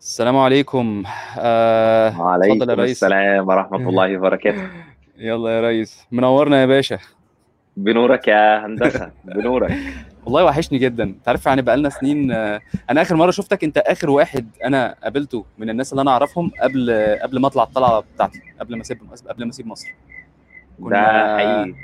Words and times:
السلام 0.00 0.36
عليكم. 0.36 1.02
آه، 1.38 2.20
وعليكم 2.20 2.70
السلام 2.70 3.48
ورحمة 3.48 3.88
الله 3.88 4.16
وبركاته. 4.18 4.62
يلا 5.18 5.50
يا 5.50 5.60
ريس. 5.60 6.06
منورنا 6.12 6.60
يا 6.60 6.66
باشا. 6.66 6.98
بنورك 7.76 8.28
يا 8.28 8.66
هندسة. 8.66 9.10
بنورك. 9.24 9.72
والله 10.24 10.44
وحشني 10.44 10.78
جدا. 10.78 11.04
انت 11.04 11.28
عارف 11.28 11.46
يعني 11.46 11.62
بقالنا 11.62 11.88
سنين 11.88 12.30
آه، 12.32 12.60
أنا 12.90 13.02
اخر 13.02 13.16
مرة 13.16 13.30
شفتك 13.30 13.64
انت 13.64 13.78
اخر 13.78 14.10
واحد 14.10 14.48
أنا 14.64 14.94
قابلته 15.02 15.44
من 15.58 15.70
الناس 15.70 15.92
اللي 15.92 16.02
أنا 16.02 16.10
اعرفهم 16.10 16.50
قبل 16.62 16.90
قبل 17.22 17.40
ما 17.40 17.46
اطلع 17.46 17.62
الطلعة 17.62 18.04
بتاعتي 18.14 18.40
قبل 18.60 18.76
ما 18.76 18.82
اسيب 18.82 18.98
قبل 19.28 19.44
ما 19.44 19.50
اسيب 19.50 19.66
مصر. 19.66 19.94
ده 20.78 21.36
حقيقي. 21.36 21.74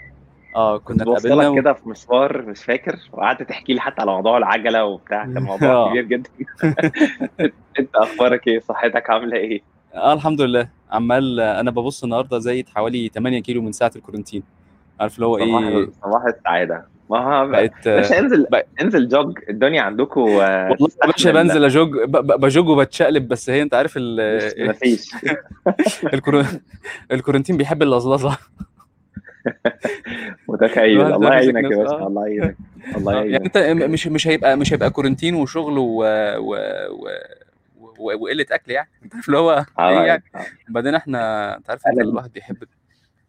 آه 0.56 0.78
كنا 0.78 1.02
اتقابلنا 1.02 1.48
و... 1.48 1.54
كده 1.54 1.72
في 1.72 1.88
مشوار 1.88 2.42
مش 2.42 2.64
فاكر 2.64 2.98
وقعدت 3.12 3.42
تحكي 3.42 3.74
لي 3.74 3.80
حتى 3.80 4.00
على 4.00 4.10
موضوع 4.12 4.38
العجلة 4.38 4.84
وبتاع 4.84 5.24
كان 5.24 5.42
موضوع 5.52 5.68
آه. 5.68 5.90
كبير 5.90 6.04
جدا. 6.04 6.30
انت 7.78 7.94
أخبارك 7.94 8.46
إيه؟ 8.46 8.60
صحتك 8.60 9.10
عاملة 9.10 9.36
إيه؟ 9.36 9.62
آه 9.94 10.12
الحمد 10.12 10.40
لله. 10.40 10.68
عمال 10.90 11.40
أنا 11.40 11.70
ببص 11.70 12.04
النهارده 12.04 12.38
زايد 12.38 12.68
حوالي 12.68 13.10
8 13.14 13.38
كيلو 13.42 13.62
من 13.62 13.72
ساعة 13.72 13.92
الكورنتين. 13.96 14.42
عارف 15.00 15.14
اللي 15.14 15.26
هو 15.26 15.38
إيه؟ 15.38 15.88
صباح 16.02 16.24
السعادة. 16.24 16.94
ما 17.10 17.44
بقت 17.44 17.88
باشا 17.88 18.18
انزل 18.18 18.46
بقت 18.50 18.66
انزل 18.82 19.08
جوج 19.08 19.38
الدنيا 19.48 19.82
عندكم 19.82 20.20
والله 20.20 20.88
يا 21.02 21.06
باشا 21.06 21.32
بنزل 21.32 21.64
أجوج 21.64 21.90
بجوج 22.14 22.68
وبتشقلب 22.68 23.28
بس 23.28 23.50
هي 23.50 23.62
أنت 23.62 23.74
عارف 23.74 23.94
ال... 23.96 24.36
مش 24.36 24.68
مفيش. 24.68 25.10
الكورنتين 27.12 27.56
بيحب 27.56 27.82
اللزلزة. 27.82 28.38
متخيل. 30.48 31.00
الله 31.12 31.32
يعينك 31.34 31.64
يا 31.72 31.76
باشا 31.76 31.96
الله 32.06 32.26
يعينك 32.28 32.56
الله 32.96 33.12
آه 33.12 33.16
يعني 33.16 33.30
يعينك. 33.30 33.56
أنت 33.56 33.58
م- 33.84 33.90
مش 33.90 34.06
مش 34.06 34.28
هيبقى 34.28 34.56
مش 34.56 34.72
هيبقى 34.72 34.90
كورنتين 34.90 35.34
وشغل 35.34 35.78
و... 35.78 36.04
و... 36.38 36.56
و... 37.98 38.14
وقلة 38.24 38.46
أكل 38.50 38.72
يعني. 38.72 38.88
أنت 39.04 39.14
عارف 39.14 39.28
اللي 39.28 39.38
هو 39.38 39.52
إيه 39.78 39.84
آه 40.00 40.04
يعني؟ 40.04 40.22
آه. 40.34 40.40
وبعدين 40.70 40.94
إحنا 40.94 41.56
أنت 41.56 41.70
عارف 41.70 41.86
انت 41.86 41.98
أنا 41.98 42.08
الواحد 42.10 42.32
بيحب 42.32 42.56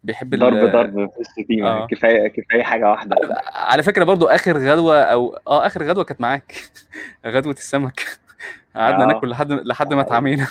بيحب. 0.04 0.34
ضرب 0.34 0.72
ضرب 0.72 0.96
مفيش 0.96 1.26
شتيمة 1.42 1.68
آه. 1.68 1.86
كفاية 1.86 2.28
كفاية 2.28 2.62
حاجة 2.62 2.90
واحدة. 2.90 3.16
على 3.54 3.82
فكرة 3.82 4.04
برضو 4.04 4.26
آخر 4.26 4.58
غدوة 4.58 5.00
أو 5.02 5.38
آه 5.46 5.66
آخر 5.66 5.82
غدوة 5.82 6.04
كانت 6.04 6.20
معاك. 6.20 6.54
غدوة 7.26 7.52
السمك. 7.52 8.00
قعدنا 8.76 9.02
آه. 9.04 9.06
ناكل 9.06 9.30
لحد 9.30 9.52
لحد 9.52 9.94
ما 9.94 10.00
اتعمينا 10.00 10.46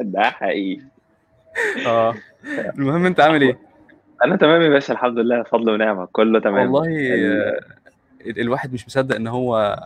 ده 0.00 0.22
حقيقي. 0.22 0.82
آه. 1.86 2.14
المهم 2.78 3.06
أنت 3.06 3.20
عامل 3.20 3.42
إيه؟ 3.42 3.58
أنا 4.24 4.36
تمام 4.36 4.62
يا 4.62 4.68
باشا 4.68 4.92
الحمد 4.92 5.18
لله 5.18 5.42
فضل 5.42 5.70
ونعمة 5.70 6.08
كله 6.12 6.40
تمام. 6.40 6.72
والله 6.74 6.88
ال... 7.14 7.42
آه، 7.42 7.60
ال- 8.26 8.40
الواحد 8.40 8.72
مش 8.72 8.86
مصدق 8.86 9.16
إن 9.16 9.26
هو 9.26 9.80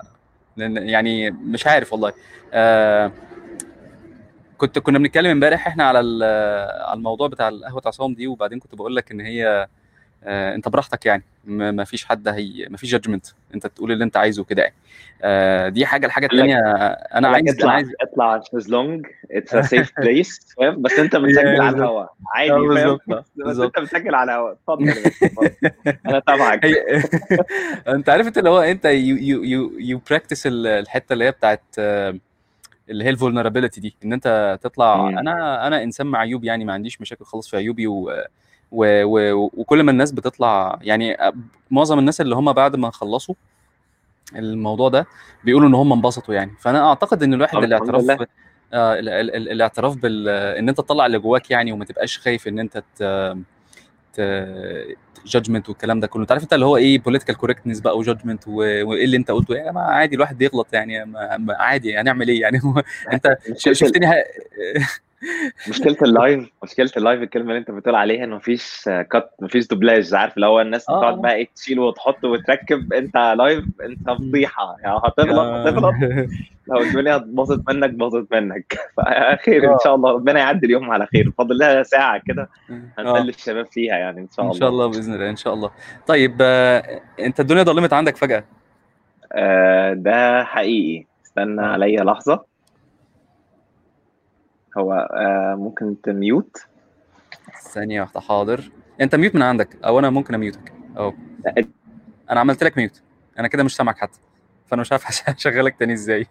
لأن 0.56 0.76
يعني 0.88 1.30
مش 1.30 1.66
عارف 1.66 1.92
والله. 1.92 2.12
آه 2.52 3.12
كنت 4.58 4.78
كنا 4.78 4.98
بنتكلم 4.98 5.30
امبارح 5.30 5.66
إحنا 5.66 5.84
على 5.84 6.00
ال- 6.00 6.82
على 6.88 6.96
الموضوع 6.98 7.28
بتاع 7.28 7.48
القهوة 7.48 7.82
عصام 7.86 8.14
دي 8.14 8.26
وبعدين 8.26 8.58
كنت 8.58 8.74
بقول 8.74 8.96
لك 8.96 9.10
إن 9.10 9.20
هي 9.20 9.68
آه، 10.24 10.54
انت 10.54 10.68
براحتك 10.68 11.06
يعني. 11.06 11.22
ما 11.44 11.84
فيش 11.84 12.04
حد 12.04 12.28
هي 12.28 12.66
ما 12.70 12.76
فيش 12.76 12.90
judgement 12.90 13.26
انت 13.54 13.66
تقول 13.66 13.92
اللي 13.92 14.04
انت 14.04 14.16
عايزه 14.16 14.44
كده 14.44 14.62
يعني. 14.62 14.74
آه، 15.22 15.68
دي 15.68 15.86
حاجة 15.86 16.06
الحاجة 16.06 16.26
الثانية 16.26 16.58
أنا 17.14 17.28
عايز 17.28 17.54
اطلع 17.54 17.72
عايز 17.72 17.88
اطلع 18.00 18.36
الشيزلونج 18.36 19.06
it's 19.30 19.54
a 19.54 19.62
safe 19.62 19.92
place 20.00 20.54
فاهم؟ 20.56 20.82
بس 20.82 20.98
انت 20.98 21.16
بتسجل 21.16 21.60
على 21.60 21.76
الهواء 21.76 22.12
عادي 22.34 22.52
آه، 22.52 22.98
فاهم؟ 23.06 23.22
بس 23.46 23.58
انت 23.58 23.78
بتسجل 23.78 24.14
على 24.14 24.32
الهواء 24.32 24.52
اتفضل 24.52 24.88
أنا 26.06 26.18
تبعك. 26.18 26.60
انت 27.88 28.08
عارف 28.08 28.26
انت 28.26 28.38
اللي 28.38 28.50
هو 28.50 28.60
انت 28.60 28.84
you 28.84 29.16
you 29.16 29.44
you, 29.44 29.72
you 29.78 30.00
practice 30.10 30.42
الحتة 30.46 31.12
اللي 31.12 31.24
هي 31.24 31.30
بتاعت 31.30 31.62
اللي 31.78 33.04
هي 33.04 33.10
ال 33.10 33.15
vulnerability 33.15 33.80
دي. 33.80 33.96
ان 34.04 34.12
انت 34.12 34.58
تطلع 34.62 35.08
أنا 35.08 35.66
أنا 35.66 35.82
إنسان 35.82 36.06
معيوب 36.06 36.44
يعني 36.44 36.64
ما 36.64 36.72
عنديش 36.72 37.00
مشاكل 37.00 37.24
خالص 37.24 37.48
في 37.48 37.56
عيوبي 37.56 37.86
و 37.86 38.12
و 38.72 39.02
و 39.04 39.50
وكل 39.54 39.82
ما 39.82 39.90
الناس 39.90 40.12
بتطلع 40.12 40.78
يعني 40.82 41.16
معظم 41.70 41.98
الناس 41.98 42.20
اللي 42.20 42.34
هم 42.36 42.52
بعد 42.52 42.76
ما 42.76 42.90
خلصوا 42.90 43.34
الموضوع 44.36 44.88
ده 44.88 45.06
بيقولوا 45.44 45.68
إن 45.68 45.74
هم 45.74 45.92
انبسطوا 45.92 46.34
يعني. 46.34 46.52
فأنا 46.60 46.88
أعتقد 46.88 47.22
إن 47.22 47.34
الواحد 47.34 47.58
الاعتراف 47.58 48.02
لله. 48.04 48.26
آه 48.72 48.98
ال- 48.98 49.08
ال- 49.08 49.34
ال- 49.36 49.48
الاعتراف 49.52 49.96
بال 49.96 50.28
إن 50.28 50.68
أنت 50.68 50.78
تطلع 50.78 51.06
اللي 51.06 51.18
جواك 51.18 51.50
يعني 51.50 51.72
وما 51.72 51.84
تبقاش 51.84 52.18
خايف 52.18 52.48
إن 52.48 52.58
أنت 52.58 52.82
judgement 55.26 55.68
والكلام 55.68 56.00
ده 56.00 56.06
كله. 56.06 56.22
أنت 56.22 56.32
عارف 56.32 56.42
أنت 56.42 56.52
اللي 56.52 56.66
هو 56.66 56.76
إيه 56.76 56.98
political 56.98 57.34
correctness 57.36 57.80
بقى 57.80 57.98
و 57.98 58.03
judgement 58.03 58.48
وإيه 58.48 59.04
اللي 59.04 59.16
أنت 59.16 59.30
قلته؟ 59.30 59.54
يا 59.54 59.70
جماعة 59.70 59.84
عادي 59.90 60.16
الواحد 60.16 60.38
بيغلط 60.38 60.66
يعني 60.72 61.04
ما 61.04 61.54
عادي 61.58 61.98
هنعمل 61.98 62.28
إيه 62.28 62.40
يعني؟ 62.40 62.60
أنت. 63.12 63.38
شفتني 63.56 64.06
ه... 64.06 64.12
مشكلة 65.68 65.96
ال 66.02 66.12
live 66.12 66.48
مشكلة 66.62 66.90
ال 66.96 67.02
live 67.02 67.22
الكلمة 67.22 67.48
اللي 67.48 67.58
انت 67.58 67.70
بتقول 67.70 67.94
عليها 67.94 68.24
ان 68.24 68.30
مفيش 68.30 68.82
cut 68.84 69.34
مفيش 69.40 69.66
دوبلاج 69.66 70.14
عارف 70.14 70.36
اللي 70.36 70.46
هو 70.46 70.60
الناس 70.60 70.84
بتقعد 70.84 71.14
آه 71.14 71.20
بقى 71.20 71.34
إيه 71.34 71.48
تشيل 71.56 71.80
وتحط 71.80 72.24
وتركب 72.24 72.92
أنت 72.92 73.16
live 73.16 73.64
أنت 73.84 74.10
فضيحة 74.10 74.76
يعني 74.82 75.00
هتغلط 75.04 75.38
هتغلط. 75.66 75.94
لو 76.68 76.80
الدنيا 76.80 77.16
باظت 77.16 77.70
منك 77.70 77.90
باظت 77.90 78.34
منك. 78.34 78.78
فخير 78.96 79.64
إن 79.64 79.68
آه. 79.72 79.78
شاء 79.84 79.94
الله 79.94 80.10
ربنا 80.12 80.40
يعدي 80.40 80.66
اليوم 80.66 80.90
على 80.90 81.06
خير. 81.06 81.32
فاضل 81.38 81.58
لها 81.58 81.82
ساعة 81.82 82.22
كده 82.26 82.48
هنسلي 82.98 83.18
آه 83.18 83.22
الشباب 83.22 83.66
فيها 83.66 83.96
يعني 83.96 84.20
إن 84.20 84.28
شاء 84.36 84.46
إن 84.46 84.52
شاء 84.52 84.68
الله 84.68 84.84
الله 84.86 84.96
بإذن 84.98 85.14
الله 85.14 85.30
إن 85.30 85.36
شاء 85.36 85.54
الله. 85.54 85.70
طيب 86.06 86.36
آه، 86.40 87.00
أنت 87.20 87.40
الدنيا 87.40 87.62
ضلمت 87.62 87.92
عندك 87.92 88.16
فجأة؟ 88.16 88.44
آه 89.32 89.92
ده 89.92 90.44
حقيقي. 90.44 91.06
استنى 91.26 91.62
عليا 91.62 92.04
لحظة. 92.04 92.47
هو 94.78 94.92
آه 94.92 95.54
ممكن 95.54 96.00
تميوت 96.02 96.56
ثانية 97.72 98.00
واحدة 98.00 98.20
حاضر. 98.20 98.70
انت 99.00 99.14
ميوت 99.14 99.34
من 99.34 99.42
عندك 99.42 99.68
أو 99.84 99.98
أنا 99.98 100.10
ممكن 100.10 100.34
اميوتك 100.34 100.72
اهو 100.96 101.12
أنا 102.30 102.40
عملت 102.40 102.64
لك 102.64 102.78
ميوت. 102.78 103.02
أنا 103.38 103.48
كده 103.48 103.64
مش 103.64 103.76
سامعك 103.76 103.98
حتى 103.98 104.18
فانا 104.66 104.80
مش 104.80 104.92
عارف 104.92 105.04
هشغلك 105.30 105.76
تاني 105.78 105.92
إزاي. 105.92 106.26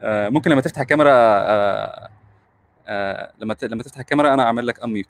آه، 0.00 0.28
ممكن 0.28 0.50
لما 0.50 0.60
تفتح 0.60 0.80
الكاميرا 0.80 1.10
آه، 2.86 3.32
لما 3.38 3.56
لما 3.62 3.82
تفتح 3.82 3.98
الكاميرا 3.98 4.34
أنا 4.34 4.42
اعمل 4.42 4.66
لك 4.66 4.82
mute 4.84 5.06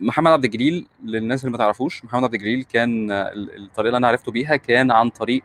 محمد 0.00 0.32
عبد 0.32 0.44
الجليل 0.44 0.86
للناس 1.04 1.40
اللي 1.44 1.52
ما 1.52 1.58
تعرفوش 1.58 2.04
محمد 2.04 2.24
عبد 2.24 2.34
الجليل 2.34 2.62
كان 2.62 3.10
ال- 3.10 3.64
الطريقة 3.64 3.88
اللي 3.88 3.96
أنا 3.96 4.08
عرفته 4.08 4.32
بيها 4.32 4.56
كان 4.56 4.90
عن 4.90 5.10
طريق 5.10 5.42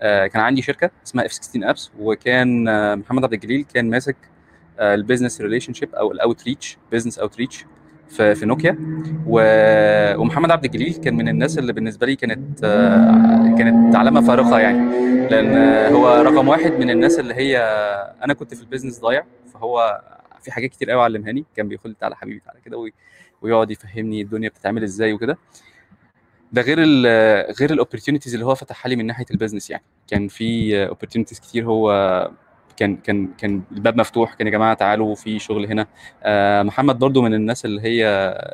كان 0.00 0.40
عندي 0.40 0.62
شركة 0.62 0.90
اسمها 1.06 1.26
F16 1.26 1.32
Apps 1.32 1.90
وكان 1.98 2.64
محمد 2.98 3.24
عبد 3.24 3.32
الجليل 3.32 3.64
كان 3.74 3.90
ماسك 3.90 4.16
ال 4.80 5.40
business 5.40 5.72
relationship 5.72 5.94
أو 5.94 6.12
ال 6.12 6.44
outreach 6.44 6.78
business 6.92 7.18
outreach 7.18 7.64
في 8.08 8.40
نوكيا. 8.46 8.78
ومحمد 9.26 10.50
عبد 10.50 10.64
الجليل 10.64 10.94
كان 10.94 11.14
من 11.16 11.28
الناس 11.28 11.58
اللي 11.58 11.72
بالنسبة 11.72 12.06
لي 12.06 12.16
كانت 12.16 12.64
آه، 12.64 13.54
كانت 13.58 13.96
علامة 13.96 14.20
فارقة 14.20 14.58
يعني. 14.58 15.02
لأن 15.28 15.92
هو 15.94 16.22
رقم 16.22 16.48
واحد 16.48 16.72
من 16.72 16.90
الناس 16.90 17.18
اللي 17.18 17.34
هي 17.34 17.58
أنا 18.24 18.34
كنت 18.34 18.54
في 18.54 18.60
ال 18.62 18.66
business 18.66 19.00
ضايع 19.00 19.24
فهو 19.54 20.00
في 20.42 20.52
حاجات 20.52 20.70
كتير 20.70 20.90
قوي 20.90 21.02
علمهاني. 21.02 21.44
كان 21.56 21.68
بيقول 21.68 21.90
لي 21.90 21.96
تعالى 22.00 22.16
حبيبي 22.16 22.40
تعالى 22.46 22.60
كده 22.64 22.76
وي- 22.78 22.92
ويقعد 23.42 23.70
يفهمني 23.70 24.22
الدنيا 24.22 24.48
بتتعمل 24.48 24.82
إزاي 24.82 25.12
وكده. 25.12 25.38
ده 26.52 26.62
غير 26.62 26.78
ال 26.80 27.06
غير 27.60 27.72
ال 27.72 27.76
opportunities 27.76 28.34
اللي 28.34 28.46
هو 28.46 28.54
فتحها 28.54 28.88
لي 28.88 28.96
من 28.96 29.06
ناحية 29.06 29.24
ال 29.30 29.34
business 29.34 29.70
يعني. 29.70 29.82
كان 30.08 30.28
في 30.28 30.76
opportunities 30.88 31.40
كتير 31.40 31.64
هو 31.64 31.90
كان 32.76 32.96
كان 32.96 33.28
كان 33.38 33.62
الباب 33.72 33.96
مفتوح 34.00 34.34
كان 34.34 34.46
يا 34.46 34.52
جماعة 34.52 34.74
تعالوا 34.74 35.14
في 35.14 35.38
شغل 35.38 35.66
هنا. 35.66 35.86
آه، 36.22 36.62
محمد 36.62 36.98
برضو 36.98 37.22
من 37.22 37.34
الناس 37.34 37.64
اللي 37.64 37.82
هي 37.82 38.06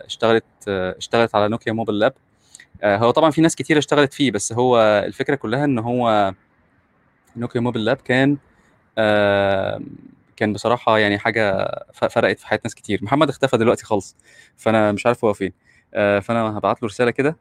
اشتغلت 0.07 0.45
آه، 0.69 0.95
اشتغلت 0.99 1.35
على 1.35 1.49
نوكيا 1.49 1.73
mobile 1.73 1.99
lab 1.99 2.13
هو 2.85 3.11
طبعا 3.11 3.31
في 3.31 3.41
ناس 3.41 3.57
كتير 3.57 3.79
اشتغلت 3.79 4.13
فيه 4.15 4.31
بس 4.31 4.53
هو 4.53 4.79
الفكرة 5.07 5.35
كلها 5.35 5.65
إن 5.65 5.79
هو 5.79 6.33
نوكيا 7.37 7.61
موبايل 7.61 7.85
لاب 7.85 7.97
كان 7.97 8.37
آه، 8.99 9.81
كان 10.37 10.53
بصراحة 10.53 10.99
يعني 10.99 11.19
حاجة 11.19 11.69
فرقت 11.93 12.39
في 12.41 12.47
حياة 12.47 12.61
ناس 12.65 12.75
كتير. 12.75 12.99
محمد 13.03 13.29
اختفى 13.29 13.57
دلوقتي 13.57 13.85
خالص 13.85 14.17
فأنا 14.57 14.93
مش 14.93 15.07
عارف 15.07 15.25
هو 15.25 15.33
فين. 15.33 15.53
فأنا 15.93 16.59
هبعت 16.59 16.83
له 16.83 16.87
رسالة 16.89 17.11
كده. 17.11 17.37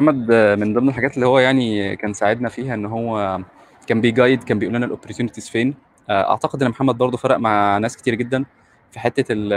محمد 0.00 0.28
آه، 0.30 0.54
من 0.54 0.74
ضمن 0.74 0.88
الحاجات 0.88 1.14
اللي 1.14 1.26
هو 1.26 1.38
يعني 1.38 1.96
كان 1.96 2.12
ساعدنا 2.12 2.48
فيها 2.48 2.74
إن 2.74 2.86
هو 2.86 3.38
كان 3.86 4.00
بي 4.00 4.12
guide 4.12 4.42
كان 4.44 4.58
بيقول 4.58 4.74
لنا 4.74 4.86
ال 4.86 4.90
opportunities 4.90 5.48
فين. 5.48 5.74
آه، 6.10 6.30
أعتقد 6.30 6.62
إن 6.62 6.68
محمد 6.70 6.98
برضه 6.98 7.16
فرق 7.16 7.36
مع 7.36 7.78
ناس 7.78 7.96
كتير 7.96 8.14
جدا 8.14 8.44
في 8.90 8.98
حتة 9.00 9.24
ال 9.30 9.50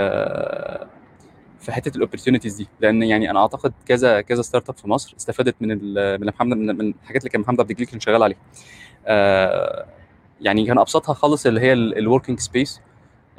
في 1.60 1.72
حتة 1.72 1.98
ال 1.98 2.02
opportunities 2.02 2.56
دي. 2.56 2.68
لأن 2.80 3.04
يعني 3.04 3.32
أنا 3.32 3.40
أعتقد 3.40 3.74
كذا 3.86 4.22
كذا 4.22 4.42
startup 4.42 4.78
في 4.78 4.90
مصر 4.90 5.16
استفادت 5.18 5.56
من 5.62 5.68
من 6.22 6.28
محمد 6.28 6.58
من, 6.58 6.94
الحاجات 7.04 7.22
اللي 7.22 7.30
كان 7.30 7.42
محمد 7.42 7.60
عبد 7.60 7.70
الجليل 7.70 7.88
كان 7.88 8.00
شغال 8.00 8.24
عليها. 8.24 8.38
آه، 9.06 9.86
يعني 10.42 10.66
كان 10.66 10.78
أبسطها 10.80 11.14
خالص 11.14 11.46
اللي 11.46 11.62
هي 11.62 11.74
ال 11.74 11.82
working 11.82 12.40
space 12.40 12.82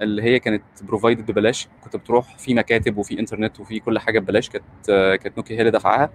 اللي 0.01 0.23
هي 0.23 0.39
كانت 0.39 0.63
provided 0.83 1.31
ببلاش. 1.31 1.69
كنت 1.85 1.97
بتروح 1.97 2.39
في 2.39 2.55
مكاتب 2.55 2.99
وفي 2.99 3.21
انترنت 3.21 3.61
وفي 3.61 3.81
كل 3.81 3.99
حاجة 3.99 4.19
ببلاش. 4.19 4.49
كانت 4.51 4.65
كانت 5.23 5.37
نوكيا 5.37 5.57
هي 5.57 5.61
اللي 5.61 5.71
دفعها. 5.71 6.11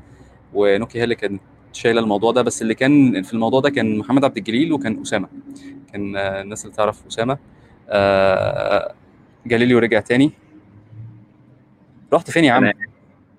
ونوكيا 0.53 0.99
هي 0.99 1.03
اللي 1.03 1.15
كانت 1.15 1.41
شايلة 1.73 2.01
الموضوع 2.01 2.31
ده 2.31 2.41
بس 2.41 2.61
اللي 2.61 2.75
كان 2.75 3.23
في 3.23 3.33
الموضوع 3.33 3.59
ده 3.59 3.69
كان 3.69 3.97
محمد 3.97 4.25
عبد 4.25 4.37
الجليل 4.37 4.73
وكان 4.73 5.01
أسامة. 5.01 5.27
كان 5.93 6.15
آه، 6.15 6.41
الناس 6.41 6.65
اللي 6.65 6.75
تعرف 6.75 7.07
أسامة. 7.07 7.37
آه، 7.89 8.93
جاليليو 9.45 9.79
رجع 9.79 9.99
تاني. 9.99 10.31
رحت 12.13 12.31
فين 12.31 12.43
يا 12.43 12.51
عم؟ 12.51 12.71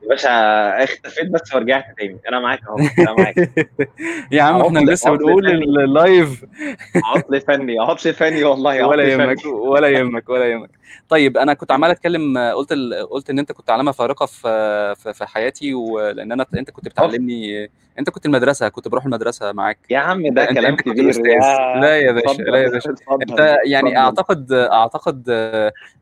يا 0.03 0.09
باشا 0.09 0.85
اختفيت 0.85 1.31
بس 1.31 1.55
ورجعت 1.55 1.85
تاني. 1.99 2.19
أنا 2.29 2.41
معاك 2.41 2.61
أهو 2.69 2.77
أنا 2.99 3.13
معاك. 3.13 3.51
يا 4.33 4.43
عم 4.43 4.61
إحنا 4.61 4.81
لسه 4.91 5.11
بنقول. 5.11 5.47
اللايف. 5.47 6.45
عطل 7.05 7.41
فني 7.41 7.79
عطل 7.79 8.15
فني 8.15 8.45
والله 8.45 8.87
ولا 8.87 9.05
يهمك. 9.05 9.45
ولا 9.47 9.89
يهمك 9.89 10.29
ولا 10.29 10.45
يهمك. 10.45 10.71
طيب 11.09 11.37
أنا 11.37 11.55
كنت 11.55 11.73
عمال 11.73 11.91
أتكلم 11.91 12.39
قلت 12.39 12.73
ال... 12.73 13.09
قلت 13.11 13.31
إن 13.31 13.39
أنت 13.39 13.53
كنت 13.53 13.71
علامة 13.71 13.93
فارقة 13.93 14.27
في 14.27 15.13
في, 15.15 15.27
حياتي 15.27 15.75
ولأن 15.75 16.33
أنا 16.33 16.47
أنت 16.55 16.71
كنت 16.71 16.89
بتعلمني 16.89 17.71
أنت 17.99 18.11
كنت 18.11 18.27
المدرسة 18.27 18.69
كنت 18.69 18.89
بروح 18.89 19.05
المدرسة 19.05 19.53
معاك. 19.53 19.79
يا 19.91 19.99
عم 19.99 20.35
ده 20.35 20.43
انت 20.51 20.59
كلام 20.59 20.77
كبير. 20.77 21.23
لا 21.81 21.99
يا 21.99 22.13
باشا 22.13 22.43
لا 22.43 22.63
يا 22.63 22.69
باشا. 22.69 22.95
أنت 23.23 23.57
يعني. 23.67 23.99
أعتقد 23.99 24.53
أعتقد 24.53 25.31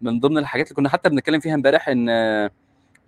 من 0.01 0.21
ضمن 0.21 0.39
الحاجات 0.39 0.67
اللي 0.67 0.77
كنا 0.77 0.89
حتى 0.89 1.09
بنتكلم 1.09 1.41
فيها 1.41 1.55
امبارح 1.55 1.89
إن 1.89 2.09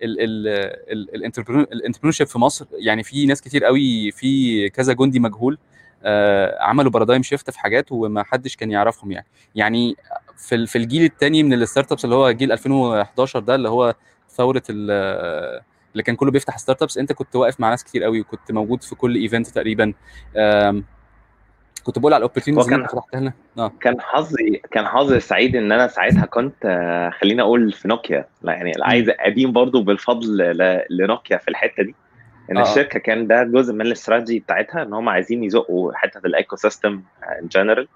ال 0.03 2.11
entrepreneurship 2.11 2.27
في 2.27 2.39
مصر 2.39 2.65
يعني 2.71 3.03
في 3.03 3.25
ناس 3.25 3.41
كتير 3.41 3.65
قوي 3.65 4.11
في 4.11 4.69
كذا 4.69 4.93
جندي 4.93 5.19
مجهول 5.19 5.57
آه، 6.05 6.57
عملوا 6.63 6.91
paradigm 6.91 7.23
shift 7.23 7.49
في 7.49 7.59
حاجات 7.59 7.91
وما 7.91 8.23
حدش 8.23 8.55
كان 8.55 8.71
يعرفهم 8.71 9.11
يعني. 9.11 9.25
يعني 9.55 9.95
في 10.37 10.65
في 10.65 10.77
الجيل 10.77 11.03
الثاني 11.03 11.43
من 11.43 11.53
ال 11.53 11.91
startups 11.91 12.05
اللي 12.05 12.15
هو 12.15 12.31
جيل 12.31 12.51
2011 12.51 13.39
ده 13.39 13.55
اللي 13.55 13.69
هو 13.69 13.95
ثورة 14.29 14.63
ال- 14.69 15.61
اللي 15.91 16.03
كان 16.03 16.15
كله 16.15 16.31
بيفتح 16.31 16.57
startups 16.57 16.97
انت 16.97 17.13
كنت 17.13 17.35
واقف 17.35 17.59
مع 17.59 17.69
ناس 17.69 17.83
كتير 17.83 18.03
قوي 18.03 18.21
وكنت 18.21 18.51
موجود 18.51 18.83
في 18.83 18.95
كل 18.95 19.15
event 19.15 19.47
تقريبا. 19.47 19.93
كنت 21.83 21.99
بقول 21.99 22.13
على 22.13 22.21
ال 22.21 22.25
opportunities 22.25 22.73
اللي 22.73 22.87
فتحتها 22.87 23.19
لنا 23.19 23.33
آه. 23.57 23.71
كان 23.79 24.01
حظي 24.01 24.61
كان 24.71 24.87
حظي 24.87 25.19
سعيد 25.19 25.55
إن 25.55 25.71
أنا 25.71 25.87
ساعتها 25.87 26.25
كنت 26.25 26.65
آه، 26.65 27.09
خليني 27.09 27.41
أقول 27.41 27.71
في 27.71 27.87
نوكيا. 27.87 28.25
لا 28.41 28.53
يعني 28.53 28.71
عايز 28.81 29.11
ادين 29.19 29.51
برضو 29.51 29.81
بالفضل 29.81 30.37
لنوكيا 30.89 31.37
في 31.37 31.47
الحتة 31.47 31.83
دي. 31.83 31.95
إن 32.51 32.57
آه. 32.57 32.61
الشركة 32.61 32.99
كان 32.99 33.27
ده 33.27 33.43
جزء 33.43 33.73
من 33.73 33.81
الاستراتيجي 33.81 34.39
بتاعتها 34.39 34.83
إن 34.83 34.93
هم 34.93 35.09
عايزين 35.09 35.43
يزقوا 35.43 35.91
حتة 35.93 36.21
ال 36.25 36.55
ecosystem 36.55 37.01
in 37.41 37.47
general 37.47 37.87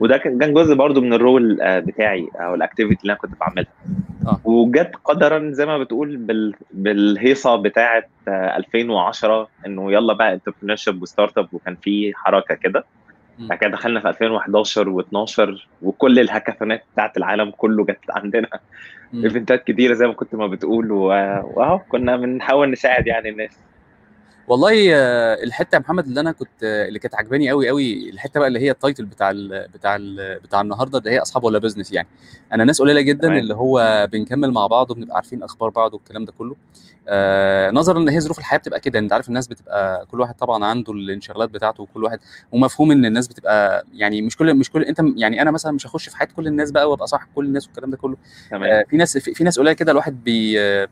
وده 0.00 0.16
كان 0.16 0.38
كان 0.38 0.54
جزء 0.54 0.74
برضو 0.74 1.00
من 1.00 1.12
ال 1.12 1.22
role 1.22 1.60
آه، 1.60 1.78
بتاعي 1.78 2.28
أو 2.34 2.54
ال 2.54 2.59
activity 2.59 3.02
اللي 3.02 3.12
أنا 3.12 3.20
كنت 3.20 3.40
بعملها. 3.40 3.72
آه. 4.26 4.40
وجت 4.44 4.92
قدرا 5.04 5.50
زي 5.52 5.66
ما 5.66 5.78
بتقول 5.78 6.16
بال... 6.16 6.54
بالهيصة 6.70 7.56
بتاعه 7.56 8.04
آه، 8.28 8.56
2010 8.56 9.48
إنه 9.66 9.92
يلا 9.92 10.12
بقى 10.12 10.32
entrepreneurship 10.32 10.76
و 10.76 11.02
startup 11.02 11.48
وكان 11.52 11.76
في 11.76 12.12
حركة 12.14 12.54
كده. 12.54 12.84
بعد 13.38 13.58
كده 13.58 13.70
دخلنا 13.70 14.00
في 14.00 14.08
2011 14.08 15.02
و12 15.02 15.50
وكل 15.82 16.18
الهاكاثونات 16.18 16.84
بتاعت 16.92 17.16
العالم 17.16 17.50
كله 17.50 17.84
جت 17.84 18.00
عندنا. 18.10 18.48
event 19.24 19.57
ات 19.57 19.64
كتيرة 19.64 19.94
زي 19.94 20.06
ما 20.06 20.12
كنت 20.12 20.34
ما 20.34 20.46
بتقول 20.46 20.92
و- 20.92 21.06
وأهو 21.44 21.78
كنا 21.78 22.16
بنحاول 22.16 22.70
نساعد 22.70 23.06
يعني 23.06 23.28
الناس. 23.28 23.64
والله 24.48 24.94
آه، 24.94 25.42
الحتة 25.44 25.74
يا 25.76 25.80
محمد 25.80 26.06
اللي 26.06 26.20
أنا 26.20 26.32
كنت 26.32 26.48
آه، 26.64 26.88
اللي 26.88 26.98
كانت 26.98 27.14
عجباني 27.14 27.50
قوي 27.50 27.68
قوي 27.68 28.10
الحتة 28.10 28.40
بقى 28.40 28.48
اللي 28.48 28.60
هي 28.60 28.70
ال 28.70 28.76
title 28.76 29.04
بتاع 29.04 29.30
ال 29.30 29.68
بتاع 29.74 29.96
ال 29.96 30.38
بتاع 30.40 30.60
النهارده 30.60 30.98
اللي 30.98 31.10
هي 31.10 31.18
أصحاب 31.18 31.44
ولا 31.44 31.58
business 31.58 31.92
يعني. 31.92 32.08
أنا 32.52 32.64
ناس 32.64 32.82
قليلة 32.82 33.00
جدا 33.00 33.28
تمام. 33.28 33.38
اللي 33.38 33.54
هو 33.54 34.08
بنكمل 34.12 34.50
مع 34.50 34.66
بعض 34.66 34.90
وبنبقى 34.90 35.16
عارفين 35.16 35.42
أخبار 35.42 35.70
بعض 35.70 35.94
والكلام 35.94 36.24
ده 36.24 36.32
كله. 36.32 36.56
آه 37.08 37.70
نظرا 37.70 37.98
إن 37.98 38.08
هي 38.08 38.20
ظروف 38.20 38.38
الحياة 38.38 38.58
بتبقى 38.58 38.80
كده 38.80 38.98
أنت 38.98 39.12
عارف 39.12 39.28
الناس 39.28 39.46
بتبقى 39.48 40.06
كل 40.06 40.20
واحد 40.20 40.34
طبعا 40.34 40.64
عنده 40.64 40.92
الانشغالات 40.92 41.50
بتاعته 41.50 41.82
وكل 41.82 42.04
واحد 42.04 42.18
ومفهوم 42.52 42.90
إن 42.90 43.04
الناس 43.04 43.28
بتبقى 43.28 43.86
يعني 43.94 44.22
مش 44.22 44.36
كل 44.36 44.54
مش 44.54 44.70
كل 44.70 44.82
أنت 44.82 45.00
يعني 45.16 45.42
أنا 45.42 45.50
مثلا 45.50 45.72
مش 45.72 45.86
هخش 45.86 46.08
في 46.08 46.16
حياة 46.16 46.28
كل 46.36 46.46
الناس 46.46 46.70
بقى 46.70 46.90
وأبقى 46.90 47.06
صاحب 47.06 47.28
كل 47.34 47.44
الناس 47.44 47.66
والكلام 47.66 47.90
ده 47.90 47.96
كله. 47.96 48.16
تمام. 48.50 48.70
آه، 48.70 48.84
في 48.90 48.96
ناس 48.96 49.18
في, 49.18 49.34
في 49.34 49.44
ناس 49.44 49.58
قليلة 49.58 49.72
كده 49.72 49.92
الواحد 49.92 50.24
بي 50.24 50.60
آه، 50.60 50.88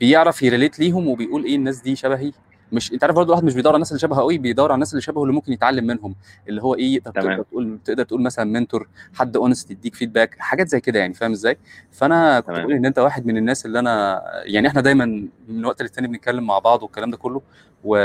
بيعرف 0.00 0.42
يريليت 0.42 0.78
ليهم 0.78 1.08
وبيقول 1.08 1.44
إيه 1.44 1.56
الناس 1.56 1.80
دي 1.80 1.96
شبهي. 1.96 2.32
مش 2.72 2.92
انت 2.92 3.04
عارف 3.04 3.14
برضه 3.16 3.26
الواحد 3.26 3.44
مش 3.44 3.54
بيدور 3.54 3.70
على 3.72 3.76
الناس 3.76 3.90
اللي 3.90 4.00
شبهه 4.00 4.20
قوي 4.20 4.38
بيدور 4.38 4.66
على 4.66 4.74
الناس 4.74 4.92
اللي 4.92 5.02
شبهه 5.02 5.22
اللي 5.22 5.34
ممكن 5.34 5.52
يتعلم 5.52 5.86
منهم 5.86 6.14
اللي 6.48 6.62
هو 6.62 6.74
إيه. 6.74 7.00
تقدر 7.00 7.42
تقول 7.42 7.78
تقدر 7.84 8.04
تقول 8.04 8.22
مثلا 8.22 8.44
mentor 8.44 8.88
حد 9.14 9.36
honest 9.36 9.70
يديك 9.70 9.94
feedback 9.94 10.36
حاجات 10.38 10.68
زي 10.68 10.80
كده 10.80 10.98
يعني 10.98 11.14
فاهم 11.14 11.32
إزاي 11.32 11.58
فأنا 11.92 12.40
كنت. 12.40 12.58
بقول 12.58 12.72
إن 12.72 12.86
أنت 12.86 12.98
واحد 12.98 13.26
من 13.26 13.36
الناس 13.36 13.66
اللي 13.66 13.78
أنا 13.78 14.22
يعني 14.44 14.68
إحنا 14.68 14.80
دايما 14.80 15.28
من 15.48 15.64
وقت 15.64 15.82
للتاني 15.82 16.08
بنتكلم 16.08 16.46
مع 16.46 16.58
بعض 16.58 16.82
والكلام 16.82 17.10
ده 17.10 17.16
كله 17.16 17.42
و 17.84 17.96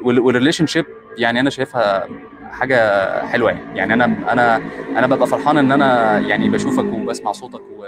وال 0.00 0.66
relationship 0.66 0.84
يعني 1.18 1.40
أنا 1.40 1.50
شايفها 1.50 2.08
حاجة 2.50 3.26
حلوة 3.26 3.50
يعني 3.50 3.78
يعني 3.78 3.94
أنا 3.94 4.32
أنا 4.32 4.56
أنا 4.98 5.06
ببقى 5.06 5.26
فرحان 5.26 5.58
إن 5.58 5.72
أنا 5.72 6.18
يعني 6.18 6.48
بشوفك 6.48 6.84
وبسمع 6.84 7.32
صوتك 7.32 7.60
و... 7.60 7.84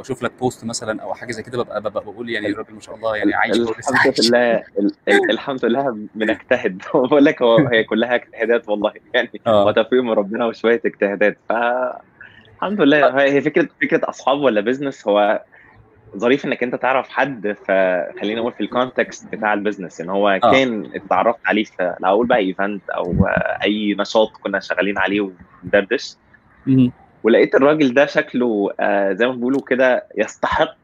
واشوف 0.00 0.22
لك 0.22 0.32
post 0.38 0.64
مثلا 0.64 1.02
أو 1.02 1.14
حاجة 1.14 1.32
زي 1.32 1.42
كده 1.42 1.62
ببقى, 1.62 1.80
ببقى 1.80 2.04
بقول 2.04 2.30
يعني 2.30 2.46
الراجل 2.46 2.74
ما 2.74 2.80
شاء 2.80 2.94
الله 2.94 3.16
يعني 3.16 3.34
عايش 3.34 3.56
الحمد 3.90 4.14
لله 4.24 4.52
ال- 4.56 4.92
ال- 5.08 5.30
الحمد 5.30 5.64
لله 5.64 5.96
بنجتهد. 6.14 6.82
بقول 6.94 7.24
لك 7.24 7.42
هو 7.42 7.56
هي 7.56 7.84
كلها 7.84 8.14
اجتهادات 8.14 8.68
والله. 8.68 8.92
يعني 9.14 9.30
آه. 9.46 9.66
وتوفيق 9.66 10.02
من 10.02 10.10
ربنا 10.10 10.46
وشوية 10.46 10.80
اجتهادات. 10.86 11.38
ف 11.48 11.52
الحمد 12.56 12.80
لله. 12.80 13.22
هي 13.22 13.40
فكره 13.40 13.68
فكرة 13.82 14.00
أصحاب 14.08 14.38
ولا 14.38 14.60
business 14.60 15.08
هو 15.08 15.44
ظريف 16.16 16.44
إنك 16.44 16.62
أنت 16.62 16.74
تعرف 16.74 17.08
حد 17.08 17.56
فخلينا 17.68 18.40
نقول 18.40 18.52
في 18.52 18.60
ال 18.62 18.70
context 18.70 19.26
بتاع 19.34 19.54
ال 19.54 19.59
business 19.59 20.00
إن 20.00 20.10
هو 20.10 20.28
آه. 20.28 20.38
كان 20.52 20.90
اتعرفت 20.94 21.38
عليه 21.46 21.64
في 21.64 21.94
أقول 22.04 22.26
بقى 22.26 22.38
event 22.38 22.90
أو 22.90 23.26
أي 23.64 23.94
نشاط 23.98 24.28
كنا 24.40 24.60
شغالين 24.60 24.98
عليه 24.98 25.30
وندردش. 25.64 26.16
ولقيت 27.22 27.54
الراجل 27.54 27.94
ده 27.94 28.06
شكله 28.06 28.70
آه 28.80 29.12
زي 29.12 29.26
ما 29.26 29.32
بيقولوا 29.32 29.60
كده 29.60 30.04
يستحق 30.16 30.74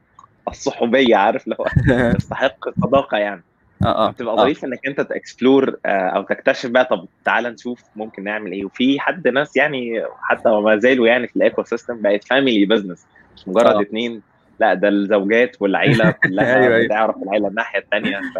الصحوبية 0.48 1.16
عارف 1.16 1.48
لو 1.48 1.56
يستحق 2.16 2.68
الصداقة 2.68 3.18
يعني 3.18 3.42
آه 3.84 4.06
آه 4.06 4.10
بتبقى 4.10 4.34
آه. 4.34 4.36
ظريف 4.36 4.64
إنك 4.64 4.86
أنت 4.86 5.00
ت 5.00 5.10
explore 5.10 5.76
أو 5.86 6.22
تكتشف 6.22 6.70
بقى 6.70 6.84
طب 6.84 7.06
تعالى 7.24 7.50
نشوف 7.50 7.82
ممكن 7.96 8.24
نعمل 8.24 8.52
إيه 8.52 8.64
وفي 8.64 9.00
حد 9.00 9.28
ناس 9.28 9.56
يعني 9.56 10.02
حتى 10.22 10.48
وما 10.48 10.76
زالوا 10.76 11.06
يعني 11.08 11.28
في 11.28 11.36
ال 11.36 11.62
ecosystem 11.64 12.02
بقت 12.02 12.24
family 12.24 12.66
business 12.66 13.06
مش 13.36 13.48
مجرد 13.48 13.66
آه. 13.74 13.80
اتنين 13.80 14.22
لا 14.60 14.74
ده 14.74 14.88
الزوجات 14.88 15.56
والعيلة 15.60 16.10
كلها 16.24 16.56
أيوة، 16.56 16.74
أيوة. 16.76 16.86
بتعرف 16.86 17.16
العيلة 17.22 17.48
الناحية 17.48 17.78
الثانية 17.78 18.20
ف 18.34 18.38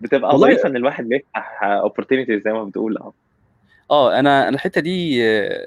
بتبقى 0.00 0.38
ظريفة 0.38 0.68
إن 0.68 0.76
الواحد 0.76 1.08
بيفتح 1.08 1.62
opportunities 1.62 2.42
زي 2.42 2.52
ما 2.52 2.64
بتقول 2.64 2.98
آه 2.98 3.12
آه 3.90 4.18
أنا 4.18 4.42
أنا 4.48 4.54
الحتة 4.56 4.80
دي 4.80 5.20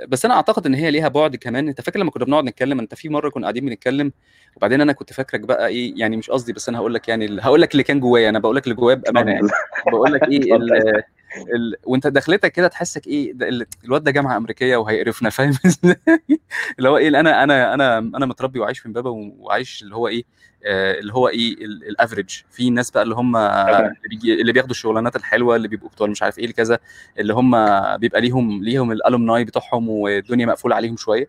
بس 0.07 0.25
أنا 0.25 0.33
أعتقد 0.33 0.65
إن 0.65 0.73
هي 0.73 0.91
ليها 0.91 1.07
بعد 1.07 1.35
كمان. 1.35 1.67
أنت 1.67 1.81
فاكر 1.81 1.99
لما 1.99 2.11
كنا 2.11 2.25
بنقعد 2.25 2.43
نتكلم؟ 2.43 2.79
أنت 2.79 2.95
في 2.95 3.09
مرة 3.09 3.29
كنا 3.29 3.43
قاعدين 3.43 3.65
بنتكلم 3.65 4.11
وبعدين 4.57 4.81
أنا 4.81 4.93
كنت 4.93 5.13
فاكرك 5.13 5.39
بقى 5.41 5.67
إيه 5.67 5.93
يعني 5.99 6.17
مش 6.17 6.29
قصدي 6.29 6.53
بس 6.53 6.69
أنا 6.69 6.77
هقول 6.77 6.93
لك 6.93 7.07
يعني 7.09 7.41
هقول 7.41 7.61
لك 7.61 7.71
اللي 7.71 7.83
كان 7.83 7.99
جوايا. 7.99 8.29
أنا 8.29 8.39
بقول 8.39 8.55
لك 8.55 8.63
اللي 8.63 8.75
جوايا 8.75 8.95
بأمانة 8.95 9.31
يعني. 9.31 9.47
بقول 9.91 10.13
لك 10.13 10.23
إيه 10.27 10.39
ال 11.37 11.75
وانت 11.83 12.07
دخلتك 12.07 12.51
كده 12.51 12.67
تحسك 12.67 13.07
إيه 13.07 13.33
الواد 13.85 14.03
ده 14.03 14.11
جامعة 14.11 14.37
أمريكية 14.37 14.77
وهيقرفنا 14.77 15.29
فاهم؟ 15.29 15.53
اللي 16.77 16.89
هو 16.89 16.97
إيه 16.97 17.07
أنا 17.07 17.43
أنا 17.43 17.73
أنا 17.73 17.97
أنا 17.97 18.25
متربي 18.25 18.59
وعايش 18.59 18.79
في 18.79 18.85
امبابه 18.85 19.09
وعايش 19.09 19.83
اللي 19.83 19.95
هو 19.95 20.07
إيه 20.07 20.23
آه، 20.65 20.99
اللي 20.99 21.13
هو 21.13 21.27
إيه 21.27 21.65
الافريج 21.65 22.29
في 22.51 22.69
ناس 22.69 22.91
بقى 22.91 23.03
اللي 23.03 23.15
هم 23.15 23.35
اللي, 23.35 24.53
بياخدوا 24.53 24.71
الشغلانات 24.71 25.15
الحلوة 25.15 25.55
اللي 25.55 25.67
بيبقوا 25.67 25.89
بتوع 25.89 26.07
مش 26.07 26.23
عارف 26.23 26.39
إيه 26.39 26.51
كذا 26.53 26.79
اللي 27.19 27.33
هم 27.33 27.51
بيبقى 27.97 28.21
ليهم 28.21 28.63
ليهم 28.63 28.91
الالومناي 28.91 29.43
بتوعهم 29.43 29.89
والدنيا 29.89 30.45
مقفولة 30.45 30.75
عليهم 30.75 30.97
شوية. 30.97 31.27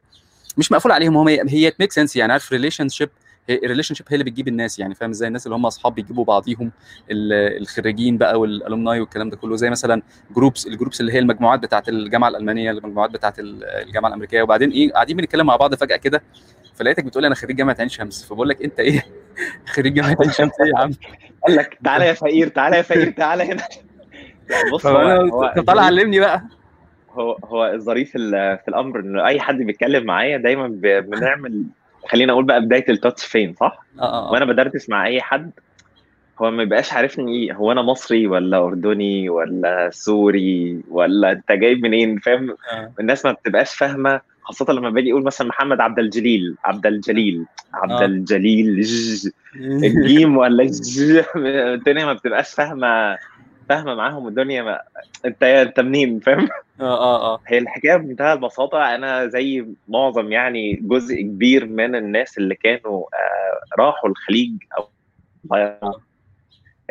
مش 0.58 0.73
مقفولة 0.73 0.94
عليهم 0.94 1.16
هم 1.16 1.28
هي 1.28 1.73
make 1.80 1.92
sense 1.92 2.16
يعني 2.16 2.32
عارف 2.32 2.52
relationship 2.52 2.88
ال 2.88 3.08
relationship 3.50 4.06
هي 4.08 4.14
اللي 4.14 4.24
بتجيب 4.24 4.48
الناس 4.48 4.78
يعني 4.78 4.94
فاهم 4.94 5.10
إزاي؟ 5.10 5.28
الناس 5.28 5.46
اللي 5.46 5.56
هم 5.56 5.66
أصحاب 5.66 5.94
بيجيبوا 5.94 6.24
بعضيهم 6.24 6.72
ال- 7.10 7.60
الخريجين 7.62 8.18
بقى 8.18 8.40
وال 8.40 8.55
alumni 8.55 9.00
والكلام 9.00 9.30
ده 9.30 9.36
كله 9.36 9.56
زي 9.56 9.70
مثلا 9.70 10.02
groups 10.37 10.66
ال 10.66 10.71
groups 10.71 11.00
اللي 11.00 11.12
هي 11.12 11.18
المجموعات 11.18 11.60
بتاعت 11.60 11.88
الجامعة 11.88 12.28
الألمانية 12.28 12.70
المجموعات 12.70 13.10
بتاعت 13.10 13.38
ال- 13.38 13.64
الجامعة 13.64 14.08
الأمريكية 14.08 14.42
وبعدين 14.42 14.70
إيه 14.70 14.92
قاعدين 14.92 15.16
بنتكلم 15.16 15.46
مع 15.46 15.56
بعض 15.56 15.74
فجأة 15.74 15.96
كده 15.96 16.22
فلقيتك 16.74 17.04
بتقول 17.04 17.22
لي 17.22 17.26
أنا 17.26 17.34
خريج 17.34 17.56
جامعة 17.56 17.76
عين 17.78 17.88
شمس 17.88 18.24
فبقول 18.24 18.48
لك 18.48 18.62
أنت 18.62 18.80
إيه؟ 18.80 19.06
خريج 19.74 19.94
جامعة 19.94 20.16
عين 20.20 20.30
شمس 20.32 20.52
إيه 20.60 20.66
يا 20.74 20.78
عم؟ 20.78 20.90
قال 21.46 21.56
لك 21.56 21.78
تعالى 21.84 22.06
يا 22.06 22.12
فقير 22.12 22.48
تعالى 22.48 22.76
يا 22.76 22.82
فقير 22.82 23.10
تعالى 23.10 23.44
هنا. 23.44 23.62
بص 24.72 24.86
هو 24.86 25.52
طب 25.56 25.64
تعالى 25.64 25.80
علمني 25.80 26.20
بقى. 26.20 26.42
هو 27.10 27.32
هو 27.44 27.66
الظريف 27.66 28.16
ال- 28.16 28.58
في 28.58 28.68
الأمر 28.68 29.00
إن 29.00 29.18
أي 29.20 29.40
حد 29.40 29.56
بيتكلم 29.58 30.04
معايا 30.04 30.36
دايما 30.36 30.68
بنعمل 31.00 31.64
خلينا 32.08 32.32
أقول 32.32 32.44
بقى 32.44 32.61
بداية 32.61 32.84
ال 32.88 32.94
touch 32.94 33.25
فين 33.25 33.54
صح؟ 33.61 33.84
آه 34.00 34.28
آه 34.28 34.32
وأنا 34.32 34.44
بدردش 34.44 34.88
مع 34.88 35.06
أي 35.06 35.20
حد 35.23 35.50
هو 36.42 36.50
ما 36.50 36.64
بيبقاش 36.64 36.92
عارفني 36.92 37.37
إيه 37.37 37.52
هو 37.52 37.73
أنا 37.73 37.82
مصري 37.82 38.26
ولا 38.26 38.58
أردني 38.58 39.28
ولا 39.28 39.90
سوري 39.92 40.80
ولا 40.90 41.32
أنت 41.32 41.52
جاي 41.52 41.75
منين 41.75 42.18
فاهم 42.18 42.50
آه. 42.50 42.92
الناس 43.00 43.25
ما 43.25 43.32
بتبقاش 43.32 43.75
فاهمة 43.75 44.20
خاصة 44.42 44.73
لما 44.73 44.90
باجي 44.90 45.12
أقول 45.12 45.25
مثلا 45.25 45.49
محمد 45.49 45.80
عبد 45.80 45.99
الجليل 45.99 46.56
عبد 46.64 46.87
الجليل 46.87 47.44
عبد 47.75 48.02
آه. 48.02 48.04
الجليل 48.04 48.68
الجيم 49.84 50.37
ولا 50.37 50.70
الدنيا 51.37 52.04
ما 52.04 52.12
بتبقاش 52.12 52.54
فاهمة 52.54 53.18
فاهمة 53.68 53.94
معاهم 53.94 54.28
الدنيا 54.28 54.62
ما... 54.62 54.80
انت 55.25 55.42
انت 55.42 55.80
منين 55.80 56.21
فاهم؟ 56.21 56.49
آه 56.80 56.85
آه 56.85 57.35
آه. 57.35 57.40
هي 57.47 57.59
الحكاية 57.59 57.97
بمنتهى 57.97 58.33
البساطة. 58.33 58.94
أنا 58.94 59.26
زي 59.26 59.66
معظم 59.88 60.33
يعني 60.33 60.73
جزء 60.83 61.23
كبير 61.23 61.66
من 61.66 61.94
الناس 61.94 62.38
اللي 62.38 62.54
كانوا 62.54 63.00
آه، 63.00 63.80
راحوا 63.83 64.11
الخليج 64.11 64.52
أو 64.78 64.88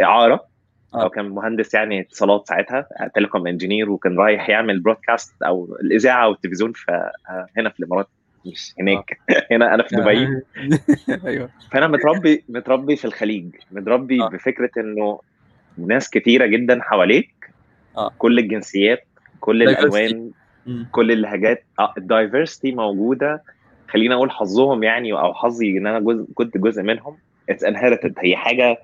إعارة. 0.01 0.46
آه. 0.94 1.03
أو 1.03 1.10
كان 1.10 1.30
مهندس 1.30 1.74
يعني 1.74 2.01
اتصالات 2.01 2.48
ساعتها 2.48 2.88
telecom 3.13 3.48
engineer 3.48 3.89
وكان 3.89 4.20
رايح 4.20 4.50
يعمل 4.50 4.80
broadcast 4.79 5.43
أو 5.44 5.77
الإذاعة 5.82 6.30
والتلفزيون. 6.30 6.72
في 6.74 6.92
آه، 7.30 7.48
هنا 7.58 7.70
في 7.70 7.80
الإمارات 7.80 8.08
مش 8.46 8.74
هناك. 8.80 9.20
هنا 9.51 9.74
أنا 9.74 9.84
في 9.84 9.96
دبي. 9.96 10.42
أيوه. 11.27 11.50
فأنا 11.72 11.88
متربي 11.88 12.44
متربي 12.50 12.96
في 12.96 13.06
الخليج. 13.06 13.56
متربي 13.72 14.24
آه. 14.24 14.30
بفكرة 14.30 14.72
إنه 14.77 15.20
ناس 15.77 16.10
كتيرة 16.10 16.46
جدا 16.46 16.82
حواليك 16.82 17.50
آه. 17.98 18.12
كل 18.18 18.39
الجنسيات 18.39 19.08
كل. 19.39 19.63
الألوان. 19.63 20.32
كل 20.92 21.12
اللهجات 21.12 21.65
آه 21.80 21.94
ال 21.98 22.05
diversity 22.05 22.72
موجودة 22.72 23.44
خلينا 23.89 24.15
أقول 24.15 24.32
حظهم 24.32 24.84
يعني 24.84 25.13
أو 25.13 25.34
حظي 25.34 25.77
إن 25.77 25.88
أنا 25.88 26.00
جزء 26.00 26.25
كنت 26.34 26.58
جزء 26.58 26.82
منهم 26.82 27.18
it's 27.50 27.63
inherited 27.63 28.13
هي 28.18 28.36
حاجة 28.36 28.77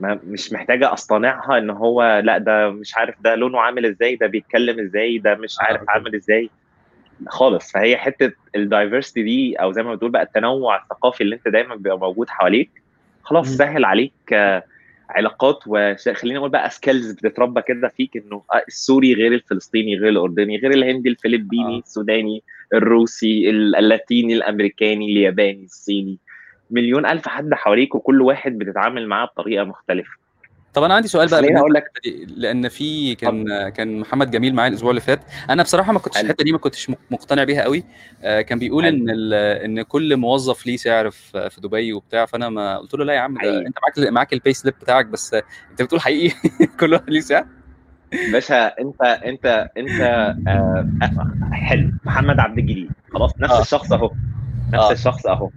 ما 0.00 0.20
مش 0.26 0.52
محتاجة 0.52 0.92
اصطنعها 0.92 1.58
إن 1.58 1.70
هو 1.70 2.20
لأ 2.24 2.38
ده 2.38 2.70
مش 2.70 2.96
عارف 2.96 3.14
ده 3.20 3.34
لونه 3.34 3.60
عامل 3.60 3.86
إزاي 3.86 4.16
ده 4.16 4.26
بيتكلم 4.26 4.80
إزاي 4.80 5.18
ده 5.18 5.34
مش 5.34 5.56
آه، 5.60 5.64
عارف 5.64 5.80
okay. 5.80 5.92
عامل 5.92 6.14
إزاي 6.14 6.50
خالص 7.28 7.72
فهي 7.72 7.96
حتة 7.96 8.32
ال 8.56 8.63
diversity 8.63 9.22
دي 9.22 9.54
أو 9.56 9.72
زي 9.72 9.82
ما 9.82 9.94
بتقول 9.94 10.10
بقى 10.10 10.22
التنوع 10.22 10.76
الثقافي 10.82 11.20
اللي 11.20 11.34
أنت 11.34 11.48
دايما 11.48 11.74
بيبقى 11.74 11.98
موجود 11.98 12.28
حواليك 12.28 12.70
خلاص. 13.22 13.48
سهل 13.48 13.84
عليك 13.84 14.12
آه، 14.32 14.62
علاقات 15.10 15.58
وخلينا 15.66 16.38
نقول 16.38 16.50
بقى 16.50 16.70
skills 16.70 17.12
بتتربى 17.12 17.62
كده 17.62 17.88
فيك 17.88 18.16
إنه 18.16 18.42
آه، 18.54 18.62
السوري 18.68 19.14
غير 19.14 19.32
الفلسطيني 19.34 19.94
غير 19.96 20.08
الأردني 20.08 20.56
غير 20.58 20.70
الهندي 20.70 21.08
الفلبيني 21.08 21.76
آه. 21.76 21.78
السوداني 21.78 22.42
الروسي 22.74 23.50
ال- 23.50 23.76
اللاتيني 23.76 24.34
الأمريكاني 24.34 25.12
الياباني 25.12 25.64
الصيني 25.64 26.18
مليون 26.70 27.06
ألف 27.06 27.28
حد 27.28 27.54
حواليك 27.54 27.94
وكل 27.94 28.22
واحد 28.22 28.58
بتتعامل 28.58 29.06
معاه 29.08 29.24
بطريقة 29.26 29.64
مختلفة 29.64 30.19
طب 30.74 30.82
أنا 30.82 30.94
عندي 30.94 31.08
سؤال 31.08 31.28
بقى 31.28 31.40
خليني 31.40 31.58
أقول 31.60 31.74
لك 31.74 31.84
لأن 32.36 32.68
في 32.68 33.14
كان 33.14 33.68
كان 33.68 34.00
محمد 34.00 34.30
جميل 34.30 34.54
معايا 34.54 34.68
الأسبوع 34.70 34.90
اللي 34.90 35.00
فات 35.00 35.20
أنا 35.50 35.62
بصراحة 35.62 35.92
ما 35.92 35.98
كنتش. 35.98 36.20
الحتة 36.20 36.44
دي 36.44 36.52
ما 36.52 36.58
كنتش 36.58 36.90
مقتنع 37.10 37.44
بيها 37.44 37.62
قوي 37.62 37.84
آه، 38.22 38.40
كان 38.40 38.58
بيقول 38.58 38.84
حلو. 38.84 38.94
إن 38.96 39.32
إن 39.32 39.82
كل 39.82 40.16
موظف 40.16 40.66
ليه 40.66 40.76
سعر 40.76 41.10
في 41.10 41.60
دبي 41.62 41.92
وبتاع 41.92 42.26
فأنا 42.26 42.48
ما 42.48 42.78
قلت 42.78 42.94
له 42.94 43.04
لا 43.04 43.12
يا 43.14 43.20
عم 43.20 43.34
ده. 43.42 43.58
أنت 43.66 43.76
معاك 43.82 44.08
معاك 44.12 44.32
ال 44.32 44.37
pay 44.37 44.52
slip 44.52 44.74
بتاعك 44.80 45.06
بس 45.06 45.34
أنت 45.70 45.82
بتقول 45.82 46.00
حقيقي 46.00 46.34
كل 46.80 46.92
واحد 46.92 47.10
ليه 47.10 47.20
سعر 47.20 47.46
باشا 48.32 48.66
أنت 48.80 49.02
أنت 49.02 49.70
أنت 49.76 50.00
آه، 50.48 50.88
حلو 51.52 51.92
محمد 52.04 52.38
عبد 52.40 52.58
الجليل 52.58 52.90
خلاص 53.14 53.32
نفس 53.38 53.52
آه. 53.52 53.60
الشخص 53.62 53.92
أهو 53.92 54.10
نفس 54.72 54.84
آه. 54.84 54.92
الشخص 54.92 55.26
أهو 55.26 55.50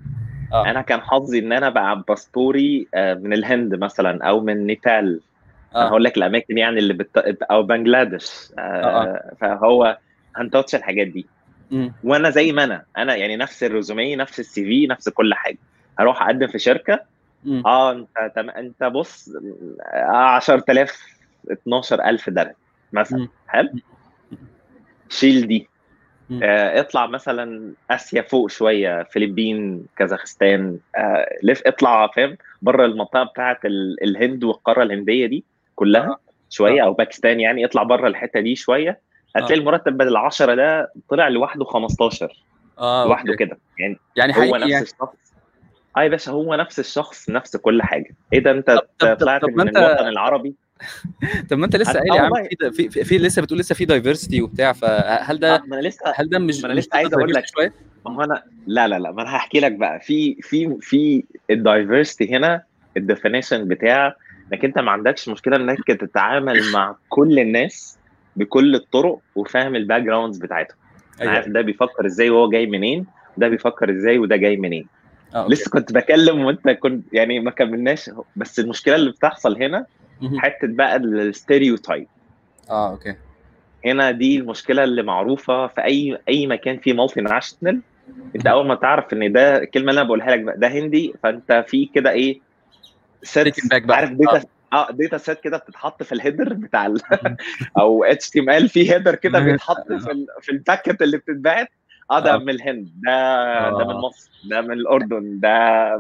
آه. 0.54 0.70
أنا 0.70 0.82
كان 0.82 1.02
حظي 1.02 1.40
إن 1.40 1.52
أنا 1.54 1.70
بقى 1.70 2.04
باسبوري 2.08 2.88
آه، 2.94 3.14
من 3.14 3.34
الهند 3.34 3.76
مثلا 3.76 4.24
أو 4.30 4.40
من 4.42 4.68
نيبال 4.68 5.22
آه 5.76 5.88
هقول 5.88 6.04
لك 6.04 6.18
الأماكن 6.18 6.58
يعني 6.58 6.80
اللي 6.80 6.94
بت... 6.94 7.18
أو 7.52 7.64
بنجلاديش 7.64 8.30
آه 8.58 8.62
آه. 8.62 9.32
فهو 9.42 9.98
هن 10.36 10.47
touch 10.47 10.76
الحاجات 10.76 11.08
دي 11.08 11.26
مم. 11.72 11.94
وأنا 12.04 12.30
زي 12.30 12.52
ما 12.52 12.64
أنا 12.64 12.84
أنا 12.98 13.16
يعني 13.16 13.36
نفس 13.36 13.64
ال 13.64 13.71
resume 13.71 14.16
نفس 14.16 14.40
ال 14.40 14.66
CV 14.66 14.88
نفس 14.88 15.10
كل 15.10 15.34
حاجة 15.34 15.58
هروح 16.00 16.22
أقدم 16.22 16.48
في 16.48 16.60
شركة 16.60 17.00
مم. 17.46 17.64
آه 17.66 17.92
أنت 17.92 18.32
تم... 18.36 18.50
أنت 18.50 18.84
بص 18.84 19.30
آه 19.94 20.16
10000 20.16 21.06
12000 21.52 22.30
درهم 22.30 22.54
مثلا. 22.94 23.28
حلو 23.48 23.70
شيل 25.10 25.48
دي. 25.48 25.58
آه 25.58 25.73
اطلع 26.32 27.08
مثلا 27.08 27.74
آسيا 27.92 28.22
فوق 28.22 28.50
شوية 28.50 29.04
فلبين 29.04 29.86
كازاخستان 29.98 30.78
آه 30.96 31.30
لف 31.44 31.62
اطلع 31.66 32.08
فاهم؟ 32.08 32.38
بره 32.62 32.86
المنطقة 32.86 33.24
بتاعه 33.24 33.60
ال... 33.66 34.04
الهند 34.04 34.44
والقارة 34.44 34.84
الهندية 34.84 35.26
دي 35.26 35.44
كلها 35.76 36.08
آه. 36.08 36.20
شوية 36.50 36.82
آه. 36.82 36.86
أو 36.86 36.94
باكستان 36.94 37.40
يعني 37.40 37.66
اطلع 37.66 37.84
بره 37.84 38.08
الحتة 38.08 38.40
دي 38.40 38.56
شوية. 38.56 39.00
هتلاقي 39.36 39.54
آه. 39.54 39.58
المرتب 39.58 39.98
بدل 39.98 40.18
10 40.18 40.56
ده 40.56 40.92
طلع 41.10 41.28
لوحده 41.28 41.66
15 41.66 42.44
آه 42.80 43.06
لوحده 43.06 43.32
okay. 43.32 43.46
كده. 43.46 43.58
يعني 43.80 44.00
يعني 44.16 44.34
هو 44.38 44.56
نفس 44.56 44.72
يعني. 44.72 44.84
الشخص. 44.84 45.34
آه 45.98 46.04
يا 46.04 46.08
باشا 46.08 46.32
هو 46.32 46.56
نفس 46.56 46.80
الشخص 46.80 47.30
نفس 47.30 47.58
كل 47.58 47.82
حاجة. 47.82 48.16
إيه 48.34 48.40
ده؟ 48.40 48.52
أنت 48.52 48.80
طلعت 49.20 49.46
من 49.46 49.62
الوطن 49.78 50.08
العربي؟ 50.08 50.56
طب 51.50 51.58
ما 51.58 51.66
انت 51.66 51.76
لسه 51.76 51.94
قايل 51.94 52.12
آه 52.12 52.16
يا 52.16 52.22
عم 52.22 52.32
والله. 52.32 52.50
في 52.50 52.72
في, 52.72 52.90
في, 52.90 53.04
في 53.04 53.18
لسه 53.18 53.42
بتقول 53.42 53.60
لسه 53.60 53.76
في 53.76 53.86
diversity 53.86 54.42
وبتاع 54.42 54.74
فهل 54.74 55.40
ده 55.40 55.56
آه، 55.56 55.64
ما 55.68 55.80
أنا 55.80 55.88
لسه 55.88 56.14
هل 56.16 56.30
ده 56.30 56.40
مش 56.40 56.64
ما 56.64 56.70
مش 56.70 56.78
لسه 56.78 56.90
عايز 56.94 57.10
diversity 57.10 57.36
لك. 57.36 57.46
شوية 57.46 57.74
ما 58.06 58.16
هو 58.16 58.24
أنا 58.24 58.44
لا 58.68 58.88
لا 58.88 59.00
لا 59.00 59.12
ما 59.12 59.22
أنا 59.22 59.36
هحكي 59.36 59.60
لك 59.60 59.72
بقى 59.72 60.00
في 60.00 60.38
في 60.42 60.78
في 60.82 61.24
ال 61.50 61.58
diversity 61.58 62.36
هنا 62.36 62.64
ال 62.98 63.04
definition 63.04 63.68
بتاع 63.68 64.16
إنك 64.54 64.66
أنت 64.66 64.80
ما 64.80 64.92
عندكش 64.92 65.30
مشكلة 65.30 65.56
إنك 65.56 65.88
تتعامل 65.88 66.62
مع 66.74 66.96
كل 67.10 67.40
الناس 67.40 67.98
بكل 68.36 68.76
الطرق 68.76 69.20
وفاهم 69.36 69.76
ال 69.76 70.02
backgrounds 70.02 70.38
بتاعتهم 70.38 70.78
أنا 71.22 71.32
عارف 71.32 71.48
ده 71.48 71.62
بيفكر 71.62 72.06
إزاي 72.06 72.30
وهو 72.30 72.50
جاي 72.50 72.66
منين 72.66 73.06
ده 73.38 73.48
بيفكر 73.48 73.92
إزاي 73.92 74.18
وده 74.18 74.36
جاي 74.36 74.58
منين 74.58 74.88
okay. 75.36 75.54
لسه 75.54 75.72
كنت 75.72 75.94
بكلم 75.94 76.46
وأنت 76.46 76.70
كنت 76.70 77.06
يعني 77.14 77.40
ما 77.40 77.52
كملناش 77.52 78.10
بس 78.36 78.60
المشكلة 78.60 78.96
اللي 78.96 79.12
بتحصل 79.12 79.64
هنا. 79.64 79.86
حتة 80.40 80.68
بقى 80.68 80.96
ال 80.96 81.05
stereotype. 81.05 82.08
آه 82.70 82.92
okay. 82.92 83.16
هنا 83.86 84.12
دي 84.12 84.38
المشكلة 84.38 84.84
اللي 84.84 85.04
معروفة 85.04 85.68
في 85.68 85.84
أي 85.84 86.18
أي 86.30 86.48
مكان 86.48 86.78
فيه 86.78 86.94
multinational 86.94 87.82
انت 88.36 88.48
أول 88.48 88.68
ما 88.68 88.76
تعرف 88.76 89.14
إن 89.14 89.32
ده 89.32 89.58
الكلمة 89.58 89.90
اللي 89.90 90.00
أنا 90.02 90.08
بقولها 90.08 90.32
لك 90.36 90.40
بقى 90.40 90.58
ده 90.58 90.68
هندي 90.68 91.14
فأنت 91.24 91.66
في 91.68 91.86
كده 91.86 92.12
إيه 92.12 92.40
set. 93.24 93.56
عارف 93.90 94.12
data 94.12 94.44
آه. 94.74 94.92
data 94.92 95.18
set 95.18 95.40
كده 95.40 95.58
بتتحط 95.58 96.04
في 96.04 96.12
ال 96.12 96.18
header 96.18 96.54
بتاع 96.64 96.86
ال 96.86 97.02
أو 97.80 98.04
HTML 98.04 98.70
في 98.70 98.92
header 98.94 99.16
كده 99.16 99.40
بيتحط 99.40 99.88
في 99.88 100.12
ال 100.12 100.28
في 100.42 100.52
ال 100.52 100.59
packet 100.59 101.02
اللي 101.02 101.18
بتتبعت. 101.18 101.68
آه 102.12 102.20
ده 102.20 102.34
آه. 102.34 102.38
من 102.38 102.50
الهند 102.50 102.90
ده 103.04 103.70
ده 103.70 103.86
من 103.86 103.92
آه. 103.92 104.02
مصر 104.02 104.32
ده 104.50 104.62
من 104.62 104.72
الأردن 104.72 105.40
ده 105.40 105.52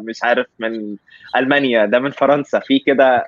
مش 0.08 0.24
عارف 0.24 0.48
من 0.60 0.96
ألمانيا 1.36 1.86
ده 1.86 2.00
من 2.00 2.12
فرنسا 2.12 2.60
في 2.60 2.80
كده 2.80 3.26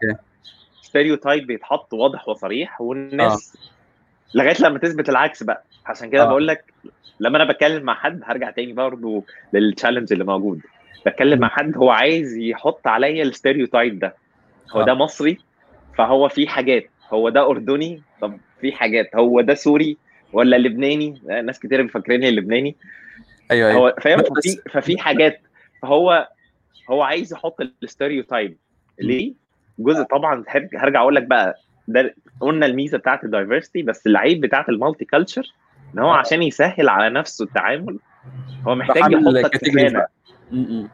stereotype 0.95 1.47
بيتحط 1.47 1.93
واضح 1.93 2.29
وصريح 2.29 2.81
والناس 2.81 3.57
لغاية 4.33 4.55
لما 4.61 4.79
تثبت 4.79 5.09
العكس 5.09 5.43
بقى. 5.43 5.63
عشان 5.85 6.09
كده 6.09 6.23
آه. 6.23 6.25
بقول 6.25 6.47
لك 6.47 6.73
لما 7.19 7.37
أنا 7.43 7.51
بتكلم 7.51 7.83
مع 7.83 7.93
حد 7.95 8.21
هرجع 8.25 8.51
تاني 8.51 8.73
برضه 8.73 9.23
لل 9.53 9.64
challenge 9.64 10.13
اللي 10.13 10.23
موجود. 10.23 10.61
بتكلم 11.05 11.39
مع 11.39 11.47
حد 11.47 11.77
هو 11.77 11.89
عايز 11.89 12.37
يحط 12.37 12.87
عليا 12.87 13.23
ال 13.23 13.30
stereotype 13.30 13.99
ده. 13.99 14.15
هو 14.71 14.81
آه. 14.81 14.85
ده 14.85 14.93
مصري 14.93 15.37
فهو 15.97 16.29
في 16.29 16.47
حاجات. 16.47 16.89
هو 17.09 17.29
ده 17.29 17.49
أردني 17.49 18.01
طب 18.21 18.37
في 18.61 18.71
حاجات. 18.71 19.15
هو 19.15 19.41
ده 19.41 19.53
سوري 19.53 19.97
ولا 20.33 20.55
لبناني؟ 20.55 21.21
ناس 21.43 21.59
كتير 21.59 21.81
بيفكريني 21.81 22.31
لبناني 22.31 22.75
أيوه 23.51 23.69
أيوه. 23.69 23.79
هو 23.81 23.95
فاهم؟ 24.01 24.19
ففي 24.19 24.57
ففي 24.71 24.97
حاجات. 24.97 25.41
فهو 25.81 26.29
هو 26.89 27.01
عايز 27.01 27.33
يحط 27.33 27.61
ال 27.83 27.90
stereotype 27.90 28.57
ليه؟ 28.99 29.44
جزء 29.79 30.03
طبعا 30.03 30.43
هرجع 30.47 30.83
هرجع 30.83 31.01
أقول 31.01 31.15
لك 31.15 31.23
بقى 31.23 31.55
ده 31.87 32.15
قلنا 32.39 32.65
الميزة 32.65 32.97
بتاعت 32.97 33.23
ال 33.23 33.29
diversity 33.29 33.81
بس 33.81 34.07
العيب 34.07 34.41
بتاعت 34.41 34.69
ال 34.69 35.05
multiculture 35.05 35.53
إن 35.93 35.99
هو 35.99 36.13
آه. 36.13 36.17
عشان 36.17 36.43
يسهل 36.43 36.89
على 36.89 37.09
نفسه 37.09 37.45
التعامل 37.45 37.99
هو 38.67 38.75
محتاج 38.75 39.11
يحطك 39.11 39.57
في 39.57 39.71
خانة. 39.71 40.05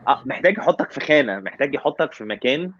آه 0.07 0.21
محتاج 0.25 0.57
يحطك 0.57 0.91
في 0.91 0.99
خانة 0.99 1.39
محتاج 1.39 1.75
يحطك 1.75 2.13
في 2.13 2.23
مكان. 2.23 2.71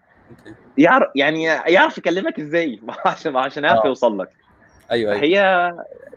يعرف 0.78 1.08
يعني 1.16 1.44
يعرف 1.44 1.98
يكلمك 1.98 2.40
إزاي 2.40 2.80
عشان 3.06 3.36
عشان 3.36 3.64
يعرف 3.64 3.84
آه. 3.84 3.86
يوصل 3.86 4.18
لك 4.18 4.28
أيوه 4.90 5.12
أيوه 5.12 5.22
هي 5.22 5.72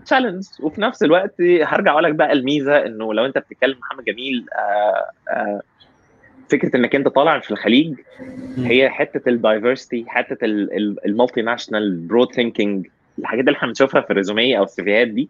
challenge 0.05 0.43
وفي 0.59 0.81
نفس 0.81 1.03
الوقت 1.03 1.41
هرجع 1.41 1.91
أقول 1.91 2.03
لك 2.03 2.15
بقى 2.15 2.31
الميزة 2.31 2.85
إنه 2.85 3.13
لو 3.13 3.25
أنت 3.25 3.37
بتتكلم 3.37 3.77
محمد 3.79 4.03
جميل 4.03 4.45
آه 4.55 5.31
آه 5.31 5.61
فكرة 6.51 6.75
إنك 6.77 6.95
أنت 6.95 7.07
طالع 7.07 7.39
في 7.39 7.51
الخليج. 7.51 7.93
هي 8.57 8.89
حتة 8.89 9.29
ال 9.29 9.37
diversity 9.37 10.05
حتة 10.07 10.37
ال 11.05 11.41
multinational 11.41 11.97
broad 11.97 12.33
thinking 12.33 12.87
الحاجات 13.19 13.45
اللي 13.47 13.57
إحنا 13.57 13.67
بنشوفها 13.67 14.01
في 14.01 14.09
ال 14.11 14.18
resume 14.18 14.57
أو 14.57 14.63
ال 14.63 14.74
CV 14.74 14.96
ات 14.96 15.07
دي 15.07 15.29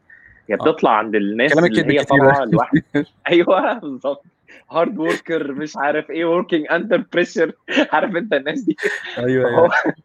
هي 0.49 0.53
آه. 0.55 0.57
بتطلع 0.57 0.91
عند 0.91 1.15
الناس 1.15 1.57
اللي 1.57 1.99
هي. 1.99 2.03
طالعة 2.03 2.45
لوحدها. 2.45 2.83
أيوه 3.29 3.73
بالظبط. 3.79 4.23
hard 4.71 4.97
worker 4.97 5.51
مش 5.51 5.77
عارف 5.77 6.09
إيه 6.11 6.25
working 6.25 6.65
under 6.71 7.03
pressure 7.13 7.51
عارف 7.91 8.15
أنت 8.15 8.33
الناس 8.33 8.61
دي؟ 8.61 8.75
أيوه 9.17 9.49
فهو 9.51 9.63
أيوه. 9.85 9.95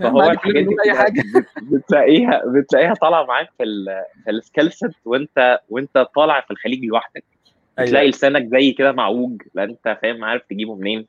فهو 0.02 0.30
الحاجات 0.30 0.64
دي 0.64 0.76
أي 0.86 0.94
حاجة. 0.94 1.22
بت- 1.34 1.46
بتلاقيها 1.74 2.42
بتلاقيها 2.46 2.94
طالعة 2.94 3.24
معاك 3.24 3.48
في 3.58 3.64
ال 3.64 3.86
في 4.24 4.30
ال 4.30 4.37
skill 4.37 4.72
set 4.72 4.90
وأنت 5.04 5.58
وأنت 5.68 6.06
طالع 6.14 6.40
في 6.40 6.50
الخليج 6.50 6.84
لوحدك. 6.84 7.24
بتلاقي 7.82 8.02
أيوه. 8.02 8.10
لسانك 8.10 8.46
زي 8.48 8.72
كده 8.72 8.92
معوج 8.92 9.42
لا 9.54 9.64
أنت 9.64 9.98
فاهم 10.02 10.24
عارف 10.24 10.42
تجيبه 10.50 10.74
منين. 10.74 11.06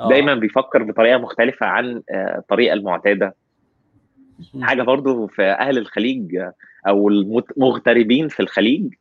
آه. 0.00 0.08
دايما 0.08 0.34
بيفكر 0.34 0.82
بطريقة 0.82 1.18
مختلفة 1.18 1.66
عن 1.66 2.02
آه، 2.10 2.38
الطريقة 2.38 2.72
المعتادة. 2.74 3.34
مم. 4.54 4.64
حاجة 4.64 4.82
برضو 4.82 5.26
في 5.26 5.42
أهل 5.42 5.78
الخليج 5.78 6.36
آه، 6.36 6.52
أو 6.88 7.08
المغتربين 7.08 8.28
في 8.28 8.40
الخليج. 8.40 8.94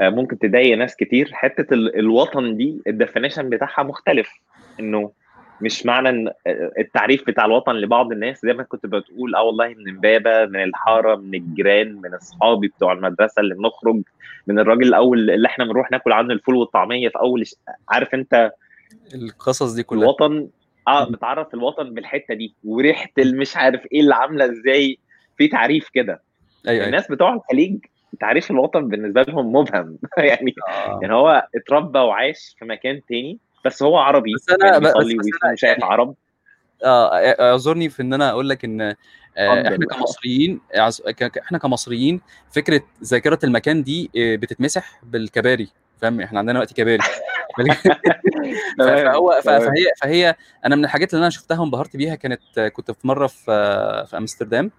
آه، 0.00 0.08
ممكن 0.08 0.38
تضايق 0.38 0.76
ناس 0.78 0.96
كتير. 0.96 1.30
حتة 1.32 1.74
ال- 1.74 1.98
الوطن 1.98 2.56
دي 2.56 2.82
ال 2.86 2.92
definition 2.92 3.48
بتاعها 3.50 3.82
مختلف 3.82 4.30
إنه 4.80 5.12
مش 5.60 5.86
معنى 5.86 6.08
إن 6.08 6.28
آه، 6.28 6.72
التعريف 6.78 7.26
بتاع 7.26 7.44
الوطن 7.44 7.72
لبعض 7.72 8.12
الناس. 8.12 8.42
زي 8.42 8.52
ما 8.52 8.62
كنت 8.62 8.86
بتقول 8.86 9.34
آه 9.34 9.42
والله 9.42 9.68
من 9.68 9.88
امبابة 9.88 10.46
من 10.46 10.62
الحارة 10.62 11.16
من 11.16 11.34
الجيران 11.34 11.94
من 11.94 12.14
أصحابي 12.14 12.68
بتوع 12.68 12.92
المدرسة 12.92 13.40
اللي 13.40 13.54
بنخرج 13.54 14.02
من 14.46 14.58
الراجل 14.58 14.82
الأول 14.82 15.30
اللي 15.30 15.48
إحنا 15.48 15.64
بنروح 15.64 15.90
ناكل 15.90 16.12
عنده 16.12 16.34
الفول 16.34 16.54
والطعمية 16.54 17.08
في 17.08 17.18
أول 17.18 17.44
عارف 17.88 18.14
أنت؟ 18.14 18.52
القصص 19.14 19.72
دي 19.72 19.82
كلها. 19.82 20.02
الوطن 20.02 20.48
آه. 20.88 21.10
بتعرف 21.10 21.54
الوطن 21.54 21.94
بالحتة 21.94 22.34
دي. 22.34 22.54
وريحة 22.64 23.10
المش 23.18 23.56
عارف 23.56 23.80
إيه 23.92 24.00
اللي 24.00 24.14
عاملة 24.14 24.44
إزاي. 24.44 24.98
في 25.38 25.48
تعريف 25.48 25.88
كده. 25.88 26.12
أيوه 26.12 26.74
أيوه. 26.74 26.86
الناس 26.86 27.10
بتوع 27.10 27.34
الخليج 27.34 27.78
تعريف 28.20 28.50
الوطن 28.50 28.88
بالنسبة 28.88 29.22
لهم 29.22 29.52
مبهم. 29.52 29.98
يعني 30.18 30.54
آه. 30.68 30.98
يعني 31.02 31.14
هو 31.14 31.48
اتربى 31.54 31.98
وعاش 31.98 32.56
في 32.58 32.64
مكان 32.64 33.00
تاني. 33.08 33.38
بس 33.66 33.82
هو 33.82 33.96
عربي 33.96 34.34
بس 34.34 34.48
أنا 34.50 34.70
كان 34.70 34.80
ب- 34.80 34.82
بس 34.82 34.92
بيصلي 34.92 35.14
بس 35.18 35.24
ويصوم 35.24 35.40
أنا 35.44 35.52
وشايف 35.52 35.72
يعني 35.78 35.84
عرب. 35.84 36.14
آه 36.84 37.08
أعذرني 37.16 37.88
في 37.88 38.02
إن 38.02 38.12
أنا 38.14 38.30
أقول 38.30 38.48
لك 38.48 38.64
إن 38.64 38.80
آه، 38.80 38.94
إحنا 39.68 39.86
كمصريين 39.86 40.60
إحنا 41.42 41.58
كمصريين 41.58 42.20
فكرة 42.50 42.80
ذاكرة 43.04 43.38
المكان 43.44 43.82
دي 43.82 44.10
آه، 44.16 44.36
بتتمسح 44.36 45.00
بالكباري 45.02 45.68
فاهم؟ 46.00 46.20
إحنا 46.20 46.38
عندنا 46.38 46.58
وقت 46.58 46.72
كباري. 46.72 46.98
فهو 48.78 49.40
فهي 49.44 49.90
فهي 50.02 50.34
أنا 50.64 50.76
من 50.76 50.84
الحاجات 50.84 51.14
اللي 51.14 51.22
أنا 51.22 51.30
شفتها 51.30 51.60
وانبهرت 51.60 51.96
بيها 51.96 52.14
كانت 52.14 52.40
آه، 52.58 52.68
كنت 52.68 52.90
في 52.90 53.06
مرة 53.08 53.26
في 53.26 53.44
آه، 53.52 54.04
في 54.04 54.16
أمستردام 54.16 54.70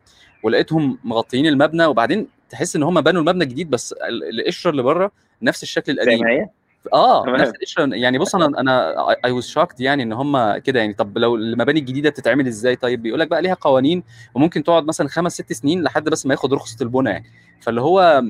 ولقيتهم 0.44 1.00
مغطيين 1.04 1.46
المبنى 1.48 1.86
وبعدين 1.86 2.28
تحس 2.50 2.76
إن 2.76 2.84
هم 2.84 3.02
بنوا 3.02 3.22
المبنى 3.22 3.46
جديد 3.46 3.70
بس 3.70 3.94
ال- 3.94 4.40
القشرة 4.40 4.72
اللي 4.72 4.82
بره 4.82 5.12
نفس 5.42 5.64
الشكل 5.64 5.92
القديم. 5.92 6.50
آه 6.94 7.26
نفس 7.28 7.52
القشره 7.52 7.96
يعني 7.96 8.18
بص 8.18 8.36
أنا 8.36 8.46
أنا 8.62 8.96
اي 9.26 9.32
واز 9.32 9.48
شوكد 9.48 9.82
يعني 9.82 10.04
إن 10.04 10.14
هم 10.14 10.58
كده. 10.58 10.80
يعني 10.80 10.94
طب 10.94 11.18
لو 11.18 11.36
المباني 11.36 11.80
الجديدة 11.80 12.10
بتتعمل 12.10 12.48
إزاي؟ 12.48 12.76
طيب 12.76 13.02
بيقول 13.02 13.20
لك 13.20 13.28
بقى 13.28 13.42
ليها 13.42 13.54
قوانين 13.54 14.04
وممكن 14.36 14.64
تقعد 14.64 14.84
مثلا 14.86 15.08
خمس 15.08 15.34
ست 15.34 15.54
سنين 15.54 15.84
لحد 15.84 16.10
بس 16.10 16.26
ما 16.26 16.34
ياخد 16.34 16.54
رخصة 16.54 16.78
البناء. 16.84 17.14
يعني 17.14 17.26
فاللي 17.62 17.82
هو 17.82 18.22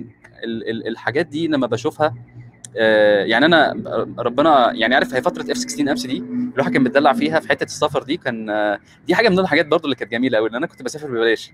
ال 0.44 0.70
ال 0.70 0.88
الحاجات 0.88 1.26
دي 1.26 1.48
لما 1.48 1.68
بشوفها 1.68 2.14
يعني 2.76 3.46
أنا 3.46 3.74
ربنا 4.20 4.72
يعني 4.74 4.96
عارف 4.96 5.14
هي 5.14 5.22
فترة 5.22 5.52
F 5.52 5.58
16 5.58 5.92
Apps 5.92 6.06
دي 6.06 6.18
الواحد 6.54 6.72
كان 6.74 6.84
بيتدلع 6.84 7.14
فيها 7.14 7.40
في 7.40 7.50
حتة 7.50 7.64
السفر 7.64 8.04
دي 8.04 8.18
كان 8.18 8.50
آه 8.50 8.80
دي 9.08 9.16
حاجة 9.16 9.30
من 9.30 9.40
الحاجات 9.40 9.66
برضو 9.68 9.86
اللي 9.86 9.96
كانت 9.96 10.12
جميلة 10.12 10.38
قوي 10.38 10.50
إن 10.50 10.56
أنا 10.56 10.68
كنت 10.68 10.82
بسافر 10.84 11.08
ببلاش. 11.08 11.52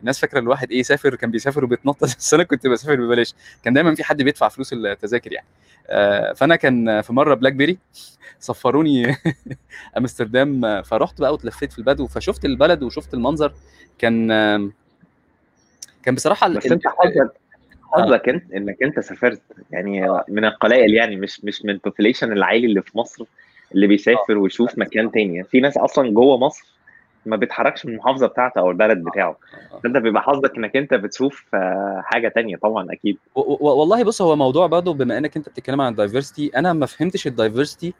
الناس 0.00 0.18
فاكرة 0.20 0.38
الواحد 0.38 0.70
إيه 0.70 0.82
سافر 0.82 1.14
كان 1.14 1.30
بيسافر 1.30 1.64
وبيتنطط 1.64 2.02
بس 2.18 2.34
أنا 2.34 2.42
كنت 2.42 2.66
بسافر 2.66 2.96
ببلاش. 2.96 3.34
كان 3.64 3.74
دايما 3.74 3.94
في 3.94 4.04
حد 4.04 4.22
بيدفع 4.22 4.48
فلوس 4.48 4.72
التذاكر 4.72 5.32
يعني. 5.32 5.46
آه، 5.88 6.32
فأنا 6.32 6.56
كان 6.56 7.00
في 7.00 7.12
مرة 7.12 7.34
BlackBerry 7.34 7.78
سفروني 8.38 9.16
أمستردام 9.98 10.64
آه، 10.64 10.82
فرحت 10.82 11.20
بقى 11.20 11.32
واتلفيت 11.32 11.72
في 11.72 11.78
البدو 11.78 12.06
فشفت 12.06 12.44
البلد 12.44 12.82
وشفت 12.82 13.14
المنظر. 13.14 13.52
كان 13.98 14.28
كان 16.02 16.14
بصراحة 16.14 16.48
بس 16.48 16.66
أنت 16.66 16.82
حظك 16.86 17.32
حظك 18.02 18.28
أنت؟ 18.28 18.52
إنك 18.52 18.82
أنت 18.82 19.00
سافرت 19.00 19.42
يعني 19.70 20.20
من 20.28 20.44
القلائل 20.44 20.94
يعني 20.94 21.16
مش 21.16 21.44
مش 21.44 21.64
من 21.64 21.70
ال 21.70 21.76
population 21.76 22.32
العالي 22.32 22.66
اللي 22.66 22.82
في 22.82 22.98
مصر 22.98 23.24
اللي 23.74 23.86
بيسافر 23.86 24.38
ويشوف 24.38 24.78
مكان 24.78 25.10
تاني. 25.10 25.44
في 25.44 25.60
ناس 25.60 25.76
أصلا 25.76 26.10
جوه 26.10 26.38
مصر 26.38 26.74
ما 27.26 27.36
بيتحركش 27.36 27.86
من 27.86 27.92
المحافظة 27.92 28.26
بتاعته 28.26 28.58
أو 28.58 28.70
البلد 28.70 29.04
بتاعه. 29.04 29.36
آه. 29.72 29.78
فأنت 29.78 29.96
بيبقى 29.96 30.22
حظك 30.22 30.56
إنك 30.56 30.76
أنت 30.76 30.94
بتشوف 30.94 31.44
آه، 31.54 32.02
حاجة 32.04 32.28
تانية 32.28 32.56
طبعا 32.56 32.92
أكيد. 32.92 33.18
والله 33.34 34.04
بص 34.04 34.22
هو 34.22 34.36
موضوع 34.36 34.66
برضه 34.66 34.94
بما 34.94 35.18
إنك 35.18 35.36
أنت 35.36 35.48
بتتكلم 35.48 35.80
عن 35.80 35.92
ال 35.92 35.98
diversity 35.98 36.50
أنا 36.56 36.72
ما 36.72 36.86
فهمتش 36.86 37.26
ال 37.26 37.33
diversity 37.33 37.94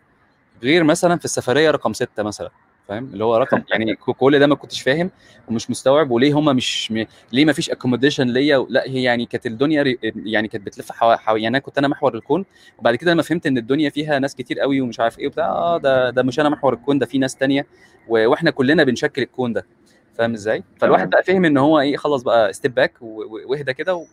غير 0.63 0.85
مثلا 0.85 1.19
في 1.19 1.25
السفرية 1.25 1.71
رقم 1.71 1.93
ستة 1.93 2.23
مثلا. 2.23 2.51
فاهم؟ 2.89 3.05
اللي 3.05 3.25
هو 3.25 3.37
رقم 3.37 3.63
يعني 3.73 3.95
كل 3.95 4.39
ده 4.39 4.47
ما 4.47 4.55
كنتش 4.55 4.83
فاهم 4.83 5.11
ومش 5.49 5.71
مستوعب 5.71 6.11
وليه 6.11 6.39
هم 6.39 6.57
مش 6.57 6.93
م... 6.93 7.05
ليه 7.33 7.45
ما 7.45 7.53
فيش 7.53 7.71
accommodation 7.71 8.27
ليا 8.27 8.67
لا 8.69 8.85
هي 8.87 9.03
يعني 9.03 9.27
كانت 9.27 9.47
الدنيا 9.47 9.83
ري... 9.83 9.99
يعني 10.03 10.49
كانت 10.49 10.67
بتلف 10.67 10.93
حو... 10.93 11.17
حو... 11.17 11.37
يعني 11.37 11.49
أنا 11.49 11.59
كنت 11.59 11.79
أنا 11.79 11.89
محور 11.89 12.15
الكون 12.15 12.45
وبعد 12.79 12.95
كده 12.95 13.13
لما 13.13 13.23
فهمت 13.23 13.47
إن 13.47 13.59
الدنيا 13.59 13.91
فيها 13.91 14.19
ناس 14.19 14.35
كتير 14.35 14.61
قوي 14.61 14.81
ومش 14.81 15.01
عارف 15.01 15.19
إيه 15.19 15.27
وبتاع 15.27 15.47
آه 15.47 15.79
ده 15.79 16.11
ده 16.11 16.23
مش 16.23 16.41
أنا 16.41 16.49
محور 16.49 16.75
الكون 16.75 16.99
ده 16.99 17.07
في 17.07 17.19
ناس 17.19 17.37
تانية 17.37 17.67
و... 18.09 18.27
وإحنا 18.29 18.51
كلنا 18.51 18.85
بنشكل 18.85 19.23
الكون 19.23 19.53
ده. 19.53 19.67
فاهم 20.15 20.33
إزاي؟ 20.35 20.65
فالواحد 20.81 21.11
بقى 21.11 21.23
فهم 21.23 21.45
إن 21.45 21.57
هو 21.59 21.81
إيه 21.81 21.97
خلاص 21.97 22.23
بقى 22.23 22.53
step 22.53 22.75
back 22.75 22.93
وإهدى 23.01 23.73
كده 23.75 24.07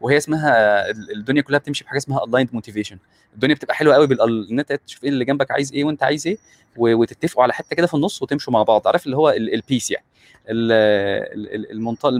وهي 0.00 0.16
اسمها 0.16 0.50
ال- 0.90 1.12
الدنيا 1.16 1.42
كلها 1.42 1.58
بتمشي 1.58 1.84
بحاجة 1.84 1.98
اسمها 1.98 2.24
ال 2.24 2.30
end 2.30 2.48
motivation 2.52 2.98
الدنيا 3.34 3.54
بتبقى 3.54 3.74
حلوة 3.74 3.94
قوي 3.94 4.08
إن 4.50 4.58
أنت 4.58 4.72
تشوف 4.72 5.04
إيه 5.04 5.10
اللي 5.10 5.24
جنبك 5.24 5.50
عايز 5.50 5.72
إيه 5.72 5.84
وأنت 5.84 6.02
عايز 6.02 6.26
إيه 6.26 6.38
وتتفقوا 6.76 7.42
على 7.42 7.52
حتة 7.52 7.76
كده 7.76 7.86
في 7.86 7.94
النص 7.94 8.22
وتمشوا 8.22 8.52
مع 8.52 8.62
بعض. 8.62 8.86
عارف 8.86 9.06
اللي 9.06 9.16
هو 9.16 9.30
ال- 9.30 9.54
ال 9.54 9.61
base 9.61 9.90
يعني. 9.90 10.04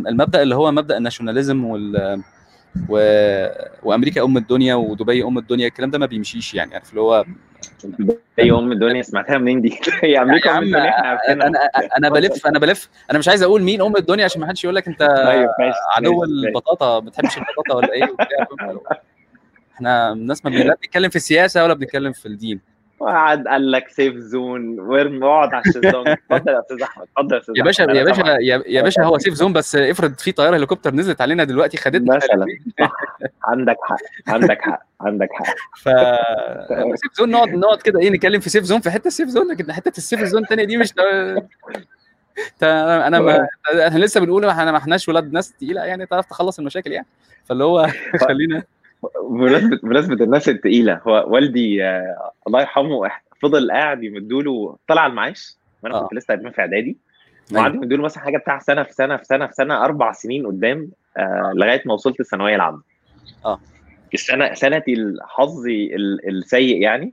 المبدأ 0.09 0.43
اللي 0.43 0.55
هو 0.55 0.73
مبدأ 0.73 0.97
ال 0.97 1.02
nationalism 1.02 1.65
وال 1.65 2.23
و... 2.89 2.99
وأمريكا 3.83 4.25
أم 4.25 4.37
الدنيا 4.37 4.75
ودبي 4.75 5.25
أم 5.25 5.39
الدنيا 5.39 5.67
الكلام 5.67 5.91
ده 5.91 5.99
ما 5.99 6.07
بيمشيش 6.07 6.55
يعني. 6.55 6.75
عارف 6.75 6.91
اللي 6.91 7.01
هو 7.01 7.25
إيه 8.39 8.51
أم 8.51 8.73
الدنيا 8.73 9.03
سمعتها 9.03 9.39
منين 9.39 9.61
دي؟ 9.61 9.79
هي 10.03 10.11
يا 10.11 10.23
أمريكا 10.23 10.51
أم 10.51 10.55
يا 10.55 10.57
عم 10.57 10.63
الدنيا 10.63 10.89
إحنا 10.89 11.07
عارفينها. 11.07 11.47
أنا 11.47 11.59
أنا 11.99 12.09
بلف 12.09 12.47
أنا 12.47 12.59
بلف. 12.59 12.89
أنا 13.11 13.19
مش 13.19 13.29
عايز 13.29 13.43
أقول 13.43 13.63
مين 13.63 13.83
أم 13.83 13.97
الدنيا 13.97 14.25
عشان 14.25 14.41
ما 14.41 14.47
حدش 14.47 14.65
يقول 14.65 14.77
لك 14.77 14.89
أنت 14.89 15.01
طيب 15.01 15.49
عدو 15.97 16.25
البطاطا. 16.25 17.01
ما 17.01 17.07
بتحبش 17.07 17.39
البطاطا 17.39 17.75
ولا 17.75 17.93
إيه. 17.93 18.17
إحنا 19.75 20.13
الناس 20.13 20.45
ما 20.45 20.51
بنتكلم 20.51 21.11
في 21.11 21.17
السياسة 21.17 21.65
ولا 21.65 21.75
بنتكلم 21.75 22.13
في 22.13 22.27
الدين. 22.27 22.61
وقعد 23.01 23.49
قال 23.49 23.71
لك 23.71 23.89
safe 23.89 24.17
zone 24.17 24.81
وارمي 24.81 25.27
اقعد 25.27 25.55
على 25.55 25.63
الشيزلونج 25.67 26.09
اتفضل 26.09 26.53
يا 26.53 26.61
أستاذ 26.61 26.83
أحمد 26.83 27.07
اتفضل 27.17 27.35
يا 27.35 27.41
أستاذ 27.41 27.57
يا 27.57 27.63
باشا 27.65 27.83
يا 27.83 28.05
باشا 28.05 28.39
يا 28.67 28.83
باشا 28.83 29.03
هو 29.03 29.19
safe 29.19 29.35
zone 29.35 29.53
بس 29.53 29.77
افرض 29.77 30.19
في 30.19 30.33
طيارة 30.33 30.57
هليكوبتر 30.57 30.95
نزلت 30.95 31.21
علينا 31.21 31.45
دلوقتي 31.45 31.77
خدتنا. 31.77 32.17
مثلا. 32.17 32.47
عندك 33.45 33.77
حق 33.83 33.97
عندك 34.35 34.61
حق 34.61 34.83
عندك 35.01 35.29
حق. 35.33 35.55
ف 35.77 35.89
safe 36.95 37.15
zone 37.15 37.31
نقعد 37.31 37.49
نقعد 37.49 37.83
كده 37.83 38.01
إيه 38.01 38.11
نتكلم 38.11 38.41
في 38.41 38.51
safe 38.51 38.65
zone 38.65 38.81
في 38.81 38.91
حتة 38.91 39.09
ال 39.09 39.13
safe 39.13 39.29
zone 39.29 39.51
لكن 39.53 39.73
حتة 39.73 39.99
ال 39.99 40.03
safe 40.03 40.23
zone 40.25 40.43
الثانية 40.43 40.65
دي 40.65 40.77
مش 40.77 40.95
أنا 42.63 43.21
ما 43.21 43.47
إحنا 43.87 43.99
لسه 43.99 44.21
بنقول 44.21 44.45
إحنا 44.45 44.73
ما 44.73 44.79
إحناش 44.79 45.09
ولاد 45.09 45.33
ناس 45.33 45.53
تقيلة 45.53 45.85
يعني 45.85 46.07
تعرف 46.07 46.27
تخلص 46.27 46.59
المشاكل 46.59 46.93
يعني. 46.93 47.07
فاللي 47.45 47.65
هو 47.65 47.87
خلينا 48.29 48.63
بمناسبه 49.31 49.77
بمناسبة 49.83 50.25
الناس 50.25 50.49
الثقيله 50.49 51.01
هو 51.07 51.25
والدي 51.29 51.85
آه، 51.85 52.31
الله 52.47 52.61
يرحمه 52.61 53.11
فضل 53.43 53.71
قاعد 53.73 54.03
يمدوا 54.05 54.43
له 54.43 54.77
طلع 54.89 55.07
المعاش 55.07 55.57
وأنا 55.83 55.95
آه. 55.95 56.03
كنت 56.03 56.15
لسه 56.15 56.27
قاعدين 56.27 56.51
في 56.51 56.61
إعدادي 56.61 56.97
أيوه. 57.53 57.61
وقعدوا 57.61 57.77
يمدوا 57.77 57.97
له 57.97 58.03
مثلا 58.05 58.23
حاجة 58.23 58.39
بتاع 58.39 58.59
سنة 58.59 58.83
في 58.83 58.93
سنة 58.93 59.17
في 59.17 59.25
سنة 59.25 59.47
في 59.47 59.53
سنة 59.55 59.85
أربع 59.85 60.13
سنين 60.13 60.47
قدام 60.47 60.91
آه 61.17 61.53
لغاية 61.55 61.83
ما 61.87 61.95
وصلت 61.95 62.21
الثانوية 62.21 62.55
العامة. 62.55 62.83
آه. 63.45 63.61
السنة 64.15 64.55
سنتي 64.55 65.15
حظي 65.23 65.95
ال- 65.95 66.29
السيء 66.29 66.83
يعني. 66.83 67.13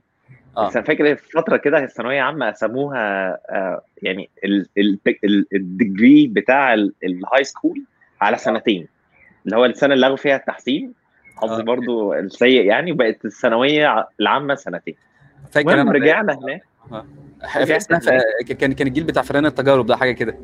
آه. 0.56 0.66
بس 0.68 0.76
أنا 0.76 0.84
فاكر 0.84 1.16
في 1.16 1.30
فترة 1.30 1.56
كده 1.56 1.78
الثانوية 1.84 2.20
عامه 2.22 2.50
قسموها 2.50 3.28
آه 3.50 3.82
يعني 4.02 4.30
ال- 4.44 4.66
ال- 4.78 4.98
ال- 5.24 5.46
ال 5.54 5.64
degree 5.64 6.26
بتاع 6.26 6.74
ال- 6.74 6.92
ال 7.04 7.44
high 7.44 7.59
school 7.59 7.82
على 8.20 8.36
سنتين 8.36 8.86
اللي 9.46 9.56
هو 9.56 9.64
السنة 9.64 9.94
اللي 9.94 10.06
لغوا 10.06 10.16
فيها 10.16 10.36
التحسين 10.36 10.92
حظي 11.36 11.62
برضو 11.62 12.14
السيء 12.14 12.64
يعني 12.64 12.92
وبقت 12.92 13.24
الثانوية 13.24 14.08
العامة 14.20 14.54
سنتين. 14.54 14.94
فاكر 15.52 15.80
أنا 15.80 15.92
رجعنا 15.92 16.38
هناك. 16.38 16.62
آه. 16.92 17.04
كان 18.58 18.72
كان 18.72 18.86
الجيل 18.86 19.04
بتاع 19.04 19.22
فئران 19.22 19.46
التجارب 19.46 19.86
ده 19.86 19.96
حاجة 19.96 20.12
كده. 20.12 20.36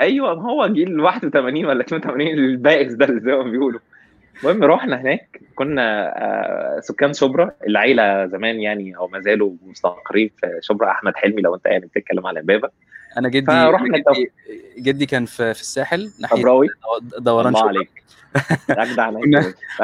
أيوه 0.00 0.34
ما 0.34 0.50
هو 0.50 0.66
جيل 0.66 1.00
81 1.00 1.66
ولا 1.66 1.80
82 1.80 2.26
البائس 2.28 2.92
ده 2.92 3.06
زي 3.06 3.32
ما 3.32 3.42
بيقولوا. 3.42 3.80
المهم 4.44 4.64
رحنا 4.64 5.00
هناك 5.00 5.40
كنا 5.54 6.14
آه، 6.16 6.80
سكان 6.80 7.12
شبرا. 7.12 7.50
العيلة 7.66 8.26
زمان 8.26 8.60
يعني 8.60 8.96
أو 8.96 9.08
ما 9.08 9.20
زالوا 9.20 9.52
مستقرين 9.66 10.30
في 10.40 10.58
شبرا. 10.60 10.90
أحمد 10.90 11.16
حلمي 11.16 11.42
لو 11.42 11.54
أنت 11.54 11.66
يعني 11.66 11.86
بتتكلم 11.86 12.26
على 12.26 12.40
امبابه 12.40 12.68
أنا 13.16 13.28
جدي 13.28 13.46
فرحنا 13.46 13.98
جدي, 13.98 14.30
جدي 14.78 15.06
كان 15.06 15.24
في 15.24 15.54
في 15.54 15.60
الساحل 15.60 16.10
ناحية 16.20 16.36
شبراوي 16.42 16.66
دو- 17.02 17.18
دوران 17.18 17.46
الله 17.56 17.68
عليك. 17.68 18.02
اجدع 18.70 19.10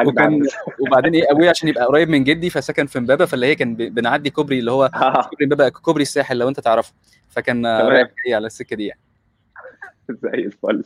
وكان. 0.07 0.47
وبعدين 0.81 1.15
إيه 1.15 1.31
أبويا 1.31 1.51
عشان 1.51 1.69
يبقى 1.69 1.85
قريب 1.85 2.09
من 2.09 2.25
جدي 2.25 2.51
فسكن 2.51 2.87
في 2.87 2.99
امبابه 2.99 3.25
فاللي 3.25 3.47
هي 3.47 3.55
كان 3.55 3.75
بنعدي 3.75 4.31
كوبري 4.31 4.59
اللي 4.59 4.71
هو 4.73 4.85
آه، 4.95 5.23
كوبري 5.23 5.45
امبابه 5.45 5.69
كوبري 5.69 6.03
الساحل 6.03 6.39
لو 6.39 6.49
أنت 6.49 6.61
تعرفه. 6.61 6.93
فكان. 7.29 7.67
رايح 7.67 8.09
على 8.29 8.47
السكة 8.47 8.77
دي 8.77 8.87
يعني. 8.87 9.01
زي 10.23 10.29
الفل. 10.35 10.83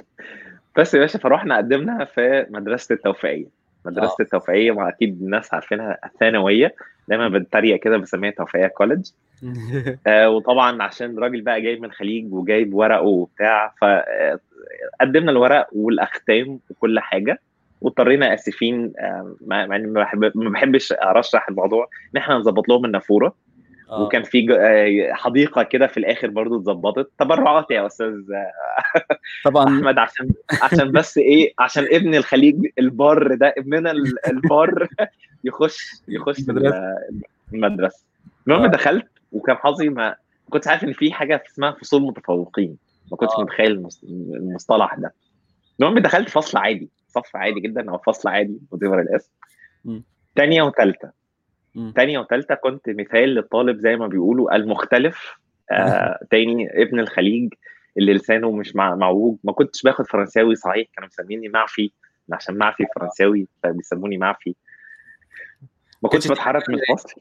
بس 0.79 0.94
يا 0.94 0.98
باشا 1.01 1.18
فروحنا 1.18 1.57
قدمنا 1.57 2.05
في 2.05 2.46
مدرسة 2.51 2.92
التوفيقية. 2.94 3.58
مدرسة 3.90 4.16
آه. 4.20 4.22
التوفيقية 4.22 4.70
ما 4.70 4.88
أكيد 4.88 5.22
الناس 5.22 5.55
عارفينها 5.55 5.98
الثانوية. 6.05 6.74
دايما 7.09 7.29
بنتريق 7.29 7.81
كده 7.81 7.96
بسميها 7.96 8.31
توفيقية 8.31 8.66
college 8.66 9.07
آه 10.07 10.31
وطبعا 10.31 10.83
عشان 10.83 11.18
راجل 11.18 11.40
بقى 11.40 11.61
جاي 11.62 11.77
من 11.77 11.85
الخليج 11.85 12.33
وجايب 12.33 12.74
ورقه 12.74 13.03
وبتاع 13.03 13.74
فقدمنا 13.81 15.31
الورق 15.31 15.68
والأختام 15.72 16.61
وكل 16.70 17.01
حاجة 17.01 17.40
واضطرينا 17.81 18.35
آسفين 18.35 18.92
آه، 18.98 19.37
مع 19.46 19.64
إني 19.64 19.87
ما 20.35 20.51
بحبش 20.51 20.92
أرشح 20.92 21.48
الموضوع 21.48 21.88
إن 22.14 22.20
إحنا 22.20 22.35
نظبط 22.35 22.68
لهم 22.68 22.85
النافورة. 22.85 23.35
آه. 23.90 24.03
وكان 24.03 24.22
في 24.22 24.46
آه، 24.61 25.12
حديقة 25.12 25.62
كده 25.62 25.87
في 25.87 25.96
الآخر 25.96 26.29
برضو 26.31 26.57
اتظبطت 26.59 27.11
تبرعات 27.18 27.70
يا 27.70 27.87
أستاذ 27.87 28.14
طبعا 29.44 29.64
أحمد 29.64 29.98
عشان 29.98 30.31
عشان 30.62 30.92
بس 30.92 31.18
إيه 31.18 31.53
عشان 31.59 31.85
ابن 31.92 32.14
الخليج 32.14 32.66
البار 32.79 33.35
ده 33.35 33.55
ابننا 33.59 33.90
ال- 33.90 34.27
البار 34.27 34.88
يخش 35.44 35.87
يخش 36.09 36.38
المدرسة 37.55 38.03
المهم 38.46 38.64
آه. 38.64 38.66
دخلت 38.66 39.07
وكان 39.33 39.57
حظي 39.57 39.88
ما 39.88 40.16
كنتش 40.51 40.68
عارف 40.68 40.85
إن 40.85 40.92
في 40.92 41.12
حاجة 41.12 41.42
اسمها 41.51 41.70
فصول 41.70 42.03
متفوقين 42.03 42.77
ما 43.11 43.16
كنتش 43.16 43.33
آه. 43.38 43.42
متخيل 43.42 43.72
المص- 43.72 44.05
المصطلح 44.35 44.94
ده 44.94 45.14
المهم 45.81 45.98
دخلت 45.98 46.29
فصل 46.29 46.59
عادي 46.59 46.88
صف 47.09 47.37
عادي 47.37 47.61
جدا 47.61 47.90
أو 47.90 47.98
فصل 47.98 48.29
عادي 48.29 48.59
وتفر 48.70 49.01
الاسم 49.01 49.31
مم. 49.85 50.03
تانية 50.35 50.62
وتالتة 50.62 51.07
مم. 51.09 51.12
تانية 51.97 52.19
وتالتة 52.19 52.55
كنت 52.55 52.88
مثال 52.88 53.29
للطالب 53.29 53.79
زي 53.79 53.97
ما 53.97 54.07
بيقولوا 54.07 54.57
المختلف. 54.57 55.38
آه 55.71 56.19
تاني 56.31 56.83
ابن 56.83 57.01
الخليج 57.01 57.55
اللي 57.99 58.14
لسانه 58.14 58.51
مش 58.51 58.77
مع 58.77 58.95
معوج. 58.95 59.37
ما 59.45 59.53
كنتش 59.53 59.83
باخد 59.83 60.07
فرنساوي 60.07 60.55
صحيح 60.55 60.88
كانوا 60.95 61.09
مسميني 61.09 61.49
معفي 61.49 61.91
عشان 62.33 62.55
معفي 62.55 62.85
فرنساوي 62.97 63.49
فبيسموني 63.62 64.19
معفي. 64.19 64.55
ما 66.03 66.09
كنتش 66.09 66.29
بتحرك 66.29 66.69
من 66.69 66.75
الفصل 66.75 67.21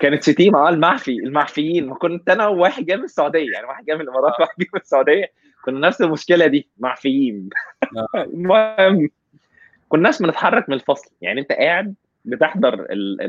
كانت 0.00 0.22
شتيمه 0.22 0.58
آه 0.58 0.68
المعفي 0.68 1.12
المعفيين. 1.12 1.86
ما 1.86 1.94
كنت 1.94 2.30
أنا 2.30 2.46
وواحد 2.46 2.86
جاي 2.86 2.96
من 2.96 3.04
السعودية. 3.04 3.52
يعني 3.52 3.66
واحد 3.66 3.84
جاي 3.84 3.96
من 3.96 4.02
الإمارات 4.02 4.40
وواحد 4.40 4.54
جاي 4.58 4.68
من 4.74 4.80
السعودية. 4.80 5.32
كنا 5.64 5.88
نفس 5.88 6.02
المشكلة 6.02 6.46
دي 6.46 6.68
معفيين. 6.78 7.48
المهم 8.14 9.08
كناش 9.88 10.22
بنتحرك 10.22 10.68
من 10.68 10.74
الفصل. 10.74 11.10
يعني 11.20 11.40
أنت 11.40 11.52
قاعد 11.52 11.94
بتحضر 12.26 12.74
ال 12.74 13.20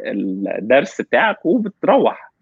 ال 0.00 0.48
الدرس 0.48 1.00
بتاعك 1.00 1.46
وبتروح. 1.46 2.32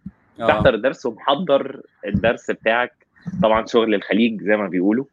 آه. 0.40 0.46
تحضر 0.46 0.74
الدرس 0.74 1.06
ومحضر 1.06 1.80
الدرس 2.06 2.50
بتاعك. 2.50 3.06
طبعا 3.42 3.66
شغل 3.66 3.94
الخليج 3.94 4.42
زي 4.42 4.56
ما 4.56 4.68
بيقولوا. 4.68 5.04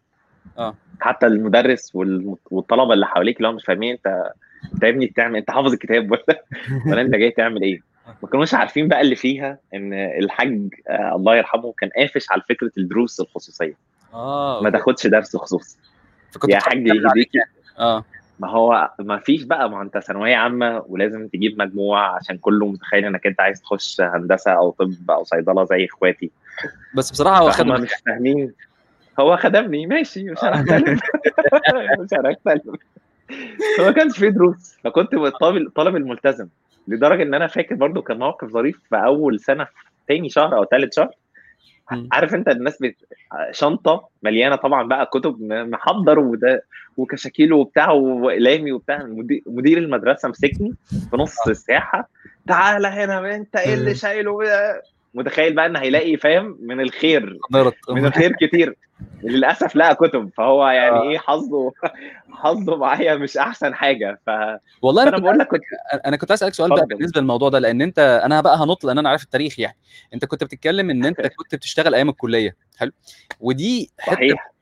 آه. 0.58 0.76
حتى 1.00 1.26
المدرس 1.28 1.92
والطلبة 2.52 2.94
اللي 2.94 3.06
حواليك 3.06 3.42
هم 3.42 3.56
مش 3.56 3.66
فاهمين 3.66 3.92
انت 3.92 4.32
انت 4.74 4.84
يا 4.84 4.90
ابني 4.90 5.06
بتعمل 5.06 5.38
انت 5.38 5.52
حافظ 5.52 5.72
الكتاب 5.74 6.12
ولا 6.12 6.44
ولا 6.88 7.02
انت 7.02 7.16
جاي 7.16 7.32
تعمل 7.32 7.62
إيه؟ 7.62 7.80
ما 8.24 8.30
كانوش 8.30 8.54
عارفين 8.54 8.88
بقى 8.88 9.02
اللي 9.02 9.16
فيها 9.16 9.58
ان 9.74 9.94
الحاج 9.94 10.70
آه 10.88 11.16
الله 11.16 11.36
يرحمه 11.36 11.74
كان 11.78 11.90
قافش 11.98 12.32
على 12.32 12.42
فكرة 12.50 12.72
الدروس 12.78 13.20
الخصوصية. 13.20 13.74
آه 14.14 14.62
ما 14.64 14.70
تاخدش 14.70 15.08
درس 15.08 15.36
خصوصي. 15.36 15.78
يا 16.50 16.60
حاج 16.60 16.88
يهديك. 16.88 17.32
آه. 17.80 18.06
ما 18.40 18.50
هو 18.50 18.92
ما 19.00 19.18
فيش 19.18 19.44
بقى 19.44 19.70
ما 19.70 19.82
انت 19.82 19.98
ثانوية 19.98 20.36
عامة 20.36 20.84
ولازم 20.88 21.28
تجيب 21.28 21.60
مجموع 21.60 22.16
عشان 22.16 22.38
كله 22.38 22.66
متخيل 22.66 23.06
انك 23.06 23.28
انت 23.28 23.42
عايز 23.42 23.62
تخش 23.62 24.02
هندسة 24.02 24.52
أو 24.52 24.72
طب 24.72 24.94
أو 25.10 25.24
صيدلة 25.24 25.64
زي 25.66 25.86
إخواتي. 25.86 26.32
بس 26.96 27.12
بصراحة 27.12 27.40
هو 27.42 27.52
فهم 27.52 27.76
خد 27.76 27.82
مش 27.82 27.92
فاهمين. 28.06 28.54
هو 29.20 29.38
خدمني 29.38 29.88
ماشي 29.88 30.24
مش 30.24 30.44
هنختلف. 30.44 31.00
مش 32.00 32.10
هنختلف. 32.14 32.76
هو 33.80 33.86
ما 33.86 33.92
كانش 33.92 34.18
فيه 34.18 34.30
دروس 34.30 34.78
فكنت 34.84 35.14
الطالب 35.14 35.68
الطالب 35.68 35.96
الملتزم 35.96 36.48
لدرجة 36.88 37.24
إن 37.24 37.34
أنا 37.34 37.48
فاكر 37.48 37.76
برضو 37.76 38.02
كان 38.02 38.20
موقف 38.20 38.48
ظريف 38.48 38.80
في 38.90 38.96
أول 38.96 39.40
سنة 39.40 39.64
في 39.64 39.72
تاني 40.08 40.30
شهر 40.30 40.58
أو 40.58 40.66
ثالث 40.66 40.96
شهر. 40.96 41.12
عارف 42.12 42.34
انت 42.34 42.48
الناس 42.48 42.82
بت... 42.82 42.96
شنطة 43.52 44.08
مليانة 44.24 44.56
طبعا 44.56 44.88
بقى 44.88 45.06
كتب 45.06 45.38
محضر 45.42 46.20
وده 46.20 46.64
وكشاكيل 46.98 47.54
وبتاع 47.54 47.92
وإقلامي 47.92 48.72
وبتاع. 48.72 49.04
مدير 49.46 49.78
المدرسة 49.78 50.30
مسكني 50.30 50.74
في 51.10 51.18
نص 51.18 51.48
الساحة. 51.48 52.10
تعالى 52.48 52.88
هنا 52.88 53.36
انت 53.36 53.56
إيه 53.56 53.74
اللي 53.74 53.96
شايله؟ 53.96 54.40
متخيل 55.14 55.54
بقى 55.56 55.66
إن 55.66 55.76
هيلاقي 55.76 56.18
فاهم؟ 56.18 56.58
من 56.62 56.82
الخير. 56.82 57.38
من 57.90 58.06
الخير 58.06 58.32
كتير. 58.42 58.76
للأسف 59.24 59.76
لقى 59.76 59.96
كتب. 59.96 60.30
فهو 60.38 60.68
يعني 60.68 60.96
آه. 60.96 61.04
إيه 61.04 61.18
حظه؟ 61.18 61.74
حظه 62.34 62.76
معايا 62.78 63.16
مش 63.16 63.38
أحسن 63.38 63.74
حاجة 63.76 64.20
ف... 64.26 64.30
والله 64.82 65.04
أنا 65.04 65.18
بقول 65.18 65.40
لك 65.40 65.48
كنت 65.48 65.62
أنا 66.06 66.18
كنت 66.18 66.32
أسألك 66.32 66.54
سؤال 66.54 66.70
بقى. 66.70 66.86
بالنسبة 66.86 67.22
للموضوع 67.22 67.50
ده 67.50 67.60
لأن 67.60 67.82
أنت 67.82 68.22
أنا 68.26 68.42
بقى 68.42 68.58
هنط 68.58 68.84
لأن 68.84 68.98
أنا 68.98 69.10
عارف 69.10 69.24
التاريخ 69.24 69.60
يعني. 69.60 69.78
أنت 70.14 70.26
كنت 70.26 70.44
بتتكلم 70.44 70.90
إن 70.90 71.06
أنت 71.06 71.22
كنت 71.38 71.56
بتشتغل 71.56 71.96
أيام 71.96 72.10
الكلية 72.10 72.56
حلو؟ 72.78 72.92
ودي 73.40 73.92
صحيح. 74.08 74.54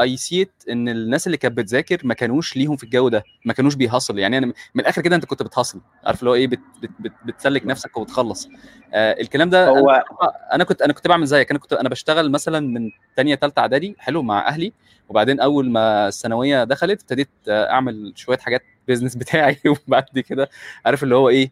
اي 0.00 0.16
سيت 0.16 0.52
إن 0.70 0.88
الناس 0.88 1.26
اللي 1.26 1.36
كانت 1.36 1.56
بتذاكر 1.58 2.00
ما 2.04 2.14
كانوش 2.14 2.56
ليهم 2.56 2.76
في 2.76 2.84
الجو 2.84 3.08
ده 3.08 3.24
ما 3.44 3.52
كانوش 3.52 3.74
بيهصل 3.74 4.18
يعني. 4.18 4.38
أنا 4.38 4.46
من 4.46 4.80
الآخر 4.80 5.02
كده 5.02 5.16
أنت 5.16 5.24
كنت 5.24 5.42
بتهصل 5.42 5.80
عارف 6.04 6.20
اللي 6.20 6.30
هو 6.30 6.34
إيه 6.34 6.46
بت 6.46 6.60
بت 6.82 6.90
بت 7.00 7.12
بتسلك 7.24 7.66
نفسك 7.66 7.96
وبتخلص. 7.96 8.48
آه 8.94 9.20
الكلام 9.20 9.50
ده 9.50 9.68
هو 9.68 9.90
أنا 9.90 10.32
أنا 10.52 10.64
كنت 10.64 10.82
أنا 10.82 10.92
كنت 10.92 11.08
بعمل 11.08 11.26
زيك 11.26 11.50
أنا 11.50 11.58
كنت 11.58 11.72
أنا 11.72 11.88
بشتغل 11.88 12.30
مثلا 12.30 12.60
من 12.60 12.90
ثانية 13.16 13.34
ثالثه 13.34 13.60
إعدادي 13.60 13.96
حلو 13.98 14.22
مع 14.22 14.48
أهلي. 14.48 14.72
وبعدين 15.10 15.40
أول 15.40 15.70
ما 15.70 16.08
الثانوية 16.08 16.64
دخلت 16.64 17.00
ابتديت 17.00 17.28
أعمل 17.48 18.12
شوية 18.16 18.38
حاجات 18.38 18.62
بيزنس 18.88 19.16
بتاعي 19.16 19.56
وبعد 19.88 20.18
كده 20.28 20.48
عارف 20.86 21.02
اللي 21.02 21.14
هو 21.14 21.28
إيه 21.28 21.50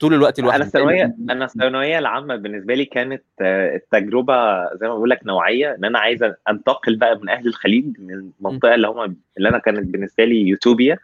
طول 0.00 0.14
الوقت 0.14 0.40
لوحدي. 0.40 0.56
أنا 0.56 0.64
الثانويه 0.64 1.16
أنا 1.30 1.44
الثانويه 1.44 1.98
العامة 1.98 2.36
بالنسبة 2.36 2.74
لي 2.74 2.84
كانت 2.84 3.22
آه، 3.40 3.76
التجربة 3.76 4.34
زي 4.74 4.88
ما 4.88 4.94
بقول 4.94 5.10
لك 5.10 5.26
نوعية 5.26 5.74
إن 5.74 5.84
أنا 5.84 5.98
عايز 5.98 6.22
أنتقل 6.48 6.96
بقى 6.96 7.18
من 7.18 7.28
أهل 7.28 7.46
الخليج 7.46 7.84
من 7.98 8.30
المنطقة 8.40 8.74
اللي 8.74 8.88
هم 8.88 9.16
اللي 9.38 9.48
أنا 9.48 9.58
كانت 9.58 9.86
بالنسبة 9.86 10.24
لي 10.24 10.48
يوتوبيا 10.48 10.98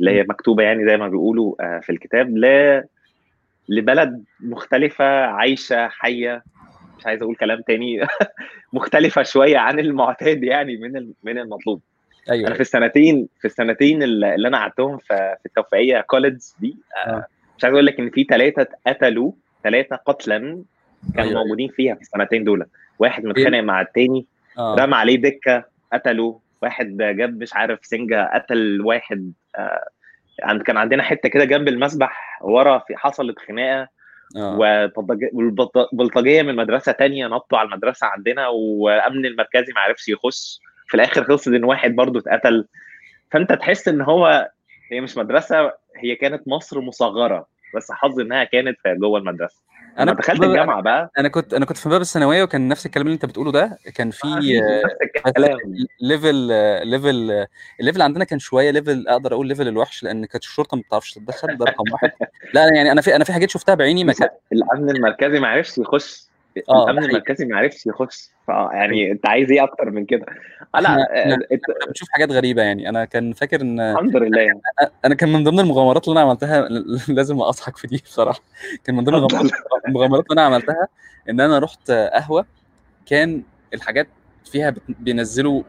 اللي 0.00 0.10
هي 0.10 0.22
مكتوبة 0.22 0.62
يعني 0.62 0.84
زي 0.84 0.96
ما 0.96 1.08
بيقولوا 1.08 1.54
آه، 1.60 1.80
في 1.80 1.92
الكتاب 1.92 2.36
ل 2.36 2.46
لبلد 3.68 4.24
مختلفة 4.40 5.24
عايشة 5.24 5.88
حية 5.88 6.42
مش 7.00 7.06
عايز 7.06 7.22
أقول 7.22 7.36
كلام 7.36 7.60
تاني 7.60 8.00
مختلفة 8.72 9.22
شوية 9.22 9.58
عن 9.58 9.78
المعتاد 9.78 10.42
يعني 10.44 10.76
من 10.76 11.12
من 11.22 11.38
المطلوب. 11.38 11.80
أيوه. 12.30 12.46
أنا 12.46 12.54
في 12.54 12.60
السنتين 12.60 13.28
في 13.40 13.44
السنتين 13.44 14.02
اللي 14.02 14.48
أنا 14.48 14.58
قعدتهم 14.58 14.98
في 14.98 15.36
في 15.40 15.46
التوفيقية 15.46 16.00
كوليدج 16.00 16.42
دي 16.60 16.76
آه، 16.96 17.10
آه. 17.10 17.26
مش 17.58 17.64
عايز 17.64 17.74
أقول 17.74 17.86
لك 17.86 18.00
إن 18.00 18.10
في 18.10 18.24
ثلاثة 18.24 18.66
قتلوا 18.86 19.32
ثلاثة 19.64 19.96
قتلا 19.96 20.38
كانوا 21.14 21.30
أيوة. 21.30 21.42
موجودين 21.42 21.68
فيها 21.68 21.94
في 21.94 22.00
السنتين 22.00 22.44
دول. 22.44 22.66
واحد 22.98 23.24
متخانق 23.24 23.60
مع 23.60 23.80
التاني 23.80 24.26
آه. 24.58 24.74
رمى 24.78 24.94
عليه 24.94 25.16
دكة 25.16 25.64
قتله 25.92 26.40
واحد 26.62 26.96
جاب 26.96 27.40
مش 27.40 27.54
عارف 27.54 27.78
سنجة 27.86 28.30
قتل 28.34 28.80
واحد 28.84 29.32
آه، 29.56 29.84
كان 30.66 30.76
عندنا 30.76 31.02
حتة 31.02 31.28
كده 31.28 31.44
جنب 31.44 31.68
المسبح 31.68 32.38
ورا 32.42 32.78
في 32.78 32.96
حصلت 32.96 33.38
خناقة. 33.38 33.99
آه. 34.36 34.56
وبلطج- 34.58 35.30
والبلط- 35.32 35.88
بلطجيه 35.92 36.42
من 36.42 36.56
مدرسة 36.56 36.92
تانية 36.92 37.26
نطوا 37.26 37.58
على 37.58 37.66
المدرسة 37.66 38.06
عندنا 38.06 38.48
وأمن 38.48 39.26
المركزي 39.26 39.72
ما 39.72 39.80
عرفش 39.80 40.08
يخش. 40.08 40.60
في 40.88 40.94
الآخر 40.94 41.24
خلصت 41.24 41.48
إن 41.48 41.64
واحد 41.64 41.96
برضو 41.96 42.18
اتقتل. 42.18 42.66
فأنت 43.30 43.52
تحس 43.52 43.88
إن 43.88 44.00
هو 44.00 44.50
هي 44.92 45.00
مش 45.00 45.16
مدرسة 45.16 45.72
هي 45.96 46.14
كانت 46.14 46.48
مصر 46.48 46.80
مصغرة 46.80 47.46
بس 47.76 47.92
حظ 47.92 48.20
إنها 48.20 48.44
كانت 48.44 48.78
جوه 48.86 49.18
المدرسة. 49.18 49.62
أنا 50.02 50.12
كنت 50.12 50.20
دخلت 50.22 50.40
باب- 50.40 50.50
الجامعة 50.50 50.80
بقى. 50.82 51.10
أنا 51.18 51.28
كنت 51.28 51.54
أنا 51.54 51.64
كنت 51.64 51.76
في 51.76 51.88
باب 51.88 52.00
الثانوية 52.00 52.42
وكان 52.42 52.68
نفس 52.68 52.86
الكلام 52.86 53.06
اللي 53.06 53.14
أنت 53.14 53.24
بتقوله 53.26 53.52
ده 53.52 53.78
كان 53.94 54.10
في 54.10 54.26
level 56.00 56.34
level 56.84 57.46
ال 57.80 57.84
level 57.84 58.02
عندنا 58.02 58.24
كان 58.24 58.38
شوية 58.38 58.70
level 58.70 59.08
أقدر 59.08 59.32
أقول 59.34 59.48
level 59.48 59.68
الوحش 59.68 60.02
لأن 60.02 60.24
كانت 60.24 60.44
الشرطة 60.44 60.76
ما 60.76 60.82
بتعرفش 60.86 61.12
تتدخل 61.14 61.56
ده 61.56 61.64
رقم 61.64 61.84
واحد. 61.92 62.10
لا 62.54 62.64
يعني 62.74 62.92
أنا 62.92 63.00
في 63.00 63.16
أنا 63.16 63.24
في 63.24 63.32
حاجات 63.32 63.50
شفتها 63.50 63.74
بعيني 63.74 64.04
ما 64.04 64.12
كان 64.12 64.28
الأمن 64.52 64.90
المركزي 64.90 65.40
ما 65.40 65.48
عرفش 65.48 65.78
يخش. 65.78 66.29
آه، 66.68 66.84
ده 66.84 66.90
الامن. 66.90 67.04
المركزي 67.10 67.44
ما 67.44 67.56
عرفش 67.56 67.86
يخش. 67.86 68.28
ف- 68.46 68.48
يعني 68.50 69.12
أنت 69.12 69.26
عايز 69.28 69.50
إيه 69.50 69.64
أكتر 69.64 69.90
من 69.90 70.04
كده؟ 70.04 70.26
آه، 70.74 70.80
لا 70.80 70.88
إحنا- 70.88 71.10
آه، 71.10 71.34
انت- 71.52 71.86
بنشوف 71.88 72.08
حاجات 72.10 72.30
غريبة 72.30 72.62
يعني. 72.62 72.88
أنا 72.88 73.04
كان 73.04 73.32
فاكر 73.32 73.60
إن 73.60 73.80
الحمد 73.80 74.16
لله. 74.16 74.60
أنا 75.04 75.14
كان 75.14 75.32
من 75.32 75.44
ضمن 75.44 75.60
المغامرات 75.60 76.08
اللي 76.08 76.20
أنا 76.20 76.28
عملتها 76.28 76.68
لازم 77.08 77.40
أضحك 77.40 77.76
في 77.76 77.86
دي 77.86 78.02
بصراحة. 78.04 78.40
كان 78.84 78.96
من 78.96 79.04
ضمن. 79.04 79.14
المغامرات 79.88 80.24
اللي 80.30 80.32
أنا 80.32 80.42
عملتها 80.54 80.88
إن 81.30 81.40
أنا 81.40 81.58
رحت 81.58 81.90
قهوة. 81.90 82.46
كان 83.06 83.42
الحاجات 83.74 84.08
فيها 84.52 84.74
بينزلوا 84.88 85.62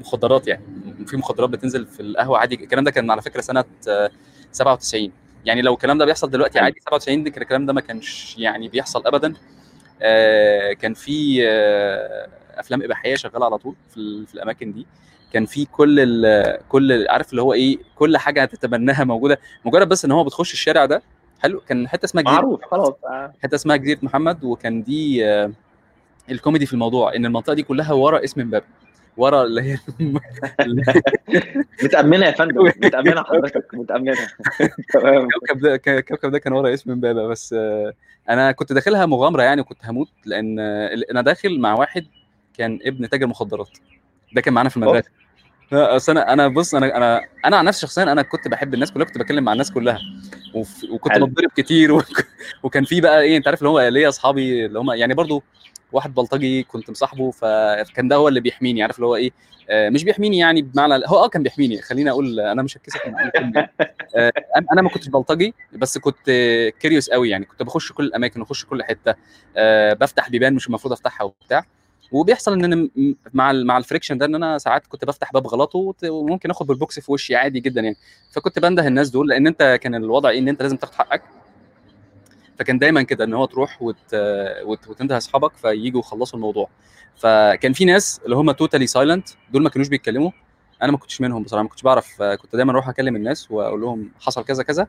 مخدرات 0.00 0.48
يعني. 0.48 0.62
في 1.06 1.16
مخدرات 1.16 1.50
بتنزل 1.50 1.86
في 1.86 2.00
القهوة 2.00 2.38
عادي. 2.38 2.54
الكلام 2.54 2.84
ده 2.84 2.90
كان 2.90 3.10
على 3.10 3.22
فكرة 3.22 3.40
سنة 3.40 3.64
آه، 3.88 4.10
97 4.52 5.12
يعني 5.44 5.62
لو 5.62 5.74
الكلام 5.74 5.98
ده 5.98 6.04
بيحصل 6.04 6.30
دلوقتي 6.30 6.58
حلو. 6.58 6.64
عادي 6.64 6.80
97 6.80 7.24
دي 7.24 7.30
كان 7.30 7.42
الكلام 7.42 7.66
ده 7.66 7.72
ما 7.72 7.80
كانش 7.80 8.38
يعني 8.38 8.68
بيحصل 8.68 9.02
ابدا. 9.06 9.28
آه، 9.28 9.55
كان 10.74 10.94
في 10.94 11.40
آه، 11.48 12.28
أفلام 12.54 12.82
إباحية 12.82 13.14
شغالة 13.14 13.44
على 13.44 13.58
طول 13.58 13.74
في, 13.94 14.26
في 14.26 14.34
الأماكن 14.34 14.72
دي. 14.72 14.86
كان 15.32 15.46
في 15.46 15.64
كل 15.64 16.00
ال 16.00 16.58
كل 16.68 16.92
ال- 16.92 17.10
عارف 17.10 17.30
اللي 17.30 17.42
هو 17.42 17.52
إيه 17.52 17.78
كل 17.96 18.16
حاجة 18.16 18.42
هتتمناها 18.42 19.04
موجودة. 19.04 19.38
مجرد 19.64 19.88
بس 19.88 20.04
إن 20.04 20.12
هو 20.12 20.24
بتخش 20.24 20.52
الشارع 20.52 20.84
ده 20.84 21.02
حلو. 21.42 21.60
كان 21.60 21.88
حتة 21.88 22.04
اسمها 22.04 22.22
جزيرة 22.24 22.34
معروف 22.36 22.60
خلاص. 22.64 22.94
آه. 23.04 23.32
حتة 23.42 23.54
اسمها 23.54 23.76
جزيرة 23.76 23.98
محمد 24.02 24.44
وكان 24.44 24.82
دي 24.82 25.26
آه، 25.26 25.52
الكوميدي 26.30 26.66
في 26.66 26.72
الموضوع 26.72 27.14
إن 27.14 27.26
المنطقة 27.26 27.54
دي 27.54 27.62
كلها 27.62 27.92
ورا 27.92 28.24
اسم 28.24 28.40
امبابه 28.40 28.64
ورا 29.16 29.42
اللي 29.44 29.62
هي 29.62 29.78
متأمنة 31.82 32.26
يا 32.26 32.30
فندم 32.30 32.64
متأمنة 32.64 33.22
حضرتك 33.22 33.74
متأمنة. 33.74 34.16
تمام. 34.92 35.28
الكوكب 35.28 35.60
ده 35.60 35.74
الكوكب 35.98 36.30
ده 36.30 36.38
كان 36.38 36.52
ورا 36.52 36.74
اسم 36.74 36.90
امبابة 36.90 37.26
بس 37.26 37.52
آه، 37.58 37.92
أنا 38.28 38.52
كنت 38.52 38.72
داخلها 38.72 39.06
مغامرة 39.06 39.42
يعني 39.42 39.60
وكنت 39.60 39.78
هموت 39.86 40.08
لأن 40.24 40.56
آه، 40.60 40.90
أنا 41.10 41.20
داخل 41.22 41.60
مع 41.60 41.74
واحد 41.74 42.06
كان 42.58 42.78
ابن 42.84 43.08
تاجر 43.08 43.26
مخدرات. 43.26 43.68
ده 44.34 44.40
كان 44.40 44.54
معانا 44.54 44.68
في 44.68 44.76
المدرسة. 44.76 45.10
أصل 45.72 46.12
أنا 46.12 46.32
أنا 46.32 46.48
بص 46.48 46.74
أنا 46.74 46.96
أنا 46.96 47.20
أنا 47.44 47.56
عن 47.56 47.64
نفسي 47.64 47.80
شخصيا 47.80 48.02
أنا 48.02 48.22
كنت 48.22 48.48
بحب 48.48 48.74
الناس 48.74 48.92
كلها 48.92 49.06
كنت 49.06 49.18
بتكلم 49.18 49.44
مع 49.44 49.52
الناس 49.52 49.72
كلها. 49.72 49.98
وف- 50.54 50.84
وكنت. 50.90 51.18
بتضرب 51.18 51.50
كتير 51.56 51.92
وك- 51.92 52.26
وكان 52.62 52.84
في 52.84 53.00
بقى 53.00 53.20
إيه 53.22 53.36
أنت 53.36 53.46
عارف 53.48 53.58
اللي 53.58 53.68
هو 53.70 53.80
ليا 53.80 54.08
أصحابي 54.08 54.66
اللي 54.66 54.78
هم 54.78 54.90
يعني 54.92 55.14
برضو 55.14 55.42
واحد 55.96 56.14
بلطجي 56.14 56.62
كنت 56.62 56.90
مصاحبه 56.90 57.30
فكان 57.30 58.08
ده 58.08 58.16
هو 58.16 58.28
اللي 58.28 58.40
بيحميني 58.40 58.82
عارف 58.82 58.96
اللي 58.96 59.06
هو 59.06 59.16
إيه؟ 59.16 59.30
آه، 59.70 59.88
مش 59.88 60.04
بيحميني 60.04 60.38
يعني 60.38 60.62
بمعنى 60.62 60.94
هو 61.06 61.24
آه 61.24 61.28
كان 61.28 61.42
بيحميني 61.42 61.82
خليني 61.82 62.10
أقول 62.10 62.40
أنا 62.40 62.62
مش 62.62 62.76
هتكسف. 62.76 63.00
آه، 64.16 64.32
أنا 64.72 64.82
ما 64.82 64.88
كنتش 64.88 65.08
بلطجي 65.08 65.54
بس 65.72 65.98
كنت 65.98 66.30
curious 66.80 67.10
قوي 67.10 67.30
يعني 67.30 67.44
كنت 67.44 67.62
بخش 67.62 67.92
كل 67.92 68.04
الأماكن 68.04 68.40
وأخش 68.40 68.64
كل 68.64 68.82
حتة 68.82 69.14
آه، 69.56 69.92
بفتح 69.92 70.28
بيبان 70.28 70.54
مش 70.54 70.66
المفروض 70.66 70.92
أفتحها 70.92 71.24
وبتاع. 71.24 71.64
وبيحصل 72.12 72.52
إن 72.52 72.64
أنا 72.64 72.88
مع 73.34 73.52
مع 73.52 73.78
ال 73.78 73.82
friction 73.82 74.18
ده 74.18 74.26
إن 74.26 74.34
أنا 74.34 74.58
ساعات 74.58 74.86
كنت 74.86 75.04
بفتح 75.04 75.32
باب 75.32 75.46
غلط 75.46 75.72
وممكن 76.04 76.50
آخد 76.50 76.66
بالبوكس 76.66 77.00
في 77.00 77.12
وشي 77.12 77.36
عادي 77.36 77.60
جدا 77.60 77.80
يعني. 77.80 77.96
فكنت 78.32 78.58
بنده 78.58 78.86
الناس 78.86 79.10
دول 79.10 79.28
لأن 79.28 79.46
أنت 79.46 79.78
كان 79.82 79.94
الوضع 79.94 80.28
إيه؟ 80.30 80.38
إن 80.38 80.48
أنت 80.48 80.62
لازم 80.62 80.76
تاخد 80.76 80.94
حقك. 80.94 81.22
فكان 82.58 82.78
دايما 82.78 83.02
كده 83.02 83.24
إن 83.24 83.34
هو 83.34 83.44
تروح 83.44 83.82
وت... 83.82 84.14
وت... 84.64 84.88
وتنده 84.88 85.16
أصحابك 85.16 85.56
فييجوا 85.56 86.00
يخلصوا 86.00 86.38
الموضوع. 86.38 86.68
فكان 87.16 87.72
في 87.72 87.84
ناس 87.84 88.20
اللي 88.24 88.36
هم 88.36 88.50
totally 88.50 88.86
silent 88.86 89.28
دول 89.52 89.62
ما 89.62 89.68
كانوش 89.68 89.88
بيتكلموا. 89.88 90.30
أنا 90.82 90.92
ما 90.92 90.98
كنتش 90.98 91.20
منهم 91.20 91.42
بصراحة 91.42 91.62
ما 91.62 91.68
كنتش 91.68 91.82
بعرف 91.82 92.22
كنت 92.22 92.56
دايما 92.56 92.72
أروح 92.72 92.88
أكلم 92.88 93.16
الناس 93.16 93.50
وأقول 93.50 93.80
لهم 93.80 94.10
حصل 94.20 94.44
كذا 94.44 94.62
كذا. 94.62 94.86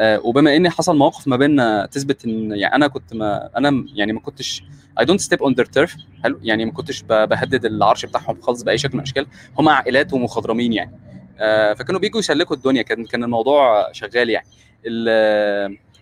وبما 0.00 0.56
ان 0.56 0.68
حصل 0.70 0.96
مواقف 0.96 1.28
ما 1.28 1.36
بيننا 1.36 1.86
تثبت 1.86 2.24
إن 2.24 2.52
يعني 2.52 2.74
أنا 2.74 2.86
كنت 2.86 3.14
ما 3.14 3.50
أنا 3.56 3.86
يعني 3.94 4.12
ما 4.12 4.20
كنتش 4.20 4.62
I 4.98 5.04
don't 5.04 5.20
step 5.20 5.42
on 5.42 5.52
their 5.52 5.64
turf 5.64 5.96
حلو؟ 6.24 6.38
يعني 6.42 6.64
ما 6.64 6.72
كنتش 6.72 7.02
بهدد 7.02 7.64
العرش 7.64 8.06
بتاعهم 8.06 8.40
خالص 8.40 8.62
بأي 8.62 8.78
شكل 8.78 8.94
من 8.94 9.00
الأشكال. 9.00 9.26
هم 9.58 9.68
عائلات 9.68 10.12
ومخضرمين 10.12 10.72
يعني. 10.72 10.92
آه، 11.38 11.74
فكانوا 11.74 12.00
بيجوا 12.00 12.20
يسلكوا 12.20 12.56
الدنيا. 12.56 12.82
كان 12.82 13.06
كان 13.06 13.24
الموضوع 13.24 13.92
شغال 13.92 14.30
يعني. 14.30 14.46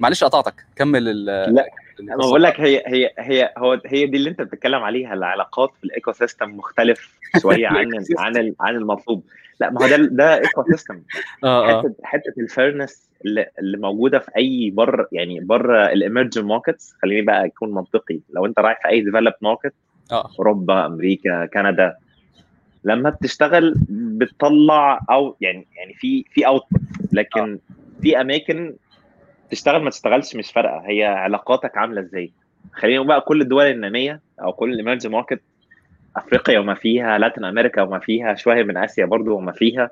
معلش 0.00 0.24
قطعتك. 0.24 0.54
كمل 0.76 1.08
ال- 1.08 1.54
لا، 1.54 1.66
أنا 2.00 2.16
بقول 2.16 2.42
لك 2.42 2.60
هي 2.60 2.82
هي 2.86 3.10
هي 3.18 3.52
هو 3.58 3.80
هي 3.86 4.06
دي 4.06 4.16
اللي 4.16 4.30
انت 4.30 4.40
بتتكلم 4.42 4.82
عليها 4.82 5.14
العلاقات 5.14 5.70
في 5.80 5.84
ال 5.84 6.12
ecosystem 6.12 6.56
مختلف 6.56 7.14
شوية 7.42 7.66
عن. 7.68 7.90
عن 8.18 8.54
عن 8.60 8.76
المطلوب. 8.76 9.24
لا 9.60 9.70
ما 9.70 9.82
هو 9.84 9.88
ده 9.88 9.96
ده 9.96 10.34
ecosystem 10.38 11.02
آه 11.44 11.70
آه. 11.70 11.80
حتة 11.82 11.94
حتة 12.02 12.32
ال 12.38 12.46
fairness 12.46 13.10
اللي, 13.24 13.46
موجودة 13.78 14.18
في 14.18 14.30
أي 14.36 14.70
بره 14.70 15.08
يعني 15.12 15.40
بره 15.40 15.86
ال 15.92 15.98
emerging 15.98 16.44
markets 16.44 16.94
خليني 17.02 17.22
بقى 17.22 17.46
أكون 17.46 17.74
منطقي. 17.74 18.18
لو 18.34 18.46
أنت 18.46 18.58
رايح 18.58 18.82
في 18.82 18.88
أي 18.88 19.00
developed 19.00 19.32
market 19.42 19.74
آه. 20.12 20.30
أوروبا 20.38 20.86
أمريكا 20.86 21.46
كندا 21.46 21.96
لما 22.84 23.10
بتشتغل 23.10 23.74
بتطلع 23.88 25.00
أو 25.10 25.36
يعني 25.40 25.66
يعني 25.76 25.94
في 25.94 26.24
في 26.30 26.46
output 26.46 26.80
لكن 27.12 27.58
في 28.02 28.20
أماكن 28.20 28.74
تشتغل 29.50 29.82
ما 29.82 29.90
تشتغلش 29.90 30.36
مش 30.36 30.52
فارقة. 30.52 30.82
هي 30.86 31.04
علاقاتك 31.04 31.76
عاملة 31.78 32.00
إزاي؟ 32.00 32.32
خلينا 32.72 33.02
بقى 33.02 33.20
كل 33.20 33.40
الدول 33.40 33.66
النامية 33.66 34.20
أو 34.42 34.52
كل 34.52 34.72
ال 34.72 34.76
emerging 34.76 35.10
market 35.10 35.40
أفريقيا 36.16 36.58
وما 36.58 36.74
فيها 36.74 37.18
Latin 37.18 37.44
America 37.44 37.82
وما 37.82 37.98
فيها 37.98 38.34
شوية 38.34 38.62
من 38.62 38.76
آسيا 38.76 39.04
برضو 39.04 39.36
وما 39.36 39.52
فيها 39.52 39.90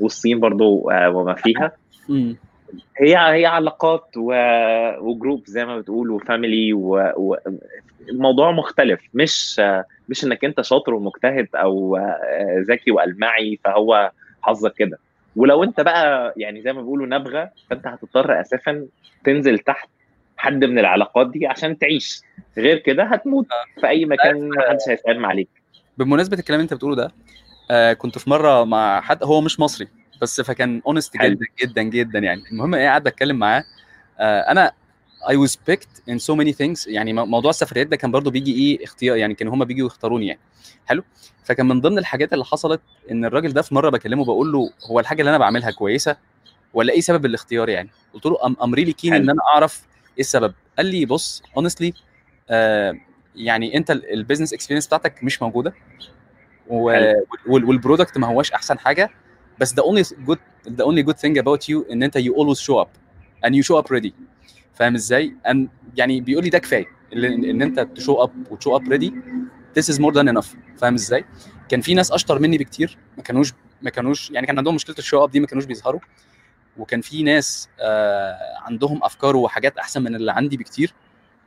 والصين 0.00 0.40
برضو 0.40 0.90
آه، 0.90 1.10
وما 1.10 1.34
فيها. 1.34 1.72
هي 2.98 3.16
هي 3.16 3.46
علاقات 3.46 4.06
و... 4.16 4.32
وجروب 5.00 5.42
زي 5.46 5.64
ما 5.64 5.78
بتقول 5.78 6.10
وفاميلي 6.10 6.72
و... 6.72 7.12
و... 7.16 7.36
الموضوع 8.08 8.50
مختلف. 8.50 9.00
مش 9.14 9.60
مش 10.08 10.24
إنك 10.24 10.44
أنت 10.44 10.60
شاطر 10.60 10.94
ومجتهد 10.94 11.48
أو 11.54 11.96
آه، 11.96 12.64
ذكي 12.68 12.90
وألمعي 12.90 13.58
فهو 13.64 14.10
حظك 14.42 14.74
كده. 14.74 14.98
ولو 15.36 15.64
انت 15.64 15.80
بقى 15.80 16.34
يعني 16.36 16.62
زي 16.62 16.72
ما 16.72 16.80
بيقولوا 16.80 17.06
نبغه 17.06 17.50
فانت 17.70 17.86
هتضطر 17.86 18.40
أساسا 18.40 18.86
تنزل 19.24 19.58
تحت 19.58 19.88
حد 20.36 20.64
من 20.64 20.78
العلاقات 20.78 21.30
دي 21.30 21.46
عشان 21.46 21.78
تعيش. 21.78 22.22
غير 22.58 22.78
كده 22.78 23.04
هتموت 23.04 23.46
في 23.80 23.88
أي 23.88 24.04
مكان 24.04 24.48
محدش 24.48 24.88
هيسلم 24.88 25.26
عليك. 25.26 25.48
بمناسبة 25.98 26.38
الكلام 26.38 26.60
اللي 26.60 26.64
انت 26.64 26.74
بتقوله 26.74 26.96
ده 26.96 27.10
آه 27.70 27.92
كنت 27.92 28.18
في 28.18 28.30
مرة 28.30 28.64
مع 28.64 29.00
حد 29.00 29.24
هو 29.24 29.40
مش 29.40 29.60
مصري 29.60 29.88
بس 30.22 30.40
فكان 30.40 30.82
honest. 30.86 31.16
جدا 31.16 31.46
جدا 31.62 31.82
جدا 31.82 32.18
يعني. 32.18 32.42
المهم 32.52 32.74
إيه 32.74 32.86
قاعد 32.86 33.02
بتكلم 33.02 33.36
معاه. 33.38 33.64
آه 34.20 34.40
أنا 34.40 34.72
I 35.24 35.36
was 35.36 35.52
picked 35.70 35.94
in 36.12 36.18
so 36.18 36.34
many 36.36 36.52
things. 36.52 36.88
يعني 36.88 37.12
مو- 37.12 37.26
موضوع 37.26 37.50
السفريات 37.50 37.86
ده 37.86 37.96
كان 37.96 38.10
برضو 38.10 38.30
بيجي 38.30 38.52
إيه 38.54 38.84
اختيار 38.84 39.16
يعني 39.16 39.34
كانوا 39.34 39.54
هما 39.54 39.64
بيجوا 39.64 39.86
يختاروني 39.86 40.26
يعني. 40.26 40.40
حلو؟ 40.86 41.04
فكان 41.44 41.68
من 41.68 41.80
ضمن 41.80 41.98
الحاجات 41.98 42.32
اللي 42.32 42.44
حصلت 42.44 42.80
إن 43.10 43.24
الراجل 43.24 43.52
ده 43.52 43.62
في 43.62 43.74
مرة 43.74 43.90
بكلمه 43.90 44.24
بقول 44.24 44.52
له 44.52 44.70
هو 44.90 45.00
الحاجة 45.00 45.20
اللي 45.20 45.30
أنا 45.30 45.38
بعملها 45.38 45.70
كويسة 45.70 46.16
ولا 46.74 46.92
إيه 46.92 47.00
سبب 47.00 47.26
الاختيار 47.26 47.68
يعني؟ 47.68 47.90
قلت 48.14 48.26
له 48.26 48.46
I'm 48.46 48.56
I'm 48.62 48.74
really 48.74 48.92
keen. 48.92 49.14
إن 49.14 49.30
أنا 49.30 49.40
أعرف 49.54 49.82
إيه 50.14 50.20
السبب. 50.20 50.54
قال 50.76 50.86
لي 50.86 51.04
بص 51.06 51.42
honestly 51.58 51.92
آه 52.50 52.94
يعني 53.36 53.76
أنت 53.76 53.90
ال 53.90 53.97
business 53.97 54.52
experience 54.52 54.86
بتاعتك 54.86 55.24
مش 55.24 55.42
موجودة 55.42 55.74
وال 57.46 57.62
product 57.62 58.18
ما 58.18 58.26
هواش 58.26 58.52
أحسن 58.52 58.78
حاجة 58.78 59.10
بس 59.60 59.74
the 59.74 59.82
only 59.82 60.14
good 60.28 60.38
the 60.68 60.84
only 60.84 61.02
good 61.08 61.16
thing 61.18 61.38
about 61.42 61.68
you 61.68 61.90
إن 61.92 62.02
أنت 62.02 62.18
you 62.18 62.32
always 62.32 62.58
show 62.60 62.84
up 62.84 62.88
and 63.46 63.54
you 63.54 63.62
show 63.62 63.76
up 63.82 63.90
ready. 63.90 64.10
فاهم 64.74 64.94
إزاي؟ 64.94 65.34
and 65.48 65.56
يعني 65.96 66.20
بيقول 66.20 66.44
لي 66.44 66.50
ده 66.50 66.58
كفاية 66.58 66.86
إن 67.12 67.62
أنت 67.62 67.80
ت 67.80 67.88
show 67.88 68.22
up 68.22 68.32
وت 68.50 68.59
show 68.59 68.76
up 68.76 68.88
ready 68.88 69.14
this 69.78 69.82
is 69.82 69.98
more 69.98 70.12
than 70.12 70.28
enough. 70.34 70.56
فاهم 70.76 70.94
إزاي؟ 70.94 71.24
كان 71.68 71.80
في 71.80 71.94
ناس 71.94 72.12
أشطر 72.12 72.38
مني 72.38 72.58
بكتير 72.58 72.98
ما 73.16 73.22
كانوش 73.22 73.52
ما 73.82 73.90
كانوش 73.90 74.30
يعني 74.30 74.46
كان 74.46 74.58
عندهم 74.58 74.74
مشكلة 74.74 74.96
ال 74.98 75.03
show 75.03 75.24
up 75.24 75.30
دي 75.30 75.40
ما 75.40 75.46
كانوش 75.46 75.64
بيظهروا. 75.64 76.00
وكان 76.76 77.00
في 77.00 77.22
ناس 77.22 77.68
آه 77.80 78.38
عندهم 78.58 79.04
أفكار 79.04 79.36
وحاجات 79.36 79.78
أحسن 79.78 80.02
من 80.02 80.14
اللي 80.14 80.32
عندي 80.32 80.56
بكتير. 80.56 80.94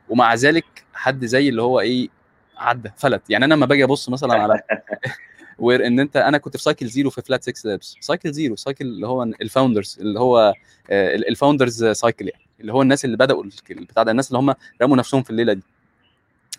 ومع 0.08 0.34
ذلك 0.34 0.84
حد 0.94 1.24
زي 1.24 1.48
اللي 1.48 1.62
هو 1.62 1.80
إيه 1.80 2.08
عدى 2.56 2.90
فلت. 2.96 3.22
يعني 3.30 3.44
أنا 3.44 3.54
لما 3.54 3.66
باجي 3.66 3.84
أبص 3.84 4.08
مثلا 4.08 4.34
على 4.34 4.60
where 5.58 5.86
إن 5.86 6.00
أنت 6.00 6.16
أنا 6.16 6.38
كنت 6.38 6.56
في 6.56 6.62
cycle 6.62 6.86
zero 6.86 7.10
في 7.10 7.22
Flat 7.22 7.44
6 7.44 7.68
Labs 7.70 7.96
cycle 8.00 8.32
zero 8.32 8.56
cycle 8.56 8.84
اللي 8.84 9.06
هو 9.06 9.22
ال 9.22 9.30
founders 9.30 9.98
اللي 10.00 10.20
هو 10.20 10.54
ال 10.90 11.00
founders 11.00 11.84
cycle 11.84 12.28
يعني. 12.28 12.47
اللي 12.60 12.72
هو 12.72 12.82
الناس 12.82 13.04
اللي 13.04 13.16
بدأوا 13.16 13.44
البتاع 13.70 14.02
ده 14.02 14.10
الناس 14.10 14.28
اللي 14.28 14.38
هم 14.38 14.54
رموا 14.82 14.96
نفسهم 14.96 15.22
في 15.22 15.30
الليلة 15.30 15.52
دي 15.52 15.62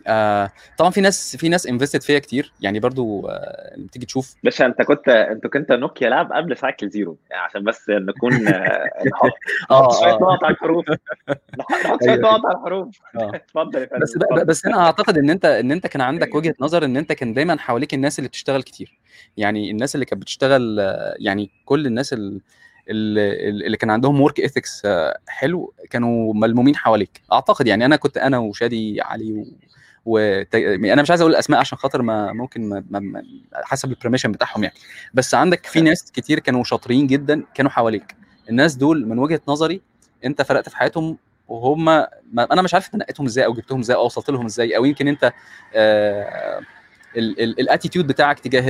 آه 0.08 0.52
طبعا 0.78 0.92
في 0.92 1.02
ناس 1.02 1.36
في 1.36 1.50
ناس 1.50 1.68
invested 1.68 2.02
فيا 2.02 2.20
كتير 2.20 2.54
يعني 2.62 2.80
برضو 2.80 3.28
آه 3.28 3.78
تيجي 3.92 4.06
تشوف 4.06 4.36
باشا 4.44 4.66
انت 4.66 4.82
كنت 4.82 5.10
انت 5.10 5.48
كنت 5.48 5.72
نوكيا 5.72 6.10
lab 6.10 6.34
قبل 6.34 6.58
cycle 6.58 6.90
zero 6.90 7.18
يعني 7.30 7.42
عشان 7.42 7.64
بس 7.64 7.90
نكون 7.90 8.34
آه، 8.48 8.90
نحط 9.08 9.32
نحط 9.72 10.00
شوية 10.00 10.14
نقط 10.14 10.44
على 10.44 10.54
الحروف 10.54 10.86
نحط 11.60 12.04
شوية 12.04 12.14
أيوة. 12.14 12.22
نقط 12.22 12.46
على 12.46 12.58
الحروف 12.58 13.00
آه. 13.16 13.32
اتفضل 13.36 13.82
يا 13.82 13.86
فندم 13.86 14.02
بس. 14.02 14.44
بس 14.44 14.66
أنا 14.66 14.86
أعتقد 14.86 15.18
إن 15.18 15.30
أنت 15.30 15.46
إن 15.46 15.72
أنت 15.72 15.88
كان 15.88 16.02
عندك 16.02 16.36
وجهة 16.36 16.54
نظر 16.60 16.86
إن 16.86 16.98
أنت 16.98 17.12
كان 17.12 17.34
دايما 17.34 17.58
حواليك 17.60 17.94
الناس 17.94 18.20
اللي 18.20 18.28
بتشتغل 18.28 18.64
كتير 18.64 18.98
يعني 19.38 19.72
الناس 19.72 19.96
اللي 19.96 20.06
كانت 20.06 20.22
بتشتغل 20.22 20.80
آه، 20.80 21.16
يعني 21.20 21.50
كل 21.66 21.86
الناس 21.86 22.14
ال- 22.14 22.20
ال- 22.20 22.42
اللي 22.90 23.78
كان 23.78 23.90
عندهم 23.90 24.22
work 24.22 24.40
ethics 24.40 24.88
حلو 25.28 25.74
كانوا 25.90 26.34
ملمومين 26.34 26.76
حواليك. 26.76 27.22
أعتقد 27.32 27.68
يعني 27.68 27.86
أنا 27.86 27.96
كنت 27.96 28.18
أنا 28.18 28.38
وشادي 28.38 29.02
علي 29.02 29.34
و... 29.34 29.46
و... 30.06 30.18
أنا 30.94 31.02
مش 31.02 31.10
عايز 31.10 31.22
أقول 31.22 31.34
الاسماء 31.34 31.60
عشان 31.60 31.78
خاطر 31.78 32.02
ما 32.02 32.34
ممكن 32.34 32.70
ما... 32.70 32.84
ما... 32.90 33.24
حسب 33.54 33.90
ال 33.90 33.94
permission 33.94 34.32
بتاعهم 34.32 34.64
يعني. 34.64 34.76
بس 35.14 35.36
عندك 35.36 35.66
في 35.66 35.82
ناس 35.82 36.12
كتير 36.12 36.40
كانوا 36.40 36.64
شاطرين 36.64 37.08
جدا 37.08 37.44
كانوا 37.54 37.72
حواليك. 37.72 38.16
الناس 38.50 38.76
دول 38.76 39.08
من 39.08 39.20
وجهة 39.20 39.42
نظري 39.48 39.82
أنت 40.26 40.42
فرقت 40.42 40.70
في 40.70 40.78
حياتهم 40.78 41.18
وهم 41.48 41.86
ما... 41.86 42.08
أنا 42.38 42.62
مش 42.62 42.74
عارف 42.74 42.96
نقيتهم 42.96 43.26
إزاي 43.26 43.46
أو 43.46 43.54
جبتهم 43.54 43.80
إزاي 43.80 43.96
أو 43.96 44.06
وصلت 44.06 44.30
لهم 44.30 44.46
إزاي 44.46 44.78
أو 44.78 44.86
يمكن 44.86 45.08
أنت 45.08 45.34
آه... 45.76 46.62
ال 47.18 47.28
attitude 47.28 48.08
بتاعك 48.08 48.40
تجاه. 48.40 48.64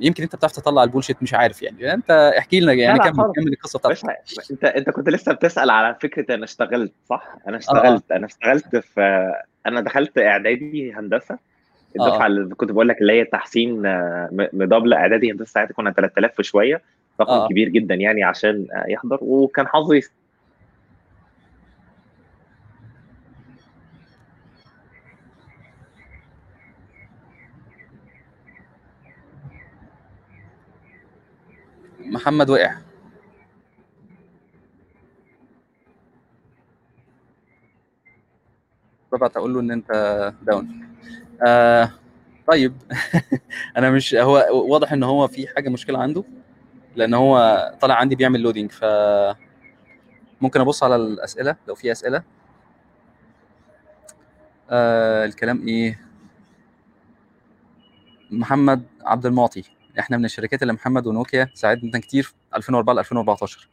يمكن 0.00 0.22
انت 0.22 0.36
بتعرف 0.36 0.52
تطلع 0.52 0.84
ال 0.84 0.88
bullshit 0.88 1.22
مش 1.22 1.34
عارف 1.34 1.62
يعني 1.62 1.94
انت 1.94 2.34
احكي 2.38 2.60
لنا 2.60 2.72
يعني 2.72 2.98
كمل 2.98 3.32
كمل 3.36 3.52
القصة 3.52 3.78
بتاعتك 3.78 4.04
انت 4.50 4.64
انت 4.64 4.90
كنت 4.90 5.08
لسه 5.08 5.32
بتسأل 5.32 5.70
على 5.70 5.96
فكرة 6.00 6.34
أنا 6.34 6.44
اشتغلت 6.44 6.92
صح 7.08 7.36
أنا 7.48 7.56
اشتغلت 7.56 8.12
آه. 8.12 8.16
أنا 8.16 8.26
اشتغلت 8.26 8.76
في 8.76 9.32
أنا 9.66 9.80
دخلت 9.80 10.18
إعدادي 10.18 10.92
هندسة 10.92 11.38
الدفعة 11.96 12.24
آه. 12.24 12.26
اللي 12.26 12.54
كنت 12.54 12.70
بقول 12.70 12.88
لك 12.88 13.00
اللي 13.00 13.12
هي 13.12 13.24
تحسين 13.24 13.82
مدبل 14.32 14.94
إعدادي 14.94 15.32
هندسة 15.32 15.52
ساعتها 15.52 15.74
كنا 15.74 15.92
3000 15.92 16.38
وشوية 16.38 16.82
رقم 17.20 17.32
آه. 17.32 17.48
كبير 17.48 17.68
جدا 17.68 17.94
يعني 17.94 18.24
عشان 18.24 18.66
يحضر 18.88 19.18
وكان 19.20 19.68
حظي 19.68 20.02
محمد 32.20 32.50
وقع. 32.50 32.74
ببعت 39.12 39.36
أقول 39.36 39.54
له 39.54 39.60
إن 39.60 39.70
أنت 39.70 39.90
down 40.42 40.88
آه 41.46 41.92
طيب. 42.46 42.74
أنا 43.76 43.90
مش 43.90 44.14
هو 44.14 44.46
واضح 44.52 44.92
إن 44.92 45.02
هو 45.02 45.28
في 45.28 45.48
حاجة 45.48 45.68
مشكلة 45.68 45.98
عنده 45.98 46.24
لأن 46.96 47.14
هو 47.14 47.38
طالع 47.80 47.94
عندي 47.94 48.16
بيعمل 48.16 48.40
loading 48.40 48.70
ف 48.70 48.84
ممكن 50.40 50.60
أبص 50.60 50.82
على 50.82 50.96
الأسئلة 50.96 51.56
لو 51.68 51.74
في 51.74 51.92
أسئلة. 51.92 52.22
آه 54.70 55.24
الكلام 55.24 55.68
إيه؟ 55.68 56.00
محمد 58.30 58.82
عبد 59.04 59.26
المعطي. 59.26 59.79
إحنا 59.98 60.16
من 60.16 60.24
الشركات 60.24 60.62
اللي 60.62 60.72
محمد 60.72 61.06
ونوكيا 61.06 61.48
ساعدنا 61.54 61.98
كتير 61.98 62.22
في 62.22 62.32
2004 62.56 62.94
ل 62.94 62.98
2014 62.98 63.68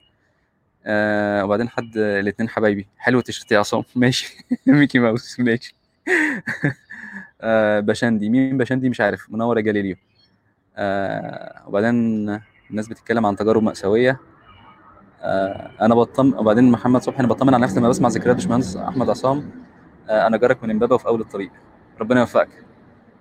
آه 0.85 1.45
وبعدين 1.45 1.69
حد 1.69 1.97
الاثنين 1.97 2.49
حبايبي. 2.49 2.87
حلو 2.97 3.21
تيشرت 3.21 3.51
يا 3.51 3.59
عصام. 3.59 3.83
ماشي. 3.95 4.37
ميكي 4.67 4.99
ماوس. 4.99 5.39
ماشي. 5.39 5.75
آه 7.41 7.79
بشندي. 7.79 8.29
مين 8.29 8.57
بشندي؟ 8.57 8.89
مش 8.89 9.01
عارف. 9.01 9.29
منور 9.29 9.57
يا 9.57 9.61
جاليليو 9.61 9.95
آه 10.75 11.63
وبعدين 11.67 11.95
الناس 12.69 12.87
بتتكلم 12.87 13.25
عن 13.25 13.35
تجارب 13.35 13.63
مأساوية. 13.63 14.19
آه 15.21 15.71
أنا 15.81 15.95
بطمن 15.95 16.33
وبعدين 16.33 16.71
محمد 16.71 17.01
صبحي 17.01 17.19
أنا 17.19 17.27
بطمن 17.27 17.53
على 17.53 17.63
نفسي 17.63 17.79
لما 17.79 17.89
بسمع 17.89 18.09
ذكريات 18.09 18.35
باشمهندس 18.35 18.77
أحمد 18.77 19.09
عصام. 19.09 19.51
آه 20.09 20.27
أنا 20.27 20.37
جارك 20.37 20.63
من 20.63 20.69
إمبابة 20.71 20.95
وفي 20.95 21.07
أول 21.07 21.21
الطريق. 21.21 21.51
ربنا 22.01 22.19
يوفقك. 22.19 22.66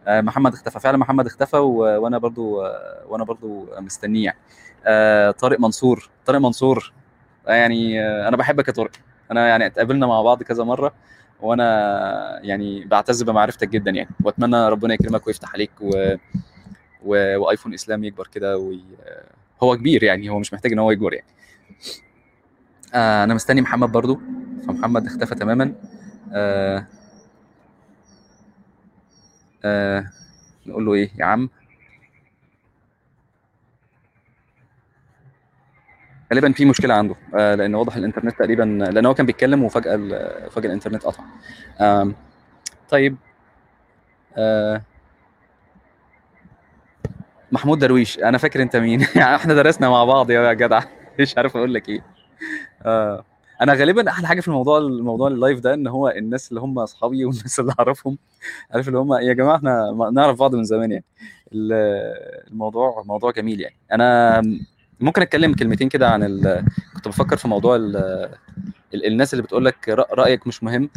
محمد 0.09 0.53
اختفى. 0.53 0.81
فعلا 0.81 0.97
محمد 0.97 1.27
اختفى. 1.27 1.57
وأنا 1.57 2.19
برضو 2.19 2.63
آه 2.63 3.05
وأنا 3.09 3.25
برضو 3.25 3.69
مستنيه. 3.79 4.25
يعني 4.25 4.39
آه 4.85 5.31
طارق 5.31 5.61
منصور. 5.61 6.11
طارق 6.27 6.39
منصور 6.39 6.93
يعني 7.47 8.03
أنا 8.29 8.37
بحبك 8.37 8.69
يا 8.69 8.73
طارق. 8.73 8.91
أنا 9.31 9.49
يعني 9.49 9.67
اتقابلنا 9.67 10.07
مع 10.07 10.23
بعض 10.23 10.43
كذا 10.43 10.65
مرة 10.65 10.93
وأنا 11.41 12.41
يعني 12.43 12.85
بعتز 12.85 13.23
بمعرفتك 13.23 13.69
جدا 13.69 13.91
يعني. 13.91 14.11
وأتمنى 14.25 14.69
ربنا 14.69 14.95
يكرمك 14.95 15.27
ويفتح 15.27 15.55
عليك 15.55 15.71
و... 15.81 16.15
و... 17.05 17.39
وآيفون 17.39 17.75
إسلام 17.75 18.05
يكبر 18.05 18.27
كده 18.27 18.59
وي... 18.59 18.81
هو 19.63 19.77
كبير 19.77 20.03
يعني. 20.03 20.29
هو 20.31 20.39
مش 20.39 20.53
محتاج 20.53 20.73
إن 20.73 20.79
هو 20.79 20.91
يكبر 20.91 21.15
يعني. 21.15 21.27
آه 22.95 23.25
أنا 23.25 23.35
مستني 23.35 23.61
محمد 23.61 23.93
برضو. 23.93 24.21
فمحمد 24.67 25.07
اختفى 25.07 25.35
تماما. 25.35 25.73
آه 26.33 26.87
آه 29.65 30.07
نقول 30.67 30.87
له 30.87 30.95
إيه؟ 30.95 31.11
يا 31.19 31.25
عم. 31.25 31.49
غالبا 36.33 36.53
في 36.53 36.65
مشكلة 36.65 36.95
عنده 36.95 37.15
آه 37.39 37.55
لأن 37.55 37.75
واضح 37.75 37.97
الإنترنت 37.97 38.39
تقريبا 38.39 38.63
لأن 38.93 39.07
هو 39.07 39.15
كان 39.15 39.27
بيتكلم 39.27 39.63
وفجأة 39.63 39.97
فجأة 40.49 40.67
الإنترنت 40.69 41.03
قطع. 41.07 41.25
طيب 42.91 43.17
آه 44.37 44.83
محمود 47.53 47.79
درويش 47.79 48.19
أنا 48.19 48.39
فاكر 48.39 48.63
أنت 48.63 48.77
مين؟ 48.77 49.03
إحنا 49.37 49.55
درسنا 49.55 49.89
مع 49.91 50.05
بعض 50.05 50.31
يا 50.31 50.53
جدع 50.53 50.83
مش 51.21 51.37
عارف 51.39 51.57
أقول 51.57 51.75
لك 51.75 51.89
إيه. 51.89 52.01
آه. 52.83 53.25
أنا 53.63 53.75
غالبا 53.75 54.11
أحلى 54.11 54.27
حاجة 54.27 54.41
في 54.41 54.49
الموضوع 54.49 54.79
الموضوع 54.79 55.29
اللايف 55.29 55.61
ده 55.61 55.75
إن 55.75 55.87
هو 55.87 56.09
الناس 56.09 56.49
اللي 56.49 56.61
هم 56.61 56.79
أصحابي 56.79 57.25
والناس 57.25 57.61
اللي 57.61 57.73
أعرفهم 57.81 58.19
عارف 58.71 58.89
اللي 58.89 58.99
هم 58.99 59.13
يا 59.15 59.33
جماعة 59.33 59.57
إحنا 59.57 60.11
نعرف 60.13 60.39
بعض 60.39 60.55
من 60.55 60.65
زمان 60.65 60.93
يعني. 60.93 61.05
الموضوع 61.53 63.03
موضوع 63.07 63.31
جميل 63.31 63.61
يعني. 63.61 63.77
أنا 63.93 64.43
ممكن 65.01 65.23
أتكلم 65.23 65.55
كلمتين 65.55 65.89
كده 65.89 66.09
عن 66.11 66.23
ال... 66.23 66.65
كنت 66.95 67.09
بفكر 67.09 67.37
في 67.37 67.49
موضوع 67.49 67.77
ال... 67.77 67.97
ال... 68.95 69.07
الناس 69.07 69.35
اللي 69.35 69.43
بتقول 69.43 69.65
لك 69.65 69.89
رأيك 69.89 70.47
مش 70.47 70.63
مهم 70.63 70.91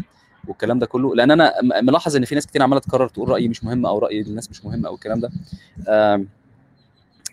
والكلام 0.47 0.79
ده 0.79 0.85
كله 0.85 1.15
لأن 1.15 1.31
أنا 1.31 1.53
ملاحظ 1.81 2.15
إن 2.15 2.25
في 2.25 2.35
ناس 2.35 2.47
كتير 2.47 2.63
عمالة 2.63 2.81
تقرر 2.81 3.07
تقول 3.07 3.29
رأيي 3.29 3.47
مش 3.47 3.63
مهم 3.63 3.85
أو 3.85 3.99
رأي 3.99 4.21
الناس 4.21 4.49
مش 4.49 4.65
مهم 4.65 4.85
أو 4.85 4.95
الكلام 4.95 5.19
ده. 5.19 5.31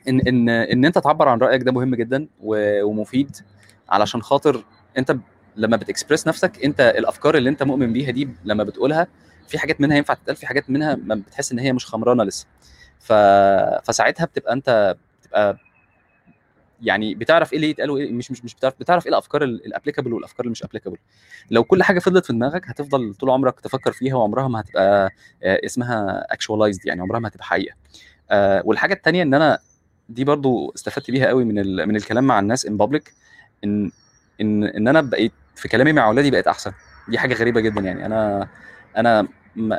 إن 0.09 0.21
إن 0.21 0.49
إن 0.49 0.85
أنت 0.85 0.99
تعبر 0.99 1.29
عن 1.29 1.39
رأيك 1.39 1.63
ده 1.63 1.73
مهم 1.73 1.95
جدا 1.95 2.27
ومفيد 2.43 3.37
علشان 3.89 4.23
خاطر 4.23 4.65
انت 4.99 5.17
لما 5.57 5.77
بتكسبرس 5.77 6.29
نفسك 6.29 6.65
انت 6.65 6.81
الأفكار 6.81 7.37
اللي 7.37 7.51
انت 7.51 7.63
مؤمن 7.63 7.93
بيها 7.93 8.11
دي 8.11 8.29
لما 8.45 8.65
بتقولها 8.65 9.07
في 9.49 9.59
حاجات 9.59 9.81
منها 9.81 9.97
ينفع 9.97 10.15
تتقال 10.15 10.37
في 10.37 10.47
حاجات 10.47 10.71
منها 10.71 10.95
ما 10.95 11.15
بتحس 11.15 11.53
ان 11.53 11.59
هي 11.59 11.73
مش 11.73 11.87
خمرانة 11.87 12.25
لسه. 12.25 12.47
ف... 13.01 13.13
فساعتها 13.85 14.25
بتبقى 14.27 14.53
انت 14.53 14.97
بتبقى 15.23 15.59
يعني 16.83 17.15
بتعرف 17.15 17.53
إيه 17.53 17.57
اللي 17.59 17.71
يتقال 17.71 17.91
وايه 17.91 18.13
مش 18.13 18.31
مش 18.31 18.45
مش 18.45 18.55
بتعرف 18.55 18.75
بتعرف 18.81 19.07
إيه 19.07 19.11
الأفكار 19.13 19.45
ال 19.45 19.51
applicable 19.51 20.13
والأفكار 20.13 20.41
اللي 20.41 20.51
مش 20.51 20.63
applicable 20.63 20.97
لو 21.51 21.65
كل 21.65 21.83
حاجة 21.83 21.99
فضلت 21.99 22.27
في 22.27 22.33
دماغك 22.33 22.69
هتفضل 22.69 23.15
طول 23.15 23.31
عمرك 23.31 23.61
تفكر 23.61 23.93
فيها 23.93 24.15
وعمرها 24.15 24.49
ما 24.49 24.61
هتبقى 24.61 25.11
اسمها 25.45 26.27
actualized 26.33 26.87
يعني 26.87 27.01
عمرها 27.01 27.21
ما 27.21 27.29
هتبقى 27.29 27.45
حقيقة. 27.45 27.75
والحاجة 28.65 28.95
الثانية 28.95 29.23
إن 29.23 29.35
أنا 29.35 29.59
دي 30.09 30.25
برضو 30.25 30.73
استفدت 30.75 31.11
بيها 31.11 31.27
قوي 31.27 31.45
من 31.45 31.55
من 31.89 31.97
الكلام 31.97 32.25
مع 32.25 32.39
الناس 32.41 32.67
in 32.67 32.77
public 32.77 33.15
إن 33.65 33.91
إن 34.41 34.65
إن 34.65 34.89
أنا 34.89 35.01
بقيت 35.01 35.33
في 35.55 35.69
كلامي 35.69 35.93
مع 35.93 36.07
أولادي 36.07 36.31
بقيت 36.31 36.47
أحسن. 36.47 36.73
دي 37.09 37.19
حاجة 37.19 37.35
غريبة 37.35 37.61
جدا 37.61 37.81
يعني. 37.81 38.07
أنا 38.07 38.49
أنا 38.97 39.29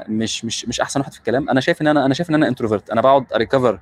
مش 0.10 0.46
مش 0.46 0.66
مش 0.66 0.82
أحسن 0.82 1.00
واحد 1.00 1.14
في 1.14 1.20
الكلام. 1.20 1.50
أنا 1.50 1.62
شايف 1.62 1.82
إن 1.82 1.88
أنا 1.88 2.06
أنا 2.06 2.14
شايف 2.14 2.30
إن 2.30 2.36
أنا 2.36 2.48
introvert 2.48 2.90
أنا 2.90 3.02
بقعد 3.02 3.34
ا 3.34 3.40
recover 3.40 3.80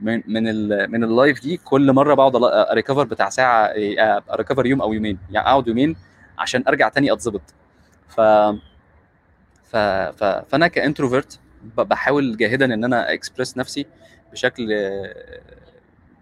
من 0.00 0.22
من 0.26 0.44
من 0.90 1.04
ال 1.04 1.12
live 1.12 1.42
دي 1.42 1.56
كل 1.56 1.92
مرة 1.92 2.14
بقعد 2.14 2.32
ا 2.44 2.52
recover 2.52 3.04
بتاع 3.04 3.28
ساعة 3.28 3.72
ا 4.32 4.36
recover 4.36 4.66
يوم 4.66 4.82
أو 4.82 4.92
يومين. 4.92 5.18
يعني 5.30 5.46
أقعد 5.46 5.68
يومين 5.68 5.96
عشان 6.38 6.64
أرجع 6.68 6.88
تاني 6.88 7.12
أتظبط. 7.12 7.42
ف 8.08 8.20
ف 9.64 9.76
ف 10.16 10.24
فأنا 10.24 10.68
ك 10.68 10.75
introvert 10.75 11.38
بحاول 11.76 12.36
جاهدا 12.36 12.74
إن 12.74 12.84
أنا 12.84 13.12
اكسبرس 13.12 13.56
نفسي 13.58 13.86
بشكل 14.32 14.68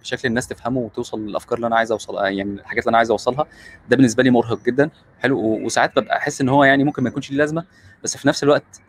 بشكل 0.06 0.28
الناس 0.28 0.48
تفهمه 0.48 0.80
وتوصل 0.80 1.26
للأفكار 1.26 1.56
اللي 1.56 1.66
أنا 1.66 1.76
عايز 1.76 1.92
اوصل 1.92 2.24
يعني 2.24 2.42
الحاجات 2.42 2.82
اللي 2.82 2.90
أنا 2.90 2.98
عايز 2.98 3.10
أوصلها. 3.10 3.46
ده 3.88 3.96
بالنسبة 3.96 4.22
لي 4.22 4.30
مرهق 4.30 4.62
جدا. 4.62 4.90
حلو. 5.20 5.38
وساعات 5.38 5.98
ببقى 5.98 6.16
أحس 6.16 6.40
إن 6.40 6.48
هو 6.48 6.64
يعني 6.64 6.84
ممكن 6.84 7.02
ما 7.02 7.08
يكونش 7.08 7.30
ليه 7.30 7.38
لازمة 7.38 7.64
بس 8.02 8.16
في 8.16 8.28
نفس 8.28 8.44
الوقت 8.44 8.80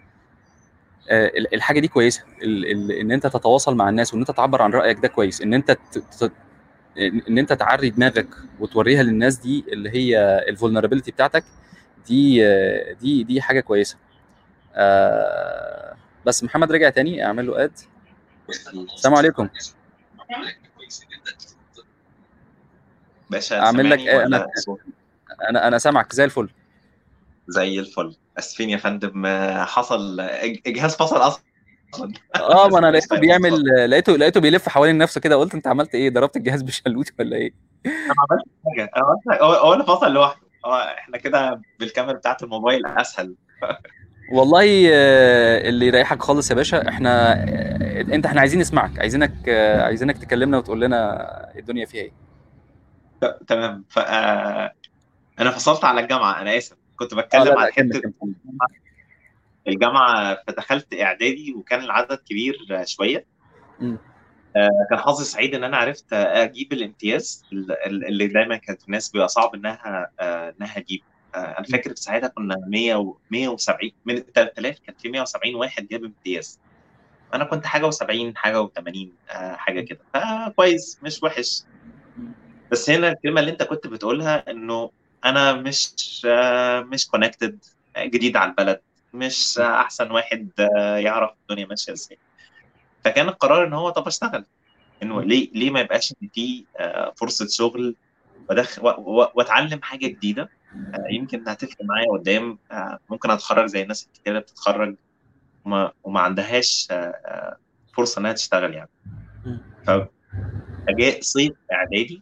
الحاجة 1.54 1.80
دي 1.80 1.88
كويسة. 1.88 2.24
إن 3.02 3.12
أنت 3.12 3.28
تتواصل 3.28 3.76
مع 3.76 3.90
الناس 3.90 4.14
وإن 4.14 4.22
أنت 4.22 4.32
تعبر 4.32 4.62
عن 4.62 4.72
رأيك 4.72 5.00
ده 5.00 5.08
كويس. 5.08 5.42
إن 5.42 5.54
أنت 5.54 5.78
ان 7.30 7.38
أنت 7.38 7.54
تعري 7.54 7.90
دماغك 7.90 8.28
وتوريها 8.60 9.04
للناس 9.04 9.36
دي 9.38 9.66
اللي 9.68 9.90
هي 9.90 10.20
الفولنربيلتي 10.50 11.12
بتاعتك 11.12 11.44
دي 12.08 12.44
دي 12.94 13.24
دي 13.24 13.42
حاجة 13.42 13.60
كويسة. 13.60 13.98
بس 16.26 16.44
محمد 16.44 16.72
رجع 16.72 16.90
تاني 16.90 17.26
أعمل 17.26 17.48
له 17.48 17.64
اد 17.64 17.72
السلام 18.96 19.16
عليكم. 19.16 19.50
باشا 23.30 23.60
أعمل 23.60 23.90
لك 23.90 24.00
إيه 24.00 24.26
أنا 24.26 24.48
أنا 25.50 25.68
أنا 25.68 25.78
سامعك 25.78 26.14
زي 26.14 26.24
الفل. 26.24 26.50
زي 27.48 27.80
الفل. 27.80 28.16
آسفين 28.38 28.70
يا 28.70 28.78
فندم 28.78 29.28
حصل 29.66 30.20
الجهاز 30.20 30.96
فصل 30.96 31.18
أصلا. 31.18 31.44
آه 32.36 32.68
ما 32.68 32.80
أنا 32.80 32.88
لقيته 32.92 33.20
بيعمل 33.20 33.64
لقيته 33.90 34.14
لقيته 34.14 34.40
بيلف 34.40 34.70
حوالين 34.70 34.98
نفسه 34.98 35.22
كده. 35.22 35.36
قلت 35.36 35.54
أنت 35.54 35.68
عملت 35.68 35.96
إيه؟ 35.96 36.10
ضربت 36.10 36.38
الجهاز 36.38 36.62
بشلوت 36.62 37.12
ولا 37.20 37.38
إيه؟ 37.38 37.54
أنا 37.86 37.94
ما 38.08 38.16
عملتش 38.32 38.50
حاجة. 38.66 38.92
هو 39.42 39.74
اللي 39.74 39.86
فصل 39.86 40.14
لوحده. 40.14 40.48
إحنا 40.98 41.18
كده 41.18 41.62
بالكاميرا 41.80 42.18
بتاعت 42.18 42.44
الموبايل 42.44 42.86
أسهل. 42.86 43.36
والله 44.32 44.64
اللي 45.70 45.88
يريحك 45.88 46.22
خالص 46.22 46.50
يا 46.52 46.56
باشا 46.56 46.90
إحنا 46.90 47.44
انت 48.14 48.26
إحنا 48.26 48.40
عايزين 48.40 48.60
نسمعك 48.60 49.00
عايزينك 49.00 49.50
عايزينك 49.80 50.18
تكلمنا 50.18 50.58
وتقول 50.58 50.82
لنا 50.82 51.28
الدنيا 51.58 51.86
فيها 51.86 52.02
إيه. 52.04 52.12
تمام. 53.48 53.86
ف 53.90 54.00
أنا 55.40 55.52
فصلت 55.52 55.86
على 55.86 56.02
الجامعة 56.02 56.42
أنا 56.42 56.58
آسف. 56.58 56.78
كنت 56.96 57.14
بتكلم 57.14 57.58
عن 57.58 57.72
حتة 57.72 58.02
الجامعة 59.68 60.38
فدخلت 60.48 60.94
إعدادي 61.02 61.54
وكان 61.54 61.80
العدد 61.84 62.18
كبير 62.30 62.58
شوية. 62.86 63.26
آه، 64.56 64.70
كان 64.90 65.00
حظي 65.00 65.24
سعيد 65.26 65.56
إن 65.56 65.64
أنا 65.64 65.78
عرفت 65.78 66.14
أجيب 66.14 66.74
الامتياز 66.74 67.46
اللي 67.88 68.28
دايما 68.28 68.58
كانت 68.58 68.86
الناس 68.86 69.10
بيبقى 69.10 69.28
صعب 69.28 69.56
إنها 69.56 70.12
آه، 70.20 70.54
إنها 70.60 70.80
تجيب 70.80 71.00
آه، 71.00 71.17
أنا 71.38 71.66
فاكر 71.72 71.90
في 71.90 72.02
ساعتها 72.02 72.28
كنا 72.28 72.56
100 72.68 72.96
و 72.96 73.18
170 73.32 73.92
من 74.06 74.24
3000 74.36 74.80
كان 74.80 74.96
في 75.00 75.10
170 75.10 75.56
واحد 75.56 75.88
جاب 75.88 76.04
امتياز. 76.04 76.60
أنا 77.34 77.44
كنت 77.44 77.66
حاجة 77.66 77.90
و70 77.90 78.36
حاجة 78.36 78.68
و80 78.68 79.08
حاجة 79.34 79.82
كده. 79.82 80.00
فكويس 80.14 81.00
مش 81.04 81.24
وحش. 81.24 81.64
بس 82.72 82.90
هنا 82.90 83.10
الكلمة 83.10 83.40
اللي 83.40 83.52
انت 83.52 83.64
كنت 83.64 83.88
بتقولها 83.88 84.52
إنه 84.52 84.92
أنا 85.26 85.54
مش 85.54 85.94
مش 86.92 87.08
كونكتد 87.08 87.60
جديد 87.98 88.38
على 88.38 88.50
البلد. 88.50 88.80
مش 89.14 89.58
أحسن 89.58 90.12
واحد 90.12 90.50
يعرف 90.98 91.32
الدنيا 91.42 91.66
ماشية 91.66 91.94
إزاي. 91.94 92.18
فكان 93.04 93.28
القرار 93.28 93.68
إن 93.68 93.74
هو 93.74 93.90
طب 93.90 94.08
أشتغل. 94.08 94.46
إنه 95.04 95.22
ليه 95.22 95.52
ليه 95.54 95.70
ما 95.70 95.80
يبقاش 95.80 96.14
إن 96.24 96.30
في 96.34 96.66
فرصة 97.16 97.48
شغل 97.48 97.96
وأتعلم 99.10 99.82
حاجة 99.82 100.08
جديدة. 100.08 100.50
يمكن 101.10 101.48
هتفرق 101.48 101.78
معايا 101.82 102.12
قدام. 102.12 102.60
ممكن 103.10 103.32
اتخرج 103.32 103.66
زي 103.66 103.82
الناس 103.82 104.06
الكتير 104.06 104.40
بتتخرج 104.40 104.96
وما, 105.66 105.92
وما 106.04 106.20
عندهاش 106.20 106.88
فرصة 107.94 108.20
إنها 108.20 108.34
تشتغل 108.34 108.74
يعني. 108.74 108.90
فجاء 110.88 111.22
صيف 111.22 111.54
إعدادي 111.72 112.22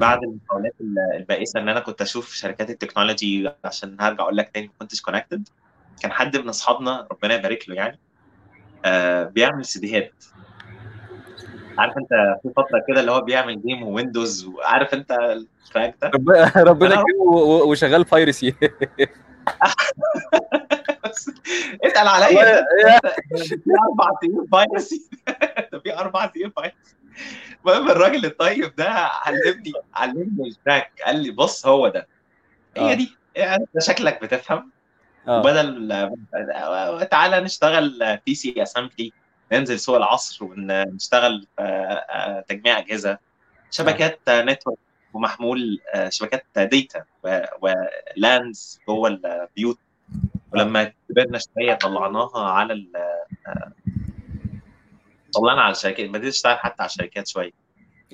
بعد 0.00 0.18
المحاولات 0.22 0.74
البائسة 1.14 1.60
إن 1.60 1.68
أنا 1.68 1.80
كنت 1.80 2.02
أشوف 2.02 2.32
شركات 2.34 2.70
التكنولوجي 2.70 3.50
عشان 3.64 3.96
هرجع 4.00 4.22
أقول 4.22 4.36
لك 4.36 4.48
تاني 4.48 4.66
ما 4.66 4.72
كنتش 4.78 5.00
connected 5.00 5.48
كان 6.02 6.12
حد 6.12 6.36
من 6.36 6.48
أصحابنا 6.48 7.08
ربنا 7.10 7.34
يبارك 7.34 7.68
له 7.68 7.74
يعني 7.74 7.98
آه 8.84 9.24
بيعمل 9.24 9.64
سيديهات. 9.64 10.24
عارف 11.78 11.98
انت 11.98 12.08
في 12.42 12.52
فترة 12.56 12.84
كده 12.88 13.00
اللي 13.00 13.12
هو 13.12 13.20
بيعمل 13.20 13.62
game 13.62 13.82
ويندوز 13.82 14.44
وعارف 14.46 14.94
انت 14.94 15.10
ال 15.12 15.26
track 15.26 15.94
ده 16.02 16.10
ربنا 16.70 16.90
يكرمه 16.94 17.32
وشغال 17.40 18.04
piracy 18.04 18.54
اتقل 21.84 22.08
عليا. 22.08 22.64
في 23.36 23.72
أربع 23.88 24.10
piracy 24.52 25.10
ده 25.72 25.78
في 25.78 25.98
أربع 25.98 26.30
سنين 26.34 26.52
piracy 26.56 26.96
المهم 27.66 27.90
الراجل 27.90 28.24
الطيب 28.24 28.74
ده 28.74 28.90
علمني 28.90 29.72
علمني 29.94 30.48
ال 30.48 30.54
track. 30.54 30.90
قال 31.06 31.16
لي 31.22 31.30
بص 31.30 31.66
هو 31.66 31.88
ده. 31.88 32.08
هي 32.76 32.94
دي. 32.94 33.16
يعني 33.36 33.64
انت 33.74 33.82
شكلك 33.82 34.22
بتفهم. 34.22 34.70
وبدل 35.28 36.10
تعالى 37.10 37.40
نشتغل 37.40 38.18
PC 38.26 38.34
assembly. 38.34 39.12
ننزل 39.52 39.80
سوق 39.80 39.96
العصر 39.96 40.44
ونشتغل 40.44 41.46
تجميع 42.48 42.78
أجهزة. 42.78 43.18
شبكات 43.70 44.20
نتورك 44.28 44.78
ومحمول 45.12 45.80
شبكات 46.08 46.46
ديتا 46.56 47.04
ولاندز 47.60 48.80
جوه 48.88 49.08
البيوت. 49.08 49.78
ولما 50.52 50.92
كبرنا 51.08 51.38
شوية 51.38 51.74
طلعناها 51.74 52.50
على 52.50 52.86
طلعنا 55.34 55.62
على 55.62 55.72
الشركات 55.72 56.10
بديت 56.10 56.32
أشتغل 56.34 56.58
حتى 56.58 56.82
على 56.82 56.88
الشركات 56.88 57.28
شوية. 57.28 57.52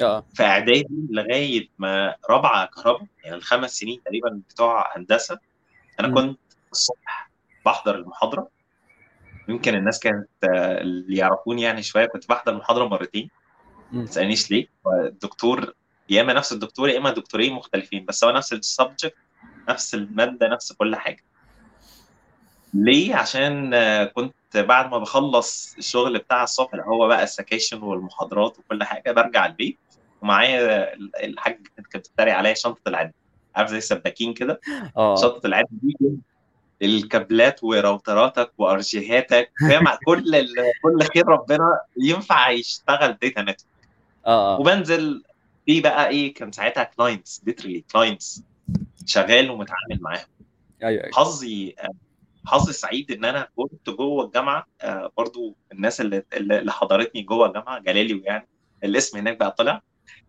آه. 0.03 0.25
في 0.35 0.43
إعدادي 0.43 0.89
لغاية 1.11 1.69
ما 1.79 2.17
رابعة 2.31 2.67
كهرباء 2.67 3.07
يعني 3.25 3.37
الخمس 3.37 3.71
سنين 3.71 4.03
تقريبا 4.03 4.41
بتوع 4.49 4.97
هندسة 4.97 5.39
أنا 6.01 6.09
م. 6.09 6.15
كنت 6.15 6.41
الصبح 6.73 7.31
بحضر 7.67 7.95
المحاضرة. 7.95 8.49
يمكن 9.49 9.75
الناس 9.75 10.01
كانت 10.01 10.29
اللي 10.45 11.17
يعرفوني 11.17 11.63
يعني 11.63 11.83
شوية 11.83 12.07
كنت 12.07 12.29
بحضر 12.29 12.53
المحاضره 12.53 12.89
مرتين. 12.89 13.31
ما 13.93 14.05
تسألنيش 14.05 14.51
ليه. 14.51 14.67
الدكتور 15.05 15.75
يا 16.09 16.23
إما 16.23 16.33
نفس 16.33 16.53
الدكتور 16.53 16.89
يا 16.89 16.99
إما 16.99 17.11
دكتورين 17.11 17.53
مختلفين 17.53 18.05
بس 18.05 18.25
هو 18.25 18.31
نفس 18.31 18.53
ال 18.53 18.60
subject 18.60 19.15
نفس 19.69 19.95
المادة 19.95 20.49
نفس 20.49 20.73
كل 20.73 20.97
حاجة. 20.97 21.25
ليه؟ 22.75 23.15
عشان 23.15 23.71
كنت 24.15 24.35
بعد 24.55 24.91
ما 24.91 24.99
بخلص 24.99 25.75
الشغل 25.79 26.19
بتاع 26.19 26.43
الصبح 26.43 26.73
اللي 26.75 26.85
هو 26.87 27.09
بقى 27.09 27.23
السكاشن 27.23 27.83
والمحاضرات 27.83 28.59
وكل 28.59 28.85
حاجة 28.85 29.13
برجع 29.13 29.47
البيت 29.47 29.79
ومعايا 30.23 30.95
الحاج 31.25 31.67
كانت 31.77 31.97
بتتريق 31.97 32.35
عليا 32.35 32.55
شنطة 32.55 32.89
العد 32.89 33.13
عارف 33.57 33.71
زي 33.71 33.79
السباكين 33.79 34.35
كده؟ 34.35 34.61
شنطة 34.97 35.47
العد 35.47 35.67
دي 35.71 35.97
الكابلات 36.85 37.65
وراوتراتك 37.65 38.53
وأرجيهاتك. 38.59 39.53
فاهم؟ 39.69 39.85
كل 40.07 40.47
كل 40.83 41.03
خير 41.15 41.29
ربنا 41.29 41.81
ينفع 41.97 42.51
يشتغل 42.51 43.13
data 43.23 43.43
network 43.43 43.59
آه 44.27 44.61
وبنزل 44.61 45.23
في 45.67 45.81
بقى 45.81 46.09
إيه؟ 46.09 46.35
كان 46.35 46.53
ساعتها 46.53 46.85
clients 46.85 47.43
literally 47.47 47.85
clients 47.93 48.43
شغال 49.07 49.51
ومتعامل 49.51 49.99
معاهم. 50.01 50.27
أيوه 50.83 51.05
أيوه. 51.05 51.15
حظي 51.15 51.75
حظي 52.47 52.73
سعيد 52.73 53.11
إن 53.11 53.25
أنا 53.25 53.49
كنت 53.57 53.91
جوه 53.91 54.25
الجامعة. 54.25 54.67
آه 54.81 55.13
برضو 55.17 55.57
الناس 55.73 56.01
اللي 56.01 56.23
اللي 56.33 56.73
حضرتني 56.73 57.23
جوه 57.23 57.47
الجامعة 57.47 57.79
جلالي 57.79 58.15
ويعني 58.15 58.49
الاسم 58.85 59.19
هناك 59.19 59.37
بقى 59.37 59.51
طلع. 59.51 59.83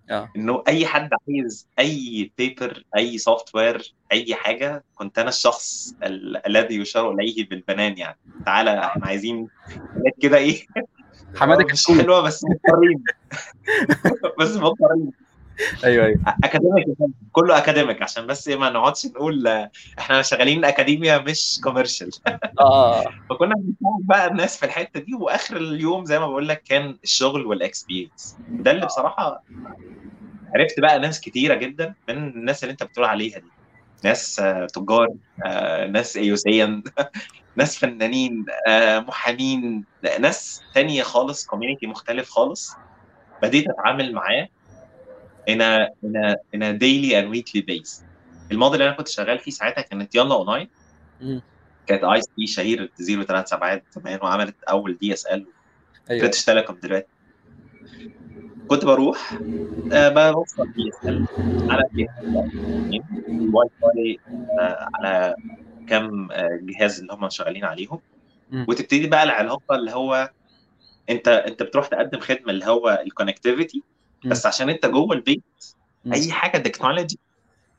آه. 0.09 0.29
إنه 0.35 0.63
أي 0.67 0.85
حد 0.85 1.09
عايز 1.29 1.67
أي 1.79 2.31
paper 2.37 2.83
أي 2.97 3.17
software 3.17 3.93
أي 4.11 4.35
حاجة 4.35 4.83
كنت 4.95 5.19
أنا 5.19 5.29
الشخص 5.29 5.95
ال- 6.03 6.47
الذي 6.47 6.75
يشار 6.75 7.11
إليه 7.11 7.49
بالبنان 7.49 7.97
يعني. 7.97 8.17
تعالى 8.45 8.79
إحنا 8.85 9.05
عايزين 9.05 9.47
كده 10.21 10.37
إيه؟ 10.37 10.65
حمادة 11.35 11.65
مش 11.73 11.87
حلوة 11.87 12.21
بس 12.21 12.43
مضطرين. 12.43 13.03
بس 14.39 14.55
مضطرين. 14.55 15.11
أيوه 15.83 16.05
أيوه. 16.05 16.19
academic 16.43 16.85
كله 17.31 17.57
academic 17.57 18.01
عشان 18.01 18.27
بس 18.27 18.47
إيه 18.47 18.55
ما 18.55 18.69
نقعدش 18.69 19.05
نقول 19.05 19.47
آه، 19.47 19.71
إحنا 19.99 20.21
شغالين 20.21 20.65
أكاديميا 20.65 21.17
مش 21.17 21.59
commercial 21.63 22.09
آه 22.59 23.03
فكنا 23.29 23.55
بنساعد 23.55 24.01
بقى 24.03 24.27
الناس 24.27 24.57
في 24.57 24.65
الحتة 24.65 24.99
دي 24.99 25.13
وآخر 25.13 25.57
اليوم 25.57 26.05
زي 26.05 26.19
ما 26.19 26.27
بقول 26.27 26.47
لك 26.47 26.63
كان 26.63 26.97
الشغل 27.03 27.45
وال 27.45 27.60
experience 27.60 28.35
ده 28.39 28.71
اللي 28.71 28.85
بصراحة 28.85 29.43
عرفت 30.55 30.79
بقى 30.79 30.99
ناس 30.99 31.19
كتيرة 31.21 31.55
جدا 31.55 31.95
من 32.09 32.17
الناس 32.17 32.63
اللي 32.63 32.71
أنت 32.71 32.83
بتقول 32.83 33.05
عليها 33.05 33.39
دي. 33.39 33.51
ناس 34.03 34.39
آه، 34.39 34.65
تجار 34.73 35.07
آه، 35.45 35.87
ناس 35.87 36.17
AUCian 36.17 36.83
ناس 37.57 37.77
فنانين 37.77 38.45
آه، 38.67 38.99
محامين 38.99 39.85
ناس 40.19 40.65
تانية 40.73 41.03
خالص 41.03 41.45
community 41.45 41.87
مختلف 41.87 42.29
خالص. 42.29 42.81
بديت 43.41 43.65
أتعامل 43.69 44.13
معاه. 44.13 44.47
In 45.49 45.61
a 45.61 45.87
in 46.05 46.15
a 46.15 46.35
in 46.55 46.61
a 46.63 46.71
daily 46.83 47.11
and 47.15 47.27
weekly 47.35 47.61
base 47.61 48.03
الماضي 48.51 48.73
اللي 48.73 48.87
أنا 48.87 48.95
كنت 48.95 49.07
شغال 49.07 49.39
فيه 49.39 49.51
ساعتها 49.51 49.81
كانت 49.81 50.15
يلا 50.15 50.35
اونلاين. 50.35 50.69
كانت 51.87 52.03
ISP 52.03 52.47
شهير 52.47 52.91
037 52.99 53.81
زمان 53.91 54.19
وعملت 54.23 54.63
أول 54.63 54.97
DSL 54.97 55.45
أيوه. 56.09 56.21
British 56.21 56.45
Telecom 56.45 56.79
دلوقتي. 56.83 57.07
كنت 58.67 58.85
بروح 58.85 59.39
آه 59.93 60.31
بوصل 60.31 60.73
DSL 60.73 61.25
على 61.69 61.83
الواي 63.29 63.69
فاي 63.81 64.19
آه 64.59 64.89
على 64.95 65.35
كم 65.87 66.31
آه 66.31 66.59
جهاز 66.61 66.99
اللي 66.99 67.13
هم 67.13 67.29
شغالين 67.29 67.65
عليهم. 67.65 67.99
وتبتدي 68.67 69.07
بقى 69.07 69.23
العلاقة 69.23 69.75
اللي 69.75 69.91
هو 69.91 70.29
أنت 71.09 71.27
أنت 71.27 71.63
بتروح 71.63 71.87
تقدم 71.87 72.19
خدمة 72.19 72.49
اللي 72.49 72.65
هو 72.65 73.03
ال 73.05 73.11
connectivity 73.11 73.83
بس 74.25 74.45
عشان 74.45 74.69
انت 74.69 74.85
جوه 74.85 75.13
البيت. 75.15 75.43
أي 76.13 76.31
حاجة 76.31 76.57
technology 76.57 77.19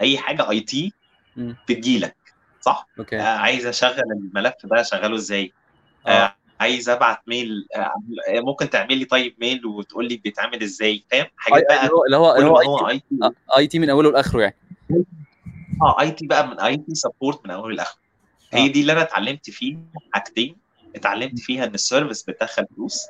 أي 0.01 0.18
حاجة 0.18 0.51
IT. 0.51 0.92
بتجيلك 1.36 2.16
صح؟ 2.61 2.86
أوكي 2.99 3.18
آه 3.20 3.22
عايز 3.22 3.66
أشغل 3.66 4.01
الملف 4.12 4.55
ده 4.64 4.80
أشغله 4.80 5.16
إزاي؟ 5.16 5.53
آه 6.07 6.11
آه 6.11 6.36
عايز 6.61 6.88
أبعت 6.88 7.20
mail 7.26 7.66
آه 7.76 7.92
ممكن 8.40 8.70
تعمل 8.70 8.99
لي 8.99 9.05
طيب 9.05 9.36
mail 9.40 9.66
وتقول 9.66 10.09
لي 10.09 10.16
بيتعمل 10.16 10.62
إزاي 10.62 11.05
فاهم؟ 11.11 11.26
حاجات 11.36 11.57
اللي 11.59 11.68
بقى 11.68 11.86
اللي 12.07 12.16
هو 12.16 12.34
اللي 12.36 12.47
هو 12.49 12.88
IT 12.88 13.30
IT 13.59 13.78
من 13.78 13.90
أوله 13.90 14.11
لآخره 14.12 14.40
يعني 14.40 14.57
آه 15.82 16.01
IT 16.01 16.26
بقى 16.26 16.47
من 16.49 16.61
IT 16.61 16.94
support 16.94 17.44
من 17.44 17.51
أوله 17.51 17.74
لآخره 17.74 17.99
آه. 18.55 18.57
هي 18.57 18.68
دي 18.68 18.80
اللي 18.80 18.92
أنا 18.92 19.03
اتعلمت 19.03 19.51
فيها 19.51 19.78
حاجتين 20.12 20.57
اتعلمت 20.97 21.38
فيها 21.38 21.64
إن 21.64 21.74
ال 21.74 21.80
service 21.80 22.22
بتدخل 22.22 22.66
فلوس. 22.76 23.07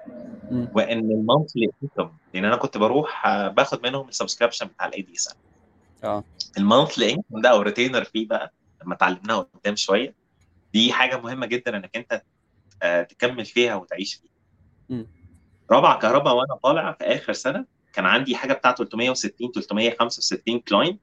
وإن 0.75 0.99
ال 0.99 1.08
monthly 1.08 1.69
income 1.83 2.11
لأن 2.35 2.45
أنا 2.45 2.57
كنت 2.57 2.79
بروح 2.79 3.27
آه، 3.27 3.49
باخد 3.49 3.87
منهم 3.87 4.09
ال 4.09 4.13
subscription 4.13 4.67
بتاع 4.67 4.87
ال 4.87 5.03
ADSL 5.03 5.35
آه. 6.05 6.25
ال 6.59 6.65
monthly 6.65 7.11
income 7.13 7.41
ده 7.41 7.49
أو 7.51 7.63
retainer 7.63 8.05
فيه 8.05 8.29
بقى 8.29 8.53
لما 8.85 8.95
اتعلمناها 8.95 9.47
قدام 9.55 9.77
شوية 9.77 10.15
دي 10.75 10.93
حاجة 10.93 11.17
مهمة 11.21 11.47
جدا 11.47 11.77
إنك 11.77 11.97
أنت 11.97 12.23
آه، 12.83 13.03
تكمل 13.03 13.45
فيها 13.45 13.75
وتعيش 13.75 14.15
فيها. 14.15 15.07
رابعه 15.71 15.99
كهرباء 15.99 16.35
وأنا 16.37 16.55
طالع 16.63 16.93
في 16.93 17.05
آخر 17.05 17.33
سنة 17.33 17.65
كان 17.93 18.07
عندي 18.07 18.37
حاجة 18.37 18.53
بتاع 18.53 18.73
360 18.75 19.53
365 19.55 20.61
client 20.61 21.01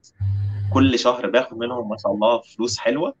كل 0.72 0.98
شهر 0.98 1.30
باخد 1.30 1.56
منهم 1.58 1.88
ما 1.88 1.96
شاء 2.02 2.12
الله 2.12 2.40
فلوس 2.40 2.78
حلوة. 2.78 3.14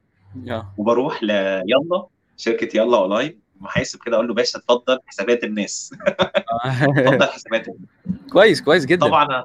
آه. 0.50 0.74
وبروح 0.78 1.22
ل 1.22 1.30
يلا 1.66 2.06
شركة 2.36 2.76
يلا 2.76 2.96
اونلاين 2.98 3.40
محاسب 3.64 3.98
كده 4.06 4.16
أقول 4.16 4.28
له 4.28 4.34
باشا 4.34 4.58
اتفضل 4.58 4.98
حسابات 5.06 5.44
الناس. 5.44 5.94
اتفضل 6.64 7.26
حسابات 7.26 7.68
الناس. 7.68 7.88
كويس 8.32 8.62
كويس 8.62 8.84
جدا. 8.84 9.06
طبعا 9.06 9.44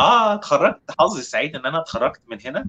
آه 0.00 0.34
اتخرجت. 0.34 0.80
حظي 0.98 1.22
سعيد 1.22 1.56
إن 1.56 1.66
أنا 1.66 1.80
اتخرجت 1.80 2.20
من 2.28 2.38
هنا. 2.46 2.66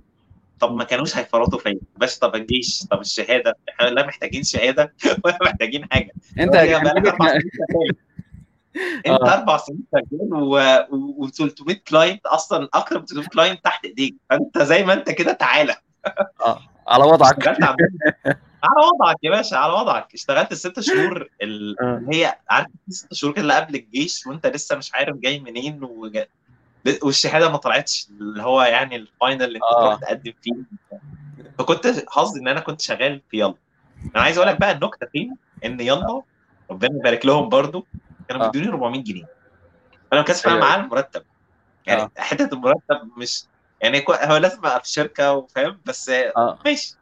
طب 0.59 0.76
ما 0.76 0.84
كانوش 0.84 1.18
هيفرطوا 1.18 1.59
فيا. 1.59 1.80
بس 1.97 2.18
طب 2.18 2.36
الجيش 2.36 2.84
طب 2.91 3.01
الشهادة. 3.01 3.57
إحنا 3.70 3.88
لا 3.88 4.07
محتاجين 4.07 4.43
شهادة 4.43 4.93
ولا 5.26 5.38
محتاجين 5.41 5.86
حاجة. 5.91 6.12
أنت 6.39 6.53
شغال. 6.53 6.88
أنت 9.07 9.22
آه. 9.22 9.34
أربع 9.34 9.57
سنين 9.57 9.84
شغال 9.95 10.88
و300 11.22 11.74
client 11.89 12.26
أصلا 12.26 12.70
أكتر 12.74 12.99
من 12.99 13.05
300 13.05 13.28
client 13.28 13.64
تحت 13.64 13.86
إيديك. 13.86 14.16
فأنت 14.30 14.57
زي 14.62 14.84
ما 14.86 14.93
أنت 14.93 15.12
كده 15.12 15.32
تعالى. 15.32 15.76
آه، 16.45 16.59
على 16.92 17.04
وضعك 17.04 17.48
على 18.64 18.86
وضعك 18.94 19.16
يا 19.24 19.32
باشا 19.32 19.58
على 19.58 19.74
وضعك 19.74 20.14
اشتغلت 20.14 20.52
الست 20.52 20.80
شهور 20.80 21.30
ال- 21.42 21.80
آه. 21.82 21.98
اللي 21.98 22.16
هي 22.26 22.36
عارف 22.50 22.68
الست 22.88 23.14
شهور 23.14 23.34
اللي 23.38 23.54
قبل 23.54 23.76
الجيش 23.76 24.28
وانت 24.28 24.48
لسه 24.48 24.76
مش 24.76 24.94
عارف 24.94 25.16
جاي 25.18 25.39
منين 25.39 25.84
وجا... 25.84 26.28
والشهادة 27.04 27.50
ما 27.52 27.58
طلعتش 27.58 28.08
اللي 28.10 28.44
هو 28.44 28.62
يعني 28.62 28.96
ال 28.95 29.03
final 29.03 29.43
اللي 29.44 29.58
انت 29.58 29.64
آه. 29.78 29.96
تقدم 29.96 30.34
فيه 30.42 30.54
فكنت 31.60 32.04
حظي 32.10 32.39
إن 32.39 32.48
أنا 32.48 32.60
كنت 32.60 32.82
شغال 32.82 33.22
في 33.32 33.39
يلا 33.39 33.56
أنا 34.16 34.24
عايز 34.24 34.38
أقول 34.38 34.50
لك 34.50 34.60
بقى 34.60 34.72
النكتة 34.72 35.08
فين 35.08 35.36
إن 35.66 35.80
يلا 35.80 36.22
ربنا 36.72 36.89
يبارك 37.00 37.26
لهم 37.26 37.50
برضو 37.50 37.88
كانوا 38.30 38.46
آه. 38.46 38.50
بيدوني 38.50 38.72
400 38.72 39.04
جنيه 39.04 39.26
أنا 40.14 40.22
ما 40.22 40.28
كانش 40.28 40.42
فارق 40.42 40.56
أيوة. 40.56 40.68
معايا 40.68 40.84
المرتب 40.84 41.24
يعني 41.86 42.02
آه. 42.02 42.12
حتة 42.18 42.54
المرتب 42.56 43.10
مش 43.18 43.44
يعني 43.82 44.01
كو- 44.01 44.13
هو 44.13 44.38
لازم 44.38 44.57
أبقى 44.57 44.82
في 44.84 44.89
شركة 44.89 45.34
وفاهم 45.34 45.82
بس 45.86 46.09
آه. 46.09 46.59
ماشي. 46.65 46.95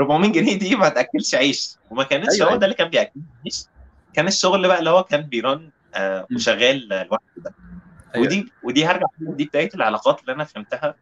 400 0.00 0.32
جنيه 0.32 0.58
دي 0.58 0.76
ما 0.76 0.88
تأكلش 0.88 1.34
عيش. 1.34 1.76
وما 1.90 2.02
كانش 2.04 2.28
أيوة، 2.34 2.44
هو 2.44 2.48
أيوة. 2.48 2.58
ده 2.60 2.66
اللي 2.66 2.76
كان 2.76 2.88
بيأكل 2.88 3.20
عيش. 3.44 3.64
كان 4.14 4.26
الشغل 4.26 4.68
بقى 4.68 4.78
اللي 4.78 4.90
هو 4.90 5.04
كان 5.04 5.20
بيرن 5.22 5.70
آه. 5.94 6.26
وشغال 6.34 6.92
آه، 6.92 7.02
لوحده 7.02 7.24
ده. 7.36 7.54
أيوة. 8.14 8.26
ودي 8.26 8.52
ودي 8.62 8.86
هرجع 8.86 9.06
دي 9.18 9.44
بدايه 9.44 9.70
العلاقات 9.74 10.20
اللي 10.20 10.32
أنا 10.32 10.44
فهمتها. 10.44 10.94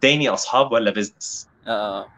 تاني 0.00 0.28
أصحاب 0.28 0.72
ولا 0.72 0.90
business 0.90 1.48
آه 1.66 2.08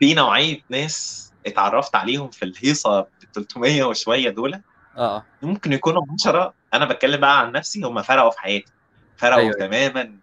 في 0.00 0.14
نوعية 0.14 0.60
ناس 0.70 1.26
اتعرفت 1.46 1.94
عليهم 1.96 2.30
في 2.30 2.44
الهيصة 2.44 3.00
ب 3.00 3.08
300 3.34 3.84
وشوية 3.84 4.30
دول. 4.30 4.62
آه 4.96 5.24
ممكن 5.42 5.72
يكونوا 5.72 6.02
10 6.14 6.54
أنا 6.74 6.84
بتكلم 6.84 7.20
بقى 7.20 7.40
عن 7.40 7.52
نفسي 7.52 7.82
هم 7.82 8.02
فرقوا 8.02 8.30
في 8.30 8.40
حياتي. 8.40 8.72
فرقوا 9.16 9.38
أيوة. 9.40 9.54
أيوة. 9.60 9.66
تماما. 9.66 10.18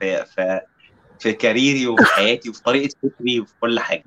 في 0.00 0.24
في 0.24 0.60
في 1.18 1.32
career 1.32 1.78
ي 1.78 1.86
وفي 1.86 2.04
حياتي 2.04 2.50
وفي 2.50 2.62
طريقة 2.62 2.94
فكري 3.02 3.40
وفي 3.40 3.52
كل 3.60 3.80
حاجة 3.80 4.04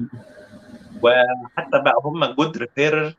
وحتى 1.01 1.79
بقى 1.79 1.93
هم 2.03 2.25
good 2.25 2.57
referrer 2.57 3.13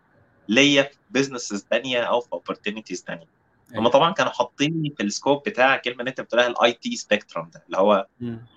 ليا 0.48 0.82
في 0.82 0.96
businesses 1.10 1.66
ثانية 1.70 2.00
أو 2.02 2.20
في 2.20 2.32
opportunities 2.32 3.04
ثانية 3.06 3.26
هم. 3.74 3.88
طبعا 3.88 4.12
كانوا 4.12 4.32
حاطيني 4.32 4.94
في 4.96 5.02
ال 5.02 5.09
scope 5.09 5.42
بتاع 5.46 5.74
الكلمة 5.74 6.00
اللي 6.00 6.10
أنت 6.10 6.20
بتقولها 6.20 6.46
ال 6.46 6.72
IT 6.72 6.96
spectrum 6.96 7.50
ده 7.54 7.62
اللي 7.66 7.78
هو. 7.78 8.06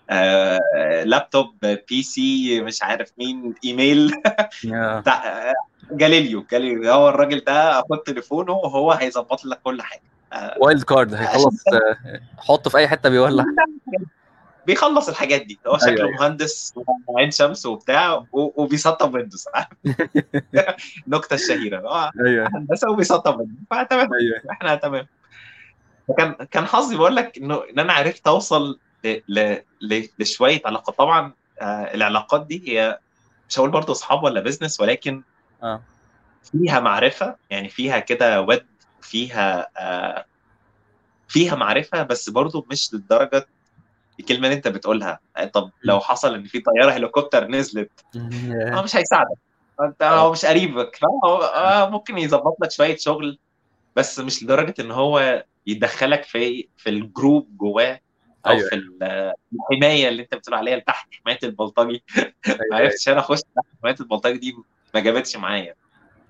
آه 0.09 1.03
laptop 1.03 1.65
PC 1.89 2.61
مش 2.61 2.83
عارف 2.83 3.11
مين 3.17 3.53
ايميل. 3.65 4.11
بتاع 5.01 5.49
آه، 5.49 5.53
جاليليو 5.91 6.45
جاليليو 6.51 6.93
هو 6.93 7.09
الراجل 7.09 7.39
ده 7.39 7.81
خد 7.81 7.97
تليفونه 7.97 8.53
وهو 8.53 8.91
هيظبط 8.91 9.45
لك 9.45 9.61
كل 9.61 9.81
حاجة 9.81 10.01
wild 10.57 10.83
card 10.83 11.13
هيخلص 11.13 11.63
آه، 11.67 12.19
حطه 12.37 12.69
في 12.69 12.77
أي 12.77 12.87
حتة 12.87 13.09
بيولع. 13.09 13.45
بيخلص 14.67 15.09
الحاجات 15.09 15.41
دي. 15.41 15.59
هو 15.67 15.77
شكله 15.77 16.05
أيوة. 16.05 16.11
مهندس 16.11 16.73
وعين 17.07 17.31
شمس 17.31 17.65
وبتاع 17.65 18.25
وبيسطب 18.31 19.13
Windows. 19.13 19.45
النكته 21.07 21.33
الشهيره 21.33 21.79
هو 21.79 22.11
أيوه. 22.25 22.49
هندسة 22.55 22.91
وبيسطب 22.91 23.39
Windows. 23.39 23.57
فتمام. 23.71 24.09
أيوه. 24.13 24.41
إحنا 24.51 24.75
تمام. 24.75 25.07
فكان 26.07 26.33
كان 26.33 26.65
حظي 26.65 26.97
بقول 26.97 27.15
لك 27.15 27.37
إنه 27.37 27.63
إن 27.69 27.79
أنا 27.79 27.93
عرفت 27.93 28.27
أوصل 28.27 28.79
ل... 29.03 29.19
ل... 29.27 29.57
ل... 29.81 30.07
لشوية 30.19 30.61
علاقات 30.65 30.97
طبعا 30.97 31.33
آه 31.61 31.93
العلاقات 31.93 32.45
دي 32.45 32.63
هي 32.67 32.99
مش 33.49 33.59
هقول 33.59 33.69
برضه 33.71 33.91
أصحاب 33.91 34.23
ولا 34.23 34.41
business 34.41 34.79
ولكن 34.79 35.23
آه. 35.63 35.81
فيها 36.51 36.79
معرفة 36.79 37.35
يعني 37.49 37.69
فيها 37.69 37.99
كده 37.99 38.41
ود 38.41 38.65
فيها 39.05 39.67
آه 39.77 40.25
فيها 41.27 41.55
معرفة 41.55 42.03
بس 42.03 42.29
برضه 42.29 42.65
مش 42.71 42.93
للدرجة 42.93 43.47
الكلمة 44.19 44.47
اللي 44.47 44.55
انت 44.57 44.67
بتقولها. 44.67 45.19
آه، 45.37 45.45
طب 45.45 45.71
لو 45.83 45.99
حصل 45.99 46.35
ان 46.35 46.45
في 46.45 46.59
طيارة 46.59 46.91
هليكوبتر 46.91 47.47
نزلت 47.47 48.05
هو 48.47 48.83
مش 48.83 48.95
هيساعدك. 48.95 49.37
انت 49.81 50.03
هو 50.03 50.31
مش 50.31 50.45
قريبك. 50.45 50.95
فهو 50.95 51.37
آه، 51.43 51.89
ممكن 51.89 52.17
يظبط 52.17 52.55
لك 52.63 52.71
شوية 52.71 52.97
شغل 52.97 53.39
بس 53.95 54.19
مش 54.19 54.43
لدرجة 54.43 54.73
ان 54.79 54.91
هو 54.91 55.45
يدخلك 55.67 56.23
في 56.23 56.69
في 56.77 56.89
الجروب 56.89 57.57
جواه 57.57 57.99
أو 58.45 58.51
أيوة. 58.51 58.69
في 58.69 58.75
ال- 58.75 59.33
الحماية 59.53 60.07
اللي 60.07 60.21
انت 60.23 60.35
بتقول 60.35 60.55
عليها 60.55 60.79
تحت 60.79 61.07
حماية 61.13 61.39
البلطجي. 61.43 62.03
ما 62.17 62.23
أيوة. 62.47 62.75
عرفتش 62.75 63.09
أنا 63.09 63.19
اخش 63.19 63.39
تحت 63.41 63.65
حماية 63.81 63.95
البلطجي 63.99 64.37
دي 64.37 64.55
ما 64.93 64.99
جابتش 64.99 65.35
معايا 65.35 65.75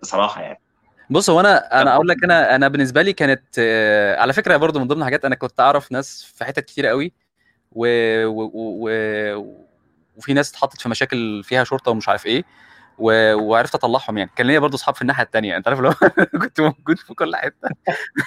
بصراحة 0.01 0.41
يعني. 0.41 0.61
بص 1.09 1.29
هو 1.29 1.39
أنا 1.39 1.81
أنا 1.81 1.95
أقول 1.95 2.07
لك 2.07 2.23
أنا 2.23 2.55
أنا 2.55 2.67
بالنسبة 2.67 3.01
لي 3.01 3.13
كانت 3.13 3.43
آه، 3.59 4.19
على 4.21 4.33
فكرة 4.33 4.57
برضو 4.57 4.79
من 4.79 4.87
ضمن 4.87 4.99
الحاجات 4.99 5.25
أنا 5.25 5.35
كنت 5.35 5.59
أعرف 5.59 5.91
ناس 5.91 6.23
في 6.23 6.45
حتت 6.45 6.65
كتيرة 6.65 6.89
قوي 6.89 7.13
و... 7.71 7.87
و... 8.25 8.51
و... 8.55 8.89
وفي 10.17 10.33
ناس 10.33 10.51
اتحطت 10.51 10.81
في 10.81 10.89
مشاكل 10.89 11.43
فيها 11.43 11.63
شرطة 11.63 11.91
ومش 11.91 12.09
عارف 12.09 12.25
إيه 12.25 12.43
و... 12.97 13.35
وعرفت 13.35 13.75
أطلعهم 13.75 14.17
يعني. 14.17 14.31
كان 14.35 14.47
ليا 14.47 14.59
برضو 14.59 14.77
أصحاب 14.77 14.95
في 14.95 15.01
الناحية 15.01 15.23
التانية 15.23 15.57
أنت 15.57 15.67
عارف 15.67 15.79
لو 15.79 15.93
كنت 16.41 16.61
موجود 16.61 16.97
في 16.97 17.13
كل 17.13 17.35
حتة. 17.35 17.69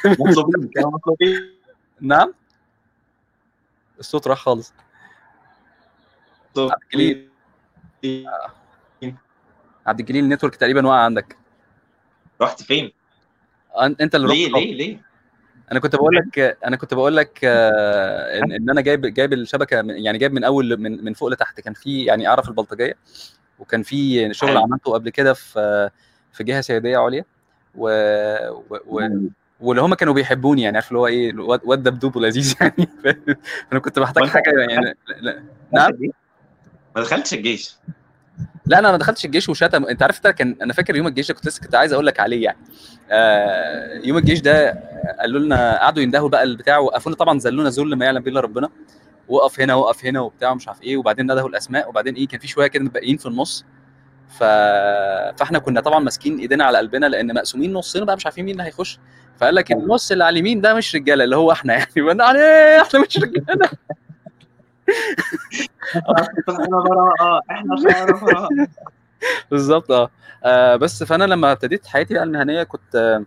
نعم. 2.00 2.34
الصوت 3.98 4.26
راح 4.26 4.38
خالص. 4.38 4.72
عبد 6.58 6.72
الجليل. 6.94 7.30
عبد 9.86 10.00
الجليل 10.00 10.24
النتورك 10.24 10.56
تقريبا 10.56 10.86
واقع 10.86 11.00
عندك. 11.00 11.36
رحت 12.42 12.62
فين؟ 12.62 12.92
أنت 14.00 14.14
اللي 14.14 14.28
ليه 14.28 14.46
رحت 14.52 14.56
ليه 14.64 14.74
ليه؟ 14.74 15.08
أنا 15.72 15.80
كنت 15.80 15.96
بقول 15.96 16.16
لك 16.16 16.58
أنا 16.64 16.76
كنت 16.76 16.94
بقول 16.94 17.16
لك 17.16 17.40
آه، 17.44 18.38
ان 18.38 18.52
إن 18.52 18.70
أنا 18.70 18.80
جايب 18.80 19.06
جايب 19.06 19.32
الشبكة 19.32 19.74
يعني 19.76 20.18
جايب 20.18 20.32
من 20.32 20.44
أول 20.44 20.76
من 20.80 21.04
من 21.04 21.12
فوق 21.14 21.28
لتحت. 21.28 21.60
كان 21.60 21.72
في 21.74 22.04
يعني 22.04 22.28
أعرف 22.28 22.48
البلطجية 22.48 22.96
وكان 23.58 23.82
في 23.82 24.28
شغل. 24.34 24.56
عملته 24.56 24.92
قبل 24.92 25.10
كده 25.10 25.32
في 25.34 25.90
في 26.32 26.44
جهة 26.44 26.60
سيادية 26.60 26.98
عليا. 26.98 27.24
و, 27.74 27.88
و... 28.70 28.78
و... 28.86 29.08
واللي 29.60 29.82
هم 29.82 29.94
كانوا 29.94 30.14
بيحبوني 30.14 30.62
يعني 30.62 30.76
عارف 30.76 30.88
اللي 30.88 30.98
هو 30.98 31.06
إيه 31.06 31.34
واد 31.38 31.82
دبدوب 31.82 32.16
ولذيذ 32.16 32.54
يعني. 32.60 32.88
أنا 33.72 33.80
كنت 33.80 33.98
محتاج 33.98 34.24
وأنت- 34.24 34.28
حاجة 34.28 34.50
يعني. 34.70 34.94
لا, 35.20 35.42
نعم؟ 35.72 35.90
ما 36.96 37.02
دخلتش 37.02 37.34
الجيش. 37.34 37.76
لا 38.66 38.78
أنا 38.78 38.90
ما 38.90 38.96
دخلتش 38.96 39.24
الجيش 39.24 39.48
وشتم. 39.48 39.84
أنت 39.84 40.02
عارف 40.02 40.26
كان 40.26 40.56
أنا 40.62 40.72
فاكر 40.72 40.96
يوم 40.96 41.06
الجيش 41.06 41.28
ده 41.28 41.34
كنت 41.34 41.46
لسه 41.46 41.62
كنت 41.62 41.74
عايز 41.74 41.92
أقول 41.92 42.06
لك 42.06 42.20
عليه 42.20 42.44
يعني. 42.44 42.58
آه 43.10 44.00
يوم 44.04 44.18
الجيش 44.18 44.40
ده 44.40 44.70
قالوا 45.20 45.40
لنا 45.40 45.78
قعدوا 45.78 46.02
يندهوا 46.02 46.28
بقى 46.28 46.42
البتاع 46.42 46.78
وقفونا 46.78 47.16
طبعا 47.16 47.38
ذلونا 47.38 47.68
ذل 47.68 47.94
ما 47.96 48.04
يعلم 48.04 48.22
به 48.22 48.30
إلا 48.30 48.40
ربنا. 48.40 48.68
وقف 49.28 49.60
هنا 49.60 49.74
وقف 49.74 50.04
هنا 50.06 50.20
وبتاع 50.20 50.50
ومش 50.50 50.68
عارف 50.68 50.82
إيه 50.82 50.96
وبعدين 50.96 51.24
ندهوا 51.32 51.48
الأسماء 51.48 51.88
وبعدين 51.88 52.14
إيه 52.14 52.28
كان 52.28 52.40
في 52.40 52.48
شوية 52.48 52.66
كده 52.66 52.84
متبقيين 52.84 53.16
في 53.16 53.26
النص. 53.26 53.64
ف... 54.28 54.44
فإحنا 55.38 55.58
كنا 55.58 55.80
طبعا 55.80 55.98
ماسكين 55.98 56.38
إيدينا 56.38 56.64
على 56.64 56.78
قلبنا 56.78 57.06
لأن 57.06 57.34
مقسومين 57.34 57.72
نصين 57.72 58.04
بقى 58.04 58.16
مش 58.16 58.26
عارفين 58.26 58.44
مين 58.44 58.52
اللي 58.52 58.64
هيخش. 58.64 58.98
فقال 59.38 59.54
لك 59.54 59.72
النص 59.72 60.12
اللي 60.12 60.24
على 60.24 60.32
اليمين 60.32 60.60
ده 60.60 60.74
مش 60.74 60.94
رجالة 60.94 61.24
اللي 61.24 61.36
هو 61.36 61.52
إحنا 61.52 61.72
يعني. 61.74 61.86
إحنا 62.82 63.00
مش 63.00 63.16
رجالة. 63.18 63.68
إحنا 67.50 67.76
بالظبط 69.50 69.90
آه. 69.90 70.10
آه، 70.44 70.76
بس 70.76 71.02
فأنا 71.02 71.24
لما 71.24 71.52
ابتديت 71.52 71.86
حياتي 71.86 72.14
بقى 72.14 72.22
المهنية 72.22 72.62
كنت 72.62 72.94
آه، 72.96 73.24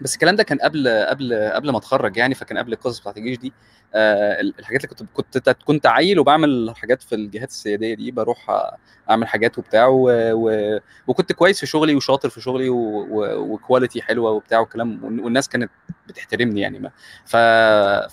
بس 0.00 0.14
الكلام 0.14 0.36
ده 0.36 0.42
كان 0.42 0.58
قبل 0.58 0.88
قبل 0.88 1.34
قبل 1.54 1.70
ما 1.70 1.78
اتخرج 1.78 2.16
يعني 2.16 2.34
فكان 2.34 2.58
قبل 2.58 2.72
القصص 2.72 3.00
بتاعت 3.00 3.16
الجيش 3.16 3.38
دي 3.38 3.52
آه، 3.94 4.40
الحاجات 4.40 4.84
اللي 4.84 4.94
كنت 4.96 5.02
كنت 5.14 5.48
كنت 5.64 5.86
عيل 5.86 6.18
وبعمل 6.18 6.72
حاجات 6.76 7.02
في 7.02 7.14
الجهات 7.14 7.48
السيادية 7.48 7.94
دي 7.94 8.10
بروح 8.10 8.70
أعمل 9.10 9.28
حاجات 9.28 9.58
وبتاع 9.58 9.86
و... 9.86 10.10
و... 10.32 10.78
وكنت 11.06 11.32
كويس 11.32 11.60
في 11.60 11.66
شغلي 11.66 11.94
وشاطر 11.94 12.28
في 12.28 12.40
شغلي. 12.40 12.68
وكواليتي 12.70 14.02
حلوة 14.02 14.30
وبتاع 14.30 14.58
والكلام 14.60 15.04
وال- 15.04 15.20
والناس 15.20 15.48
كانت 15.48 15.70
بتحترمني 16.08 16.60
يعني 16.60 16.78
ما 16.78 16.90
ف... 17.24 17.36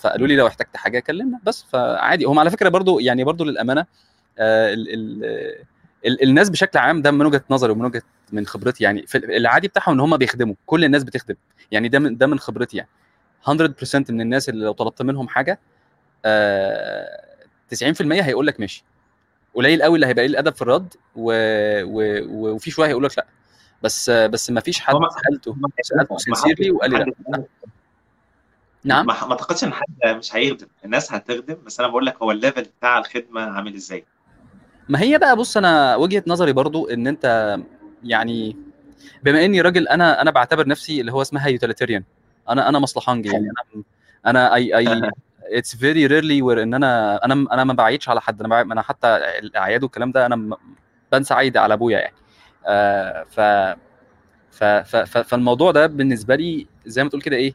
فقالوا 0.02 0.28
لي 0.28 0.36
لو 0.36 0.48
احتجت 0.48 0.78
حاجة 0.78 1.00
كلمنا 1.00 1.40
بس 1.44 1.64
فعادي 1.72 2.26
هم 2.26 2.40
على 2.40 2.50
فكرة 2.50 2.70
برضو 2.70 3.00
يعني 3.00 3.24
برضو 3.24 3.44
للأمانة 3.44 3.86
آه، 4.40 4.74
ال... 4.74 4.94
ال... 4.94 5.24
ال... 6.06 6.24
الناس 6.24 6.50
بشكل 6.50 6.80
عام 6.80 7.02
ده 7.02 7.12
من 7.12 7.26
وجهة 7.26 7.44
نظري 7.50 7.72
ومن 7.72 7.86
وجهة 7.86 8.02
من 8.32 8.46
خبرتي 8.46 8.84
يعني 8.84 9.08
في 9.08 9.18
العادي 9.18 9.68
بتاعهم 9.68 9.94
إن 9.94 10.00
هم 10.00 10.18
بيخدموا 10.18 10.56
كل 10.66 10.84
الناس 10.86 11.04
بتخدم. 11.04 11.36
يعني 11.72 11.88
ده 11.88 12.00
من 12.00 12.18
ده 12.18 12.28
من 12.28 12.40
خبرتي 12.40 12.78
يعني. 12.78 12.90
100% 13.48 13.52
من 14.10 14.22
الناس 14.22 14.50
اللي 14.50 14.66
لو 14.66 14.72
طلبت 14.72 15.02
منهم 15.02 15.28
حاجة 15.28 15.60
آه 16.26 17.24
90% 17.76 18.02
هيقول 18.02 18.48
لك 18.48 18.60
ماشي. 18.60 18.84
قليل 19.54 19.84
قوي 19.84 19.96
اللي 19.96 20.08
هيبقى 20.08 20.24
قليل 20.24 20.32
الأدب 20.32 20.56
في 20.56 20.62
الرد 20.62 20.94
و... 21.16 21.32
و... 21.84 22.02
و... 22.28 22.56
وفي 22.56 22.72
شوية 22.72 22.88
هيقول 22.88 23.04
لك 23.04 23.18
لأ. 23.18 23.26
بس 23.84 24.10
بس 24.10 24.50
ما 24.52 24.62
فيش 24.62 24.80
حد 24.80 24.96
سألته 24.96 25.56
سألته 25.82 26.18
sincerely 26.18 26.72
وقال 26.72 26.92
لي 26.92 26.98
لأ. 27.30 27.44
نعم؟ 28.84 29.06
ما 29.06 29.14
ما 29.26 29.32
أعتقدش 29.32 29.64
إن 29.64 29.74
حد 29.74 29.86
مش 30.06 30.36
هيخدم. 30.36 30.68
الناس 30.86 31.14
هتخدم 31.14 31.58
بس 31.66 31.80
أنا 31.80 31.90
بقول 31.90 32.06
لك 32.06 32.22
هو 32.22 32.32
ال 32.32 32.37
level 32.37 32.64
بتاع 32.80 32.98
الخدمة 32.98 33.42
عامل 33.42 33.76
إزاي. 33.76 34.06
ما 34.90 35.02
هي 35.02 35.18
بقى 35.18 35.36
بص 35.36 35.58
أنا 35.58 35.96
وجهة 35.96 36.24
نظري 36.28 36.54
برضو 36.54 36.88
إن 36.88 37.08
أنت 37.08 37.58
يعني 38.04 38.56
بما 39.24 39.46
إني 39.46 39.62
راجل 39.62 39.88
أنا 39.88 40.22
أنا 40.22 40.32
بعتبر 40.32 40.68
نفسي 40.68 41.02
اللي 41.02 41.12
هو 41.12 41.22
اسمها 41.22 41.48
utilitarian 41.48 42.04
أنا 42.50 42.70
أنا 42.70 42.80
مصلحنجي 42.80 43.30
يعني. 43.30 43.48
أنا 43.48 43.84
أنا 44.26 44.56
I 44.56 44.78
I 44.78 45.12
it's 45.44 45.76
very 45.76 46.06
rarely 46.06 46.42
where 46.42 46.64
إن 46.64 46.74
أنا 46.74 47.26
أنا 47.26 47.34
أنا 47.34 47.64
ما 47.64 47.74
بعيدش 47.74 48.10
على 48.10 48.22
حد. 48.22 48.42
أنا 48.42 48.62
أنا 48.62 48.82
حتى 48.82 49.08
الأعياد 49.18 49.84
والكلام 49.84 50.12
ده 50.12 50.26
أنا 50.26 50.58
بنسى 51.12 51.34
عيد 51.34 51.58
على 51.58 51.74
أبويا 51.74 52.00
يعني. 52.00 52.16
آه 52.68 53.24
ف 53.24 53.40
ف 54.52 54.64
ف 54.64 54.96
ف 54.96 55.18
فالموضوع 55.18 55.72
ده 55.72 55.88
بالنسبة 55.88 56.36
لي 56.36 56.68
زي 56.86 57.04
ما 57.04 57.10
تقول 57.10 57.22
كده 57.22 57.36
إيه 57.36 57.54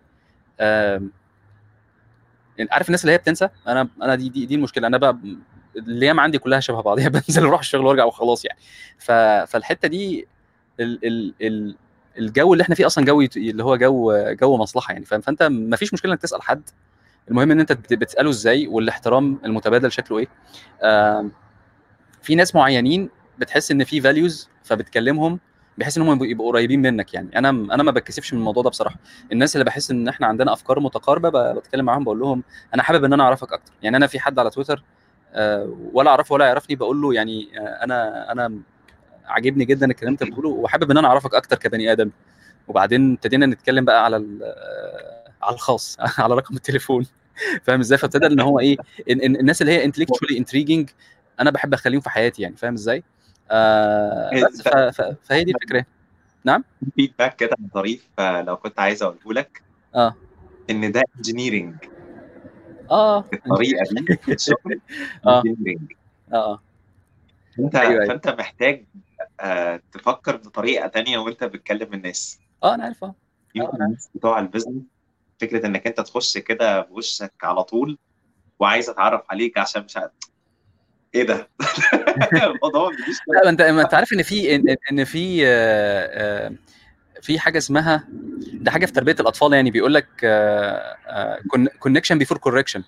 يعني 2.59 2.71
عارف 2.71 2.87
الناس 2.89 3.03
اللي 3.05 3.13
هي 3.13 3.19
بتنسى؟ 3.19 3.49
أنا 3.69 3.89
أنا 4.03 4.15
دي 4.15 4.29
دي, 4.29 4.47
دي 4.47 4.55
المشكلة. 4.55 4.87
أنا 4.87 4.99
بقى 4.99 5.19
الأيام 5.77 6.21
عندي 6.21 6.39
كلها 6.39 6.61
شبه 6.61 6.81
بعضيها 6.81 7.09
بنزل 7.29 7.43
أروح 7.47 7.61
الشغل 7.61 7.87
وارجع 7.87 8.05
وخلاص 8.05 8.45
يعني. 8.45 8.59
ف 8.99 9.13
فالحتة 9.53 9.89
دي 9.89 10.27
ال 10.81 11.07
ال 11.07 11.35
ال 11.43 11.77
الجو 12.19 12.53
اللي 12.53 12.63
إحنا 12.63 12.75
فيه 12.75 12.87
أصلا 12.87 13.05
جو 13.05 13.21
اللي 13.37 13.65
هو 13.65 13.77
جو 13.77 14.13
جو 14.31 14.57
مصلحة 14.57 14.93
يعني 14.93 15.05
فأنت 15.05 15.43
ما 15.43 15.77
فيش 15.77 15.93
مشكلة 15.95 16.13
إنك 16.13 16.21
تسأل 16.23 16.43
حد. 16.43 16.63
المهم 17.31 17.51
إن 17.51 17.61
أنت 17.61 17.73
بت- 17.73 17.93
بتسأله 17.95 18.31
إزاي 18.31 18.67
والاحترام 18.67 19.39
المتبادل 19.45 19.93
شكله 19.93 20.19
إيه. 20.19 20.29
في 22.23 22.35
ناس 22.35 22.55
معينين 22.55 23.11
بتحس 23.39 23.71
إن 23.71 23.85
في 23.85 24.01
values 24.01 24.49
فبتكلمهم 24.65 25.41
بحيث 25.79 25.99
إن 25.99 26.03
هم 26.09 26.25
يبقوا 26.25 26.49
قريبين 26.53 26.83
منك 26.83 27.15
يعني. 27.15 27.39
أنا 27.39 27.49
أنا 27.51 27.83
ما 27.83 27.91
بتكسفش 27.91 28.33
من 28.33 28.39
الموضوع 28.39 28.63
ده 28.63 28.71
بصراحة. 28.71 28.97
الناس 29.33 29.57
اللي 29.57 29.65
بحس 29.65 29.91
إن 29.91 30.09
إحنا 30.09 30.27
عندنا 30.27 30.53
أفكار 30.53 30.81
متقاربة 30.81 31.53
بتكلم 31.53 31.85
معاهم 31.85 32.05
بقول 32.05 32.21
لهم 32.21 32.43
أنا 32.75 32.83
حابب 32.83 33.05
إن 33.05 33.13
أنا 33.13 33.23
أعرفك 33.25 33.53
أكتر. 33.53 33.73
يعني 33.83 33.97
أنا 33.97 34.07
في 34.07 34.21
حد 34.21 34.39
على 34.39 34.51
تويتر 34.51 34.83
ولا 35.93 36.11
أعرفه 36.11 36.33
ولا 36.33 36.47
يعرفني 36.47 36.77
بقول 36.77 37.03
له 37.03 37.15
يعني 37.15 37.49
آه، 37.59 37.85
أنا 37.85 38.33
أنا 38.33 38.61
عاجبني 39.25 39.65
جدا 39.65 39.87
الكلام 39.87 40.15
اللي 40.15 40.25
أنت 40.25 40.33
بتقوله 40.33 40.49
وحابب 40.49 40.91
إن 40.91 40.99
أنا 40.99 41.09
أعرفك 41.09 41.35
أكتر 41.35 41.57
كبني 41.57 41.93
آدم. 41.93 42.11
وبعدين 42.69 43.13
ابتدينا 43.13 43.47
نتكلم 43.47 43.85
بقى 43.85 44.05
على 44.05 44.17
آه، 44.17 45.33
على 45.43 45.55
الخاص 45.55 45.97
على 46.19 46.35
رقم 46.35 46.57
التليفون. 46.57 47.07
فاهم 47.63 47.81
إزاي؟ 47.81 47.99
فابتدى 47.99 48.27
إن 48.27 48.41
هو 48.41 48.61
إيه 48.61 48.77
إن 49.11 49.21
إن 49.21 49.37
الناس 49.37 49.63
اللي 49.63 49.73
هي 49.73 49.85
انتلكشوالي 49.85 50.39
انتريجنج 50.39 50.91
أنا 51.41 51.51
بحب 51.51 51.75
أخليهم 51.75 52.01
في 52.01 52.11
حياتي 52.11 52.43
يعني 52.43 52.57
فاهم 52.57 52.75
إزاي؟ 52.75 53.03
آه 53.51 54.31
بس. 54.45 54.63
ف... 54.63 54.69
فهي 55.25 55.45
دي 55.45 55.53
الفكرة. 55.53 55.85
feedback 56.97 57.37
كده 57.37 57.57
ظريف 57.75 58.09
آه، 58.19 58.43
لو 58.43 58.57
كنت 58.57 58.81
عايز 58.81 59.03
أقوله 59.03 59.41
لك. 59.41 59.63
آه. 59.95 60.15
إن 60.71 60.93
ده 60.93 61.03
engineering 61.17 61.75
آه 62.91 63.25
الطريقة 63.33 63.83
دي 63.95 64.17
في 64.25 64.33
الشغل. 64.33 64.81
engineering 65.27 65.93
آه 66.33 66.63
انت 67.59 67.75
أيوة، 67.75 67.91
أيوة. 67.93 68.05
فأنت 68.07 68.29
محتاج 68.29 68.85
آه، 69.41 69.81
تفكر 69.93 70.37
بطريقة 70.37 70.87
تانية 70.89 71.19
وأنت 71.19 71.45
بتكلم 71.45 71.95
الناس 71.95 72.41
آه 72.63 72.75
أنا 72.75 72.85
عارف 72.85 73.05
آه 73.05 73.15
يمكن 73.55 73.83
آه. 73.83 73.87
الناس 73.87 74.11
بتوع 74.15 74.39
ال 74.39 74.44
business 74.44 74.83
فكرة 75.41 75.67
إنك 75.67 75.87
أنت 75.87 76.01
تخش 76.01 76.39
كده 76.39 76.81
بوشك 76.81 77.33
على 77.43 77.63
طول 77.63 77.99
وعايز 78.59 78.91
أتعرف 78.91 79.23
عليك 79.31 79.59
عشان 79.59 79.85
مش 79.85 79.97
عارف 79.97 80.11
إيه 81.15 81.23
ده 81.23 81.49
الموضوع. 82.47 82.91
لا 83.29 83.45
ما 83.45 83.51
أنت 83.51 83.61
أنت 83.61 83.95
عارف 83.95 84.13
إن 84.13 84.23
في 84.23 84.55
إن, 84.55 84.77
إن 84.93 85.05
في 85.05 85.47
آه، 85.47 86.47
آه، 86.47 86.53
في 87.23 87.39
حاجة 87.39 87.59
اسمها 87.59 88.09
ده 88.53 88.71
حاجة 88.71 88.87
في 88.87 88.93
تربية 88.93 89.17
الأطفال 89.21 89.53
يعني 89.53 89.71
بيقول 89.71 89.95
لك 89.95 90.07
connection 91.79 92.19
before 92.19 92.39
correction 92.39 92.83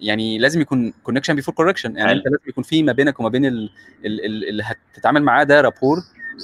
يعني 0.00 0.38
لازم 0.38 0.60
يكون 0.60 0.92
connection 1.02 1.34
before 1.34 1.54
correction 1.54 1.96
يعني. 1.96 2.12
أنت 2.12 2.24
لازم 2.26 2.38
يكون 2.48 2.64
في 2.64 2.82
ما 2.82 2.92
بينك 2.92 3.20
وما 3.20 3.28
بين 3.28 3.46
ال- 3.46 3.70
ال- 4.04 4.24
ال- 4.24 4.48
اللي 4.48 4.62
هتتعامل 4.94 5.22
معاه 5.22 5.44
ده 5.44 5.60
rapport 5.60 5.98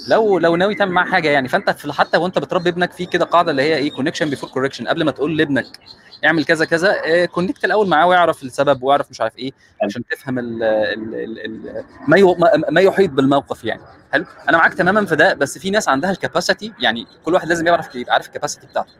لو 0.07 0.39
لو 0.39 0.55
ناوي 0.55 0.75
تعمل 0.75 0.91
معاه 0.91 1.05
حاجة 1.05 1.29
يعني 1.29 1.47
فأنت 1.47 1.69
في 1.69 1.93
حتى 1.93 2.17
وأنت 2.17 2.39
بتربي 2.39 2.69
ابنك 2.69 2.91
في 2.91 3.05
كده 3.05 3.25
قاعدة 3.25 3.51
اللي 3.51 3.61
هي 3.61 3.75
إيه 3.77 3.91
connection 3.91 4.29
before 4.29 4.49
correction 4.49 4.87
قبل 4.87 5.03
ما 5.05 5.11
تقول 5.11 5.37
لابنك 5.37 5.65
اعمل 6.25 6.45
كذا 6.45 6.65
كذا 6.65 7.25
connect 7.25 7.65
الأول 7.65 7.87
معاه 7.87 8.07
ويعرف 8.07 8.43
السبب 8.43 8.83
ويعرف 8.83 9.09
مش 9.11 9.21
عارف 9.21 9.37
إيه. 9.37 9.51
عشان 9.83 10.03
تفهم 10.05 10.39
ال 10.39 10.63
ال 10.63 11.15
ال 11.15 11.39
ال 11.69 11.83
ما 12.07 12.35
ما- 12.69 12.81
يحيط 12.81 13.09
بالموقف 13.11 13.63
يعني. 13.63 13.81
حلو؟ 14.13 14.25
أنا 14.49 14.57
معاك 14.57 14.73
تماما 14.73 15.05
في 15.05 15.15
ده 15.15 15.33
بس 15.33 15.57
في 15.57 15.69
ناس 15.69 15.89
عندها 15.89 16.11
ال 16.11 16.18
capacity 16.18 16.73
يعني 16.79 17.07
كل 17.25 17.33
واحد 17.33 17.47
لازم 17.47 17.67
يعرف 17.67 17.95
يبقى 17.95 18.13
عارف 18.13 18.27
ال 18.27 18.31
capacity 18.31 18.67
بتاعته. 18.67 18.91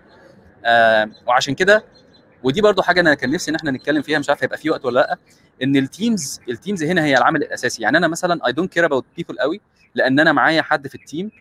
آه 0.65 1.09
وعشان 1.27 1.55
كده 1.55 1.83
ودي 2.43 2.61
برضو 2.61 2.81
حاجة 2.81 2.99
أنا 2.99 3.13
كان 3.13 3.31
نفسي 3.31 3.51
إن 3.51 3.55
إحنا 3.55 3.71
نتكلم 3.71 4.01
فيها 4.01 4.19
مش 4.19 4.29
عارف 4.29 4.43
هيبقى 4.43 4.57
في 4.57 4.69
وقت 4.69 4.85
ولا 4.85 4.99
لأ 4.99 5.17
إن 5.63 5.75
ال 5.75 5.86
teams 5.86 6.41
ال 6.49 6.55
teams 6.55 6.83
هنا 6.83 7.03
هي 7.05 7.17
العامل 7.17 7.43
الأساسي. 7.43 7.81
يعني 7.83 7.97
أنا 7.97 8.07
مثلا 8.07 8.47
I 8.47 8.51
don't 8.51 8.73
care 8.73 8.85
about 8.85 9.05
people 9.17 9.39
قوي 9.39 9.61
لأن 9.95 10.19
أنا 10.19 10.31
معايا 10.31 10.61
حد 10.61 10.87
في 10.87 10.95
ال 10.95 11.02
team 11.02 11.31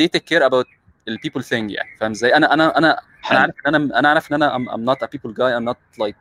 they 0.00 0.06
take 0.16 0.34
care 0.36 0.42
about 0.50 0.66
ال 1.08 1.13
people 1.13 1.44
thing 1.44 1.70
يعني. 1.70 1.88
فاهم 2.00 2.10
إزاي؟ 2.10 2.36
أنا 2.36 2.54
أنا 2.54 2.78
أنا 2.78 3.00
أنا 3.30 3.40
عارف 3.40 3.54
إن 3.66 3.74
أنا 3.74 3.98
أنا 3.98 4.08
عارف 4.08 4.32
إن 4.32 4.42
أنا 4.42 4.94
not 4.94 4.98
a 5.06 5.08
people 5.08 5.30
guy 5.32 5.58
I'm 5.60 5.72
not 5.74 6.04
like 6.06 6.14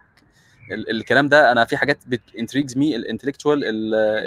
ال- 0.71 0.89
الكلام 0.89 1.29
ده. 1.29 1.51
أنا 1.51 1.65
في 1.65 1.77
حاجات 1.77 1.99
بت 2.07 2.20
intrigues 2.20 2.77
me 2.77 2.95
ال 2.95 3.00
intellectual 3.00 3.63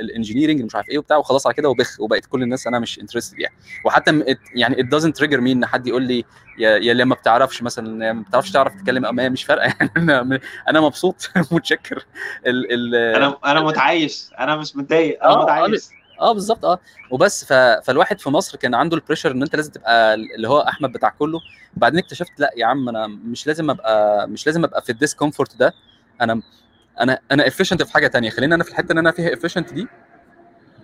ال 0.00 0.05
engineering 0.05 0.62
مش 0.62 0.74
عارف 0.74 0.88
إيه 0.88 0.98
وبتاع 0.98 1.16
وخلاص 1.16 1.46
على 1.46 1.54
كده 1.54 1.68
وبخ 1.68 2.00
وبقت 2.00 2.26
كل 2.26 2.42
الناس 2.42 2.66
أنا 2.66 2.78
مش 2.78 2.98
interested 3.00 3.38
يعني. 3.38 3.54
وحتى 3.84 4.24
يعني 4.54 4.76
it 4.76 4.86
doesn't 4.86 5.12
trigger 5.22 5.36
me 5.40 5.46
إن 5.50 5.66
حد 5.66 5.86
يقول 5.86 6.02
لي 6.02 6.24
يا 6.58 6.70
يا 6.70 6.92
اللي 6.92 7.04
ما 7.04 7.14
بتعرفش 7.14 7.62
مثلا 7.62 8.06
يا 8.06 8.12
ما 8.12 8.22
بتعرفش 8.22 8.50
تعرف 8.50 8.74
تتكلم 8.74 9.14
ما 9.14 9.28
مش 9.28 9.44
فارقة 9.44 9.64
يعني 9.80 9.90
أنا 9.96 10.40
أنا 10.68 10.80
مبسوط 10.80 11.30
متشكر. 11.52 12.06
ال 12.46 12.72
ال 12.72 12.94
أنا 13.16 13.36
أنا 13.44 13.60
متعايش 13.60 14.30
أنا 14.38 14.56
مش 14.56 14.76
متضايق 14.76 15.24
أنا 15.24 15.32
آه، 15.34 15.42
متعايش. 15.42 15.82
آه 16.20 16.32
بالظبط 16.32 16.64
آه. 16.64 16.78
وبس 17.10 17.44
ف... 17.44 17.52
فالواحد 17.52 18.20
في 18.20 18.30
مصر 18.30 18.58
كان 18.58 18.74
عنده 18.74 18.96
ال 18.96 19.00
pressure 19.00 19.30
إن 19.30 19.42
أنت 19.42 19.56
لازم 19.56 19.72
تبقى 19.72 20.14
اللي 20.14 20.48
هو 20.48 20.60
أحمد 20.60 20.92
بتاع 20.92 21.08
كله. 21.08 21.38
بعدين 21.76 21.98
اكتشفت 21.98 22.40
لأ 22.40 22.50
يا 22.56 22.66
عم 22.66 22.88
أنا 22.88 23.06
مش 23.06 23.46
لازم 23.46 23.70
أبقى 23.70 24.28
مش 24.28 24.46
لازم 24.46 24.64
أبقى 24.64 24.82
في 24.82 24.92
ال 24.92 24.98
discomfort 24.98 25.56
ده. 25.56 25.74
أنا 26.20 26.42
أنا 27.00 27.18
أنا 27.32 27.46
efficient 27.46 27.82
في 27.82 27.92
حاجة 27.92 28.06
تانية. 28.06 28.30
خلينا 28.30 28.54
أنا 28.54 28.64
في 28.64 28.70
الحتة 28.70 28.90
اللي 28.90 29.00
أنا 29.00 29.10
فيها 29.10 29.34
efficient 29.34 29.72
دي. 29.74 29.86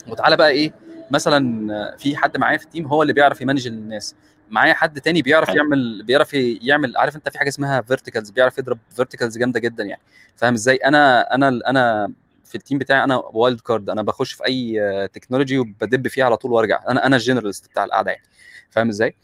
وتعالى 0.09 0.37
بقى 0.37 0.51
إيه 0.51 0.72
مثلا 1.11 1.97
في 1.99 2.16
حد 2.16 2.37
معايا 2.37 2.59
في 2.59 2.64
ال 2.64 2.69
team 2.69 2.87
هو 2.87 3.03
اللي 3.03 3.12
بيعرف 3.12 3.41
ي 3.41 3.44
manage 3.44 3.66
الناس. 3.66 4.14
معايا 4.51 4.74
حد 4.74 5.01
تاني 5.01 5.22
بيعرف. 5.22 5.49
يعمل 5.49 6.03
بيعرف 6.03 6.34
يعمل 6.34 6.97
عارف 6.97 7.16
أنت 7.16 7.28
في 7.28 7.39
حاجة 7.39 7.49
اسمها 7.49 7.80
verticals 7.80 8.30
بيعرف 8.30 8.59
يضرب 8.59 8.78
verticals 8.97 9.39
جامدة 9.39 9.61
جدا 9.61 9.84
يعني. 9.84 10.03
فاهم 10.37 10.55
إزاي؟ 10.55 10.76
أنا 10.76 11.34
أنا 11.34 11.49
أنا 11.66 12.12
في 12.47 12.55
ال 12.55 12.59
team 12.59 12.78
بتاعي 12.78 13.05
أنا 13.05 13.16
wild 13.16 13.61
card 13.61 13.91
أنا 13.90 14.03
بخش 14.03 14.32
في 14.32 14.47
أي 14.47 15.09
technology 15.09 15.59
وبدب 15.59 16.09
فيها 16.09 16.24
على 16.24 16.36
طول 16.36 16.53
وأرجع 16.53 16.80
أنا 16.88 17.07
أنا 17.07 17.16
ال 17.16 17.21
generalist 17.21 17.68
بتاع 17.68 17.84
القعدة 17.84 18.11
يعني 18.11 18.24
فاهم 18.70 18.88
إزاي. 18.88 19.16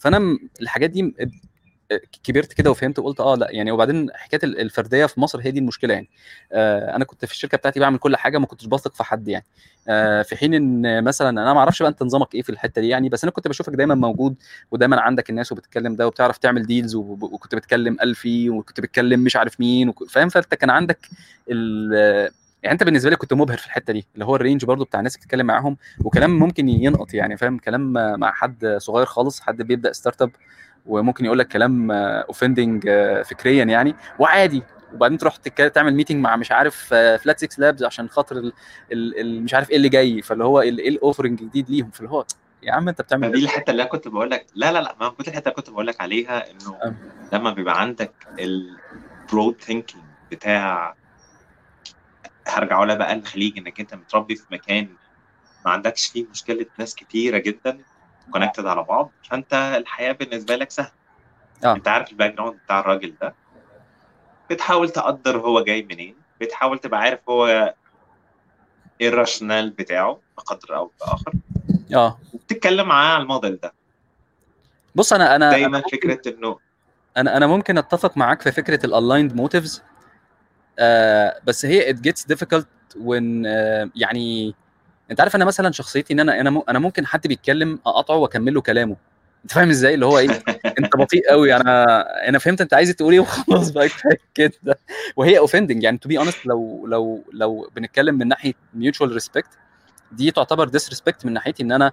فأنا 0.00 0.38
الحاجات 0.60 0.90
دي 0.90 1.14
كبرت 2.24 2.52
كده 2.52 2.70
وفهمت 2.70 2.98
وقلت 2.98 3.20
آه 3.20 3.34
لأ 3.36 3.48
يعني 3.50 3.70
وبعدين 3.72 4.08
حكاية 4.14 4.40
ال- 4.44 4.60
الفردية 4.60 5.06
في 5.06 5.20
مصر 5.20 5.40
هي 5.40 5.50
دي 5.50 5.58
المشكلة 5.58 5.94
يعني. 5.94 6.08
آه 6.52 6.96
أنا 6.96 7.04
كنت 7.04 7.24
في 7.24 7.32
الشركة 7.32 7.58
بتاعتي 7.58 7.80
بعمل 7.80 7.98
كل 7.98 8.16
حاجة 8.16 8.38
ما 8.38 8.46
كنتش 8.46 8.66
بثق 8.66 8.94
في 8.94 9.04
حد 9.04 9.28
يعني. 9.28 9.44
آه 9.88 10.22
في 10.22 10.36
حين 10.36 10.54
إن 10.54 11.04
مثلا 11.04 11.30
أنا 11.30 11.52
ما 11.52 11.58
أعرفش 11.58 11.82
بقى 11.82 11.90
أنت 11.90 12.02
نظامك 12.02 12.34
إيه 12.34 12.42
في 12.42 12.50
الحتة 12.50 12.80
دي 12.80 12.88
يعني 12.88 13.08
بس 13.08 13.24
أنا 13.24 13.30
كنت 13.30 13.48
بشوفك 13.48 13.72
دايما 13.72 13.94
موجود 13.94 14.34
ودايما 14.70 15.00
عندك 15.00 15.30
الناس 15.30 15.52
وبتتكلم 15.52 15.96
ده 15.96 16.06
وبتعرف 16.06 16.38
تعمل 16.38 16.66
deals 16.66 16.94
وكنت 16.94 17.54
بتكلم 17.54 17.96
ألفي 18.02 18.50
وكنت 18.50 18.80
بتكلم 18.80 19.20
مش 19.20 19.36
عارف 19.36 19.60
مين 19.60 19.92
فاهم؟ 20.10 20.28
فأنت 20.28 20.54
كان 20.54 20.70
عندك 20.70 21.08
يعني 22.62 22.72
أنت 22.72 22.82
بالنسبة 22.84 23.10
لي 23.10 23.16
كنت 23.16 23.32
مبهر 23.32 23.56
في 23.56 23.66
الحتة 23.66 23.92
دي 23.92 24.06
اللي 24.14 24.24
هو 24.24 24.36
ال 24.36 24.41
range 24.41 24.64
برضو 24.64 24.84
بتاع 24.84 25.00
الناس 25.00 25.14
اللي 25.14 25.22
بتتكلم 25.22 25.46
معاهم 25.46 25.76
وكلام 26.04 26.38
ممكن 26.38 26.68
ينقط 26.68 27.14
يعني 27.14 27.36
فاهم؟ 27.36 27.58
كلام 27.58 27.92
مع 28.20 28.32
حد 28.32 28.74
صغير 28.78 29.06
خالص 29.06 29.40
حد 29.40 29.62
بيبدأ 29.62 29.92
startup 29.92 30.30
وممكن 30.86 31.24
يقول 31.24 31.38
لك 31.38 31.48
كلام 31.48 31.90
offending 31.90 32.82
فكريا 33.24 33.64
يعني 33.64 33.94
وعادي 34.18 34.62
وبعدين 34.94 35.18
تروح 35.18 35.36
تعمل 35.36 35.94
meeting 35.94 36.20
مع 36.24 36.36
مش 36.36 36.52
عارف 36.52 36.76
Flat6Labs 36.94 37.84
عشان 37.84 38.08
خاطر 38.08 38.36
ال 38.36 38.52
ال 38.92 39.20
ال 39.20 39.42
مش 39.42 39.54
عارف 39.54 39.70
إيه 39.70 39.76
اللي 39.76 39.88
جاي 39.88 40.22
فاللي 40.22 40.44
هو 40.44 40.60
إيه 40.60 40.70
ال 40.70 40.78
offering 40.78 41.42
الجديد 41.42 41.70
ليهم 41.70 41.90
فاللي 41.90 42.10
هو 42.10 42.24
يا 42.62 42.72
عم 42.72 42.88
أنت 42.88 43.00
بتعمل 43.02 43.32
دي؟ 43.32 43.38
الحتة 43.44 43.70
اللي 43.70 43.82
أنا 43.82 43.90
كنت 43.90 44.08
بقول 44.08 44.30
لك 44.30 44.46
لا 44.54 44.72
لا 44.72 44.82
لا 44.82 44.96
ما 45.00 45.08
كنت 45.08 45.28
الحتة 45.28 45.44
اللي 45.48 45.54
كنت 45.54 45.70
بقول 45.70 45.86
لك 45.86 46.00
عليها 46.00 46.50
إنه 46.50 46.74
آه. 46.82 46.94
لما 47.32 47.50
بيبقى 47.52 47.80
عندك 47.80 48.12
ال 48.40 48.59
broad 48.59 49.56
thinking 49.60 50.04
بتاع 50.30 50.94
هرجع 52.46 52.76
أقولها 52.76 52.94
بقى 52.94 53.14
الخليج 53.14 53.58
إنك 53.58 53.80
أنت 53.80 53.94
متربي 53.94 54.36
في 54.36 54.44
مكان 54.50 54.88
ما 55.64 55.70
عندكش 55.70 56.06
فيه 56.06 56.26
مشكلة 56.30 56.66
ناس 56.78 56.94
كتيرة 56.94 57.38
جدا 57.38 57.78
connected 58.30 58.66
على 58.66 58.82
بعض 58.82 59.10
فأنت 59.30 59.54
الحياة 59.54 60.12
بالنسبة 60.12 60.56
لك 60.56 60.70
سهلة. 60.70 60.92
آه. 61.64 61.72
أنت 61.74 61.88
عارف 61.88 62.10
ال 62.10 62.34
background 62.34 62.58
بتاع 62.64 62.80
الراجل 62.80 63.14
ده. 63.20 63.34
بتحاول 64.50 64.90
تقدر 64.90 65.38
هو 65.38 65.64
جاي 65.64 65.82
منين 65.82 66.16
بتحاول 66.40 66.78
تبقى 66.78 67.00
عارف 67.00 67.20
هو 67.28 67.74
إيه 69.00 69.08
ال 69.08 69.14
rationale 69.14 69.70
بتاعه 69.70 70.20
بقدر 70.36 70.76
أو 70.76 70.90
بآخر. 71.00 71.32
آه. 71.94 72.18
وبتتكلم 72.32 72.88
معاه 72.88 73.14
على 73.14 73.22
الموديل 73.22 73.56
ده. 73.62 73.72
بص 74.94 75.12
أنا 75.12 75.36
أنا 75.36 75.50
دايما 75.50 75.78
أنا 75.78 75.86
فكرة 75.92 76.32
إنه 76.34 76.58
أنا 77.16 77.36
أنا 77.36 77.46
ممكن 77.46 77.78
أتفق 77.78 78.16
معاك 78.16 78.42
في 78.42 78.52
فكرة 78.52 78.86
ال 78.86 78.92
aligned 78.92 79.34
motives 79.36 79.82
آه 80.78 81.40
بس 81.44 81.64
هي 81.64 81.94
gets 81.94 82.34
difficult 82.34 82.66
when 82.96 83.42
آه 83.46 83.90
يعني 83.96 84.54
انت 85.10 85.20
عارف 85.20 85.36
أنا 85.36 85.44
مثلا 85.44 85.72
شخصيتي 85.72 86.12
إن 86.14 86.20
أنا 86.20 86.40
أنا 86.40 86.62
أنا 86.68 86.78
ممكن 86.78 87.06
حد 87.06 87.26
بيتكلم 87.26 87.78
أقاطعه 87.86 88.16
وأكمل 88.16 88.54
له 88.54 88.60
كلامه. 88.60 88.96
أنت 89.42 89.52
فاهم 89.52 89.68
إزاي؟ 89.70 89.94
اللي 89.94 90.06
هو 90.06 90.18
إيه؟ 90.18 90.28
أنت 90.78 90.96
بطيء 90.96 91.28
قوي 91.30 91.56
أنا 91.56 92.02
أنا 92.28 92.38
فهمت 92.38 92.60
أنت 92.60 92.74
عايز 92.74 92.90
تقول 92.90 93.12
إيه 93.12 93.20
وخلاص 93.20 93.70
بقى. 93.70 93.88
كفايه 93.88 94.18
كده. 94.34 94.78
وهي 95.16 95.38
offending 95.38 95.82
يعني 95.82 95.98
to 95.98 96.08
be 96.08 96.18
honest 96.18 96.46
لو 96.46 96.86
لو 96.86 97.24
لو 97.32 97.70
بنتكلم 97.76 98.14
من 98.14 98.28
ناحية 98.28 98.52
mutual 98.74 99.12
respect 99.12 99.48
دي 100.12 100.30
تعتبر 100.30 100.68
disrespect 100.68 101.26
من 101.26 101.32
ناحيتي 101.32 101.62
إن 101.62 101.72
أنا 101.72 101.92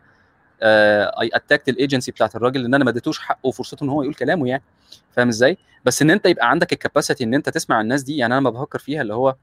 I 1.22 1.30
attacked 1.34 1.70
ال 1.70 1.76
agency 1.76 2.12
بتاعت 2.12 2.36
الراجل 2.36 2.66
إن 2.66 2.74
أنا 2.74 2.84
ما 2.84 2.90
اديتوش 2.90 3.20
حقه 3.20 3.48
وفرصته 3.48 3.84
إن 3.84 3.90
هو 3.90 4.02
يقول 4.04 4.14
كلامه 4.16 4.48
يعني. 4.48 4.64
فاهم 5.12 5.28
إزاي؟ 5.28 5.58
بس 5.86 6.02
إن 6.02 6.12
أنت 6.12 6.26
يبقى 6.26 6.50
عندك 6.50 6.74
ال 6.74 6.80
capacity 6.80 7.24
إن 7.24 7.34
أنت 7.34 7.50
تسمع 7.50 7.82
الناس 7.82 8.04
دي. 8.04 8.18
يعني 8.18 8.34
أنا 8.34 8.42
ما 8.42 8.50
بفكر 8.50 8.80
فيها 8.80 9.02
اللي 9.02 9.14
هو 9.14 9.36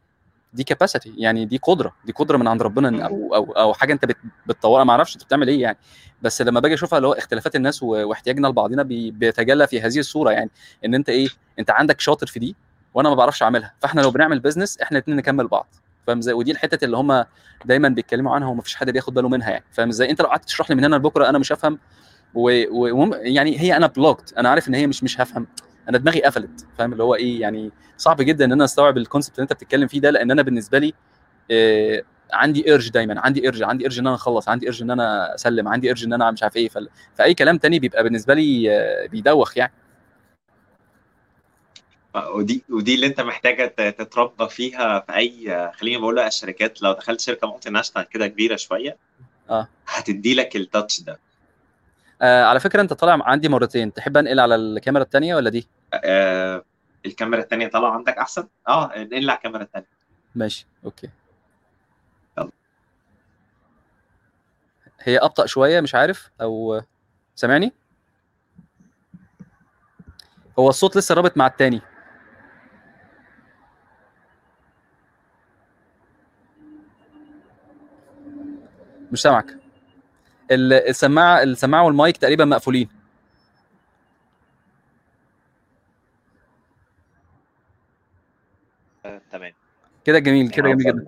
دي 0.57 0.64
capacity 0.64 1.14
يعني 1.16 1.44
دي 1.44 1.57
قدرة 1.62 1.92
دي 2.04 2.12
قدرة 2.12 2.36
من 2.36 2.48
عند 2.48 2.62
ربنا 2.62 3.07
أو 3.07 3.34
أو 3.34 3.52
أو 3.52 3.74
حاجة 3.74 3.92
أنت 3.92 4.04
بت- 4.04 4.16
بتطورها 4.46 4.84
ما 4.84 4.90
أعرفش 4.92 5.14
أنت 5.14 5.24
بتعمل 5.24 5.48
إيه 5.48 5.62
يعني. 5.62 5.78
بس 6.22 6.42
لما 6.42 6.61
باجي 6.61 6.74
أشوفها 6.74 6.96
اللي 6.96 7.09
هو 7.09 7.12
اختلافات 7.12 7.57
الناس 7.57 7.82
واحتياجنا 7.82 8.48
لبعضنا 8.48 8.82
بي- 8.82 9.11
بيتجلى 9.11 9.66
في 9.66 9.80
هذه 9.80 9.98
الصورة 9.98 10.30
يعني 10.30 10.50
إن 10.84 10.94
أنت 10.94 11.09
إيه 11.09 11.28
أنت 11.59 11.70
عندك 11.70 12.00
شاطر 12.00 12.26
في 12.26 12.38
دي 12.38 12.57
وأنا 12.94 13.09
ما 13.09 13.14
بعرفش 13.14 13.42
أعملها. 13.42 13.74
فإحنا 13.80 14.00
لو 14.00 14.11
بنعمل 14.11 14.40
business 14.40 14.78
إحنا 14.80 14.98
الاثنين 14.98 15.16
نكمل 15.16 15.46
بعض. 15.48 15.66
فاهم 16.07 16.18
إزاي؟ 16.18 16.34
ودي 16.34 16.50
الحته 16.52 16.84
اللي 16.84 16.96
هم 16.96 17.24
دايما 17.64 17.88
بيتكلموا 17.88 18.34
عنها 18.34 18.48
وما 18.48 18.62
فيش 18.62 18.76
حد 18.76 18.90
بياخد 18.90 19.14
باله 19.14 19.28
منها 19.28 19.50
يعني. 19.50 19.64
فاهم 19.72 19.88
إزاي؟ 19.88 20.11
أنت 20.11 20.20
لو 20.22 20.28
قعدت 20.28 20.44
تشرح 20.44 20.70
لي 20.70 20.76
من 20.76 20.84
هنا 20.84 20.96
لبكرة 20.96 21.28
أنا 21.28 21.38
مش 21.38 21.52
هفهم 21.52 21.78
و... 22.34 22.50
و... 22.70 23.14
يعني 23.14 23.61
هي 23.61 23.76
أنا 23.76 23.86
blocked 23.86 24.32
أنا 24.38 24.48
عارف 24.48 24.68
إن 24.68 24.74
هي 24.74 24.86
مش 24.86 25.02
مش 25.04 25.20
هفهم. 25.20 25.46
أنا 25.89 25.99
دماغي 25.99 26.22
قفلت 26.22 26.66
فاهم؟ 26.78 26.93
اللي 26.93 27.03
هو 27.03 27.14
إيه 27.14 27.41
يعني 27.41 27.70
صعب 27.97 28.22
جدا 28.22 28.45
إن 28.45 28.53
أنا 28.53 28.64
أستوعب 28.64 28.97
ال 28.99 29.03
concept 29.03 29.34
اللي 29.34 29.43
أنت 29.43 29.53
بتتكلم 29.53 29.89
فيه 29.89 30.01
ده 30.01 30.11
لأن 30.11 30.30
أنا 30.30 30.43
بالنسبة 30.43 30.78
لي 30.78 30.95
آه، 31.51 32.03
عندي 32.32 32.74
urge 32.74 32.88
دايما 32.89 33.20
عندي 33.20 33.49
urge 33.49 33.62
عندي 33.62 33.84
urge 33.84 33.99
إن 33.99 34.07
أنا 34.07 34.16
أخلص 34.16 34.49
عندي 34.49 34.66
urge 34.66 34.82
إن 34.82 34.91
أنا 34.91 35.34
أسلم 35.34 35.68
عندي 35.68 35.91
urge 35.90 36.05
إن 36.05 36.12
أنا 36.12 36.30
مش 36.30 36.43
عارف 36.43 36.57
إيه 36.57 36.68
فال... 36.68 36.89
فأي 37.14 37.34
كلام 37.34 37.59
تاني 37.59 37.78
بيبقى 37.78 38.03
بالنسبة 38.03 38.34
لي 38.34 38.76
آه، 38.76 39.07
بيدوخ 39.07 39.57
يعني. 39.57 39.72
ودي 42.34 42.64
ودي 42.70 42.95
اللي 42.95 43.07
أنت 43.07 43.20
محتاجة 43.20 43.66
تتربى 43.91 44.49
فيها 44.49 45.01
في 45.01 45.14
أي 45.16 45.70
خليني 45.72 45.99
بقول 45.99 46.16
لك 46.16 46.26
الشركات. 46.26 46.82
لو 46.82 46.93
دخلت 46.93 47.20
شركة 47.20 47.51
multinational 47.51 48.09
كده 48.09 48.26
كبيرة 48.26 48.57
شوية 48.57 48.97
آه. 49.51 49.68
هتدي 49.87 50.34
لك 50.34 50.57
ال 50.57 50.64
touch 50.64 51.01
ده. 51.01 51.18
آه 52.22 52.44
على 52.44 52.60
فكرة 52.60 52.80
أنت 52.80 52.92
طالع 52.92 53.18
عندي 53.24 53.48
مرتين 53.48 53.92
تحب 53.92 54.16
أنقل 54.16 54.40
على 54.40 54.54
الكاميرا 54.54 55.04
الثانية 55.04 55.34
ولا 55.34 55.50
دي؟ 55.50 55.68
آه 55.94 56.64
الكاميرا 57.06 57.42
الثانية 57.42 57.68
طالعة 57.68 57.90
عندك 57.90 58.18
أحسن؟ 58.18 58.48
آه 58.68 58.84
انقل 58.84 59.30
على 59.30 59.36
الكاميرا 59.36 59.62
الثانية 59.62 59.86
ماشي 60.34 60.66
okay. 60.84 61.11
يلا. 62.38 62.50
هي 65.00 65.18
أبطأ 65.18 65.46
شوية 65.46 65.80
مش 65.80 65.94
عارف 65.94 66.30
أو 66.40 66.80
سامعني؟ 67.34 67.72
هو 70.58 70.68
الصوت 70.68 70.96
لسه 70.96 71.14
رابط 71.14 71.36
مع 71.36 71.46
التاني. 71.46 71.80
مش 79.12 79.22
سامعك. 79.22 79.65
السماعه 80.51 81.42
السماعة 81.42 81.84
والمايك 81.84 82.16
تقريبا 82.16 82.44
مقفولين. 82.44 82.88
آه، 89.07 89.20
تمام. 89.32 89.53
كده 90.05 90.18
جميل 90.18 90.51
كده 90.51 90.68
جميل. 90.68 90.84
جدا. 90.86 91.07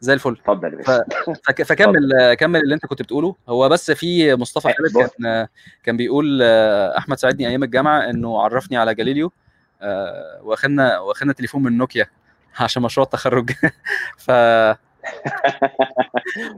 زي 0.00 0.12
الفل. 0.12 0.32
اتفضل 0.32 0.74
يا 0.74 0.82
ف... 0.82 0.90
باشا 0.90 1.40
فك... 1.46 1.62
فكمل 1.62 2.34
كمل 2.34 2.60
اللي 2.60 2.74
انت 2.74 2.86
كنت 2.86 3.02
بتقوله. 3.02 3.36
هو 3.48 3.68
بس 3.68 3.90
في 3.90 4.34
مصطفى 4.34 4.74
خالد 4.78 5.04
بص. 5.04 5.10
كان 5.10 5.46
كان 5.84 5.96
بيقول 5.96 6.40
آه، 6.42 6.98
أحمد 6.98 7.18
ساعدني 7.18 7.48
أيام 7.48 7.62
الجامعة 7.62 8.10
إنه 8.10 8.42
عرفني 8.42 8.76
على 8.76 8.94
جاليليو 8.94 9.32
آه، 9.82 10.40
واخدنا 10.42 10.98
واخدنا 10.98 11.32
تليفون 11.32 11.62
من 11.62 11.78
نوكيا 11.78 12.06
عشان 12.60 12.82
مشروع 12.82 13.04
التخرج. 13.04 13.50
ف 14.26 14.30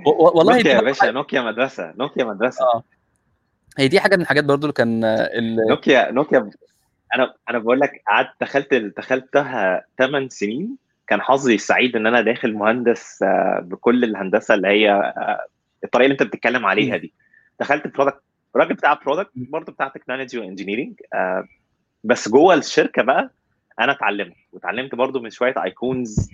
والله 0.07 0.57
نوكيا 0.57 0.72
يا 0.72 0.80
باشا 0.80 1.07
نوكيا 1.11 1.40
مدرسة 1.40 1.93
نوكيا 1.97 2.24
مدرسة. 2.24 2.64
آه. 2.64 2.82
هي 3.78 3.88
دي 3.88 4.01
حاجة 4.01 4.16
من 4.16 4.22
الحاجات 4.22 4.45
برضو 4.45 4.62
اللي 4.62 4.72
كان 4.72 5.05
آه، 5.05 5.16
ال... 5.16 5.68
نوكيا 5.68 6.11
نوكيا 6.11 6.51
أنا 7.14 7.34
أنا 7.51 7.59
بقول 7.59 7.80
لك 7.80 8.03
قعدت 8.09 8.30
دخلت 8.40 8.74
دخلتها 8.74 9.84
8 9.99 10.28
سنين. 10.28 10.76
كان 11.07 11.20
حظي 11.22 11.59
سعيد 11.59 11.97
إن 11.97 12.07
أنا 12.07 12.20
داخل 12.20 12.55
مهندس 12.55 13.22
آه، 13.22 13.61
بكل 13.62 14.05
الهندسة 14.05 14.55
اللي 14.55 14.68
هي 14.68 14.90
آه، 14.93 15.47
الطريقة 15.84 16.07
اللي 16.07 16.12
أنت 16.12 16.22
بتتكلم 16.22 16.66
عليها 16.66 16.97
دي. 16.97 17.12
دخلت 17.61 17.86
product 17.86 18.22
الراجل 18.57 18.74
بتاع 18.74 18.95
product 18.94 19.30
برضه 19.34 19.72
بتاع 19.72 19.88
technology 19.88 20.38
و 20.38 20.44
engineering 20.44 21.00
بس 22.05 22.28
جوه 22.28 22.55
الشركة 22.55 23.03
بقى 23.03 23.30
أنا 23.80 23.92
اتعلمت 23.92 24.34
واتعلمت 24.52 24.94
برضه 24.94 25.20
من 25.20 25.30
شوية 25.30 25.54
icons 25.64 26.30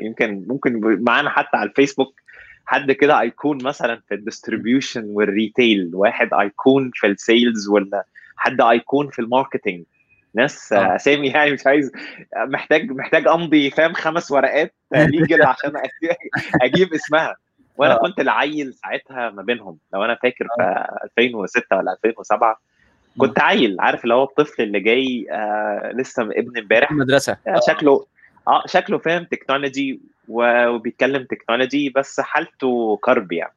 يمكن 0.00 0.44
ممكن 0.48 0.80
معانا 1.04 1.30
حتى 1.30 1.56
على 1.56 1.68
الفيسبوك 1.70 2.20
حد 2.66 2.92
كده 2.92 3.20
icon 3.20 3.64
مثلا 3.64 4.00
في 4.08 4.14
ال 4.14 4.21
distribution 4.21 5.04
وال 5.06 5.27
retail 5.27 5.90
واحد 5.94 6.34
icon 6.34 6.90
في 6.94 7.06
ال 7.06 7.16
sales 7.16 7.68
ولا 7.68 8.04
حد 8.36 8.60
icon 8.60 9.08
في 9.10 9.18
ال 9.18 9.25
marketing 9.25 9.84
ناس 10.34 10.72
آه. 10.72 10.76
آه، 10.76 10.96
أسامي 10.96 11.28
يعني 11.28 11.50
مش 11.52 11.66
عايز 11.66 11.92
محتاج 12.36 12.90
محتاج 12.90 13.26
امضي 13.28 13.70
فاهم 13.70 13.92
خمس 13.92 14.30
ورقات 14.30 14.74
legal 14.92 15.42
عشان 15.42 15.70
أجيب- 15.70 16.16
أجيب 16.64 16.94
اسمها 16.94 17.36
وأنا 17.76 17.94
آه. 17.94 17.98
كنت 17.98 18.20
العيل 18.20 18.74
ساعتها 18.74 19.30
ما 19.30 19.42
بينهم 19.42 19.78
لو 19.94 20.04
أنا 20.04 20.14
فاكر 20.14 20.46
في 20.56 20.86
2006 21.18 21.76
ولا 21.76 21.92
2007 21.92 22.60
كنت 23.18 23.40
عيل 23.40 23.76
عارف 23.80 24.04
اللي 24.04 24.14
هو 24.14 24.24
الطفل 24.24 24.62
اللي 24.62 24.80
جاي 24.80 25.26
آه 25.30 25.92
لسه 25.94 26.22
ابن 26.22 26.58
امبارح؟ 26.58 26.90
المدرسة. 26.90 27.36
آه، 27.48 27.60
شكله 27.68 28.06
آه 28.48 28.62
شكله 28.66 28.98
فاهم 28.98 29.24
technology 29.24 30.00
وبيتكلم 30.28 31.24
technology 31.24 31.88
بس 31.96 32.20
حالته 32.20 32.98
كرب 33.02 33.32
يعني. 33.32 33.52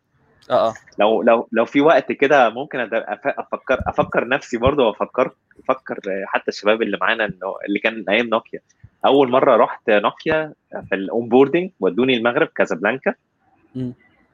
آه 0.52 0.68
آه. 0.70 0.74
لو 1.00 1.22
لو 1.22 1.48
لو 1.52 1.66
في 1.66 1.82
وقت 1.82 2.12
كده 2.12 2.50
ممكن 2.50 2.90
أفكر 3.24 3.82
أفكر 3.88 4.28
نفسي 4.28 4.58
برضه 4.58 4.88
وأفكر 4.88 5.32
أفكر 5.64 6.00
حتى 6.26 6.48
الشباب 6.48 6.82
اللي 6.82 6.98
معانا 7.02 7.32
اللي 7.68 7.80
كان 7.80 8.06
أيام 8.10 8.28
نوكيا. 8.28 8.60
أول 9.06 9.32
مرة 9.32 9.56
رحت 9.56 9.90
نوكيا 9.90 10.54
في 10.90 10.96
ال 10.96 11.03
onboarding 11.03 11.72
ودوني 11.80 12.18
المغرب 12.18 12.48
كازابلانكا. 12.56 13.14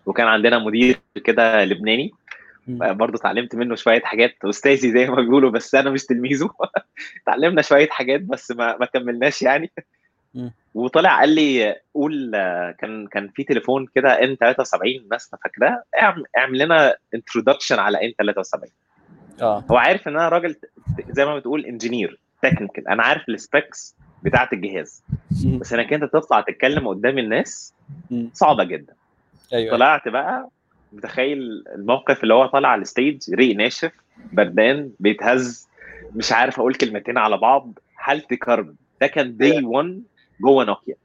وكان 0.06 0.28
عندنا 0.28 0.60
مدير 0.60 1.00
كده 1.26 1.66
لبناني. 1.66 2.12
برضه 2.78 3.20
اتعلمت 3.20 3.56
منه 3.56 3.76
شوية 3.76 4.02
حاجات 4.02 4.36
أستاذي 4.46 4.92
زي 4.92 5.06
ما 5.10 5.16
بيقولوا 5.16 5.52
بس 5.52 5.76
أنا 5.76 5.90
مش 5.90 6.06
تلميذه. 6.06 6.50
اتعلمنا 7.24 7.62
شوية 7.62 7.90
حاجات 7.90 8.22
بس 8.22 8.52
ما 8.52 8.78
ما 8.78 8.86
كملناش 8.86 9.42
يعني. 9.42 9.72
وطلع 10.76 11.20
قال 11.20 11.30
لي 11.30 11.76
قول 11.94 12.32
كان 12.80 13.08
كان 13.08 13.30
في 13.30 13.44
تليفون 13.44 13.88
كده 13.96 14.24
N73 14.24 14.96
الناس 14.96 15.30
فاكراه. 15.44 15.84
اعمل 16.02 16.24
اعمل 16.38 16.60
لنا 16.60 16.96
introduction 17.14 17.80
على 17.80 18.06
N73 18.06 18.70
آه. 19.42 19.64
هو 19.72 19.78
عارف 19.78 20.08
إن 20.08 20.14
أنا 20.16 20.30
راجل 20.30 20.56
زي 21.10 21.26
ما 21.26 21.36
بتقول 21.38 21.66
engineer 21.66 22.20
technical 22.42 22.88
أنا 22.88 23.04
عارف 23.04 23.30
ال 23.30 23.41
specs 23.41 23.96
بتاعة 24.24 24.50
الجهاز. 24.54 25.04
بس 25.46 25.74
إنك 25.74 25.94
أنت 25.94 26.04
تطلع 26.04 26.42
تتكلم 26.42 26.88
قدام 26.88 27.18
الناس. 27.18 27.74
صعبة 28.34 28.64
جدا. 28.64 28.94
أيوه. 29.54 29.76
طلعت 29.78 30.08
بقى 30.08 30.50
متخيل 30.92 31.64
الموقف 31.76 32.24
اللي 32.24 32.34
هو 32.34 32.46
طالع 32.46 32.70
على 32.70 32.82
ال 32.82 32.90
stage 32.90 33.34
ريق 33.34 33.56
ناشف 33.56 33.92
بردان 34.34 34.92
بيتهز 35.00 35.68
مش 36.16 36.32
عارف 36.32 36.60
أقول 36.60 36.76
كلمتين 36.76 37.18
على 37.18 37.38
بعض 37.38 37.80
حالتي 37.96 38.36
كرب 38.36 38.76
ده 39.02 39.08
كان 39.08 39.38
day 39.38 39.66
1 39.66 40.02
جوه 40.42 40.66
نوكيا. 40.66 40.96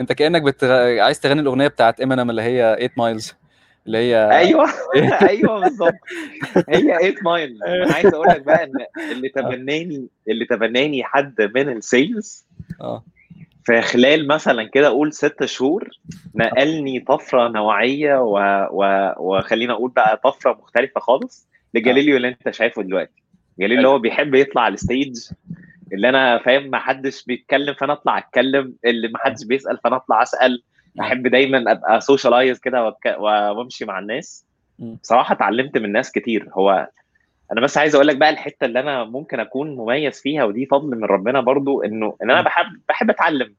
أنت 0.00 0.12
كأنك 0.12 0.42
بت... 0.42 0.64
عايز 1.00 1.20
تغني 1.20 1.40
الأغنية 1.40 1.68
بتاعت 1.68 2.00
امينيم 2.00 2.30
اللي 2.30 2.42
هي 2.42 2.76
8 2.76 2.90
Miles 2.96 3.34
اللي 3.86 3.98
هي 3.98 4.30
أيوه. 4.30 4.70
أيوه 5.30 5.60
بالظبط. 5.60 5.94
هي 6.68 6.80
8 6.98 7.14
Mile 7.22 7.62
أنا 7.62 7.94
عايز 7.94 8.14
أقول 8.14 8.28
لك 8.28 8.42
بقى 8.42 8.64
إن 8.64 8.72
اللي 9.12 9.28
تبناني 9.28 10.08
اللي 10.28 10.44
تبناني 10.44 11.04
حد 11.04 11.50
من 11.54 11.68
ال 11.68 11.81
sales 11.81 12.46
آه. 12.80 13.04
في 13.64 13.80
خلال 13.82 14.26
مثلا 14.28 14.64
كده 14.64 14.86
أقول 14.86 15.12
ست 15.12 15.44
شهور 15.44 15.88
نقلني 16.34 17.00
طفرة 17.00 17.48
نوعية 17.48 18.16
و... 18.20 18.38
و... 18.72 19.12
وخلينا 19.18 19.72
أقول 19.72 19.90
بقى 19.90 20.20
طفرة 20.24 20.52
مختلفة 20.52 21.00
خالص 21.00 21.48
لجاليليو 21.74 22.16
اللي 22.16 22.28
أنت 22.28 22.50
شايفه 22.50 22.82
دلوقتي. 22.82 23.22
جاليليو 23.58 23.78
اللي 23.78 23.88
هو 23.88 23.98
بيحب 23.98 24.34
يطلع 24.34 24.62
على 24.62 24.74
ال 24.74 24.81
stage 24.81 25.16
اللي 25.92 26.08
أنا 26.08 26.38
فاهم 26.38 26.70
ما 26.70 26.78
حدش 26.78 27.24
بيتكلم 27.24 27.74
فأنا 27.74 27.92
أطلع 27.92 28.18
أتكلم 28.18 28.74
اللي 28.84 29.08
ما 29.08 29.18
حدش 29.18 29.44
بيسأل 29.44 29.78
فأنا 29.84 29.96
أطلع 29.96 30.22
أسأل. 30.22 30.62
احب 31.00 31.26
دايما 31.26 31.72
أبقى 31.72 32.00
socialize 32.00 32.58
كده 32.58 32.96
وأمشي 33.18 33.84
مع 33.84 33.98
الناس. 33.98 34.46
بصراحة 34.78 35.32
اتعلمت 35.34 35.78
من 35.78 35.92
ناس 35.92 36.12
كتير. 36.12 36.48
هو 36.52 36.88
أنا 37.52 37.60
بس 37.60 37.78
عايز 37.78 37.94
أقول 37.94 38.06
لك 38.06 38.16
بقى 38.16 38.30
الحتة 38.30 38.64
اللي 38.64 38.80
أنا 38.80 39.04
ممكن 39.04 39.40
أكون 39.40 39.76
مميز 39.76 40.20
فيها 40.20 40.44
ودي 40.44 40.66
فضل 40.66 40.96
من 40.96 41.04
ربنا 41.04 41.40
برضو 41.40 41.82
إنه 41.82 42.16
إن 42.22 42.30
أنا. 42.30 42.42
بحب 42.42 42.66
بحب 42.88 43.10
أتعلم. 43.10 43.54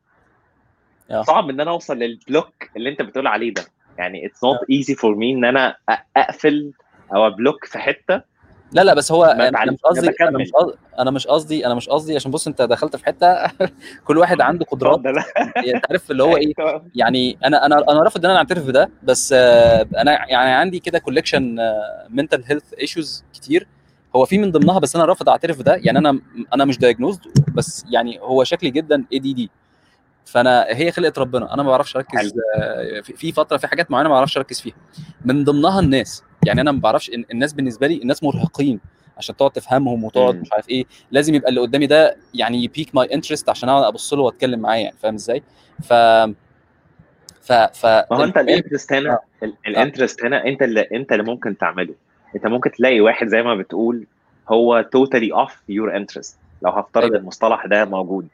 آه. 1.12 1.22
صعب 1.22 1.50
إن 1.50 1.60
أنا 1.62 1.72
أوصل 1.72 1.98
لل 1.98 2.14
block 2.14 2.54
اللي 2.78 2.90
أنت 2.90 3.02
بتقول 3.02 3.28
عليه 3.28 3.54
ده. 3.54 3.64
يعني 3.98 4.26
it's 4.26 4.44
not 4.44 4.58
easy 4.70 4.96
for 4.96 5.16
me 5.16 5.34
إن 5.34 5.46
أنا 5.46 5.76
أقفل 6.18 6.72
أو 7.16 7.28
أ 7.28 7.34
block 7.34 7.66
في 7.66 7.80
حتة. 7.80 8.32
لا 8.74 8.82
لا 8.84 8.94
بس 8.94 9.12
هو 9.12 9.26
أنا 9.26 9.72
مش 9.72 9.80
قصدي 9.84 10.10
أنا 10.10 10.30
أنا 10.30 10.38
مش 10.38 10.52
قصدي 10.52 10.76
أنا 11.00 11.12
مش 11.12 11.28
قصدي 11.28 11.66
أنا 11.66 11.74
مش 11.74 11.90
قصدي 11.90 12.16
عشان 12.16 12.32
بص 12.32 12.48
أنت 12.48 12.62
دخلت 12.62 12.96
في 12.96 13.06
حتة 13.06 13.48
كل 14.08 14.18
واحد 14.18 14.42
عنده 14.42 14.66
قدرات. 14.66 15.06
يعني 15.06 15.76
أنت 15.76 15.86
عارف 15.90 16.12
اللي 16.12 16.24
هو 16.24 16.38
إيه؟ 16.38 16.54
يعني 16.96 17.38
أنا 17.46 17.66
أنا 17.66 17.92
أنا 17.92 18.04
رافض 18.04 18.26
إن 18.26 18.32
أنا 18.32 18.40
أعترف 18.40 18.68
بده 18.68 18.90
بس 19.04 19.34
آه، 19.38 19.88
أنا 19.98 20.12
يعني 20.12 20.52
عندي 20.52 20.80
كده 20.80 21.00
collection 21.00 21.58
mental 22.10 22.44
health 22.48 22.74
issues 22.74 23.24
كتير. 23.34 23.68
هو 24.16 24.26
في 24.26 24.38
من 24.38 24.52
ضمنها 24.52 24.80
بس 24.80 24.96
أنا 24.96 25.06
رافض 25.06 25.30
أعترف 25.30 25.60
بده. 25.60 25.76
يعني 25.76 26.00
أنا 26.00 26.20
أنا 26.54 26.66
مش 26.66 26.78
diagnosed 26.78 27.22
بس 27.56 27.86
يعني 27.90 28.20
هو 28.20 28.44
شكلي 28.44 28.70
جدا 28.70 29.06
ADD 29.14 29.50
فأنا 30.26 30.66
هي 30.70 30.92
خلقه 30.92 31.20
ربنا. 31.22 31.54
أنا 31.54 31.64
ما 31.64 31.70
بعرفش 31.70 31.96
أركز 31.96 32.34
آه، 32.60 33.02
في 33.02 33.32
فترة 33.32 33.58
في 33.58 33.68
حاجات 33.68 33.92
معينة 33.92 34.10
ما 34.10 34.16
بعرفش 34.16 34.38
أركز 34.38 34.62
فيها. 34.62 34.76
من 35.26 35.44
ضمنها 35.44 35.80
الناس. 35.80 36.24
يعني 36.46 36.62
أنا 36.62 36.72
ما 36.72 36.80
بعرفش 36.80 37.10
الناس 37.32 37.54
بالنسبة 37.54 37.88
لي 37.88 38.02
الناس 38.02 38.24
مرهقين 38.24 38.80
عشان 39.18 39.36
تقعد 39.36 39.52
تفهمهم 39.52 40.04
وتقعد. 40.04 40.36
مش 40.36 40.54
عارف 40.54 40.70
إيه. 40.70 40.86
لازم 41.12 41.36
يبقى 41.36 41.50
اللي 41.50 41.62
قدامي 41.62 41.88
ده 41.88 42.16
يعني 42.34 42.64
ي 42.64 42.69
pique 42.69 42.96
my 42.96 43.14
interest 43.14 43.50
عشان 43.50 43.70
أقعد 43.70 43.84
أبص 43.84 44.14
له 44.14 44.22
وأتكلم 44.22 44.60
معاه 44.60 44.76
يعني. 44.78 44.96
فاهم 45.00 45.14
إزاي؟ 45.14 45.44
ف 45.84 45.94
ف 47.42 47.54
ف 47.54 47.86
ما 47.86 48.06
هو 48.14 48.24
أنت 48.24 48.38
ال 48.38 48.44
interest 48.44 48.94
هنا 48.94 49.20
ال- 49.44 49.54
ال 49.68 49.74
interest 49.74 50.24
هنا 50.26 50.46
أنت 50.48 50.62
اللي 50.62 50.82
أنت 50.82 51.12
اللي 51.12 51.24
ممكن 51.24 51.58
تعمله. 51.58 51.94
انت 52.36 52.48
ممكن 52.48 52.72
تلاقي 52.72 53.02
واحد 53.02 53.28
زي 53.28 53.44
ما 53.44 53.56
بتقول 53.56 54.06
هو 54.50 54.82
totally 54.82 55.34
off 55.34 55.62
your 55.70 55.96
interest 55.98 56.38
لو 56.62 56.72
هفترض 56.72 57.04
أيوة. 57.04 57.18
المصطلح 57.18 57.66
ده 57.66 57.86
موجود. 57.86 58.28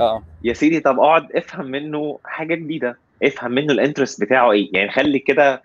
آه. 0.00 0.22
يا 0.44 0.52
سيدي 0.52 0.80
طب 0.80 0.98
اقعد 1.00 1.32
افهم 1.32 1.66
منه 1.66 2.18
حاجة 2.24 2.54
جديدة. 2.54 2.96
افهم 3.22 3.52
منه 3.52 3.72
ال 3.72 3.77
interest 3.77 4.20
بتاعه 4.20 4.52
إيه. 4.52 4.68
يعني 4.72 4.90
خلي 4.90 5.18
كده 5.18 5.62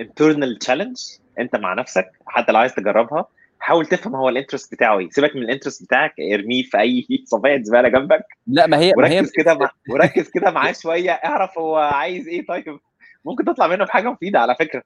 internal 0.00 0.58
challenge 0.58 0.96
انت 1.38 1.56
مع 1.56 1.74
نفسك 1.74 2.10
حتى 2.26 2.52
لو 2.52 2.58
عايز 2.58 2.74
تجربها 2.74 3.26
حاول 3.60 3.86
تفهم 3.86 4.16
هو 4.16 4.28
ال 4.28 4.33
interest 4.33 4.74
بتاعه 4.74 4.98
إيه. 4.98 5.10
سيبك 5.10 5.36
من 5.36 5.42
ال 5.42 5.46
interest 5.46 5.82
بتاعك 5.82 6.14
ارميه 6.34 6.62
في 6.62 6.78
اي 6.80 7.06
صفيحه 7.32 7.62
زبالة 7.62 7.88
جنبك. 7.88 8.24
لا 8.46 8.66
ما 8.66 8.78
هي 8.78 8.92
ما 8.96 9.08
هي 9.08 9.18
وركز 9.18 9.32
كده 9.32 9.54
مع... 9.54 9.70
وركز 9.92 10.30
كده 10.30 10.50
معاه 10.50 10.72
شوية 10.72 11.10
اعرف 11.10 11.58
هو 11.58 11.76
عايز 11.76 12.28
إيه. 12.28 12.46
طيب 12.46 12.78
ممكن 13.24 13.44
تطلع 13.44 13.66
منه 13.66 13.84
بحاجة 13.84 14.10
مفيدة 14.10 14.40
على 14.40 14.54
فكرة. 14.58 14.82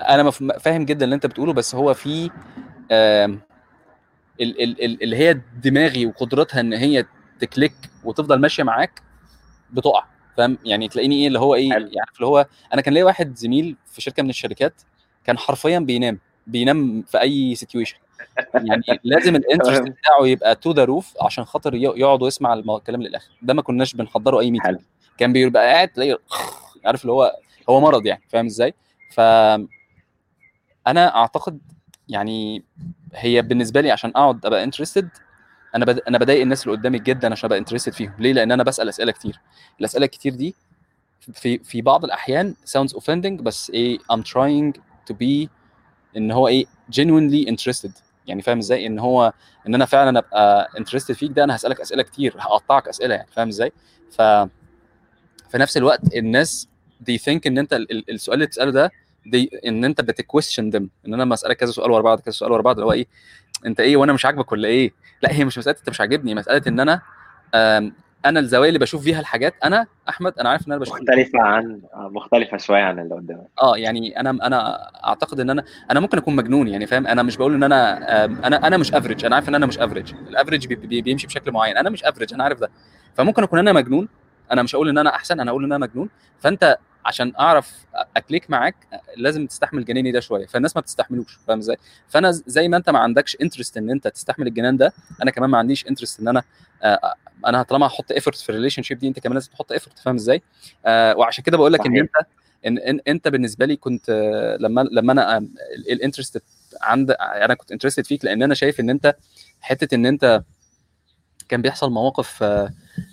أنا 0.00 0.30
فاهم 0.30 0.84
جدا 0.84 1.04
اللي 1.04 1.14
أنت 1.14 1.26
بتقوله 1.26 1.52
بس 1.52 1.74
هو 1.74 1.94
في 1.94 2.30
اللي 4.40 5.16
هي 5.16 5.40
دماغي 5.62 6.06
وقدرتها 6.06 6.60
إن 6.60 6.72
هي 6.72 7.04
ت 7.40 7.46
click 7.46 7.74
وتفضل 8.04 8.40
ماشية 8.40 8.62
معاك 8.62 9.02
بتقع 9.70 10.04
فاهم 10.36 10.58
يعني 10.64 10.88
تلاقيني 10.88 11.14
إيه 11.20 11.26
اللي 11.28 11.38
هو 11.38 11.54
إيه. 11.54 11.68
يعني 11.70 11.84
اللي 11.84 12.26
هو 12.26 12.46
أنا 12.74 12.82
كان 12.82 12.94
ليا 12.94 13.04
واحد 13.04 13.36
زميل 13.36 13.76
في 13.86 14.00
شركة 14.00 14.22
من 14.22 14.30
الشركات 14.30 14.82
كان 15.24 15.38
حرفيا 15.38 15.78
بينام 15.78 16.18
بينام 16.46 17.02
في 17.02 17.20
أي 17.20 17.54
situation 17.54 17.96
يعني 18.54 18.82
لازم 19.04 19.36
ال 19.36 19.41
interest. 19.41 19.82
بتاعه 19.82 20.26
يبقى 20.26 20.54
to 20.56 20.72
the 20.72 20.84
roof 20.84 21.14
عشان 21.22 21.44
خاطر 21.44 21.74
يقعد 21.74 22.22
ويسمع 22.22 22.52
الكلام 22.54 23.02
للآخر 23.02 23.30
ده 23.42 23.54
ما 23.54 23.62
كناش 23.62 23.94
بنحضره 23.94 24.40
أي 24.40 24.50
meeting. 24.50 24.78
كان 25.18 25.32
بيبقى 25.32 25.66
قاعد 25.72 25.88
تلاقيه 25.88 26.18
عارف 26.86 27.02
اللي 27.02 27.12
هو 27.12 27.36
هو 27.68 27.80
مرض 27.80 28.06
يعني 28.06 28.22
فاهم 28.28 28.46
إزاي 28.46 28.74
ف 29.10 29.20
أنا 30.86 31.16
أعتقد 31.16 31.58
يعني 32.08 32.64
هي 33.14 33.42
بالنسبة 33.42 33.80
لي 33.80 33.90
عشان 33.90 34.10
أقعد 34.10 34.46
أبقى 34.46 34.64
interested 34.64 35.08
أنا 35.74 35.84
بد... 35.84 36.00
أنا 36.08 36.18
بضايق 36.18 36.42
الناس 36.42 36.66
اللي 36.66 36.76
قدامي 36.78 36.98
جدا 36.98 37.32
عشان 37.32 37.46
أبقى 37.46 37.58
interested 37.58 37.92
فيهم. 37.92 38.12
ليه؟ 38.18 38.32
لأن 38.32 38.52
أنا 38.52 38.62
بسأل 38.62 38.88
أسئلة 38.88 39.12
كتير. 39.12 39.40
الأسئلة 39.80 40.04
الكتير 40.04 40.34
دي 40.34 40.54
في 41.32 41.58
في 41.58 41.82
بعض 41.82 42.04
الأحيان 42.04 42.54
sounds 42.66 42.90
offending 42.96 43.42
بس 43.42 43.70
إيه 43.70 43.98
I'm 43.98 44.20
trying 44.22 44.80
to 45.10 45.14
be 45.14 45.48
إن 46.16 46.30
هو 46.32 46.48
إيه 46.48 46.64
genuinely 47.00 47.48
interested. 47.50 47.90
يعني 48.26 48.42
فاهم 48.42 48.58
إزاي؟ 48.58 48.86
إن 48.86 48.98
هو 48.98 49.32
إن 49.68 49.74
أنا 49.74 49.84
فعلا 49.84 50.18
أبقى 50.18 50.68
interested 50.78 51.12
فيك 51.12 51.32
ده 51.32 51.44
أنا 51.44 51.56
هسألك 51.56 51.80
أسئلة 51.80 52.02
كتير 52.02 52.34
هقطعك 52.38 52.88
أسئلة 52.88 53.14
يعني 53.14 53.28
فاهم 53.32 53.48
إزاي؟ 53.48 53.72
ف 54.10 54.22
في 55.50 55.58
نفس 55.58 55.76
الوقت 55.76 56.14
الناس 56.16 56.68
they 57.10 57.14
think 57.18 57.40
إن 57.46 57.58
أنت 57.58 57.72
ال- 57.72 57.92
ال- 57.92 58.10
السؤال 58.10 58.34
اللي 58.34 58.46
بتسأله 58.46 58.70
ده 58.70 58.90
دي 59.26 59.50
إن 59.66 59.84
أنت 59.84 60.00
بت 60.00 60.14
question 60.14 60.70
them. 60.72 61.06
إن 61.06 61.14
أنا 61.14 61.22
لما 61.22 61.34
أسألك 61.34 61.56
كذا 61.56 61.70
سؤال 61.70 61.90
ورا 61.90 62.02
بعض 62.02 62.20
كذا 62.20 62.32
سؤال 62.32 62.52
ورا 62.52 62.62
بعض 62.62 62.76
اللي 62.76 62.86
هو 62.86 62.92
إيه؟ 62.92 63.06
أنت 63.66 63.80
إيه؟ 63.80 63.96
وأنا 63.96 64.12
مش 64.12 64.26
عاجبك 64.26 64.52
ولا 64.52 64.68
إيه؟ 64.68 64.92
لا 65.22 65.32
هي 65.32 65.44
مش 65.44 65.58
مسألة 65.58 65.76
أنت 65.78 65.90
مش 65.90 66.00
عاجبني 66.00 66.34
مسألة 66.34 66.62
إن 66.66 66.80
أنا 66.80 67.00
أنا 68.24 68.40
الزوايا 68.40 68.68
اللي 68.68 68.78
بشوف 68.78 69.02
فيها 69.02 69.20
الحاجات 69.20 69.54
أنا 69.64 69.86
أحمد 70.08 70.38
أنا 70.38 70.48
عارف 70.48 70.66
إن 70.66 70.72
أنا 70.72 70.80
بشوف 70.80 70.94
مختلفة 70.94 71.40
عن 71.40 71.80
مختلفة 71.94 72.56
شوية 72.56 72.82
عن 72.82 72.98
اللي 72.98 73.14
قدامك. 73.14 73.46
آه 73.62 73.76
يعني 73.76 74.20
أنا 74.20 74.30
أنا 74.30 74.90
أعتقد 75.06 75.40
إن 75.40 75.50
أنا 75.50 75.64
أنا 75.90 76.00
ممكن 76.00 76.18
أكون 76.18 76.36
مجنون 76.36 76.68
يعني 76.68 76.86
فاهم؟ 76.86 77.06
أنا 77.06 77.22
مش 77.22 77.36
بقول 77.36 77.54
إن 77.54 77.62
أنا 77.62 78.24
أنا 78.24 78.66
أنا 78.66 78.76
مش 78.76 78.94
average 78.94 79.24
أنا 79.24 79.34
عارف 79.34 79.48
إن 79.48 79.54
أنا 79.54 79.66
مش 79.66 79.78
average 79.78 80.14
ال 80.28 80.33
average 80.33 80.66
بي 80.66 80.74
بي 80.74 81.02
بيمشي 81.02 81.26
بشكل 81.26 81.52
معين. 81.52 81.76
أنا 81.76 81.90
مش 81.90 82.04
average 82.04 82.34
أنا 82.34 82.44
عارف 82.44 82.60
ده. 82.60 82.70
فممكن 83.14 83.42
أكون 83.42 83.58
أنا 83.58 83.72
مجنون 83.72 84.08
أنا 84.52 84.62
مش 84.62 84.74
هقول 84.74 84.88
إن 84.88 84.98
أنا 84.98 85.14
أحسن 85.14 85.40
أنا 85.40 85.50
هقول 85.50 85.64
إن 85.64 85.72
أنا 85.72 85.86
مجنون. 85.86 86.08
فأنت 86.40 86.78
عشان 87.06 87.32
اعرف 87.40 87.72
ا 88.16 88.22
click 88.22 88.50
معاك 88.50 88.74
لازم 89.16 89.46
تستحمل 89.46 89.84
جناني 89.84 90.12
ده 90.12 90.20
شوية. 90.20 90.46
فالناس 90.46 90.76
ما 90.76 90.82
بتستحملوش 90.82 91.38
فاهم 91.46 91.58
إزاي؟ 91.58 91.76
فانا 92.08 92.30
زي 92.30 92.68
ما 92.68 92.76
انت 92.76 92.90
ما 92.90 92.98
عندكش 92.98 93.36
interest 93.42 93.76
ان 93.76 93.90
انت 93.90 94.08
تستحمل 94.08 94.46
الجنان 94.46 94.76
ده 94.76 94.92
أنا 95.22 95.30
كمان 95.30 95.50
ما 95.50 95.58
عنديش 95.58 95.86
interest 95.86 96.20
ان 96.20 96.28
أنا 96.28 96.42
آه، 96.82 97.14
أنا 97.46 97.62
طالما 97.62 97.86
هحط 97.86 98.12
effort 98.12 98.36
في 98.36 98.48
ال 98.48 98.82
relationship 98.82 98.98
دي 98.98 99.08
انت 99.08 99.18
كمان 99.18 99.34
لازم 99.34 99.52
تحط 99.52 99.72
effort 99.72 99.98
فاهم 99.98 100.14
إزاي؟ 100.14 100.42
آه 100.86 101.16
وعشان 101.16 101.44
كده 101.44 101.56
بقول 101.56 101.72
لك 101.72 101.86
ان. 101.86 101.96
انت 101.96 102.10
ان, 102.66 102.78
إن 102.78 103.00
انت 103.08 103.28
بالنسبة 103.28 103.66
لي 103.66 103.76
كنت 103.76 104.10
آه، 104.10 104.56
لما 104.60 104.80
لما 104.92 105.12
أنا 105.12 105.38
ال 105.88 105.94
interest 105.94 106.42
عند 106.82 107.10
أنا 107.20 107.54
كنت 107.54 107.72
interested 107.72 108.06
فيك 108.06 108.24
لأن 108.24 108.42
أنا 108.42 108.54
شايف 108.54 108.80
ان 108.80 108.90
انت 108.90 109.16
حتة 109.60 109.94
ان 109.94 110.06
انت 110.06 110.42
كان 111.48 111.62
بيحصل 111.62 111.90
مواقف 111.90 112.42
آه، 112.42 112.70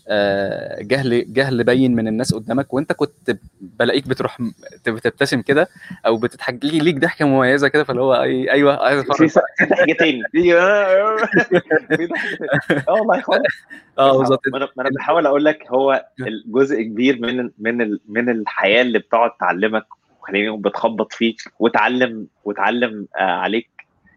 آه، 0.08 0.82
جهل 0.82 1.34
جهل 1.34 1.64
باين 1.64 1.96
من 1.96 2.08
الناس 2.08 2.34
قدامك 2.34 2.74
وانت 2.74 2.94
كنت 2.94 3.38
بلاقيك 3.62 4.08
بتروح 4.08 4.38
بتبتسم 4.88 5.42
كده 5.42 5.68
أو 6.06 6.18
بتضحك 6.18 6.66
لي 6.66 6.80
ليك 6.80 6.98
ضحكة 6.98 7.26
مميزة 7.26 7.68
كده 7.68 7.84
فاللي 7.84 8.02
هو 8.02 8.14
أي 8.16 8.52
أيوه 8.52 8.86
عايز 8.86 9.02
في 9.02 9.12
اتفرج 9.12 9.30
في 9.30 9.66
ضحكتين. 9.66 10.24
في 10.32 10.54
في 11.98 12.06
ضحكتين. 12.08 12.80
آه 12.90 12.94
والله 12.94 13.22
خالص 13.22 13.44
آه 14.00 14.18
بالظبط. 14.18 14.42
ما 14.48 14.70
أنا 14.80 14.90
بحاول 14.96 15.26
أقول 15.26 15.46
لك 15.46 15.68
هو 15.70 16.06
الجزء 16.20 16.82
كبير 16.82 17.20
من 17.20 17.50
من 17.60 17.98
من 18.10 18.30
الحياة 18.30 18.82
اللي 18.82 19.00
بتقعد 19.00 19.32
تعلمك 19.40 19.86
وخليني 20.22 20.58
بتخبط 20.58 21.14
فيك 21.14 21.42
وتعلم 21.60 22.28
وتعلم 22.46 23.08
آه 23.18 23.22
عليك 23.22 23.70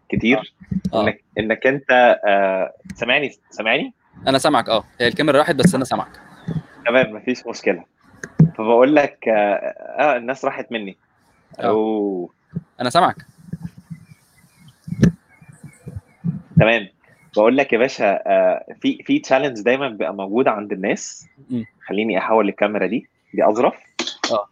كتير. 0.09 0.53
آه. 0.93 1.03
إنك 1.03 1.23
إنك 1.39 1.67
أنت 1.67 2.19
آه 2.27 2.73
سامعني 2.95 3.31
سامعني؟ 3.49 3.93
أنا 4.27 4.37
سامعك 4.37 4.69
آه. 4.69 4.83
هي 5.01 5.07
الكاميرا 5.07 5.37
راحت 5.37 5.55
بس 5.55 5.75
أنا 5.75 5.85
سامعك. 5.85 6.19
تمام 6.85 7.11
مفيش 7.15 7.47
مشكلة. 7.47 7.83
فبقول 8.57 8.95
لك 8.95 9.27
آه, 9.27 9.31
آه 9.99 10.17
الناس 10.17 10.45
راحت 10.45 10.71
مني. 10.71 10.97
آه. 11.59 11.63
اوه 11.63 12.29
أنا 12.81 12.89
سامعك. 12.89 13.15
تمام. 16.59 16.87
بقول 17.37 17.57
لك 17.57 17.73
يا 17.73 17.77
باشا 17.77 18.19
آه 18.27 18.65
في 18.81 19.03
في 19.03 19.19
تشالنج 19.19 19.61
دايما 19.61 19.89
بيبقى 19.89 20.13
موجود 20.13 20.47
عند 20.47 20.71
الناس. 20.71 21.27
خليني 21.87 22.17
أحول 22.17 22.49
الكاميرا 22.49 22.87
دي. 22.87 23.07
دي 23.33 23.45
أظرف. 23.49 23.73
آه. 24.31 24.47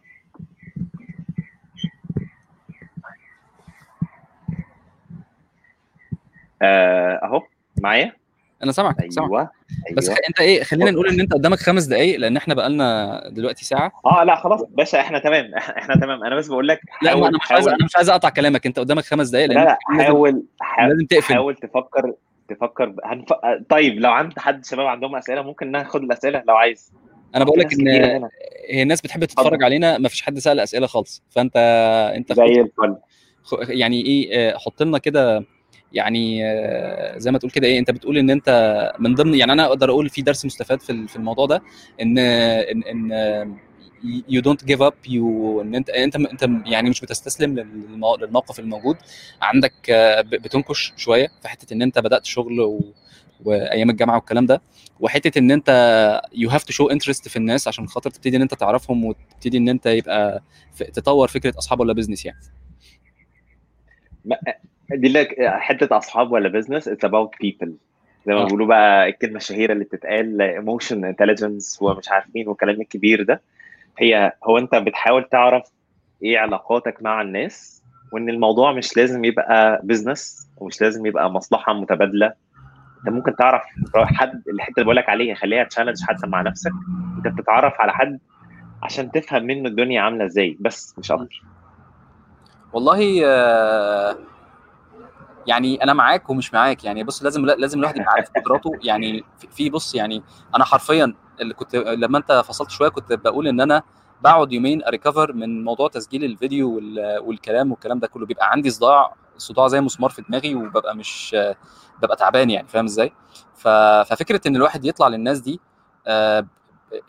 آه، 6.62 7.20
أهو. 7.24 7.42
معايا؟ 7.80 8.12
أنا 8.64 8.72
سامعك 8.72 9.10
سامعك. 9.10 9.30
أيوه 9.30 9.50
بس 9.96 10.10
خ- 10.10 10.16
أنت 10.28 10.40
إيه 10.40 10.62
خلينا 10.64 10.90
نقول 10.90 11.08
إن 11.08 11.20
أنت 11.20 11.32
قدامك 11.34 11.58
خمس 11.58 11.84
دقائق 11.84 12.18
لأن 12.18 12.36
إحنا 12.36 12.54
بقالنا 12.54 13.22
دلوقتي 13.28 13.64
ساعة. 13.64 13.92
آه 14.06 14.24
لا 14.24 14.36
خلاص 14.36 14.62
باشا 14.68 15.00
إحنا 15.00 15.18
تمام 15.18 15.54
إحنا 15.54 15.94
تمام. 15.96 16.24
أنا 16.24 16.36
بس 16.36 16.48
بقول 16.48 16.68
لك 16.68 16.80
لا 17.02 17.10
حاول 17.10 17.26
أنا 17.28 17.38
مش 17.44 17.52
عايز 17.52 17.68
أنا 17.68 17.84
مش 17.84 17.96
عايز 17.96 18.08
أقطع 18.10 18.28
كلامك. 18.28 18.66
أنت 18.66 18.78
قدامك 18.78 19.04
خمس 19.04 19.28
دقائق 19.28 19.48
لا 19.48 19.54
لأن 19.54 19.64
لا 19.64 19.78
لازم- 19.90 20.04
حاول 20.04 20.42
حاول, 20.60 20.90
لازم 20.90 21.06
تقفل. 21.06 21.34
حاول 21.34 21.54
تفكر 21.54 22.12
تفكر 22.48 22.94
هنف... 23.04 23.26
طيب 23.68 24.00
لو 24.00 24.10
عند 24.10 24.38
حد 24.38 24.64
شباب 24.64 24.86
عندهم 24.86 25.16
أسئلة 25.16 25.42
ممكن 25.42 25.70
ناخد 25.70 26.02
الأسئلة 26.02 26.42
لو 26.48 26.56
عايز. 26.56 26.92
أنا 27.34 27.44
بقول 27.44 27.60
لك 27.60 27.72
إن. 27.72 27.88
هي 28.70 28.82
الناس 28.82 29.00
بتحب 29.00 29.24
تتفرج. 29.24 29.62
علينا 29.62 29.98
ما 29.98 30.08
فيش 30.08 30.22
حد 30.22 30.38
سأل 30.38 30.60
أسئلة 30.60 30.86
خالص. 30.86 31.22
فأنت 31.30 31.56
أنت 32.16 32.32
زي 32.32 32.44
الفل. 32.44 32.96
خ- 33.42 33.56
يعني 33.68 34.06
إيه 34.06 34.28
آه، 34.54 34.58
حط 34.58 34.82
لنا 34.82 34.98
كده 34.98 35.44
يعني 35.94 36.40
آه، 36.46 37.18
زي 37.18 37.30
ما 37.30 37.38
تقول 37.38 37.50
كده 37.50 37.66
إيه 37.66 37.78
أنت 37.78 37.90
بتقول 37.90 38.18
إن 38.18 38.30
أنت 38.30 38.92
من 38.98 39.14
ضمن 39.14 39.34
يعني 39.34 39.52
أنا 39.52 39.66
أقدر 39.66 39.90
أقول 39.90 40.08
في 40.08 40.22
درس 40.22 40.44
مستفاد 40.44 40.80
في 40.80 40.90
ال- 40.92 41.08
في 41.08 41.16
الموضوع 41.16 41.46
ده 41.46 41.62
إن 42.02 42.18
إن 42.18 43.12
آه، 43.12 43.48
you 44.28 44.40
don't 44.42 44.64
give 44.64 44.82
up 44.82 44.94
you 45.08 45.60
إن 45.60 45.74
أنت 45.74 45.90
أنت 45.90 46.16
أنت 46.16 46.42
يعني 46.66 46.90
مش 46.90 47.00
بتستسلم 47.00 47.56
للمو- 47.56 48.20
للموقف 48.20 48.58
الموجود. 48.60 48.96
عندك 49.42 49.90
آه، 49.90 50.20
بتنكش 50.20 50.92
شوية 50.96 51.28
في 51.42 51.48
حتة 51.48 51.74
إن 51.74 51.82
أنت 51.82 51.98
بدأت 51.98 52.24
شغل 52.24 52.60
و... 52.60 52.92
وأيام 53.44 53.90
الجامعة 53.90 54.16
والكلام 54.16 54.46
ده. 54.46 54.62
وحتة 55.00 55.38
إن 55.38 55.50
أنت 55.50 55.70
you 56.34 56.50
have 56.50 56.64
to 56.64 56.72
show 56.72 56.86
interest 56.88 57.28
في 57.28 57.36
الناس 57.36 57.68
عشان 57.68 57.88
خاطر 57.88 58.10
تبتدي 58.10 58.36
إن 58.36 58.42
أنت 58.42 58.54
تعرفهم 58.54 59.04
وتبتدي 59.04 59.58
إن 59.58 59.68
أنت 59.68 59.86
يبقى 59.86 60.42
تطور 60.94 61.28
فكرة 61.28 61.54
أصحاب 61.58 61.80
ولا 61.80 61.92
business 61.92 62.24
يعني. 62.26 62.38
دي 64.90 65.08
لك 65.08 65.34
حتة 65.40 65.96
أصحاب 65.96 66.32
ولا 66.32 66.48
business 66.48 66.88
it's 66.88 67.04
about 67.04 67.34
people 67.40 67.74
زي 68.26 68.34
ما 68.34 68.40
آه. 68.40 68.44
بيقولوا 68.44 68.66
بقى 68.66 69.08
الكلمة 69.08 69.36
الشهيرة 69.36 69.72
اللي 69.72 69.84
بتتقال 69.84 70.42
emotion 70.42 71.04
intelligence 71.04 71.78
ومش 71.82 72.08
عارف 72.08 72.24
مين 72.34 72.48
والكلام 72.48 72.80
الكبير 72.80 73.22
ده. 73.22 73.40
هي 73.98 74.32
هو 74.44 74.58
أنت 74.58 74.74
بتحاول 74.74 75.24
تعرف 75.24 75.62
إيه 76.22 76.38
علاقاتك 76.38 77.02
مع 77.02 77.20
الناس 77.22 77.82
وإن 78.12 78.28
الموضوع 78.28 78.72
مش 78.72 78.96
لازم 78.96 79.24
يبقى 79.24 79.80
business 79.84 80.48
ومش 80.56 80.80
لازم 80.80 81.06
يبقى 81.06 81.30
مصلحة 81.30 81.72
متبادلة. 81.72 82.26
أنت 82.98 83.14
ممكن 83.14 83.36
تعرف 83.36 83.62
حد 83.96 84.42
الحتة 84.48 84.72
اللي 84.72 84.84
بقول 84.84 84.96
لك 84.96 85.08
عليها 85.08 85.34
خليها 85.34 85.64
challenge 85.64 86.02
حتى 86.02 86.26
مع 86.26 86.42
نفسك. 86.42 86.72
أنت 87.16 87.34
بتتعرف 87.34 87.80
على 87.80 87.92
حد 87.92 88.18
عشان 88.82 89.10
تفهم 89.10 89.42
منه 89.42 89.68
الدنيا 89.68 90.00
عاملة 90.00 90.24
إزاي 90.24 90.56
بس 90.60 90.94
مش 90.98 91.12
أكتر. 91.12 91.42
والله 92.72 93.22
آه، 93.26 94.16
يعني 95.46 95.82
أنا 95.82 95.92
معاك 95.92 96.30
ومش 96.30 96.54
معاك. 96.54 96.84
يعني 96.84 97.04
بص 97.04 97.22
لازم 97.22 97.46
لازم 97.46 97.78
الواحد 97.78 97.96
يبقى 97.96 98.12
عارف 98.12 98.28
قدراته. 98.36 98.70
يعني 98.82 99.24
في- 99.50 99.70
بص 99.70 99.94
يعني 99.94 100.22
أنا 100.56 100.64
حرفيا 100.64 101.14
اللي 101.40 101.54
كنت 101.54 101.76
لما 101.76 102.18
أنت 102.18 102.32
فصلت 102.46 102.70
شوية 102.70 102.88
كنت 102.88 103.12
بقول 103.12 103.48
إن 103.48 103.60
أنا 103.60 103.82
بقعد 104.22 104.52
يومين 104.52 104.84
اريكفر 104.84 105.32
من 105.32 105.64
موضوع 105.64 105.88
تسجيل 105.88 106.24
الفيديو 106.24 106.74
وال- 106.76 107.18
والكلام 107.18 107.70
والكلام 107.70 107.98
ده 107.98 108.06
كله. 108.06 108.26
بيبقى 108.26 108.50
عندي 108.50 108.70
صداع 108.70 109.14
صداع 109.36 109.68
زي 109.68 109.80
مسمار 109.80 110.10
في 110.10 110.22
دماغي 110.22 110.54
وببقى 110.54 110.96
مش 110.96 111.36
ببقى 112.02 112.16
تعبان 112.16 112.50
يعني 112.50 112.68
فاهم 112.68 112.84
إزاي؟ 112.84 113.12
ففكرة 113.56 114.40
إن 114.46 114.56
الواحد 114.56 114.84
يطلع 114.84 115.08
للناس 115.08 115.40
دي 115.40 115.60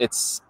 it's 0.02 0.42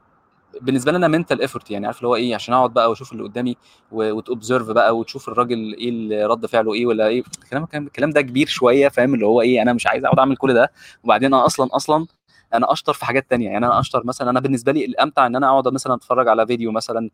بالنسبة 0.61 0.91
لنا 0.91 1.07
mental 1.07 1.41
effort 1.41 1.71
يعني 1.71 1.85
عارف 1.85 1.97
اللي 1.97 2.07
هو 2.07 2.15
إيه 2.15 2.35
عشان 2.35 2.53
أقعد 2.53 2.73
بقى 2.73 2.89
وأشوف 2.89 3.11
اللي 3.11 3.23
قدامي 3.23 3.57
وت 3.91 4.08
observe 4.08 4.67
بقى 4.71 4.97
وتشوف 4.97 5.29
الراجل 5.29 5.75
إيه 5.77 5.89
اللي 5.89 6.25
رد 6.25 6.45
فعله 6.45 6.73
إيه 6.73 6.85
ولا 6.85 7.07
إيه 7.07 7.23
الكلام 7.43 7.67
الكلام 7.73 8.09
ده 8.09 8.21
كبير 8.21 8.47
شوية 8.47 8.87
فاهم 8.87 9.13
اللي 9.13 9.25
هو 9.25 9.41
إيه 9.41 9.61
أنا 9.61 9.73
مش 9.73 9.87
عايز 9.87 10.05
أقعد 10.05 10.19
أعمل 10.19 10.37
كل 10.37 10.53
ده 10.53 10.71
وبعدين 11.03 11.33
أنا 11.33 11.45
أصلا 11.45 11.69
أصلا 11.75 12.05
أنا 12.53 12.71
أشطر 12.71 12.93
في 12.93 13.05
حاجات 13.05 13.29
تانية 13.29 13.49
يعني 13.49 13.65
أنا 13.65 13.79
أشطر 13.79 14.05
مثلا 14.05 14.29
أنا 14.29 14.39
بالنسبة 14.39 14.71
لي 14.71 14.85
الأمتع 14.85 15.25
إن 15.25 15.35
أنا 15.35 15.49
أقعد 15.49 15.67
مثلا 15.67 15.93
أتفرج 15.93 16.27
على 16.27 16.47
فيديو 16.47 16.71
مثلا 16.71 17.09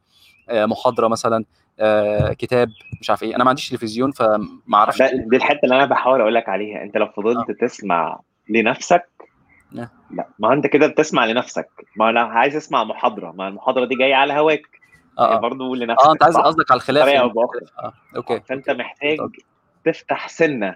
آه، 0.50 0.66
محاضرة 0.66 1.08
مثلا 1.08 1.46
آه، 1.80 2.34
كتاب 2.34 2.70
مش 3.02 3.10
عارف 3.10 3.24
إيه 3.24 3.36
أنا 3.36 3.44
ما 3.44 3.50
عنديش 3.50 3.70
تلفزيون 3.70 4.12
فما 4.12 4.48
أعرفش 4.74 5.02
إيه. 5.02 5.30
دي 5.30 5.36
الحتة 5.36 5.60
اللي 5.64 5.76
أنا 5.76 5.86
بحاول 5.86 6.22
أقول 6.22 6.36
لك 6.36 6.50
عليها 6.50 6.84
أنت 6.84 6.98
لو 6.98 7.08
فضلت 7.08 7.52
تسمع 7.62 8.20
لنفسك 8.50 8.96
آه. 8.96 9.11
لا. 9.72 9.88
ما 10.40 10.54
انت 10.54 10.68
كده 10.68 10.88
بتسمع 10.88 11.26
لنفسك. 11.26 11.70
ما 11.96 12.10
أنا 12.10 12.22
عايز 12.22 12.56
اسمع 12.56 12.84
محاضرة. 12.84 13.32
ما 13.32 13.48
المحاضرة 13.48 13.86
دي 13.86 13.96
جاية 13.96 14.16
على 14.16 14.34
هواك. 14.34 14.62
آه 15.20 15.34
آه. 15.36 15.40
برضه 15.40 15.76
لنفسك. 15.76 16.06
آه 16.06 16.12
انت 16.12 16.24
عايز؟ 16.24 16.38
قصدك 16.38 16.72
على 16.72 16.78
الخلاف 16.78 17.08
يعني. 17.08 17.20
آه 17.80 17.94
okay. 18.16 18.40
فانت 18.40 18.70
okay. 18.70 18.82
محتاج 18.84 19.20
تفتح 19.86 20.28
سنة. 20.30 20.76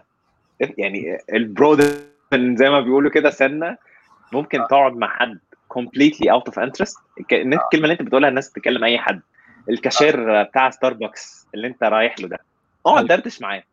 يعني 0.60 1.18
ال 1.34 1.42
broaden 1.42 1.98
زي 2.34 2.70
ما 2.70 2.80
بيقولوا 2.80 3.12
كده 3.12 3.30
سنة 3.30 3.78
ممكن 4.34 4.60
تقعد 4.70 4.94
مع 4.94 5.08
حد 5.08 5.40
completely 5.74 6.26
out 6.32 6.52
of 6.52 6.56
interest. 6.64 7.00
الك- 7.20 7.34
الكلمة 7.34 7.64
اللي 7.84 7.92
انت 7.92 8.02
بتقولها 8.02 8.30
الناس 8.30 8.52
تكلم 8.52 8.84
أي 8.84 8.98
حد. 8.98 9.22
الكاشير 9.70 10.44
بتاع 10.44 10.70
ستاربكس 10.70 11.48
اللي 11.56 11.68
انت 11.68 11.84
رايح 11.84 12.20
له 12.20 12.28
ده. 12.28 12.40
اقعد. 12.86 13.08
دردش 13.08 13.42
معاه. 13.42 13.64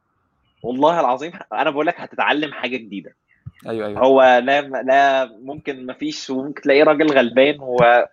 والله 0.62 1.00
العظيم 1.00 1.32
أنا 1.52 1.70
بقول 1.70 1.86
لك 1.86 2.00
هتتعلم 2.00 2.52
حاجة 2.52 2.76
جديدة. 2.76 3.14
أيوه 3.68 3.86
أيوه. 3.88 4.00
هو 4.00 4.22
لا 4.44 4.60
لا 4.62 5.30
ممكن 5.42 5.86
ما 5.86 5.92
فيش 5.92 6.30
وممكن 6.30 6.62
تلاقيه 6.62 6.84
راجل 6.84 7.12
غلبان 7.12 7.58
هو 7.60 8.08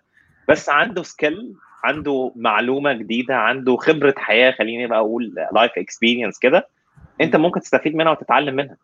بس 0.48 0.68
عنده 0.68 1.02
skill 1.02 1.52
عنده 1.84 2.32
معلومة 2.36 2.92
جديدة 2.92 3.36
عنده 3.36 3.76
خبرة 3.76 4.14
حياة 4.18 4.50
خليني 4.50 4.86
بقى 4.86 4.98
أقول 4.98 5.34
life 5.52 5.72
experience 5.78 6.38
كده 6.38 6.68
أنت 7.20 7.36
ممكن 7.36 7.60
تستفيد 7.60 7.94
منها 7.94 8.12
وتتعلم 8.12 8.54
منها. 8.54 8.76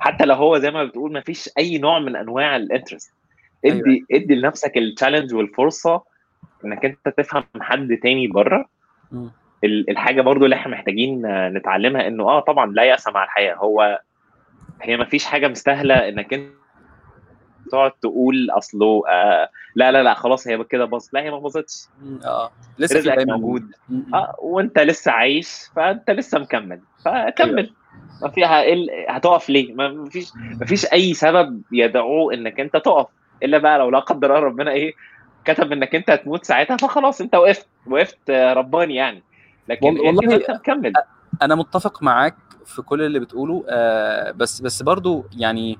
حتى 0.00 0.24
لو 0.24 0.34
هو 0.34 0.58
زي 0.58 0.70
ما 0.70 0.84
بتقول 0.84 1.12
ما 1.12 1.20
فيش 1.20 1.50
أي 1.58 1.78
نوع 1.78 1.98
من 1.98 2.16
أنواع 2.16 2.56
ال 2.56 2.62
interest 2.62 3.12
ادي 3.64 4.04
ادي 4.12 4.34
لنفسك 4.34 4.76
التشالنج 4.76 5.34
والفرصة 5.34 6.02
إنك 6.64 6.84
أنت 6.84 7.08
تفهم 7.16 7.44
حد 7.60 7.98
تاني 8.02 8.26
بره. 8.26 8.68
الحاجة 9.64 10.20
برضو 10.20 10.44
اللي 10.44 10.56
إحنا 10.56 10.72
محتاجين 10.72 11.22
نتعلمها 11.48 12.06
إنه 12.06 12.24
آه 12.24 12.40
طبعا 12.40 12.72
لا 12.72 12.82
يأس 12.82 13.08
مع 13.08 13.24
الحياة. 13.24 13.54
هو 13.54 14.00
هي 14.82 14.96
ما 14.96 15.04
فيش 15.04 15.24
حاجة 15.24 15.48
مستاهلة 15.48 16.08
إنك 16.08 16.34
أنت 16.34 16.52
تقعد 17.70 17.92
تقول 17.92 18.50
أصله 18.50 19.02
آه 19.08 19.48
لا 19.74 19.92
لا 19.92 20.02
لا 20.02 20.14
خلاص 20.14 20.48
هي 20.48 20.64
كده 20.64 20.84
باظت. 20.84 21.14
لا 21.14 21.20
هي 21.22 21.30
ما 21.30 21.38
باظتش. 21.38 21.86
آه. 22.24 22.50
لسه 22.78 22.98
رزقك 22.98 23.28
موجود. 23.28 23.70
آه 24.14 24.34
وأنت 24.38 24.78
لسه 24.78 25.12
عايش 25.12 25.48
فأنت 25.76 26.10
لسه 26.10 26.38
مكمل. 26.38 26.80
فكمل. 27.04 27.70
ما 28.22 28.28
فيها 28.28 28.62
إل- 28.64 29.10
هتقف 29.10 29.50
ليه؟ 29.50 29.74
ما 29.74 30.08
فيش 30.10 30.28
ما 30.60 30.66
فيش 30.66 30.92
أي 30.92 31.14
سبب 31.14 31.62
يدعو 31.72 32.30
إنك 32.30 32.60
أنت 32.60 32.72
تقف. 32.76 33.06
إلا 33.42 33.58
بقى 33.58 33.78
لو 33.78 33.90
لا 33.90 33.98
قدر 33.98 34.26
الله 34.36 34.46
ربنا 34.46 34.70
إيه 34.70 34.94
كتب 35.44 35.72
إنك 35.72 35.94
أنت 35.94 36.10
هتموت 36.10 36.44
ساعتها 36.44 36.76
فخلاص 36.76 37.20
أنت 37.20 37.34
وقفت 37.34 37.66
وقفت 37.86 38.30
آه، 38.30 38.52
رباني 38.52 38.94
يعني. 38.94 39.22
لكن 39.68 39.86
والله- 40.00 40.34
أنت 40.34 40.50
مكمل. 40.50 40.92
أنا 41.42 41.54
متفق 41.54 42.02
معاك 42.02 42.36
في 42.64 42.82
كل 42.82 43.02
اللي 43.02 43.18
بتقوله 43.18 43.64
آه 43.68 44.30
بس 44.30 44.60
بس 44.60 44.82
برضو 44.82 45.26
يعني 45.32 45.78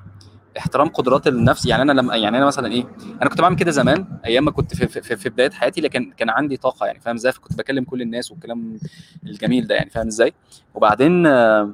احترام 0.58 0.88
قدرات 0.88 1.26
النفس. 1.26 1.66
يعني 1.66 1.82
أنا 1.82 1.92
لما 1.92 2.16
يعني 2.16 2.36
أنا 2.38 2.46
مثلا 2.46 2.72
إيه 2.72 2.84
أنا 3.22 3.30
كنت 3.30 3.40
بعمل 3.40 3.56
كده 3.56 3.70
زمان 3.70 4.06
أيام 4.24 4.44
ما 4.44 4.50
كنت 4.50 4.74
في, 4.74 4.86
في, 5.02 5.16
في 5.16 5.28
بداية 5.28 5.50
حياتي 5.50 5.80
لكن 5.80 6.12
كان 6.16 6.30
عندي 6.30 6.56
طاقة 6.56 6.86
يعني 6.86 7.00
فاهم 7.00 7.14
إزاي؟ 7.14 7.32
فكنت 7.32 7.58
بكلم 7.58 7.84
كل 7.84 8.02
الناس 8.02 8.30
والكلام 8.30 8.78
الجميل 9.26 9.66
ده 9.66 9.74
يعني 9.74 9.90
فاهم 9.90 10.06
إزاي؟ 10.06 10.32
وبعدين 10.74 11.26
آه 11.26 11.72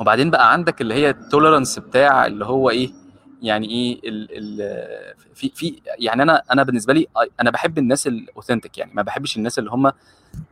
وبعدين 0.00 0.30
بقى 0.30 0.52
عندك 0.52 0.80
اللي 0.80 0.94
هي 0.94 1.10
ال 1.10 1.17
tolerance 1.17 1.78
بتاع 1.78 2.26
اللي 2.26 2.44
هو 2.44 2.70
إيه 2.70 2.90
يعني 3.42 3.68
إيه 3.70 4.00
ال 4.08 4.28
ال 4.30 5.14
في 5.34 5.50
في 5.54 5.80
يعني 5.98 6.22
أنا 6.22 6.42
أنا 6.52 6.62
بالنسبة 6.62 6.92
لي 6.94 7.06
أنا 7.40 7.50
بحب 7.50 7.78
الناس 7.78 8.06
ال 8.06 8.13
authentic 8.13 8.78
يعني 8.78 8.90
ما 8.94 9.02
بحبش 9.02 9.36
الناس 9.36 9.58
اللي 9.58 9.70
هم 9.70 9.92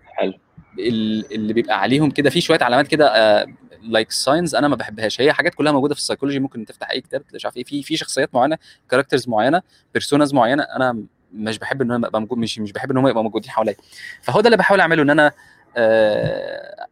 حلو. 0.05 0.33
اللي 0.79 1.53
بيبقى 1.53 1.81
عليهم 1.81 2.11
كده 2.11 2.31
في 2.31 2.41
شوية 2.41 2.59
علامات 2.62 2.87
كده 2.89 3.47
like 3.83 4.11
signs 4.11 4.55
أنا 4.55 4.68
ما 4.68 4.76
بحبهاش. 4.76 5.20
هي 5.20 5.33
حاجات 5.33 5.55
كلها 5.55 5.72
موجودة 5.72 5.95
في 5.95 6.01
السايكولوجي 6.01 6.39
ممكن 6.39 6.64
تفتح 6.64 6.91
أي 6.91 7.01
كتاب 7.01 7.22
مش 7.35 7.45
عارف 7.45 7.57
إيه. 7.57 7.64
في 7.64 7.83
في 7.83 7.97
شخصيات 7.97 8.35
معينة 8.35 8.59
characters 8.91 9.29
معينة 9.29 9.62
personas 9.95 10.35
معينة 10.35 10.62
أنا 10.62 11.03
مش 11.33 11.59
بحب 11.59 11.83
إن 11.83 11.91
يبقى 11.97 12.20
موجود 12.20 12.39
مش 12.39 12.59
مش 12.59 12.72
بحب 12.72 12.91
إن 12.91 12.97
هم 12.97 13.09
يبقوا 13.09 13.22
موجودين 13.22 13.51
حواليا. 13.51 13.74
فهو 14.22 14.41
ده 14.41 14.47
اللي 14.47 14.57
بحاول 14.57 14.81
أعمله 14.81 15.03
إن 15.03 15.11
أنا 15.11 15.33
آه، 15.76 16.87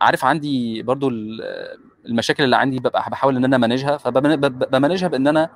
عارف 0.00 0.24
عندي 0.24 0.82
برضو 0.82 1.08
ال- 1.08 1.78
المشاكل 2.06 2.44
اللي 2.44 2.56
عندي 2.56 2.78
ببقى 2.78 3.10
بحاول 3.10 3.36
إن 3.36 3.44
أنا 3.44 3.58
مانجها 3.58 3.96
فبمانجها 3.96 5.08
بإن 5.08 5.26
أنا 5.26 5.48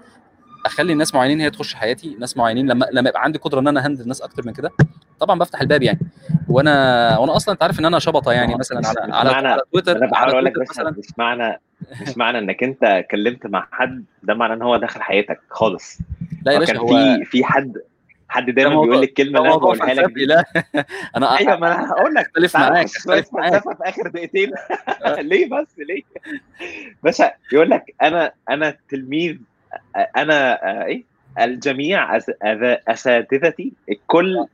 أخلي 0.66 0.94
ناس 0.94 1.14
معينين 1.14 1.40
هي 1.40 1.50
تخش 1.50 1.74
حياتي 1.74 2.16
ناس 2.20 2.36
معينين 2.36 2.66
لما 2.70 2.86
لما 2.92 3.08
يبقى 3.08 3.22
عندي 3.22 3.38
قدرة 3.38 3.60
إن 3.60 3.68
أنا 3.68 3.86
هندل 3.86 4.08
ناس 4.08 4.20
أكتر 4.22 4.46
من 4.46 4.52
كده. 4.52 4.70
طبعا 5.24 5.38
بفتح 5.38 5.60
الباب 5.60 5.82
يعني. 5.82 5.98
وأنا 6.48 7.18
وأنا 7.18 7.36
أصلا 7.36 7.54
أنت 7.54 7.62
عارف 7.62 7.80
إن 7.80 7.84
أنا 7.84 7.98
شبطة 7.98 8.32
يعني 8.32 8.54
مثلا 8.54 8.80
مش- 8.80 8.86
على 8.86 9.06
مش 9.08 9.14
على, 9.14 9.30
معنى- 9.30 9.46
على 9.46 9.60
تويتر 9.72 9.96
أنا 9.96 10.06
بحاول 10.06 10.30
أقول 10.32 10.44
لك 10.44 10.52
مثلا. 10.70 10.90
مش 10.90 11.06
معنى 11.18 11.60
مش 12.02 12.16
معنى 12.18 12.38
إنك 12.38 12.62
أنت 12.62 12.84
اتكلمت 12.84 13.46
مع 13.46 13.68
حد 13.72 14.04
ده 14.22 14.34
معنى 14.34 14.52
إن 14.54 14.62
هو 14.62 14.76
دخل 14.76 15.02
حياتك 15.02 15.40
خالص. 15.50 15.98
لا 16.46 16.52
يا 16.52 16.58
باشا 16.58 16.78
هو 16.78 16.86
في 16.86 17.24
في 17.24 17.44
حد 17.44 17.72
حد 18.28 18.50
دايما 18.50 18.70
بيقول 18.70 19.00
لي 19.00 19.06
الكلمة 19.06 19.38
اللي 19.38 19.48
أنا 19.48 19.56
بقولها 19.56 19.94
لك 19.94 20.12
دي. 20.12 20.24
لا. 20.26 20.44
أنا 21.16 21.38
أيوه 21.38 21.56
ما 21.56 21.74
أنا 21.74 21.90
هقول 21.92 22.14
لك 22.14 22.26
أختلف 22.26 22.56
معاك 22.56 22.84
أختلف 22.84 23.34
معاك. 23.34 23.62
في 23.62 23.68
آخر 23.82 24.08
دقيقتين؟ 24.08 24.50
ليه 25.30 25.46
بس؟ 25.50 25.66
ليه؟ 25.78 26.02
باشا 27.02 27.32
يقول 27.52 27.70
لك 27.70 27.94
أنا 28.02 28.32
أنا 28.50 28.76
تلميذ 28.90 29.36
أنا 30.16 30.52
آه، 30.70 30.84
إيه؟ 30.84 31.04
الجميع 31.40 32.18
أساتذتي 32.88 33.72
الكل 33.90 34.46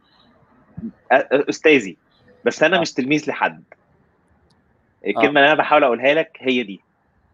أستاذي 1.12 1.96
بس 2.44 2.62
أنا 2.62 2.76
آه. 2.76 2.80
مش 2.80 2.92
تلميذ 2.92 3.30
لحد 3.30 3.62
الكلمة 5.06 5.28
اللي 5.40 5.46
أنا 5.46 5.54
بحاول 5.54 5.84
أقولها 5.84 6.14
لك 6.14 6.36
هي 6.40 6.62
دي 6.62 6.80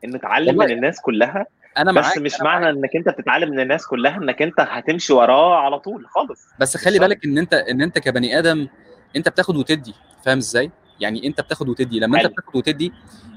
إن 0.04 0.14
اتعلم 0.14 0.56
من 0.58 0.70
الناس 0.70 1.00
كلها 1.00 1.46
أنا 1.78 1.92
بس 1.92 2.04
معاك 2.04 2.18
مش 2.18 2.34
أنا 2.34 2.44
معنى 2.44 2.64
معاك. 2.64 2.76
إنك 2.76 2.96
أنت 2.96 3.08
بتتعلم 3.08 3.50
من 3.50 3.60
الناس 3.60 3.86
كلها 3.86 4.16
إنك 4.16 4.42
أنت 4.42 4.60
هتمشي 4.60 5.12
وراه 5.12 5.56
على 5.58 5.78
طول 5.78 6.06
خالص 6.08 6.40
بس 6.60 6.76
خلي 6.76 6.98
بالك 6.98 7.24
إن 7.24 7.38
أنت 7.38 7.54
إن 7.54 7.82
أنت 7.82 7.98
كبني 7.98 8.38
آدم 8.38 8.68
أنت 9.16 9.28
بتاخد 9.28 9.56
وتدي 9.56 9.94
فاهم 10.24 10.38
إزاي 10.38 10.70
يعني 11.00 11.26
أنت 11.26 11.40
بتاخد 11.40 11.68
وتدي 11.68 12.00
لما 12.00 12.16
أنت 12.16 12.26
حلو. 12.26 12.32
بتاخد 12.34 12.56
وتدي 12.56 12.92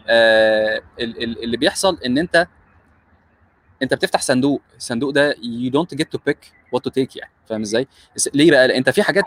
آه 0.08 0.82
ال- 1.00 1.24
ال- 1.24 1.44
اللي 1.44 1.58
بيحصل 1.58 1.98
إن 2.06 2.18
أنت 2.18 2.48
انت 3.84 3.94
بتفتح 3.94 4.22
صندوق 4.22 4.62
الصندوق 4.78 5.10
ده 5.10 5.34
you 5.34 5.72
don't 5.72 5.98
get 5.98 6.06
to 6.16 6.20
pick 6.30 6.38
what 6.76 6.80
to 6.88 6.92
take 6.92 7.16
يعني 7.16 7.32
فاهم 7.50 7.62
إزاي؟ 7.62 7.88
ليه 8.34 8.52
بقى؟ 8.52 8.78
انت 8.78 8.90
في 8.90 9.04
حاجات 9.04 9.24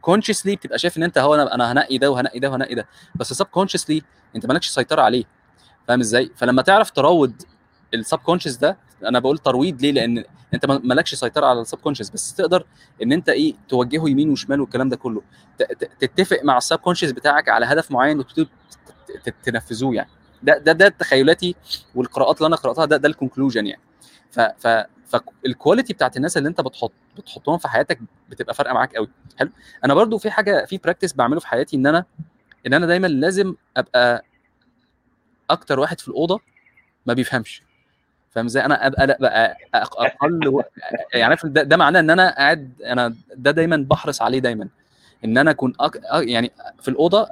كونشسلي 0.00 0.56
بتبقى 0.56 0.78
شايف 0.78 0.96
ان 0.98 1.02
انت 1.02 1.18
هو 1.18 1.34
أنا 1.34 1.54
أنا 1.54 1.72
هنقي 1.72 1.98
ده 1.98 2.10
وهنقي 2.10 2.38
ده 2.38 2.50
وهنقي 2.50 2.74
ده 2.74 2.86
بس 3.14 3.32
subconsciously 3.32 4.02
انت 4.36 4.46
مالكش 4.46 4.68
سيطرة 4.68 5.02
عليه 5.02 5.24
فاهم 5.88 6.00
إزاي؟ 6.00 6.30
فلما 6.36 6.62
تعرف 6.62 6.90
تروض 6.90 7.32
ال 7.94 8.18
subconscious 8.18 8.56
ده 8.56 8.76
أنا 9.04 9.18
بقول 9.18 9.38
ترويض 9.38 9.82
ليه؟ 9.82 9.92
لأن 9.92 10.24
انت 10.54 10.66
ما- 10.66 10.80
مالكش 10.84 11.14
سيطرة 11.14 11.46
على 11.46 11.60
ال 11.60 11.78
subconscious 11.78 12.10
بس 12.10 12.34
تقدر 12.34 12.66
ان 13.02 13.12
انت 13.12 13.28
إيه 13.28 13.54
توجهه 13.68 14.08
يمين 14.10 14.30
وشمال 14.30 14.60
والكلام 14.60 14.88
ده 14.88 14.96
كله 14.96 15.22
تتفق 16.00 16.38
مع 16.44 16.56
ال 16.58 16.78
subconscious 16.78 17.10
بتاعك 17.10 17.48
على 17.48 17.66
هدف 17.66 17.90
معين 17.90 18.18
وتبتدوا 18.18 18.44
ت- 19.24 19.28
ت- 19.28 19.34
تنفذوه 19.44 19.94
يعني. 19.94 20.10
ده 20.42 20.58
ده 20.58 20.72
ده 20.72 20.88
تخيلاتي 20.88 21.54
والقراءات 21.94 22.36
اللي 22.36 22.46
أنا 22.46 22.56
قرأتها 22.56 22.84
ده 22.84 22.96
ده 22.96 23.08
ال 23.08 23.13
conclusion 23.13 23.66
يعني. 23.66 23.82
ف 24.30 24.40
ف 24.40 24.84
فال 25.06 25.25
quality 25.25 25.92
بتاعت 25.92 26.16
الناس 26.16 26.36
اللي 26.36 26.48
أنت 26.48 26.60
بتحط 26.60 26.92
بتحطهم 27.16 27.58
في 27.58 27.68
حياتك 27.68 27.98
بتبقى 28.28 28.54
فارقة 28.54 28.74
معاك 28.74 28.96
قوي 28.96 29.08
حلو؟ 29.38 29.50
أنا 29.84 29.94
برضو 29.94 30.18
في 30.18 30.30
حاجة 30.30 30.64
في 30.64 30.78
practice 30.78 31.12
بعمله 31.12 31.40
في 31.40 31.46
حياتي 31.46 31.76
إن 31.76 31.86
أنا 31.86 32.04
إن 32.66 32.74
أنا 32.74 32.86
دايما 32.86 33.06
لازم 33.06 33.54
أبقى 33.76 34.24
أكتر 35.50 35.80
واحد 35.80 36.00
في 36.00 36.08
الأوضة 36.08 36.40
ما 37.06 37.14
بيفهمش. 37.14 37.62
فاهم 38.30 38.46
إزاي؟ 38.46 38.64
أنا 38.64 38.86
أبقى 38.86 39.06
لأ 39.06 39.16
بقى 39.20 39.56
أقل 39.74 40.48
و... 40.48 40.62
يعني 41.14 41.24
عارف 41.24 41.46
ده, 41.46 41.62
ده 41.62 41.76
معناه 41.76 42.00
إن 42.00 42.10
أنا 42.10 42.30
قاعد 42.36 42.72
أنا 42.86 43.14
ده 43.36 43.50
دايما 43.50 43.76
بحرص 43.90 44.22
عليه 44.22 44.38
دايما. 44.38 44.68
إن 45.24 45.38
أنا 45.38 45.50
أكون 45.50 45.72
أك... 45.80 46.00
يعني 46.12 46.52
في 46.82 46.88
الأوضة 46.88 47.28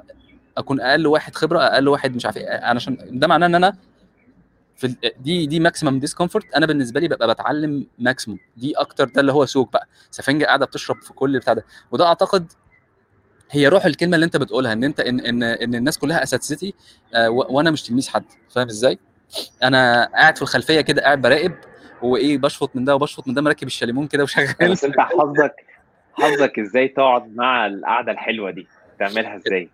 أكون 0.59 0.81
أقل 0.81 1.07
واحد 1.07 1.35
خبرة 1.35 1.59
أقل 1.59 1.87
واحد 1.87 2.15
مش 2.15 2.25
عارف 2.25 2.37
إيه 2.37 2.65
عشان 2.65 2.97
ده 3.11 3.27
معناه 3.27 3.47
إن 3.47 3.55
أنا 3.55 3.77
في 4.75 4.95
دي 5.19 5.45
دي 5.45 5.59
maximum 5.59 5.99
discomfort 5.99 6.55
أنا 6.55 6.65
بالنسبة 6.65 6.99
لي 6.99 7.07
ببقى 7.07 7.27
بتعلم 7.33 7.87
maximum 7.99 8.37
دي 8.57 8.73
أكتر 8.73 9.05
ده 9.05 9.21
اللي 9.21 9.31
هو 9.31 9.45
سوك 9.45 9.71
بقى. 9.71 9.87
سفنجة 10.11 10.45
قاعدة 10.45 10.65
بتشرب 10.65 11.01
في 11.01 11.13
كل 11.13 11.39
بتاع 11.39 11.53
ده. 11.53 11.65
وده 11.91 12.05
أعتقد 12.05 12.51
هي 13.51 13.67
روح 13.67 13.85
الكلمة 13.85 14.15
اللي 14.15 14.25
أنت 14.25 14.37
بتقولها 14.37 14.73
إن 14.73 14.83
أنت 14.83 14.99
إن 14.99 15.19
إن, 15.19 15.43
إن 15.43 15.75
الناس 15.75 15.97
كلها 15.97 16.23
اساتذتي 16.23 16.73
آه، 17.13 17.29
وأنا 17.29 17.71
مش 17.71 17.83
تلميذ 17.83 18.09
حد. 18.09 18.23
فاهم 18.49 18.67
إزاي؟ 18.67 18.99
أنا 19.63 20.05
قاعد 20.15 20.35
في 20.35 20.41
الخلفية 20.41 20.81
كده 20.81 21.01
قاعد 21.01 21.21
براقب 21.21 21.55
وإيه 22.01 22.37
بشفط 22.37 22.75
من 22.75 22.85
ده 22.85 22.95
وبشفط 22.95 23.27
من 23.27 23.33
ده 23.33 23.41
مركب 23.41 23.67
الشاليمون 23.67 24.07
كده 24.07 24.23
وشغال. 24.23 24.71
بس 24.71 24.83
أنت 24.83 24.99
حظك 24.99 25.55
حظك 26.13 26.59
إزاي 26.59 26.87
تقعد 26.87 27.35
مع 27.35 27.65
القعدة 27.67 28.11
الحلوة 28.11 28.51
دي؟ 28.51 28.67
تعملها 28.99 29.35
إزاي؟ 29.35 29.69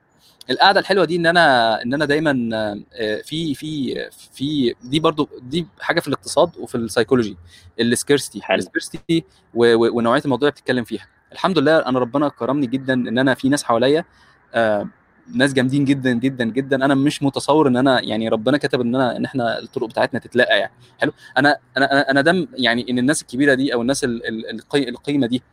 القعده 0.49 0.79
الحلوه 0.79 1.05
دي 1.05 1.15
ان 1.15 1.25
أنا 1.25 1.81
ان 1.83 1.93
أنا 1.93 2.05
دايما 2.05 2.49
آه، 2.93 3.21
في 3.21 3.53
في 3.55 3.95
في 4.33 4.75
دي 4.83 4.99
برضو 4.99 5.29
دي 5.41 5.67
حاجة 5.79 5.99
في 5.99 6.07
الاقتصاد 6.07 6.49
وفي 6.59 6.75
السيكولوجي 6.75 7.37
ال 7.79 7.85
scarcity. 7.85 8.41
ال 8.51 8.59
scarcity 8.59 9.23
ونوعيه 9.53 10.21
الموضوع 10.25 10.47
اللي 10.49 10.51
بتتكلم 10.55 10.83
فيها. 10.83 11.07
الحمد 11.31 11.59
لله 11.59 11.79
انا 11.79 11.99
ربنا 11.99 12.29
كرمني 12.29 12.67
جدا 12.67 12.93
إن 12.93 13.17
أنا 13.17 13.33
في 13.33 13.49
ناس 13.49 13.63
حواليا 13.63 14.05
آه، 14.53 14.87
ناس 15.35 15.53
جامدين 15.53 15.85
جدا 15.85 16.11
جدا 16.13 16.45
جدا. 16.45 16.75
أنا 16.85 16.95
مش 16.95 17.23
متصور 17.23 17.67
إن 17.67 17.77
أنا 17.77 18.01
يعني 18.01 18.29
ربنا 18.29 18.57
كتب 18.57 18.81
إن 18.81 18.95
أنا 18.95 19.17
إن 19.17 19.25
إحنا 19.25 19.59
الطرق 19.59 19.87
بتاعتنا 19.87 20.19
تتلاقى 20.19 20.59
يعني. 20.59 20.71
حلو. 21.01 21.11
أنا 21.37 21.57
أنا 21.77 22.11
أنا 22.11 22.21
دم 22.21 22.47
يعني 22.53 22.85
إن 22.89 22.99
الناس 22.99 23.21
الكبيرة 23.21 23.53
دي 23.53 23.73
أو 23.73 23.81
الناس 23.81 24.03
ال- 24.03 24.27
ال- 24.27 24.49
القي- 24.61 24.89
القيمة 24.89 25.27
دي 25.27 25.43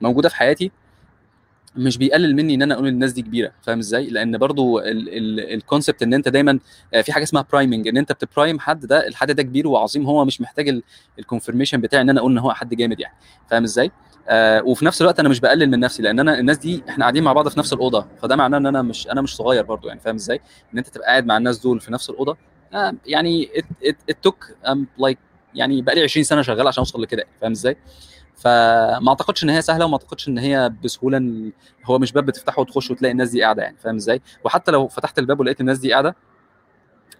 موجودة 0.00 0.28
في 0.28 0.36
حياتي 0.36 0.70
مش 1.76 1.98
بيقلل 1.98 2.36
مني 2.36 2.54
إن 2.54 2.62
أنا 2.62 2.74
أقول 2.74 2.86
الناس 2.88 3.12
دي 3.12 3.22
كبيرة 3.22 3.52
فاهم 3.62 3.78
إزاي؟ 3.78 4.06
لأن 4.06 4.38
برضو 4.38 4.80
ال 4.84 4.99
concept 4.99 6.02
إن 6.02 6.14
أنت 6.14 6.28
دايما 6.28 6.58
آه، 6.94 7.00
في 7.00 7.12
حاجة 7.12 7.22
اسمها 7.22 7.46
priming 7.52 7.88
إن 7.88 7.96
أنت 7.96 8.12
بت 8.12 8.25
prime 8.25 8.58
حد 8.60 8.86
ده 8.86 9.06
الحد 9.06 9.30
ده 9.30 9.42
كبير 9.42 9.68
وعظيم 9.68 10.06
هو 10.06 10.24
مش 10.24 10.40
محتاج 10.40 10.82
ال 11.20 11.24
confirmation 11.24 11.74
بتاعي 11.74 12.02
إن 12.02 12.10
أنا 12.10 12.20
أقول 12.20 12.32
إن 12.32 12.38
هو 12.38 12.52
حد 12.52 12.74
جامد 12.74 13.00
يعني 13.00 13.14
فاهم 13.50 13.62
إزاي؟ 13.62 13.90
آه 14.28 14.62
وفي 14.62 14.84
نفس 14.84 15.02
الوقت 15.02 15.20
أنا 15.20 15.28
مش 15.28 15.40
بقلل 15.40 15.70
من 15.70 15.80
نفسي 15.80 16.02
لأن 16.02 16.20
أنا 16.20 16.38
الناس 16.38 16.58
دي 16.58 16.82
إحنا 16.88 17.04
قاعدين 17.04 17.22
مع 17.24 17.32
بعض 17.32 17.48
في 17.48 17.58
نفس 17.58 17.72
الأوضة 17.72 18.06
فده 18.22 18.36
معناه 18.36 18.58
إن 18.58 18.66
أنا 18.66 18.82
مش 18.82 19.08
أنا 19.08 19.20
مش 19.22 19.36
صغير 19.36 19.62
برضو 19.64 19.88
يعني 19.88 20.00
فاهم 20.00 20.14
إزاي؟ 20.14 20.40
إن 20.72 20.78
أنت 20.78 20.88
تبقى 20.88 21.06
قاعد 21.08 21.26
مع 21.26 21.36
الناس 21.36 21.58
دول 21.58 21.80
في 21.80 21.92
نفس 21.92 22.10
الأوضة 22.10 22.36
آه 22.74 22.94
يعني 23.06 23.48
took 24.28 24.66
um, 24.66 24.78
like 25.06 25.16
يعني 25.54 25.82
بقى 25.82 25.94
لي 25.94 26.02
20 26.02 26.24
سنة 26.24 26.42
شغال 26.42 26.68
عشان 26.68 26.80
أوصل 26.80 27.02
لكده 27.02 27.24
فاهم 27.40 27.50
إزاي؟ 27.50 27.76
فما 28.42 29.08
أعتقدش 29.08 29.44
إن 29.44 29.50
هي 29.50 29.62
سهلة 29.62 29.84
وما 29.84 29.94
أعتقدش 29.94 30.28
إن 30.28 30.38
هي 30.38 30.72
بسهولة 30.84 31.50
هو 31.84 31.98
مش 31.98 32.12
باب 32.12 32.26
بتفتحه 32.26 32.60
وتخش 32.60 32.90
وتلاقي 32.90 33.12
الناس 33.12 33.30
دي 33.30 33.42
قاعدة 33.42 33.62
يعني 33.62 33.76
فاهم 33.78 33.96
إزاي؟ 33.96 34.20
وحتى 34.44 34.70
لو 34.72 34.88
فتحت 34.88 35.18
الباب 35.18 35.40
ولقيت 35.40 35.60
الناس 35.60 35.78
دي 35.78 35.92
قاعدة 35.92 36.16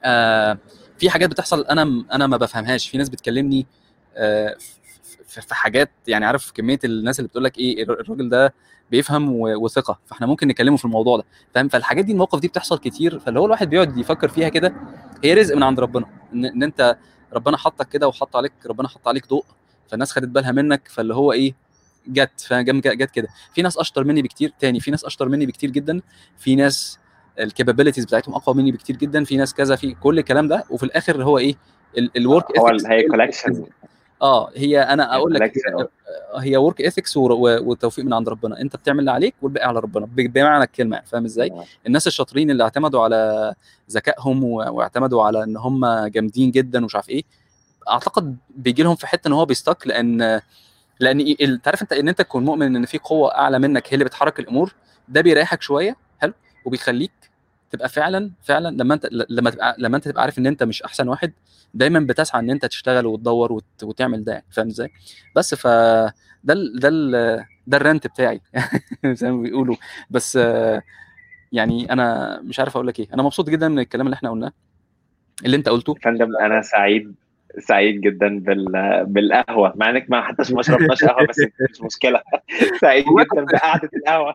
آه 0.04 0.58
في 0.98 1.10
حاجات 1.10 1.30
بتحصل 1.30 1.64
أنا 1.64 2.04
أنا 2.12 2.26
ما 2.26 2.36
بفهمهاش. 2.36 2.88
في 2.88 2.98
ناس 2.98 3.08
بتكلمني 3.08 3.66
آه 4.16 4.56
في 5.26 5.54
حاجات 5.54 5.90
يعني 6.06 6.24
عارف 6.26 6.52
كمية 6.52 6.78
الناس 6.84 7.18
اللي 7.20 7.28
بتقول 7.28 7.44
لك 7.44 7.58
إيه 7.58 7.82
الراجل 7.82 8.28
ده 8.28 8.54
بيفهم 8.90 9.32
وثقة 9.40 9.98
فإحنا 10.06 10.26
ممكن 10.26 10.48
نكلمه 10.48 10.76
في 10.76 10.84
الموضوع 10.84 11.16
ده 11.16 11.24
فاهم؟ 11.54 11.68
فالحاجات 11.68 12.04
دي 12.04 12.12
المواقف 12.12 12.40
دي 12.40 12.48
بتحصل 12.48 12.78
كتير 12.78 13.18
فاللي 13.18 13.40
هو 13.40 13.44
الواحد 13.46 13.70
بيقعد 13.70 13.98
يفكر 13.98 14.28
فيها 14.28 14.48
كده 14.48 14.74
هي 15.24 15.34
رزق 15.34 15.56
من 15.56 15.62
عند 15.62 15.80
ربنا. 15.80 16.06
ان, 16.34 16.44
إن 16.44 16.62
أنت 16.62 16.96
ربنا 17.32 17.56
حطك 17.56 17.88
كده 17.88 18.08
وحط 18.08 18.36
عليك 18.36 18.52
ربنا 18.66 18.88
حط 18.88 19.08
عليك 19.08 19.28
ضوء 19.28 19.44
فالناس 19.92 20.12
خدت 20.12 20.28
بالها 20.28 20.52
منك 20.52 20.88
فاللي 20.88 21.14
هو 21.14 21.32
إيه 21.32 21.54
جت 22.08 22.48
جت 22.52 23.10
كده. 23.10 23.28
في 23.54 23.62
ناس 23.62 23.78
أشطر 23.78 24.04
مني 24.04 24.22
بكتير 24.22 24.52
تاني 24.60 24.80
في 24.80 24.90
ناس 24.90 25.04
أشطر 25.04 25.28
مني 25.28 25.46
بكتير 25.46 25.70
جدا 25.70 26.00
في 26.38 26.54
ناس 26.54 26.98
ال 27.40 27.45
capabilities 27.45 28.04
بتاعتهم 28.04 28.34
أقوى 28.34 28.54
مني 28.54 28.72
بكتير 28.72 28.96
جدا 28.96 29.24
في 29.24 29.36
ناس 29.36 29.54
كذا 29.54 29.76
في 29.76 29.94
كل 29.94 30.18
الكلام 30.18 30.48
ده. 30.48 30.64
وفي 30.70 30.82
الآخر 30.82 31.24
هو 31.24 31.38
إيه 31.38 31.54
ال 32.16 32.24
work 32.24 32.58
هو 32.58 32.66
هي 32.86 33.08
collection 33.08 33.64
آه 34.22 34.50
هي 34.56 34.80
أنا 34.80 35.16
أقول 35.16 35.34
لك 35.34 35.52
collection. 35.52 35.86
هي 36.36 36.56
work 36.56 36.80
ethics 36.80 37.16
وتوفيق 37.16 38.04
من 38.04 38.12
عند 38.12 38.28
ربنا. 38.28 38.60
أنت 38.60 38.76
بتعمل 38.76 39.00
اللي 39.00 39.10
عليك 39.10 39.34
والباقي 39.42 39.68
على 39.68 39.80
ربنا 39.80 40.08
بمعنى 40.16 40.64
الكلمة 40.64 41.00
فاهم 41.06 41.24
إزاي؟ 41.24 41.52
الناس 41.86 42.06
الشاطرين 42.06 42.50
اللي 42.50 42.62
اعتمدوا 42.62 43.00
على 43.02 43.54
ذكائهم 43.90 44.44
واعتمدوا 44.44 45.22
على 45.22 45.44
إن 45.44 45.56
هم 45.56 46.06
جامدين 46.06 46.50
جدا 46.50 46.82
ومش 46.82 46.94
عارف 46.94 47.08
إيه 47.08 47.22
أعتقد 47.90 48.36
بيجي 48.50 48.82
لهم 48.82 48.96
في 48.96 49.06
حتة 49.06 49.28
إن 49.28 49.32
هو 49.32 49.44
بي 49.44 49.56
stuck 49.56 49.86
لأن 49.86 50.40
لأن 51.00 51.24
إيه- 51.24 51.36
انت 51.42 51.68
عارف 51.68 51.82
أنت 51.82 51.92
إن 51.92 52.08
أنت 52.08 52.18
تكون 52.18 52.44
مؤمن 52.44 52.76
إن 52.76 52.84
في 52.86 52.98
قوة 52.98 53.34
أعلى 53.38 53.58
منك 53.58 53.88
هي 53.88 53.94
اللي 53.94 54.04
بتحرك 54.04 54.38
الأمور 54.40 54.74
ده 55.08 55.20
بيريحك 55.20 55.62
شوية 55.62 55.96
حلو 56.18 56.32
وبيخليك 56.64 57.12
تبقى 57.70 57.88
فعلا 57.88 58.30
فعلا 58.42 58.68
لما 58.76 58.94
أنت 58.94 59.08
لما 59.30 59.50
تبقى 59.50 59.76
لما 59.78 59.96
أنت 59.96 60.08
تبقى 60.08 60.22
عارف 60.22 60.38
إن 60.38 60.46
أنت 60.46 60.62
مش 60.62 60.82
أحسن 60.82 61.08
واحد 61.08 61.32
دايما 61.74 62.00
بتسعى 62.00 62.40
إن 62.40 62.50
أنت 62.50 62.66
تشتغل 62.66 63.06
وتدور 63.06 63.52
وت... 63.52 63.64
وتعمل 63.82 64.24
ده 64.24 64.32
يعني 64.32 64.44
فاهم 64.50 64.66
إزاي 64.66 64.90
بس 65.36 65.54
ف 65.54 65.66
ده. 65.66 66.12
ده. 66.44 67.46
ده 67.66 67.76
الرنت 67.76 68.06
بتاعي 68.06 68.40
زي 69.20 69.30
ما 69.30 69.42
بيقولوا 69.42 69.76
بس 70.10 70.38
يعني 71.52 71.92
أنا 71.92 72.40
مش 72.44 72.60
عارف 72.60 72.76
أقول 72.76 72.86
لك 72.86 73.00
إيه 73.00 73.08
أنا 73.14 73.22
مبسوط 73.22 73.50
جدا 73.50 73.68
من 73.68 73.78
الكلام 73.78 74.06
اللي 74.06 74.14
إحنا 74.14 74.30
قلناه 74.30 74.52
اللي 75.44 75.56
أنت 75.56 75.68
قلته 75.68 75.94
فندم 75.94 76.36
أنا 76.36 76.62
سعيد 76.62 77.14
سعيد 77.58 78.00
جدا 78.00 78.38
بال... 78.38 78.64
بالقهوة 79.06 79.72
مع 79.76 79.90
إنك 79.90 80.06
ما 80.08 80.22
حتى 80.22 80.54
ما 80.54 80.62
شربناش 80.62 81.04
قهوة 81.04 81.26
بس 81.26 81.38
مش 81.70 81.82
مشكلة. 81.82 82.20
سعيد 82.80 83.04
جدا 83.04 83.44
بقعدة 83.44 83.90
القهوة. 83.96 84.34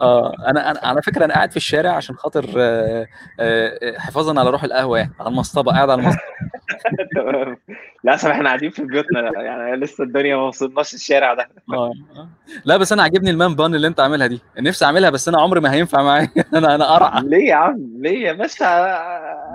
آه 0.00 0.34
أنا 0.48 0.70
أنا 0.70 0.80
على 0.82 1.02
فكرة 1.02 1.24
أنا 1.24 1.34
قاعد 1.34 1.50
في 1.50 1.56
الشارع 1.56 1.90
عشان 1.90 2.16
خاطر 2.16 2.46
آه، 2.58 3.06
آه، 3.40 3.98
حفاظا 3.98 4.40
على 4.40 4.50
روح 4.50 4.64
القهوة 4.64 4.98
يعني 4.98 5.12
على 5.20 5.28
المصطبة 5.28 5.72
قاعد 5.72 5.90
على 5.90 6.00
المصطبة. 6.02 6.22
تمام. 7.16 7.56
للأسف 8.04 8.28
إحنا 8.28 8.44
قاعدين 8.44 8.70
في 8.70 8.84
بيوتنا 8.84 9.42
يعني 9.42 9.76
لسه 9.76 10.04
الدنيا 10.04 10.36
ما 10.36 10.42
وصلناش 10.42 10.94
الشارع 10.94 11.34
ده. 11.34 11.48
آه 11.72 11.92
آه. 12.16 12.28
لا 12.64 12.76
بس 12.76 12.92
أنا 12.92 13.02
عاجبني 13.02 13.30
المان 13.30 13.54
بان 13.54 13.74
اللي 13.74 13.86
أنت 13.86 14.00
عاملها 14.00 14.26
دي. 14.26 14.40
نفسي 14.58 14.84
أعملها 14.84 15.10
بس 15.10 15.28
أنا 15.28 15.40
عمري 15.40 15.60
ما 15.60 15.72
هينفع 15.72 16.02
معايا. 16.02 16.28
أنا 16.54 16.74
أنا 16.74 16.84
قرعه 16.94 17.20
ليه 17.20 17.48
يا 17.48 17.54
عم؟ 17.54 17.90
ليه 17.98 18.26
يا 18.26 18.32
باشا؟ 18.32 18.66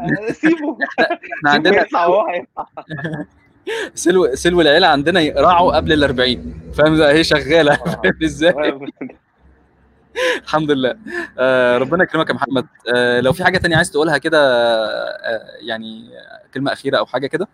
سيبه. 0.42 0.78
إحنا 1.38 1.50
عندنا 1.50 1.82
يطلع 1.82 2.30
هيطلع. 2.30 2.68
سلو 3.94 4.36
سلو 4.36 4.62
العيلة 4.62 4.88
عندنا 4.88 5.20
يقرعوا 5.20 5.76
قبل 5.76 5.94
ال 5.94 6.04
40 6.04 6.72
فاهم 6.78 6.94
إزاي؟ 6.94 7.14
هي 7.18 7.24
شغالة؟ 7.34 7.76
فاهم 7.76 8.14
إزاي؟ 8.24 8.80
الحمد 10.44 10.72
لله. 10.72 10.96
آه 11.40 11.78
ربنا 11.78 12.04
يكرمك 12.04 12.30
يا 12.30 12.34
محمد. 12.36 12.68
آه 12.96 13.20
لو 13.20 13.34
في 13.34 13.44
حاجة 13.44 13.58
تانية 13.58 13.76
عايز 13.78 13.92
تقولها 13.92 14.18
كده 14.18 14.38
آه 14.40 15.48
يعني 15.62 16.10
كلمة 16.54 16.74
أخيرة 16.74 16.98
أو 16.98 17.06
حاجة 17.06 17.28
كده؟ 17.28 17.48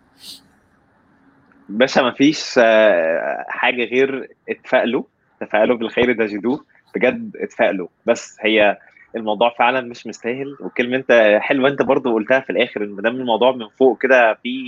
باشا 1.68 2.00
ما 2.00 2.12
فيش 2.12 2.54
آه، 2.58 3.44
حاجة 3.48 3.84
غير 3.84 4.28
اتفائلوا. 4.48 5.02
تفائلوا 5.40 5.76
بالخير 5.76 6.12
تجدوه 6.26 6.64
بجد 6.94 7.36
اتفائلوا. 7.36 7.88
بس 8.06 8.36
هي 8.40 8.78
الموضوع 9.16 9.54
فعلا 9.58 9.80
مش 9.80 10.06
مستاهل. 10.06 10.56
وكلمة 10.60 10.96
أنت 10.96 11.38
حلوة 11.40 11.68
أنت 11.68 11.82
برضو 11.82 12.14
قلتها 12.14 12.40
في 12.40 12.50
الآخر 12.50 12.84
إن 12.84 12.96
دام 12.96 13.16
الموضوع 13.16 13.52
من 13.52 13.68
فوق 13.68 14.02
كده 14.02 14.34
في 14.34 14.58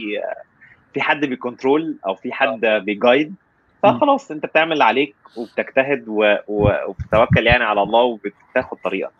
في 0.95 1.01
حد 1.03 1.25
بي 1.25 1.41
control 1.41 1.97
أو 2.07 2.15
في 2.15 2.33
حد 2.33 2.61
بي 2.67 2.86
guide 2.86 3.35
فخلاص 3.83 4.31
أنت 4.31 4.47
بتعمل 4.47 4.73
اللي 4.73 4.85
عليك 4.85 5.15
وبتجتهد 5.37 6.05
و... 6.09 6.37
و... 6.49 6.73
وبتتوكل 6.89 7.47
يعني 7.47 7.65
على 7.65 7.83
الله 7.83 8.03
وبتاخد 8.03 8.77
طريقك. 8.85 9.11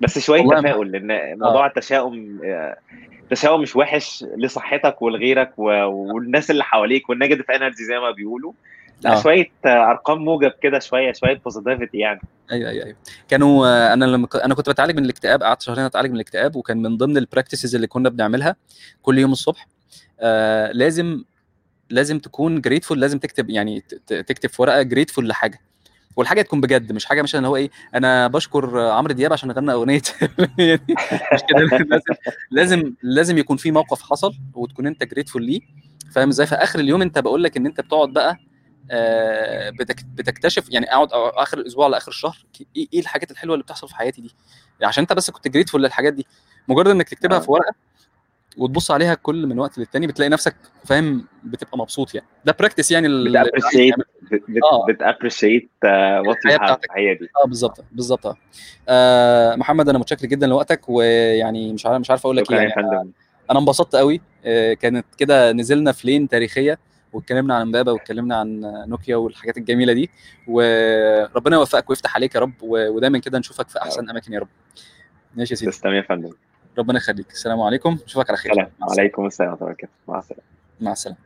بس 0.00 0.18
شوية 0.18 0.42
تفاؤل 0.60 0.92
لأن 0.92 1.38
موضوع 1.38 1.66
التشاؤم 1.66 2.40
آه، 2.44 2.76
التشاؤم 3.22 3.60
مش 3.62 3.76
وحش 3.76 4.24
لصحتك 4.36 5.02
ولغيرك 5.02 5.52
و- 5.58 5.84
والناس 5.84 6.50
اللي 6.50 6.64
حواليك 6.64 7.10
وال 7.10 7.18
negative 7.18 7.50
energy 7.50 7.84
زي 7.84 7.98
ما 7.98 8.10
بيقولوا. 8.10 8.52
لا. 9.04 9.18
آه. 9.18 9.22
شوية 9.22 9.46
آه، 9.64 9.90
أرقام 9.90 10.18
موجب 10.24 10.52
كده 10.62 10.78
شوية 10.78 11.12
شوية 11.12 11.38
positivity 11.44 11.98
يعني. 11.98 12.20
أيوه 12.52 12.70
أيوه 12.70 12.84
أيوه. 12.84 12.96
كانوا 13.28 13.66
آه، 13.66 13.92
أنا 13.92 14.04
لما 14.04 14.28
أنا 14.44 14.54
كنت 14.54 14.68
بتعالج 14.70 14.96
من 14.96 15.04
الاكتئاب 15.04 15.42
قعدت 15.42 15.62
شهرين 15.62 15.84
أتعالج 15.84 16.08
من 16.10 16.16
الاكتئاب 16.16 16.56
وكان 16.56 16.82
من 16.82 16.96
ضمن 16.96 17.16
ال 17.16 17.22
practices 17.22 17.74
اللي 17.74 17.86
كنا 17.86 18.08
بنعملها 18.08 18.56
كل 19.02 19.18
يوم 19.18 19.32
الصبح 19.32 19.66
آه 20.20 20.72
لازم 20.72 21.24
لازم 21.90 22.18
تكون 22.18 22.60
جريتفول 22.60 23.00
لازم 23.00 23.18
تكتب 23.18 23.50
يعني 23.50 23.80
تكتب 24.06 24.48
في 24.50 24.62
ورقة 24.62 24.82
جريتفول 24.82 25.28
لحاجة. 25.28 25.60
والحاجة 26.16 26.42
تكون 26.42 26.60
بجد 26.60 26.92
مش 26.92 27.04
حاجة 27.04 27.22
مثلا 27.22 27.46
هو 27.46 27.56
إيه 27.56 27.70
أنا 27.94 28.26
بشكر 28.26 28.80
آه، 28.80 28.92
عمرو 28.92 29.12
دياب 29.12 29.32
عشان 29.32 29.50
غنى 29.50 29.72
أغنية. 29.72 30.02
يعني 30.58 30.80
مش 31.34 31.40
كده. 31.48 31.60
لازم 31.80 32.12
لازم 32.50 32.94
لازم 33.02 33.38
يكون 33.38 33.56
في 33.56 33.70
موقف 33.70 34.02
حصل 34.02 34.34
وتكون 34.54 34.86
أنت 34.86 35.04
جريتفول 35.04 35.44
ليه. 35.44 35.60
فاهم 36.12 36.28
إزاي؟ 36.28 36.46
في 36.46 36.54
اخر 36.54 36.78
اليوم 36.80 37.02
أنت 37.02 37.18
بقول 37.18 37.42
لك 37.42 37.56
إن 37.56 37.66
أنت 37.66 37.80
بتقعد 37.80 38.08
بقى 38.08 38.38
بتكتشف 40.14 40.64
يعني 40.70 40.92
أقعد 40.92 41.08
آخر 41.12 41.58
الأسبوع 41.58 41.84
على 41.84 41.96
آخر 41.96 42.08
الشهر 42.10 42.36
إيه 42.76 42.88
إيه 42.94 43.00
الحاجات 43.00 43.30
الحلوة 43.30 43.54
اللي 43.54 43.64
بتحصل 43.64 43.88
في 43.88 43.94
حياتي 43.94 44.20
دي؟ 44.20 44.34
عشان 44.82 45.02
أنت 45.02 45.12
بس 45.12 45.30
كنت 45.30 45.48
grateful 45.48 45.82
للحاجات 45.82 46.12
دي. 46.12 46.26
مجرد 46.68 46.88
إنك 46.88 47.08
تكتبها 47.08 47.36
آه. 47.36 47.40
في 47.40 47.50
ورقة 47.52 47.74
وتبص 48.56 48.90
عليها 48.90 49.14
كل 49.14 49.46
من 49.46 49.58
وقت 49.58 49.78
للتاني 49.78 50.06
بتلاقي 50.06 50.28
نفسك 50.28 50.56
فاهم 50.84 51.26
بتبقى 51.44 51.78
مبسوط 51.78 52.14
يعني. 52.14 52.26
ده 52.44 52.56
practice 52.58 52.90
يعني 52.90 53.08
بت 53.08 53.22
appreciate 53.22 53.94
آه. 54.72 54.86
بت 54.88 55.02
appreciate 55.02 55.70
what. 55.84 56.36
هي 56.96 57.14
دي. 57.14 57.28
آه 57.44 57.48
بالظبط 57.48 57.84
بالظبط. 57.92 58.36
آه، 58.88 59.54
محمد 59.56 59.88
أنا 59.88 59.98
متشكر 59.98 60.26
جدا 60.26 60.46
لوقتك 60.46 60.88
ويعني 60.88 61.72
مش 61.72 61.86
عارف 61.86 62.00
مش 62.00 62.10
عارف 62.10 62.26
أقول 62.26 62.36
لك 62.36 62.52
إيه. 62.52 62.58
يعني 62.58 62.72
أنا 63.50 63.58
انبسطت 63.58 63.96
قوي 63.96 64.20
آه، 64.44 64.74
كانت 64.74 65.06
كده 65.18 65.52
نزلنا 65.52 65.92
في 65.92 66.06
lane 66.06 66.28
تاريخية. 66.28 66.78
واتكلمنا 67.12 67.54
عن 67.54 67.60
امبابة 67.60 67.92
واتكلمنا 67.92 68.36
عن 68.36 68.60
نوكيا 68.88 69.16
والحاجات 69.16 69.56
الجميلة 69.56 69.92
دي. 69.92 70.10
وربنا 70.48 71.56
يوفقك 71.56 71.90
ويفتح 71.90 72.16
عليك 72.16 72.34
يا 72.34 72.40
رب 72.40 72.52
ودايما 72.62 73.18
كده 73.18 73.38
نشوفك 73.38 73.68
في 73.68 73.82
أحسن 73.82 74.10
أماكن 74.10 74.32
يا 74.32 74.40
رب. 74.40 74.48
ماشي 75.34 75.54
يا 75.54 75.58
سيدي. 75.58 75.70
تسلم 75.70 75.92
يا 75.92 76.02
فندم. 76.02 76.32
ربنا 76.78 76.98
يخليك. 76.98 77.30
السلام 77.30 77.60
عليكم. 77.60 77.98
نشوفك 78.04 78.30
على 78.30 78.38
خير. 78.38 78.52
السلام 78.52 78.70
عليكم 78.80 79.26
السلام 79.26 79.50
ورحمة 79.50 79.62
الله 79.62 79.72
وبركاته. 79.72 79.92
مع 80.08 80.18
السلامة. 80.18 80.42
مع 80.80 80.92
السلامة. 80.92 81.18